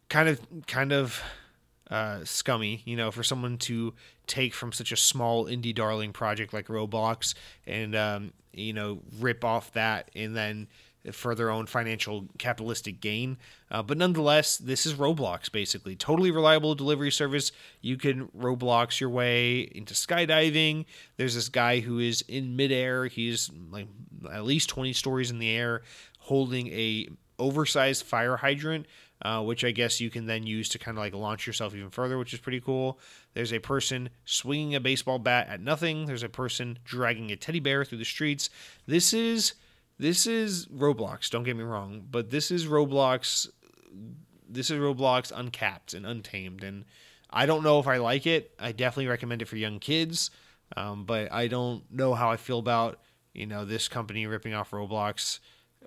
kind 0.08 0.28
of 0.28 0.40
kind 0.66 0.92
of 0.92 1.22
uh, 1.90 2.24
scummy, 2.24 2.82
you 2.84 2.96
know, 2.96 3.10
for 3.10 3.22
someone 3.22 3.58
to 3.58 3.92
take 4.26 4.54
from 4.54 4.72
such 4.72 4.92
a 4.92 4.96
small 4.96 5.46
indie 5.46 5.74
darling 5.74 6.12
project 6.12 6.52
like 6.52 6.68
Roblox 6.68 7.34
and 7.66 7.94
um, 7.94 8.32
you 8.52 8.72
know 8.72 9.00
rip 9.18 9.44
off 9.44 9.72
that 9.72 10.10
and 10.14 10.36
then 10.36 10.68
for 11.10 11.34
their 11.34 11.50
own 11.50 11.66
financial 11.66 12.26
capitalistic 12.38 13.00
gain. 13.00 13.36
Uh, 13.70 13.82
but 13.82 13.98
nonetheless, 13.98 14.56
this 14.56 14.86
is 14.86 14.94
Roblox 14.94 15.50
basically. 15.50 15.96
Totally 15.96 16.30
reliable 16.30 16.74
delivery 16.74 17.10
service. 17.10 17.50
You 17.80 17.96
can 17.96 18.28
Roblox 18.28 19.00
your 19.00 19.10
way 19.10 19.60
into 19.60 19.94
skydiving. 19.94 20.84
There's 21.16 21.34
this 21.34 21.48
guy 21.48 21.80
who 21.80 21.98
is 21.98 22.22
in 22.28 22.54
midair. 22.54 23.06
He's 23.06 23.50
like 23.70 23.88
at 24.32 24.44
least 24.44 24.68
20 24.68 24.92
stories 24.92 25.30
in 25.30 25.38
the 25.38 25.50
air 25.50 25.82
holding 26.18 26.68
a 26.68 27.08
oversized 27.38 28.04
fire 28.04 28.36
hydrant 28.36 28.86
uh, 29.22 29.40
which 29.42 29.64
I 29.64 29.70
guess 29.70 30.00
you 30.00 30.10
can 30.10 30.26
then 30.26 30.46
use 30.46 30.68
to 30.70 30.78
kind 30.78 30.98
of 30.98 31.02
like 31.02 31.14
launch 31.14 31.46
yourself 31.46 31.74
even 31.74 31.90
further, 31.90 32.18
which 32.18 32.34
is 32.34 32.40
pretty 32.40 32.60
cool. 32.60 32.98
There's 33.34 33.52
a 33.52 33.60
person 33.60 34.10
swinging 34.24 34.74
a 34.74 34.80
baseball 34.80 35.18
bat 35.18 35.48
at 35.48 35.60
nothing. 35.60 36.06
There's 36.06 36.24
a 36.24 36.28
person 36.28 36.78
dragging 36.84 37.30
a 37.30 37.36
teddy 37.36 37.60
bear 37.60 37.84
through 37.84 37.98
the 37.98 38.04
streets. 38.04 38.50
This 38.86 39.12
is 39.12 39.54
this 39.98 40.26
is 40.26 40.66
Roblox. 40.66 41.30
Don't 41.30 41.44
get 41.44 41.56
me 41.56 41.62
wrong, 41.62 42.04
but 42.10 42.30
this 42.30 42.50
is 42.50 42.66
Roblox. 42.66 43.48
This 44.48 44.70
is 44.70 44.78
Roblox 44.78 45.30
uncapped 45.34 45.94
and 45.94 46.04
untamed, 46.04 46.64
and 46.64 46.84
I 47.30 47.46
don't 47.46 47.62
know 47.62 47.78
if 47.78 47.86
I 47.86 47.98
like 47.98 48.26
it. 48.26 48.52
I 48.58 48.72
definitely 48.72 49.06
recommend 49.06 49.42
it 49.42 49.48
for 49.48 49.56
young 49.56 49.78
kids, 49.78 50.30
um, 50.76 51.04
but 51.04 51.32
I 51.32 51.46
don't 51.46 51.84
know 51.92 52.14
how 52.14 52.30
I 52.30 52.36
feel 52.36 52.58
about 52.58 52.98
you 53.32 53.46
know 53.46 53.64
this 53.64 53.86
company 53.86 54.26
ripping 54.26 54.54
off 54.54 54.72
Roblox 54.72 55.38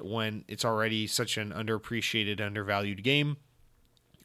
when 0.02 0.44
it's 0.48 0.66
already 0.66 1.08
such 1.08 1.38
an 1.38 1.52
underappreciated, 1.52 2.42
undervalued 2.42 3.04
game. 3.04 3.38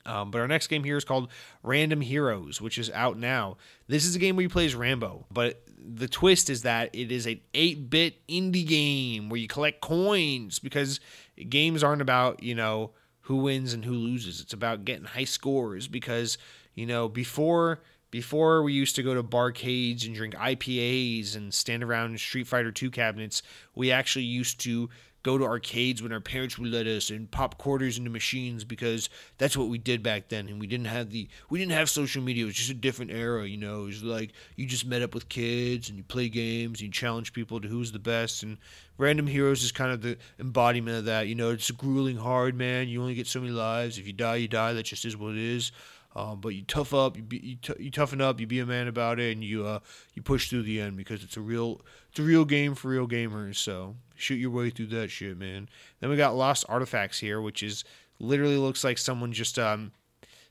Um, 0.06 0.30
but 0.30 0.40
our 0.40 0.48
next 0.48 0.68
game 0.68 0.82
here 0.82 0.96
is 0.96 1.04
called 1.04 1.30
Random 1.62 2.00
Heroes, 2.00 2.60
which 2.60 2.78
is 2.78 2.90
out 2.90 3.18
now. 3.18 3.58
This 3.86 4.04
is 4.04 4.14
a 4.14 4.18
game 4.18 4.36
where 4.36 4.42
you 4.42 4.48
play 4.48 4.64
as 4.64 4.74
Rambo, 4.74 5.26
but 5.30 5.62
the 5.78 6.08
twist 6.08 6.48
is 6.48 6.62
that 6.62 6.90
it 6.94 7.12
is 7.12 7.26
an 7.26 7.40
8-bit 7.54 8.26
indie 8.26 8.66
game 8.66 9.28
where 9.28 9.38
you 9.38 9.48
collect 9.48 9.80
coins 9.80 10.58
because 10.58 11.00
games 11.48 11.82
aren't 11.84 12.02
about, 12.02 12.42
you 12.42 12.54
know, 12.54 12.92
who 13.20 13.36
wins 13.36 13.74
and 13.74 13.84
who 13.84 13.92
loses. 13.92 14.40
It's 14.40 14.52
about 14.52 14.84
getting 14.84 15.04
high 15.04 15.24
scores 15.24 15.86
because, 15.86 16.38
you 16.74 16.86
know, 16.86 17.08
before 17.08 17.80
before 18.10 18.64
we 18.64 18.72
used 18.72 18.96
to 18.96 19.04
go 19.04 19.14
to 19.14 19.22
barcades 19.22 20.04
and 20.04 20.16
drink 20.16 20.34
IPAs 20.34 21.36
and 21.36 21.54
stand 21.54 21.84
around 21.84 22.18
Street 22.18 22.48
Fighter 22.48 22.72
2 22.72 22.90
cabinets, 22.90 23.42
we 23.76 23.92
actually 23.92 24.24
used 24.24 24.58
to 24.60 24.90
go 25.22 25.36
to 25.36 25.44
arcades 25.44 26.02
when 26.02 26.12
our 26.12 26.20
parents 26.20 26.58
would 26.58 26.70
let 26.70 26.86
us 26.86 27.10
and 27.10 27.30
pop 27.30 27.58
quarters 27.58 27.98
into 27.98 28.10
machines 28.10 28.64
because 28.64 29.08
that's 29.38 29.56
what 29.56 29.68
we 29.68 29.78
did 29.78 30.02
back 30.02 30.28
then. 30.28 30.48
And 30.48 30.60
we 30.60 30.66
didn't 30.66 30.86
have 30.86 31.10
the 31.10 31.28
we 31.48 31.58
didn't 31.58 31.72
have 31.72 31.90
social 31.90 32.22
media. 32.22 32.44
It 32.44 32.46
was 32.46 32.56
just 32.56 32.70
a 32.70 32.74
different 32.74 33.10
era 33.10 33.46
you 33.46 33.56
know. 33.56 33.82
It 33.82 33.86
was 33.86 34.02
like 34.02 34.32
you 34.56 34.66
just 34.66 34.86
met 34.86 35.02
up 35.02 35.14
with 35.14 35.28
kids 35.28 35.88
and 35.88 35.98
you 35.98 36.04
play 36.04 36.28
games 36.28 36.80
and 36.80 36.86
you 36.86 36.92
challenge 36.92 37.32
people 37.32 37.60
to 37.60 37.68
who's 37.68 37.92
the 37.92 37.98
best. 37.98 38.42
And 38.42 38.58
random 38.98 39.26
heroes 39.26 39.62
is 39.62 39.72
kind 39.72 39.92
of 39.92 40.02
the 40.02 40.16
embodiment 40.38 40.98
of 40.98 41.04
that 41.06 41.28
you 41.28 41.34
know. 41.34 41.50
It's 41.50 41.70
grueling 41.70 42.16
hard 42.16 42.54
man. 42.54 42.88
You 42.88 43.00
only 43.00 43.14
get 43.14 43.26
so 43.26 43.40
many 43.40 43.52
lives. 43.52 43.98
If 43.98 44.06
you 44.06 44.12
die 44.12 44.36
you 44.36 44.48
die. 44.48 44.72
That 44.72 44.84
just 44.84 45.04
is 45.04 45.16
what 45.16 45.32
it 45.32 45.38
is 45.38 45.72
um, 46.16 46.40
but 46.40 46.50
you 46.50 46.62
tough 46.62 46.92
up, 46.92 47.16
you, 47.16 47.22
be, 47.22 47.38
you, 47.38 47.56
t- 47.56 47.84
you, 47.84 47.90
toughen 47.90 48.20
up, 48.20 48.40
you 48.40 48.46
be 48.46 48.58
a 48.58 48.66
man 48.66 48.88
about 48.88 49.20
it, 49.20 49.32
and 49.32 49.44
you 49.44 49.64
uh, 49.64 49.78
you 50.14 50.22
push 50.22 50.50
through 50.50 50.62
the 50.62 50.80
end 50.80 50.96
because 50.96 51.22
it's 51.22 51.36
a 51.36 51.40
real 51.40 51.80
it's 52.08 52.18
a 52.18 52.22
real 52.22 52.44
game 52.44 52.74
for 52.74 52.88
real 52.88 53.06
gamers. 53.06 53.56
So 53.56 53.96
shoot 54.16 54.34
your 54.34 54.50
way 54.50 54.70
through 54.70 54.86
that 54.88 55.10
shit, 55.10 55.38
man. 55.38 55.68
Then 56.00 56.10
we 56.10 56.16
got 56.16 56.34
Lost 56.34 56.64
Artifacts 56.68 57.20
here, 57.20 57.40
which 57.40 57.62
is 57.62 57.84
literally 58.18 58.56
looks 58.56 58.82
like 58.82 58.98
someone 58.98 59.32
just 59.32 59.58
um 59.58 59.92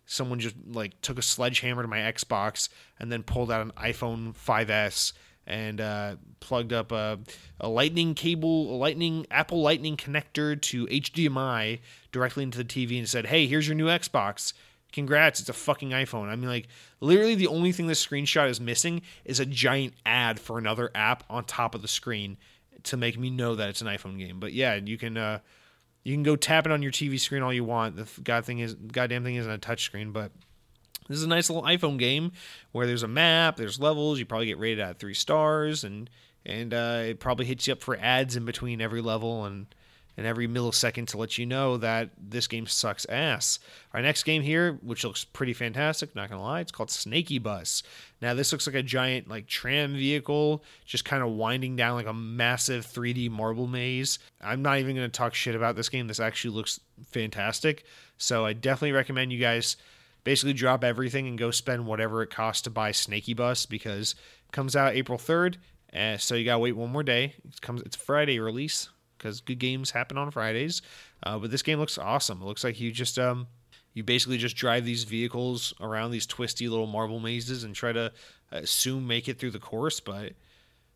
someone 0.05 0.39
just 0.39 0.55
like 0.71 0.99
took 1.01 1.19
a 1.19 1.21
sledgehammer 1.21 1.81
to 1.81 1.87
my 1.87 1.99
Xbox 1.99 2.69
and 2.99 3.11
then 3.11 3.21
pulled 3.21 3.51
out 3.51 3.61
an 3.61 3.71
iPhone 3.77 4.33
5s 4.35 5.13
and 5.45 5.81
uh, 5.81 6.15
plugged 6.39 6.73
up 6.73 6.91
a, 6.91 7.19
a 7.59 7.67
lightning 7.67 8.13
cable, 8.13 8.73
a 8.73 8.77
lightning 8.77 9.25
Apple 9.29 9.61
Lightning 9.61 9.97
connector 9.97 10.59
to 10.61 10.85
HDMI 10.87 11.79
directly 12.11 12.43
into 12.43 12.57
the 12.57 12.63
TV 12.63 12.97
and 12.97 13.09
said, 13.09 13.25
"Hey, 13.25 13.47
here's 13.47 13.67
your 13.67 13.75
new 13.75 13.87
Xbox." 13.87 14.53
Congrats, 14.91 15.39
it's 15.39 15.49
a 15.49 15.53
fucking 15.53 15.91
iPhone. 15.91 16.29
I 16.29 16.35
mean, 16.35 16.49
like, 16.49 16.67
literally 16.99 17.35
the 17.35 17.47
only 17.47 17.71
thing 17.71 17.87
this 17.87 18.05
screenshot 18.05 18.49
is 18.49 18.59
missing 18.59 19.01
is 19.23 19.39
a 19.39 19.45
giant 19.45 19.93
ad 20.05 20.39
for 20.39 20.57
another 20.57 20.89
app 20.95 21.23
on 21.29 21.43
top 21.43 21.75
of 21.75 21.81
the 21.81 21.87
screen 21.87 22.37
to 22.83 22.97
make 22.97 23.17
me 23.17 23.29
know 23.29 23.55
that 23.55 23.69
it's 23.69 23.81
an 23.81 23.87
iPhone 23.87 24.17
game. 24.17 24.39
But 24.39 24.53
yeah, 24.53 24.75
you 24.75 24.97
can 24.97 25.17
uh, 25.17 25.39
you 26.03 26.13
can 26.13 26.23
go 26.23 26.35
tap 26.35 26.65
it 26.65 26.71
on 26.71 26.81
your 26.81 26.91
TV 26.91 27.19
screen 27.19 27.43
all 27.43 27.53
you 27.53 27.63
want. 27.63 27.95
The 27.95 28.21
god 28.21 28.45
thing 28.45 28.59
is 28.59 28.73
goddamn 28.73 29.23
thing 29.23 29.35
isn't 29.35 29.51
a 29.51 29.57
touch 29.57 29.83
screen, 29.83 30.11
but 30.11 30.31
this 31.07 31.17
is 31.17 31.23
a 31.23 31.27
nice 31.27 31.49
little 31.49 31.63
iPhone 31.63 31.97
game 31.97 32.31
where 32.71 32.87
there's 32.87 33.03
a 33.03 33.07
map, 33.07 33.57
there's 33.57 33.79
levels. 33.79 34.19
You 34.19 34.25
probably 34.25 34.47
get 34.47 34.59
rated 34.59 34.79
at 34.79 34.99
three 34.99 35.13
stars, 35.13 35.83
and 35.83 36.09
and 36.45 36.73
uh, 36.73 37.03
it 37.05 37.19
probably 37.19 37.45
hits 37.45 37.67
you 37.67 37.73
up 37.73 37.81
for 37.81 37.97
ads 37.97 38.35
in 38.35 38.45
between 38.45 38.81
every 38.81 39.01
level 39.01 39.45
and 39.45 39.67
and 40.19 40.27
every 40.27 40.49
millisecond 40.49 41.07
to 41.07 41.17
let 41.17 41.37
you 41.37 41.45
know 41.45 41.77
that 41.77 42.09
this 42.17 42.45
game 42.45 42.67
sucks 42.67 43.05
ass. 43.07 43.57
Our 43.93 44.01
next 44.01 44.23
game 44.23 44.41
here, 44.41 44.73
which 44.83 45.05
looks 45.05 45.23
pretty 45.23 45.53
fantastic, 45.53 46.13
not 46.13 46.29
gonna 46.29 46.43
lie, 46.43 46.59
it's 46.59 46.73
called 46.73 46.91
Snaky 46.91 47.39
Bus. 47.39 47.83
Now 48.21 48.33
this 48.33 48.51
looks 48.51 48.67
like 48.67 48.75
a 48.75 48.83
giant 48.83 49.29
like 49.29 49.47
tram 49.47 49.93
vehicle, 49.93 50.61
just 50.85 51.05
kind 51.05 51.23
of 51.23 51.29
winding 51.29 51.77
down 51.77 51.95
like 51.95 52.05
a 52.05 52.13
massive 52.13 52.85
3D 52.85 53.31
marble 53.31 53.65
maze. 53.65 54.19
I'm 54.41 54.61
not 54.61 54.79
even 54.79 54.93
gonna 54.93 55.07
talk 55.07 55.33
shit 55.33 55.55
about 55.55 55.77
this 55.77 55.87
game. 55.87 56.07
This 56.07 56.19
actually 56.19 56.53
looks 56.53 56.81
fantastic. 57.05 57.85
So 58.17 58.45
I 58.45 58.51
definitely 58.51 58.91
recommend 58.91 59.31
you 59.31 59.39
guys 59.39 59.77
basically 60.25 60.51
drop 60.51 60.83
everything 60.83 61.29
and 61.29 61.37
go 61.37 61.49
spend 61.49 61.85
whatever 61.85 62.23
it 62.23 62.29
costs 62.29 62.63
to 62.63 62.69
buy 62.69 62.91
Snaky 62.91 63.33
Bus 63.33 63.65
because 63.65 64.15
it 64.45 64.51
comes 64.51 64.75
out 64.75 64.95
April 64.95 65.17
3rd. 65.17 65.55
Uh, 65.95 66.17
so 66.17 66.35
you 66.35 66.43
gotta 66.43 66.59
wait 66.59 66.75
one 66.75 66.91
more 66.91 67.03
day. 67.03 67.35
It 67.47 67.61
comes. 67.61 67.81
It's 67.83 67.95
Friday 67.95 68.37
release 68.39 68.89
because 69.19 69.41
good 69.41 69.59
games 69.59 69.91
happen 69.91 70.17
on 70.17 70.31
Fridays. 70.31 70.81
Uh, 71.21 71.37
but 71.37 71.51
this 71.51 71.61
game 71.61 71.77
looks 71.79 71.99
awesome. 71.99 72.41
It 72.41 72.45
looks 72.45 72.63
like 72.63 72.79
you 72.79 72.91
just 72.91 73.19
um, 73.19 73.47
you 73.93 74.03
basically 74.03 74.37
just 74.37 74.55
drive 74.55 74.85
these 74.85 75.03
vehicles 75.03 75.73
around 75.79 76.11
these 76.11 76.25
twisty 76.25 76.67
little 76.67 76.87
marble 76.87 77.19
mazes 77.19 77.63
and 77.63 77.75
try 77.75 77.91
to 77.91 78.11
assume 78.51 79.05
make 79.05 79.27
it 79.27 79.37
through 79.37 79.51
the 79.51 79.59
course. 79.59 79.99
But 79.99 80.33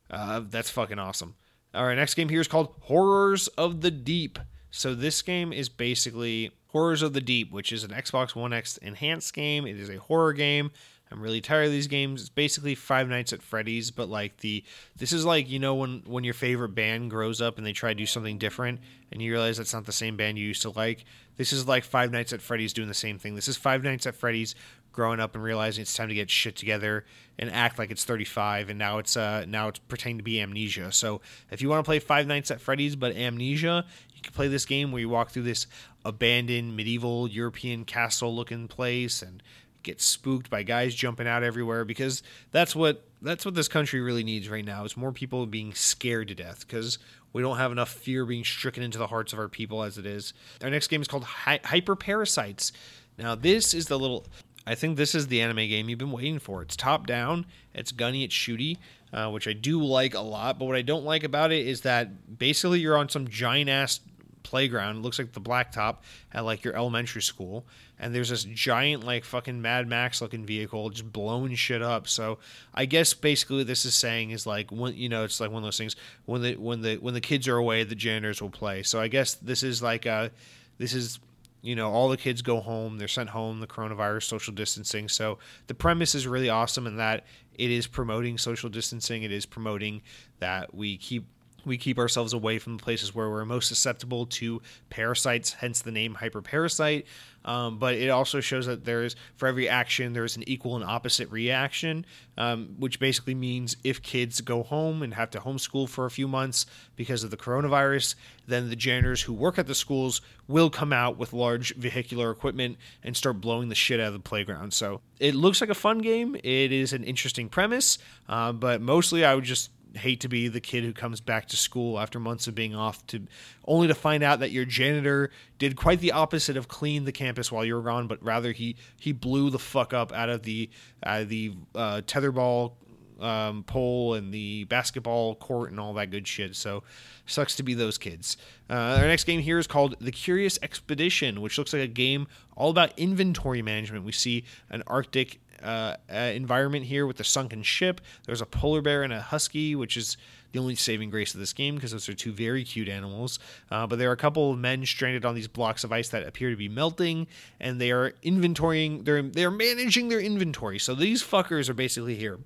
uh, 0.10 0.42
that's 0.50 0.70
fucking 0.72 1.00
awesome. 1.00 1.36
All 1.76 1.86
right, 1.86 1.96
next 1.96 2.14
game 2.14 2.30
here 2.30 2.42
is 2.42 2.48
called 2.48 2.74
Horrors 2.82 3.48
of 3.50 3.82
the 3.82 3.92
Deep. 3.92 4.40
So 4.72 4.96
this 4.96 5.22
game 5.22 5.54
is 5.54 5.70
basically 5.70 6.52
Horrors 6.68 7.02
of 7.02 7.14
the 7.14 7.22
Deep, 7.22 7.52
which 7.52 7.72
is 7.72 7.84
an 7.84 7.92
Xbox 7.92 8.36
One 8.36 8.54
X 8.54 8.78
enhanced 8.78 9.34
game. 9.34 9.68
It 9.68 9.80
is 9.80 9.90
a 9.90 9.98
horror 9.98 10.34
game. 10.34 10.72
I'm 11.14 11.22
really 11.22 11.42
tired 11.42 11.66
of 11.66 11.72
these 11.72 11.88
games. 11.88 12.22
It's 12.22 12.30
basically 12.30 12.74
Five 12.74 13.08
Nights 13.08 13.34
at 13.34 13.44
Freddy's, 13.44 13.92
but 13.92 14.10
like 14.10 14.38
the 14.38 14.64
this 14.96 15.14
is 15.14 15.26
like 15.26 15.50
you 15.50 15.60
know 15.60 15.76
when 15.76 16.02
when 16.08 16.24
your 16.24 16.34
favorite 16.34 16.70
band 16.70 17.12
grows 17.12 17.40
up 17.40 17.58
and 17.58 17.66
they 17.66 17.72
try 17.72 17.90
to 17.90 17.96
do 17.96 18.08
something 18.08 18.40
different, 18.40 18.80
and 19.12 19.22
you 19.22 19.32
realize 19.32 19.58
that's 19.58 19.74
not 19.74 19.86
the 19.86 19.92
same 19.92 20.18
band 20.18 20.40
you 20.40 20.48
used 20.48 20.64
to 20.64 20.72
like. 20.72 21.06
This 21.38 21.54
is 21.54 21.68
like 21.68 21.84
Five 21.84 22.12
Nights 22.12 22.34
at 22.34 22.42
Freddy's 22.42 22.74
doing 22.74 22.88
the 22.88 22.94
same 22.96 23.20
thing. 23.20 23.36
This 23.36 23.48
is 23.48 23.58
Five 23.58 23.84
Nights 23.84 24.08
at 24.08 24.16
Freddy's 24.16 24.56
growing 24.94 25.20
up 25.20 25.36
and 25.36 25.44
realizing 25.44 25.82
it's 25.82 25.94
time 25.94 26.08
to 26.08 26.16
get 26.16 26.30
shit 26.30 26.56
together 26.56 27.04
and 27.38 27.50
act 27.50 27.80
like 27.80 27.90
it's 27.92 28.06
35 28.06 28.70
and 28.70 28.78
now 28.78 29.00
it's 29.00 29.18
uh 29.18 29.44
now 29.48 29.68
it's 29.68 29.80
pretending 29.80 30.20
to 30.20 30.24
be 30.24 30.40
amnesia 30.40 30.92
so 30.92 31.20
if 31.50 31.62
you 31.62 31.68
want 31.68 31.84
to 31.84 31.88
play 31.88 31.98
five 31.98 32.28
nights 32.28 32.52
at 32.52 32.62
freddy's 32.62 32.96
but 32.96 33.16
amnesia 33.16 33.84
you 34.14 34.22
can 34.22 34.32
play 34.34 34.48
this 34.48 34.66
game 34.66 34.92
where 34.92 35.02
you 35.02 35.10
walk 35.10 35.32
through 35.32 35.42
this 35.42 35.66
abandoned 36.06 36.78
medieval 36.78 37.28
european 37.28 37.84
castle 37.84 38.34
looking 38.36 38.68
place 38.68 39.24
and 39.24 39.42
get 39.84 40.02
spooked 40.02 40.50
by 40.50 40.64
guys 40.64 40.96
jumping 40.96 41.28
out 41.28 41.44
everywhere 41.44 41.86
because 41.86 42.24
that's 42.52 42.76
what 42.76 43.06
that's 43.22 43.46
what 43.46 43.54
this 43.54 43.68
country 43.68 44.02
really 44.02 44.24
needs 44.24 44.50
right 44.50 44.66
now 44.66 44.84
is 44.84 44.98
more 44.98 45.12
people 45.12 45.46
being 45.46 45.74
scared 45.74 46.30
to 46.30 46.36
death 46.36 46.66
because 46.68 46.98
we 47.32 47.42
don't 47.42 47.58
have 47.58 47.72
enough 47.72 47.90
fear 47.90 48.26
being 48.26 48.44
stricken 48.44 48.84
into 48.84 48.98
the 48.98 49.08
hearts 49.08 49.34
of 49.34 49.40
our 49.40 49.48
people 49.48 49.84
as 49.84 49.98
it 49.98 50.06
is. 50.06 50.34
Our 50.64 50.70
next 50.70 50.88
game 50.88 51.02
is 51.02 51.08
called 51.08 51.24
Hy- 51.24 51.62
Hyper 51.64 51.96
Parasites. 51.96 52.72
Now 53.18 53.36
this 53.36 53.74
is 53.74 53.88
the 53.88 54.00
little 54.00 54.26
I 54.66 54.76
think 54.76 54.98
this 54.98 55.14
is 55.14 55.28
the 55.28 55.42
anime 55.42 55.68
game 55.68 55.90
you've 55.90 56.00
been 56.00 56.12
waiting 56.12 56.40
for. 56.40 56.62
It's 56.62 56.76
top 56.76 57.06
down, 57.06 57.46
it's 57.74 57.92
gunny, 57.92 58.24
it's 58.24 58.34
shooty, 58.34 58.78
uh, 59.12 59.30
which 59.30 59.48
I 59.48 59.54
do 59.54 59.84
like 59.84 60.14
a 60.14 60.22
lot. 60.22 60.58
But 60.58 60.66
what 60.66 60.78
I 60.78 60.82
don't 60.82 61.04
like 61.04 61.24
about 61.24 61.52
it 61.52 61.68
is 61.68 61.82
that 61.82 62.38
basically 62.40 62.80
you're 62.80 62.98
on 62.98 63.10
some 63.10 63.28
giant 63.28 63.70
ass 63.70 64.00
playground. 64.44 64.98
It 64.98 65.00
looks 65.02 65.20
like 65.20 65.34
the 65.34 65.42
blacktop 65.42 65.98
at 66.34 66.46
like 66.46 66.64
your 66.64 66.76
elementary 66.76 67.22
school, 67.22 67.66
and 68.04 68.14
there's 68.14 68.28
this 68.28 68.44
giant 68.44 69.06
like 69.06 69.24
fucking 69.24 69.62
Mad 69.62 69.88
Max 69.88 70.22
looking 70.22 70.46
vehicle 70.46 70.90
just 70.90 71.12
blowing 71.14 71.56
shit 71.56 71.82
up. 71.82 72.10
So 72.10 72.38
I 72.74 72.84
guess 72.84 73.14
basically 73.14 73.64
this 73.64 73.86
is 73.86 73.96
saying 73.96 74.32
is 74.32 74.46
like 74.46 74.72
when 74.72 74.94
you 74.94 75.08
know 75.08 75.24
it's 75.24 75.40
like 75.40 75.52
one 75.52 75.64
of 75.64 75.68
those 75.68 75.78
things 75.78 75.96
when 76.26 76.42
the 76.42 76.56
when 76.58 76.82
the 76.82 76.98
when 76.98 77.14
the 77.14 77.22
kids 77.22 77.48
are 77.48 77.56
away, 77.56 77.86
the 77.86 77.96
janitors 77.96 78.42
will 78.42 78.50
play. 78.50 78.84
So 78.84 79.00
I 79.00 79.08
guess 79.08 79.36
this 79.36 79.64
is 79.64 79.82
like 79.82 80.06
a 80.06 80.32
this 80.80 80.94
is 80.94 81.22
you 81.62 81.78
know 81.78 81.92
all 81.92 82.10
the 82.10 82.18
kids 82.18 82.42
go 82.42 82.60
home 82.60 82.98
they're 82.98 83.08
sent 83.08 83.30
home 83.30 83.62
the 83.62 83.68
coronavirus 83.68 84.24
social 84.24 84.54
distancing 84.54 85.08
so 85.08 85.38
the 85.68 85.74
premise 85.74 86.14
is 86.14 86.28
really 86.28 86.50
awesome 86.50 86.86
in 86.86 86.98
that 86.98 87.24
it 87.56 87.72
is 87.72 87.88
promoting 87.88 88.38
social 88.38 88.70
distancing 88.70 89.24
it 89.24 89.32
is 89.32 89.46
promoting 89.46 90.02
that 90.40 90.76
we 90.76 90.98
keep 90.98 91.26
we 91.66 91.78
keep 91.78 91.98
ourselves 91.98 92.34
away 92.34 92.60
from 92.60 92.78
the 92.78 92.84
places 92.84 93.14
where 93.14 93.30
we're 93.30 93.46
most 93.46 93.68
susceptible 93.68 94.26
to 94.28 94.62
parasites, 94.90 95.54
hence 95.54 95.82
the 95.82 95.92
name 95.92 96.18
hyperparasite. 96.20 97.06
Um, 97.46 97.78
but 97.78 97.96
it 97.96 98.10
also 98.10 98.40
shows 98.40 98.68
that 98.68 98.86
there's 98.86 99.16
for 99.36 99.48
every 99.48 99.68
action 99.68 100.14
there's 100.14 100.38
an 100.38 100.48
equal 100.48 100.76
and 100.76 100.86
opposite 100.86 101.30
reaction, 101.30 102.06
um, 102.38 102.76
which 102.80 103.00
basically 103.00 103.36
means 103.36 103.76
if 103.84 104.02
kids 104.02 104.40
go 104.42 104.64
home 104.64 105.04
and 105.04 105.14
have 105.14 105.30
to 105.32 105.40
homeschool 105.40 105.90
for 105.90 106.06
a 106.06 106.12
few 106.12 106.28
months 106.28 106.66
because 106.96 107.24
of 107.24 107.32
the 107.32 107.38
coronavirus, 107.38 108.16
then 108.48 108.70
the 108.70 108.76
janitors 108.76 109.22
who 109.22 109.34
work 109.34 109.58
at 109.60 109.68
the 109.68 109.76
schools 109.76 110.22
will 110.48 110.70
come 110.70 110.94
out 110.94 111.18
with 111.18 111.34
large 111.34 111.76
vehicular 111.76 112.32
equipment 112.32 112.78
and 113.04 113.16
start 113.18 113.42
blowing 113.42 113.70
the 113.70 113.76
shit 113.76 114.00
out 114.00 114.08
of 114.08 114.14
the 114.14 114.20
playground. 114.20 114.74
So 114.74 115.02
it 115.20 115.36
looks 115.36 115.60
like 115.60 115.70
a 115.70 115.76
fun 115.76 116.00
game. 116.00 116.36
It 116.44 116.72
is 116.72 116.94
an 116.94 117.04
interesting 117.04 117.50
premise, 117.50 117.98
uh, 118.30 118.54
but 118.54 118.82
mostly 118.82 119.26
I 119.26 119.36
would 119.36 119.44
just 119.44 119.70
hate 119.96 120.20
to 120.22 120.28
be 120.28 120.48
the 120.48 120.60
kid 120.60 120.84
who 120.84 120.94
comes 120.94 121.22
back 121.22 121.48
to 121.48 121.58
school 121.58 122.00
after 122.00 122.20
months 122.20 122.48
of 122.48 122.56
being 122.56 122.76
off 122.76 123.06
to 123.08 123.28
only 123.66 123.88
to 123.88 123.94
find 123.94 124.24
out 124.24 124.40
that 124.40 124.52
your 124.52 124.66
janitor 124.66 125.30
did 125.60 125.76
quite 125.76 126.00
the 126.00 126.12
opposite 126.12 126.58
of 126.58 126.68
clean 126.68 127.06
the 127.06 127.12
campus 127.12 127.52
while 127.52 127.64
you 127.64 127.76
were 127.76 127.82
gone, 127.82 128.08
but 128.08 128.24
rather 128.24 128.52
he 128.52 128.76
he 129.00 129.12
blew 129.12 129.50
the 129.50 129.60
fuck 129.60 129.94
up 129.94 130.12
out 130.12 130.30
of 130.30 130.44
the 130.44 130.70
out 131.04 131.22
of 131.22 131.30
the 131.30 131.54
uh, 131.76 132.02
tetherball 132.06 132.74
um, 133.20 133.64
pole 133.64 134.16
and 134.16 134.34
the 134.34 134.66
basketball 134.66 135.36
court 135.36 135.72
and 135.72 135.80
all 135.80 135.94
that 135.94 136.12
good 136.12 136.28
shit. 136.28 136.56
So 136.56 136.84
sucks 137.26 137.56
to 137.56 137.64
be 137.64 137.74
those 137.74 137.98
kids. 137.98 138.38
Uh, 138.70 138.98
our 139.00 139.08
next 139.08 139.24
game 139.24 139.40
here 139.40 139.60
is 139.60 139.68
called 139.68 139.96
The 140.00 140.12
Curious 140.12 140.60
Expedition, 140.62 141.42
which 141.42 141.58
looks 141.58 141.74
like 141.74 141.82
a 141.82 141.88
game 141.88 142.28
all 142.56 142.70
about 142.70 142.98
inventory 142.98 143.62
management. 143.62 144.04
We 144.04 144.12
see 144.12 144.44
an 144.70 144.84
Arctic 144.88 145.40
uh, 145.64 145.96
uh, 146.12 146.16
environment 146.16 146.86
here 146.86 147.08
with 147.08 147.18
the 147.18 147.24
sunken 147.24 147.64
ship. 147.64 148.02
There's 148.26 148.42
a 148.42 148.46
polar 148.46 148.82
bear 148.82 149.04
and 149.04 149.14
a 149.14 149.22
husky, 149.22 149.76
which 149.76 149.98
is 149.98 150.18
the 150.54 150.60
only 150.60 150.76
saving 150.76 151.10
grace 151.10 151.34
of 151.34 151.40
this 151.40 151.52
game 151.52 151.76
because 151.76 151.92
those 151.92 152.08
are 152.08 152.14
two 152.14 152.32
very 152.32 152.64
cute 152.64 152.88
animals. 152.88 153.40
Uh, 153.70 153.86
but 153.88 154.00
there 154.00 154.10
are 154.10 154.14
a 154.14 154.18
couple 154.18 154.52
of 154.52 154.60
men 154.60 154.86
stranded 154.86 155.26
on 155.26 155.36
these 155.36 155.48
blocks 155.48 155.84
of 155.84 155.92
ice 155.92 156.10
that 156.10 156.26
appear 156.26 156.50
to 156.52 156.56
be 156.56 156.70
melting, 156.70 157.28
and 157.60 157.82
they 157.82 157.92
are 157.92 158.12
inventorying. 158.24 159.04
They're 159.04 159.24
they're 159.24 159.52
managing 159.52 160.10
their 160.10 160.22
inventory. 160.22 160.80
So 160.80 160.96
these 160.96 161.24
fuckers 161.24 161.70
are 161.70 161.74
basically 161.74 162.16
here. 162.16 162.40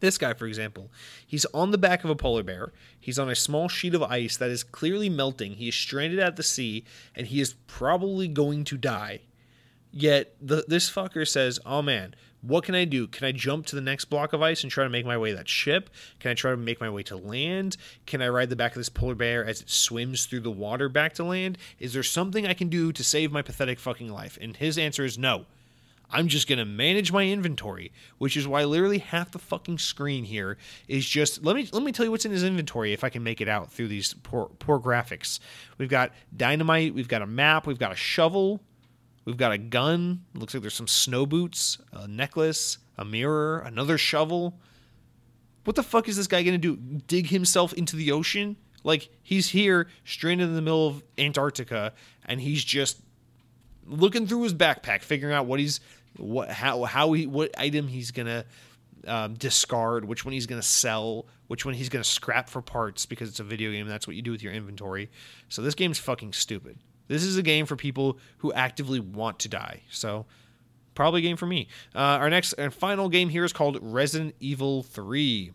This 0.00 0.18
guy, 0.18 0.34
for 0.34 0.46
example, 0.46 0.90
he's 1.26 1.46
on 1.46 1.70
the 1.70 1.78
back 1.78 2.04
of 2.04 2.10
a 2.10 2.16
polar 2.16 2.42
bear. 2.42 2.72
He's 3.00 3.18
on 3.18 3.30
a 3.30 3.34
small 3.34 3.68
sheet 3.68 3.94
of 3.94 4.02
ice 4.02 4.36
that 4.36 4.50
is 4.50 4.62
clearly 4.62 5.08
melting. 5.08 5.54
He 5.54 5.68
is 5.68 5.74
stranded 5.74 6.18
at 6.18 6.36
the 6.36 6.42
sea, 6.42 6.84
and 7.14 7.26
he 7.26 7.40
is 7.40 7.54
probably 7.66 8.28
going 8.28 8.64
to 8.64 8.76
die. 8.76 9.20
Yet 9.90 10.36
the, 10.40 10.64
this 10.68 10.90
fucker 10.90 11.26
says, 11.26 11.58
"Oh 11.64 11.82
man, 11.82 12.14
what 12.42 12.64
can 12.64 12.74
I 12.74 12.84
do? 12.84 13.06
Can 13.06 13.26
I 13.26 13.32
jump 13.32 13.66
to 13.66 13.76
the 13.76 13.82
next 13.82 14.06
block 14.06 14.32
of 14.32 14.42
ice 14.42 14.62
and 14.62 14.70
try 14.70 14.84
to 14.84 14.90
make 14.90 15.06
my 15.06 15.18
way 15.18 15.30
to 15.30 15.36
that 15.36 15.48
ship? 15.48 15.90
Can 16.20 16.30
I 16.30 16.34
try 16.34 16.50
to 16.50 16.56
make 16.56 16.80
my 16.80 16.90
way 16.90 17.02
to 17.04 17.16
land? 17.16 17.76
Can 18.06 18.22
I 18.22 18.28
ride 18.28 18.50
the 18.50 18.56
back 18.56 18.72
of 18.72 18.78
this 18.78 18.88
polar 18.88 19.14
bear 19.14 19.44
as 19.44 19.60
it 19.60 19.70
swims 19.70 20.26
through 20.26 20.40
the 20.40 20.50
water 20.50 20.88
back 20.88 21.14
to 21.14 21.24
land? 21.24 21.58
Is 21.78 21.92
there 21.92 22.02
something 22.02 22.46
I 22.46 22.54
can 22.54 22.68
do 22.68 22.92
to 22.92 23.04
save 23.04 23.32
my 23.32 23.42
pathetic 23.42 23.78
fucking 23.78 24.10
life?" 24.10 24.38
And 24.40 24.56
his 24.56 24.78
answer 24.78 25.04
is 25.04 25.18
no. 25.18 25.46
I'm 26.10 26.28
just 26.28 26.48
going 26.48 26.58
to 26.58 26.64
manage 26.64 27.10
my 27.10 27.26
inventory, 27.26 27.92
which 28.18 28.36
is 28.36 28.46
why 28.46 28.64
literally 28.64 28.98
half 28.98 29.32
the 29.32 29.38
fucking 29.38 29.78
screen 29.78 30.24
here 30.24 30.56
is 30.86 31.06
just 31.06 31.44
let 31.44 31.56
me 31.56 31.68
let 31.72 31.82
me 31.82 31.92
tell 31.92 32.04
you 32.04 32.10
what's 32.10 32.24
in 32.24 32.32
his 32.32 32.44
inventory 32.44 32.92
if 32.92 33.02
I 33.02 33.08
can 33.08 33.22
make 33.22 33.40
it 33.40 33.48
out 33.48 33.72
through 33.72 33.88
these 33.88 34.14
poor 34.22 34.46
poor 34.58 34.78
graphics. 34.78 35.40
We've 35.78 35.88
got 35.88 36.12
dynamite, 36.36 36.94
we've 36.94 37.08
got 37.08 37.22
a 37.22 37.26
map, 37.26 37.66
we've 37.66 37.78
got 37.78 37.92
a 37.92 37.96
shovel, 37.96 38.60
We've 39.26 39.36
got 39.36 39.52
a 39.52 39.58
gun. 39.58 40.22
Looks 40.34 40.54
like 40.54 40.62
there's 40.62 40.74
some 40.74 40.86
snow 40.86 41.26
boots, 41.26 41.78
a 41.92 42.08
necklace, 42.08 42.78
a 42.96 43.04
mirror, 43.04 43.58
another 43.58 43.98
shovel. 43.98 44.58
What 45.64 45.74
the 45.74 45.82
fuck 45.82 46.08
is 46.08 46.16
this 46.16 46.28
guy 46.28 46.44
gonna 46.44 46.58
do? 46.58 46.76
Dig 46.76 47.26
himself 47.26 47.72
into 47.74 47.96
the 47.96 48.12
ocean? 48.12 48.56
Like 48.84 49.10
he's 49.22 49.48
here, 49.48 49.88
stranded 50.04 50.48
in 50.48 50.54
the 50.54 50.62
middle 50.62 50.86
of 50.86 51.02
Antarctica, 51.18 51.92
and 52.24 52.40
he's 52.40 52.64
just 52.64 53.02
looking 53.84 54.28
through 54.28 54.42
his 54.42 54.54
backpack, 54.54 55.02
figuring 55.02 55.34
out 55.34 55.46
what 55.46 55.58
he's 55.58 55.80
what 56.16 56.48
how 56.48 56.84
how 56.84 57.12
he 57.12 57.26
what 57.26 57.50
item 57.58 57.88
he's 57.88 58.12
gonna 58.12 58.44
um, 59.08 59.34
discard, 59.34 60.04
which 60.04 60.24
one 60.24 60.34
he's 60.34 60.46
gonna 60.46 60.62
sell, 60.62 61.26
which 61.48 61.64
one 61.64 61.74
he's 61.74 61.88
gonna 61.88 62.04
scrap 62.04 62.48
for 62.48 62.62
parts 62.62 63.06
because 63.06 63.28
it's 63.28 63.40
a 63.40 63.44
video 63.44 63.72
game. 63.72 63.88
That's 63.88 64.06
what 64.06 64.14
you 64.14 64.22
do 64.22 64.30
with 64.30 64.42
your 64.44 64.52
inventory. 64.52 65.10
So 65.48 65.62
this 65.62 65.74
game's 65.74 65.98
fucking 65.98 66.32
stupid. 66.32 66.78
This 67.08 67.22
is 67.22 67.36
a 67.36 67.42
game 67.42 67.66
for 67.66 67.76
people 67.76 68.18
who 68.38 68.52
actively 68.52 69.00
want 69.00 69.38
to 69.40 69.48
die. 69.48 69.82
So, 69.90 70.26
probably 70.94 71.20
a 71.20 71.22
game 71.22 71.36
for 71.36 71.46
me. 71.46 71.68
Uh, 71.94 71.98
our 71.98 72.30
next 72.30 72.54
and 72.54 72.72
final 72.72 73.08
game 73.08 73.28
here 73.28 73.44
is 73.44 73.52
called 73.52 73.78
Resident 73.80 74.34
Evil 74.40 74.82
3. 74.82 75.52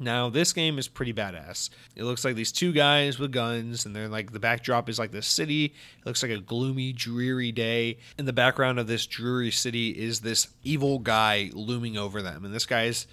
Now, 0.00 0.28
this 0.28 0.52
game 0.52 0.78
is 0.78 0.86
pretty 0.86 1.12
badass. 1.12 1.70
It 1.96 2.04
looks 2.04 2.24
like 2.24 2.36
these 2.36 2.52
two 2.52 2.72
guys 2.72 3.18
with 3.18 3.32
guns, 3.32 3.84
and 3.84 3.96
they're 3.96 4.08
like 4.08 4.32
the 4.32 4.38
backdrop 4.38 4.88
is 4.88 4.98
like 4.98 5.10
the 5.10 5.22
city. 5.22 5.64
It 5.66 6.06
looks 6.06 6.22
like 6.22 6.30
a 6.30 6.38
gloomy, 6.38 6.92
dreary 6.92 7.50
day. 7.50 7.98
In 8.16 8.24
the 8.24 8.32
background 8.32 8.78
of 8.78 8.86
this 8.86 9.06
dreary 9.06 9.50
city 9.50 9.90
is 9.90 10.20
this 10.20 10.48
evil 10.62 11.00
guy 11.00 11.50
looming 11.52 11.96
over 11.96 12.22
them. 12.22 12.44
And 12.44 12.54
this 12.54 12.66
guy's 12.66 13.06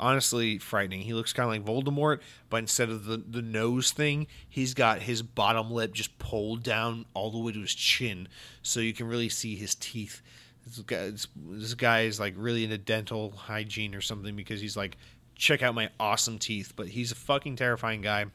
honestly 0.00 0.58
frightening. 0.58 1.02
He 1.02 1.14
looks 1.14 1.32
kind 1.32 1.44
of 1.44 1.66
like 1.66 1.84
Voldemort, 1.84 2.20
but 2.48 2.56
instead 2.56 2.88
of 2.88 3.04
the, 3.04 3.18
the 3.18 3.42
nose 3.42 3.92
thing, 3.92 4.26
he's 4.48 4.74
got 4.74 5.02
his 5.02 5.22
bottom 5.22 5.70
lip 5.70 5.92
just 5.92 6.18
pulled 6.18 6.62
down 6.62 7.04
all 7.14 7.30
the 7.30 7.38
way 7.38 7.52
to 7.52 7.60
his 7.60 7.74
chin, 7.74 8.26
so 8.62 8.80
you 8.80 8.94
can 8.94 9.06
really 9.06 9.28
see 9.28 9.54
his 9.54 9.74
teeth. 9.76 10.22
This 10.66 10.78
guy, 10.78 11.10
this 11.36 11.74
guy 11.74 12.00
is 12.02 12.18
like 12.18 12.34
really 12.36 12.64
into 12.64 12.78
dental 12.78 13.30
hygiene 13.30 13.94
or 13.94 14.00
something 14.00 14.34
because 14.34 14.60
he's 14.60 14.76
like, 14.76 14.96
check 15.36 15.62
out 15.62 15.74
my 15.74 15.90
awesome 16.00 16.38
teeth. 16.38 16.72
But 16.74 16.88
he's 16.88 17.12
a 17.12 17.16
fucking 17.16 17.56
terrifying 17.56 18.00
guy. 18.00 18.26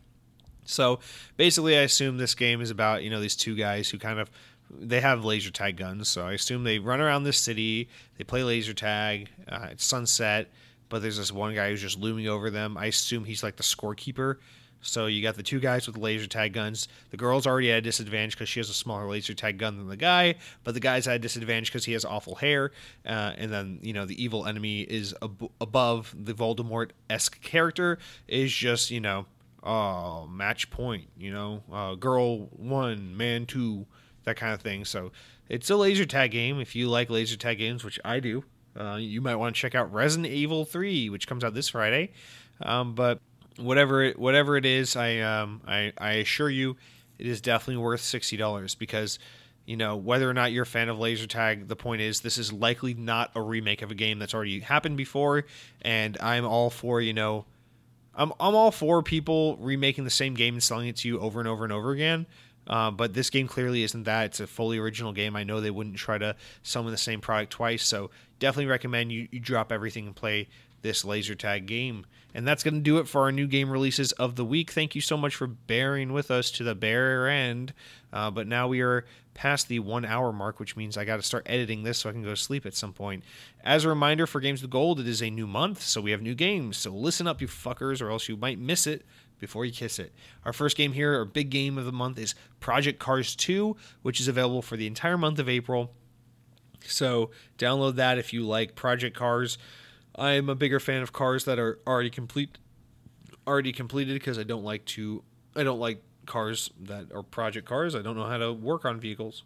So 0.65 0.99
basically, 1.37 1.77
I 1.77 1.81
assume 1.81 2.17
this 2.17 2.35
game 2.35 2.61
is 2.61 2.71
about 2.71 3.03
you 3.03 3.09
know 3.09 3.19
these 3.19 3.35
two 3.35 3.55
guys 3.55 3.89
who 3.89 3.97
kind 3.97 4.19
of 4.19 4.29
they 4.69 5.01
have 5.01 5.25
laser 5.25 5.51
tag 5.51 5.77
guns. 5.77 6.09
So 6.09 6.27
I 6.27 6.33
assume 6.33 6.63
they 6.63 6.79
run 6.79 7.01
around 7.01 7.23
this 7.23 7.37
city, 7.37 7.89
they 8.17 8.23
play 8.23 8.43
laser 8.43 8.73
tag. 8.73 9.29
Uh, 9.47 9.67
it's 9.71 9.85
sunset 9.85 10.51
but 10.89 11.01
there's 11.01 11.17
this 11.17 11.31
one 11.31 11.55
guy 11.55 11.69
who's 11.69 11.81
just 11.81 11.99
looming 11.99 12.27
over 12.27 12.49
them. 12.49 12.77
I 12.77 12.85
assume 12.85 13.25
he's 13.25 13.43
like 13.43 13.55
the 13.55 13.63
scorekeeper. 13.63 14.37
So 14.81 15.07
you 15.07 15.23
got 15.23 15.35
the 15.35 15.43
two 15.43 15.59
guys 15.59 15.87
with 15.87 15.97
laser 15.97 16.27
tag 16.27 16.53
guns. 16.53 16.87
The 17.09 17.17
girl's 17.17 17.47
already 17.47 17.71
at 17.71 17.79
a 17.79 17.81
disadvantage 17.81 18.35
because 18.35 18.49
she 18.49 18.59
has 18.59 18.69
a 18.69 18.73
smaller 18.73 19.07
laser 19.09 19.33
tag 19.33 19.57
gun 19.57 19.77
than 19.77 19.87
the 19.87 19.97
guy, 19.97 20.35
but 20.63 20.75
the 20.75 20.79
guy's 20.79 21.07
at 21.07 21.15
a 21.15 21.19
disadvantage 21.19 21.69
because 21.69 21.85
he 21.85 21.93
has 21.93 22.05
awful 22.05 22.35
hair. 22.35 22.71
Uh, 23.05 23.33
and 23.37 23.51
then 23.51 23.79
you 23.81 23.93
know 23.93 24.05
the 24.05 24.21
evil 24.21 24.45
enemy 24.45 24.81
is 24.81 25.15
ab- 25.23 25.49
above 25.59 26.13
the 26.17 26.33
Voldemort 26.33 26.91
esque 27.09 27.41
character 27.41 27.97
is 28.27 28.53
just 28.53 28.91
you 28.91 29.01
know 29.01 29.25
uh, 29.63 30.25
match 30.29 30.69
point. 30.69 31.07
You 31.17 31.31
know, 31.31 31.63
uh, 31.71 31.95
girl 31.95 32.45
one, 32.51 33.17
man 33.17 33.47
two, 33.47 33.87
that 34.23 34.37
kind 34.37 34.53
of 34.53 34.61
thing. 34.61 34.85
So 34.85 35.11
it's 35.49 35.69
a 35.69 35.75
laser 35.75 36.05
tag 36.05 36.31
game. 36.31 36.59
If 36.59 36.75
you 36.75 36.89
like 36.89 37.09
laser 37.09 37.37
tag 37.37 37.57
games, 37.57 37.83
which 37.83 37.99
I 38.05 38.19
do, 38.19 38.43
uh, 38.79 38.95
you 38.95 39.21
might 39.21 39.35
want 39.35 39.55
to 39.55 39.59
check 39.59 39.75
out 39.75 39.93
Resident 39.93 40.31
Evil 40.31 40.65
3, 40.65 41.09
which 41.09 41.27
comes 41.27 41.43
out 41.43 41.53
this 41.53 41.69
Friday. 41.69 42.11
Um, 42.61 42.95
but 42.95 43.19
whatever 43.57 44.03
it, 44.03 44.19
whatever 44.19 44.57
it 44.57 44.65
is, 44.65 44.95
I, 44.95 45.19
um, 45.19 45.61
I 45.67 45.93
I 45.97 46.13
assure 46.13 46.49
you, 46.49 46.77
it 47.19 47.27
is 47.27 47.41
definitely 47.41 47.81
worth 47.83 48.01
sixty 48.01 48.37
dollars 48.37 48.75
because 48.75 49.19
you 49.65 49.77
know, 49.77 49.95
whether 49.95 50.29
or 50.29 50.33
not 50.33 50.51
you're 50.51 50.63
a 50.63 50.67
fan 50.67 50.89
of 50.89 50.99
laser 50.99 51.25
tag, 51.25 51.67
the 51.67 51.75
point 51.75 52.01
is 52.01 52.21
this 52.21 52.37
is 52.37 52.53
likely 52.53 52.93
not 52.93 53.31
a 53.33 53.41
remake 53.41 53.81
of 53.81 53.89
a 53.89 53.95
game 53.95 54.19
that's 54.19 54.33
already 54.33 54.59
happened 54.59 54.95
before, 54.95 55.45
and 55.81 56.17
I'm 56.21 56.45
all 56.45 56.69
for, 56.69 57.01
you 57.01 57.13
know, 57.13 57.45
I'm 58.13 58.31
I'm 58.39 58.55
all 58.55 58.71
for 58.71 59.01
people 59.01 59.57
remaking 59.57 60.03
the 60.03 60.09
same 60.09 60.35
game 60.35 60.53
and 60.53 60.63
selling 60.63 60.87
it 60.87 60.97
to 60.97 61.07
you 61.07 61.19
over 61.19 61.39
and 61.39 61.49
over 61.49 61.63
and 61.63 61.73
over 61.73 61.91
again. 61.91 62.27
Uh, 62.67 62.91
but 62.91 63.13
this 63.13 63.29
game 63.29 63.47
clearly 63.47 63.83
isn't 63.83 64.03
that. 64.03 64.25
It's 64.25 64.39
a 64.39 64.47
fully 64.47 64.77
original 64.77 65.13
game. 65.13 65.35
I 65.35 65.43
know 65.43 65.61
they 65.61 65.71
wouldn't 65.71 65.97
try 65.97 66.17
to 66.17 66.35
sell 66.63 66.83
the 66.83 66.97
same 66.97 67.21
product 67.21 67.51
twice, 67.51 67.85
so 67.85 68.09
definitely 68.39 68.67
recommend 68.67 69.11
you, 69.11 69.27
you 69.31 69.39
drop 69.39 69.71
everything 69.71 70.07
and 70.07 70.15
play 70.15 70.47
this 70.81 71.03
laser 71.03 71.35
tag 71.35 71.65
game. 71.65 72.05
And 72.33 72.45
that's 72.45 72.63
going 72.63 72.73
to 72.73 72.81
do 72.81 72.97
it 72.97 73.07
for 73.07 73.21
our 73.21 73.31
new 73.31 73.47
game 73.47 73.69
releases 73.69 74.11
of 74.13 74.35
the 74.35 74.43
week. 74.43 74.71
Thank 74.71 74.93
you 74.93 75.01
so 75.01 75.15
much 75.15 75.35
for 75.35 75.47
bearing 75.47 76.11
with 76.11 76.29
us 76.29 76.51
to 76.51 76.63
the 76.63 76.75
bare 76.75 77.29
end. 77.29 77.73
Uh, 78.11 78.29
but 78.29 78.45
now 78.45 78.67
we 78.67 78.81
are 78.81 79.05
past 79.33 79.67
the 79.67 79.79
one 79.79 80.03
hour 80.03 80.33
mark, 80.33 80.59
which 80.59 80.75
means 80.75 80.97
I 80.97 81.05
got 81.05 81.15
to 81.15 81.23
start 81.23 81.45
editing 81.45 81.83
this 81.83 81.99
so 81.99 82.09
I 82.09 82.11
can 82.11 82.23
go 82.23 82.29
to 82.29 82.35
sleep 82.35 82.65
at 82.65 82.75
some 82.75 82.93
point. 82.93 83.23
As 83.63 83.85
a 83.85 83.89
reminder 83.89 84.27
for 84.27 84.41
Games 84.41 84.61
with 84.61 84.69
Gold, 84.69 84.99
it 84.99 85.07
is 85.07 85.21
a 85.21 85.29
new 85.29 85.47
month, 85.47 85.81
so 85.81 86.01
we 86.01 86.11
have 86.11 86.21
new 86.21 86.35
games. 86.35 86.77
So 86.77 86.91
listen 86.91 87.25
up, 87.25 87.41
you 87.41 87.47
fuckers, 87.47 88.01
or 88.01 88.11
else 88.11 88.27
you 88.27 88.35
might 88.35 88.59
miss 88.59 88.85
it 88.85 89.05
before 89.45 89.65
you 89.65 89.71
kiss 89.71 89.99
it. 89.99 90.13
Our 90.43 90.53
first 90.53 90.75
game 90.75 90.93
here, 90.93 91.13
our 91.15 91.25
big 91.25 91.49
game 91.49 91.77
of 91.77 91.85
the 91.85 91.91
month, 91.91 92.17
is 92.17 92.33
Project 92.59 92.99
Cars 92.99 93.35
2, 93.35 93.75
which 94.01 94.19
is 94.19 94.27
available 94.27 94.61
for 94.61 94.75
the 94.75 94.87
entire 94.87 95.17
month 95.17 95.39
of 95.39 95.47
April. 95.47 95.91
So 96.85 97.31
download 97.57 97.95
that 97.95 98.17
if 98.17 98.33
you 98.33 98.45
like 98.45 98.75
Project 98.75 99.15
Cars. 99.15 99.57
I'm 100.15 100.49
a 100.49 100.55
bigger 100.55 100.79
fan 100.79 101.01
of 101.01 101.13
cars 101.13 101.45
that 101.45 101.59
are 101.59 101.79
already 101.85 102.09
complete 102.09 102.57
already 103.47 103.71
completed 103.71 104.13
because 104.13 104.39
I 104.39 104.43
don't 104.43 104.63
like 104.63 104.85
to 104.85 105.23
I 105.55 105.63
don't 105.63 105.79
like 105.79 106.01
cars 106.25 106.71
that 106.81 107.11
are 107.13 107.21
project 107.21 107.67
cars. 107.67 107.95
I 107.95 108.01
don't 108.01 108.15
know 108.15 108.25
how 108.25 108.37
to 108.37 108.51
work 108.51 108.85
on 108.85 108.99
vehicles. 108.99 109.43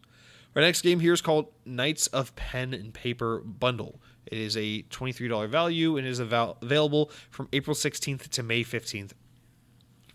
Our 0.55 0.61
next 0.61 0.81
game 0.81 0.99
here 0.99 1.13
is 1.13 1.21
called 1.21 1.47
Knights 1.65 2.07
of 2.07 2.35
Pen 2.35 2.73
and 2.73 2.93
Paper 2.93 3.39
Bundle. 3.39 3.99
It 4.25 4.37
is 4.37 4.57
a 4.57 4.83
$23 4.83 5.47
value 5.49 5.97
and 5.97 6.07
is 6.07 6.19
avail- 6.19 6.57
available 6.61 7.11
from 7.29 7.49
April 7.53 7.75
16th 7.75 8.29
to 8.29 8.43
May 8.43 8.63
15th 8.63 9.11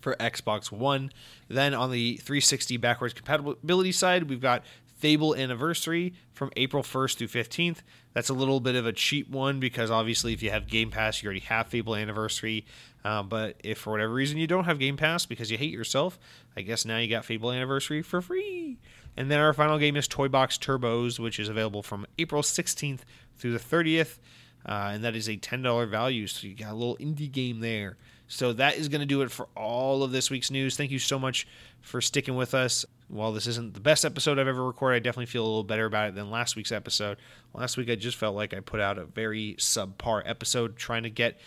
for 0.04 0.14
Xbox 0.16 0.70
One. 0.70 1.10
Then 1.48 1.74
on 1.74 1.90
the 1.90 2.18
360 2.18 2.76
backwards 2.76 3.14
compatibility 3.14 3.90
side, 3.90 4.28
we've 4.28 4.40
got 4.40 4.62
Fable 4.84 5.34
Anniversary 5.34 6.14
from 6.32 6.50
April 6.56 6.82
1st 6.82 7.16
through 7.16 7.28
15th. 7.28 7.78
That's 8.12 8.28
a 8.28 8.34
little 8.34 8.60
bit 8.60 8.76
of 8.76 8.86
a 8.86 8.92
cheap 8.92 9.28
one 9.28 9.58
because 9.58 9.90
obviously, 9.90 10.32
if 10.32 10.42
you 10.42 10.50
have 10.50 10.68
Game 10.68 10.90
Pass, 10.90 11.22
you 11.22 11.26
already 11.26 11.40
have 11.40 11.66
Fable 11.66 11.96
Anniversary. 11.96 12.64
Uh, 13.04 13.22
but 13.22 13.56
if 13.64 13.78
for 13.78 13.90
whatever 13.90 14.12
reason 14.12 14.38
you 14.38 14.46
don't 14.46 14.64
have 14.64 14.78
Game 14.78 14.96
Pass 14.96 15.26
because 15.26 15.50
you 15.50 15.58
hate 15.58 15.72
yourself, 15.72 16.18
I 16.56 16.60
guess 16.60 16.84
now 16.84 16.98
you 16.98 17.08
got 17.08 17.24
Fable 17.24 17.50
Anniversary 17.50 18.02
for 18.02 18.20
free. 18.20 18.78
And 19.16 19.30
then 19.30 19.40
our 19.40 19.52
final 19.52 19.78
game 19.78 19.96
is 19.96 20.06
Toy 20.06 20.28
Box 20.28 20.58
Turbos, 20.58 21.18
which 21.18 21.38
is 21.38 21.48
available 21.48 21.82
from 21.82 22.06
April 22.18 22.42
16th 22.42 23.00
through 23.36 23.52
the 23.52 23.58
30th. 23.58 24.18
Uh, 24.66 24.92
and 24.94 25.04
that 25.04 25.16
is 25.16 25.28
a 25.28 25.36
$10 25.36 25.88
value. 25.88 26.26
So 26.26 26.46
you 26.46 26.54
got 26.54 26.72
a 26.72 26.74
little 26.74 26.96
indie 26.98 27.30
game 27.30 27.60
there. 27.60 27.96
So 28.26 28.52
that 28.54 28.76
is 28.76 28.88
going 28.88 29.00
to 29.00 29.06
do 29.06 29.22
it 29.22 29.30
for 29.30 29.48
all 29.56 30.02
of 30.02 30.12
this 30.12 30.30
week's 30.30 30.50
news. 30.50 30.76
Thank 30.76 30.90
you 30.90 30.98
so 30.98 31.18
much 31.18 31.46
for 31.80 32.00
sticking 32.00 32.36
with 32.36 32.54
us. 32.54 32.84
While 33.08 33.32
this 33.32 33.46
isn't 33.46 33.74
the 33.74 33.80
best 33.80 34.04
episode 34.04 34.38
I've 34.38 34.48
ever 34.48 34.64
recorded, 34.64 34.96
I 34.96 34.98
definitely 35.00 35.26
feel 35.26 35.44
a 35.44 35.46
little 35.46 35.62
better 35.62 35.84
about 35.84 36.08
it 36.08 36.14
than 36.14 36.30
last 36.30 36.56
week's 36.56 36.72
episode. 36.72 37.18
Last 37.52 37.76
week 37.76 37.90
I 37.90 37.96
just 37.96 38.16
felt 38.16 38.34
like 38.34 38.54
I 38.54 38.60
put 38.60 38.80
out 38.80 38.98
a 38.98 39.04
very 39.04 39.56
subpar 39.58 40.22
episode 40.24 40.76
trying 40.76 41.02
to 41.02 41.10
get 41.10 41.38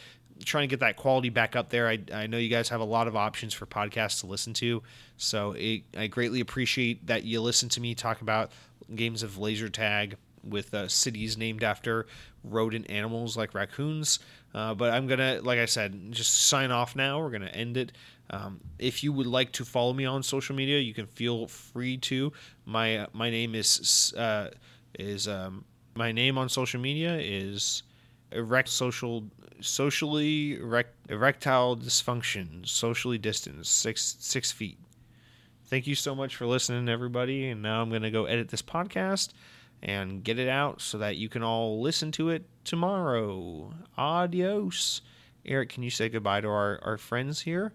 trying 0.45 0.69
to 0.69 0.71
get 0.71 0.81
that 0.81 0.97
quality 0.97 1.29
back 1.29 1.55
up 1.55 1.69
there. 1.69 1.87
I, 1.87 1.97
I 2.13 2.27
know 2.27 2.37
you 2.37 2.47
guys 2.47 2.69
have 2.69 2.79
a 2.79 2.85
lot 2.85 3.07
of 3.07 3.15
options 3.15 3.55
for 3.55 3.65
podcasts 3.65 4.19
to 4.19 4.27
listen 4.27 4.53
to, 4.53 4.83
so 5.17 5.53
it, 5.53 5.81
I 5.97 6.05
greatly 6.05 6.41
appreciate 6.41 7.07
that 7.07 7.23
you 7.23 7.41
listen 7.41 7.69
to 7.69 7.81
me 7.81 7.95
talk 7.95 8.21
about 8.21 8.51
games 8.93 9.23
of 9.23 9.39
laser 9.39 9.67
tag 9.67 10.15
with 10.49 10.73
uh, 10.73 10.87
cities 10.87 11.37
named 11.37 11.63
after 11.63 12.07
rodent 12.43 12.89
animals 12.89 13.37
like 13.37 13.53
raccoons. 13.53 14.19
Uh, 14.53 14.73
but 14.73 14.93
I'm 14.93 15.07
gonna, 15.07 15.39
like 15.43 15.59
I 15.59 15.65
said, 15.65 16.11
just 16.11 16.47
sign 16.47 16.71
off 16.71 16.95
now. 16.95 17.19
We're 17.19 17.31
gonna 17.31 17.47
end 17.47 17.77
it. 17.77 17.91
Um, 18.29 18.59
if 18.79 19.03
you 19.03 19.13
would 19.13 19.27
like 19.27 19.51
to 19.53 19.65
follow 19.65 19.93
me 19.93 20.05
on 20.05 20.23
social 20.23 20.55
media, 20.55 20.79
you 20.79 20.93
can 20.93 21.05
feel 21.05 21.47
free 21.47 21.97
to. 21.97 22.33
My 22.65 22.97
uh, 22.97 23.07
my 23.13 23.29
name 23.29 23.55
is 23.55 24.13
uh, 24.17 24.49
is 24.97 25.27
um, 25.27 25.63
my 25.95 26.11
name 26.11 26.37
on 26.37 26.49
social 26.49 26.79
media 26.79 27.17
is 27.17 27.83
erect 28.31 28.69
social 28.69 29.25
socially 29.61 30.55
erect, 30.55 30.93
erectile 31.09 31.75
dysfunction 31.75 32.67
socially 32.67 33.17
distanced 33.17 33.75
six 33.77 34.15
six 34.19 34.51
feet. 34.51 34.77
Thank 35.65 35.87
you 35.87 35.95
so 35.95 36.15
much 36.15 36.35
for 36.35 36.45
listening, 36.45 36.87
everybody. 36.87 37.49
And 37.49 37.61
now 37.61 37.81
I'm 37.81 37.89
gonna 37.89 38.11
go 38.11 38.25
edit 38.25 38.49
this 38.49 38.61
podcast 38.61 39.33
and 39.81 40.23
get 40.23 40.39
it 40.39 40.49
out 40.49 40.81
so 40.81 40.97
that 40.97 41.17
you 41.17 41.29
can 41.29 41.43
all 41.43 41.81
listen 41.81 42.11
to 42.13 42.29
it 42.29 42.45
tomorrow. 42.63 43.73
Adios. 43.97 45.01
Eric, 45.45 45.69
can 45.69 45.83
you 45.83 45.89
say 45.89 46.09
goodbye 46.09 46.41
to 46.41 46.47
our, 46.47 46.79
our 46.83 46.97
friends 46.97 47.41
here? 47.41 47.73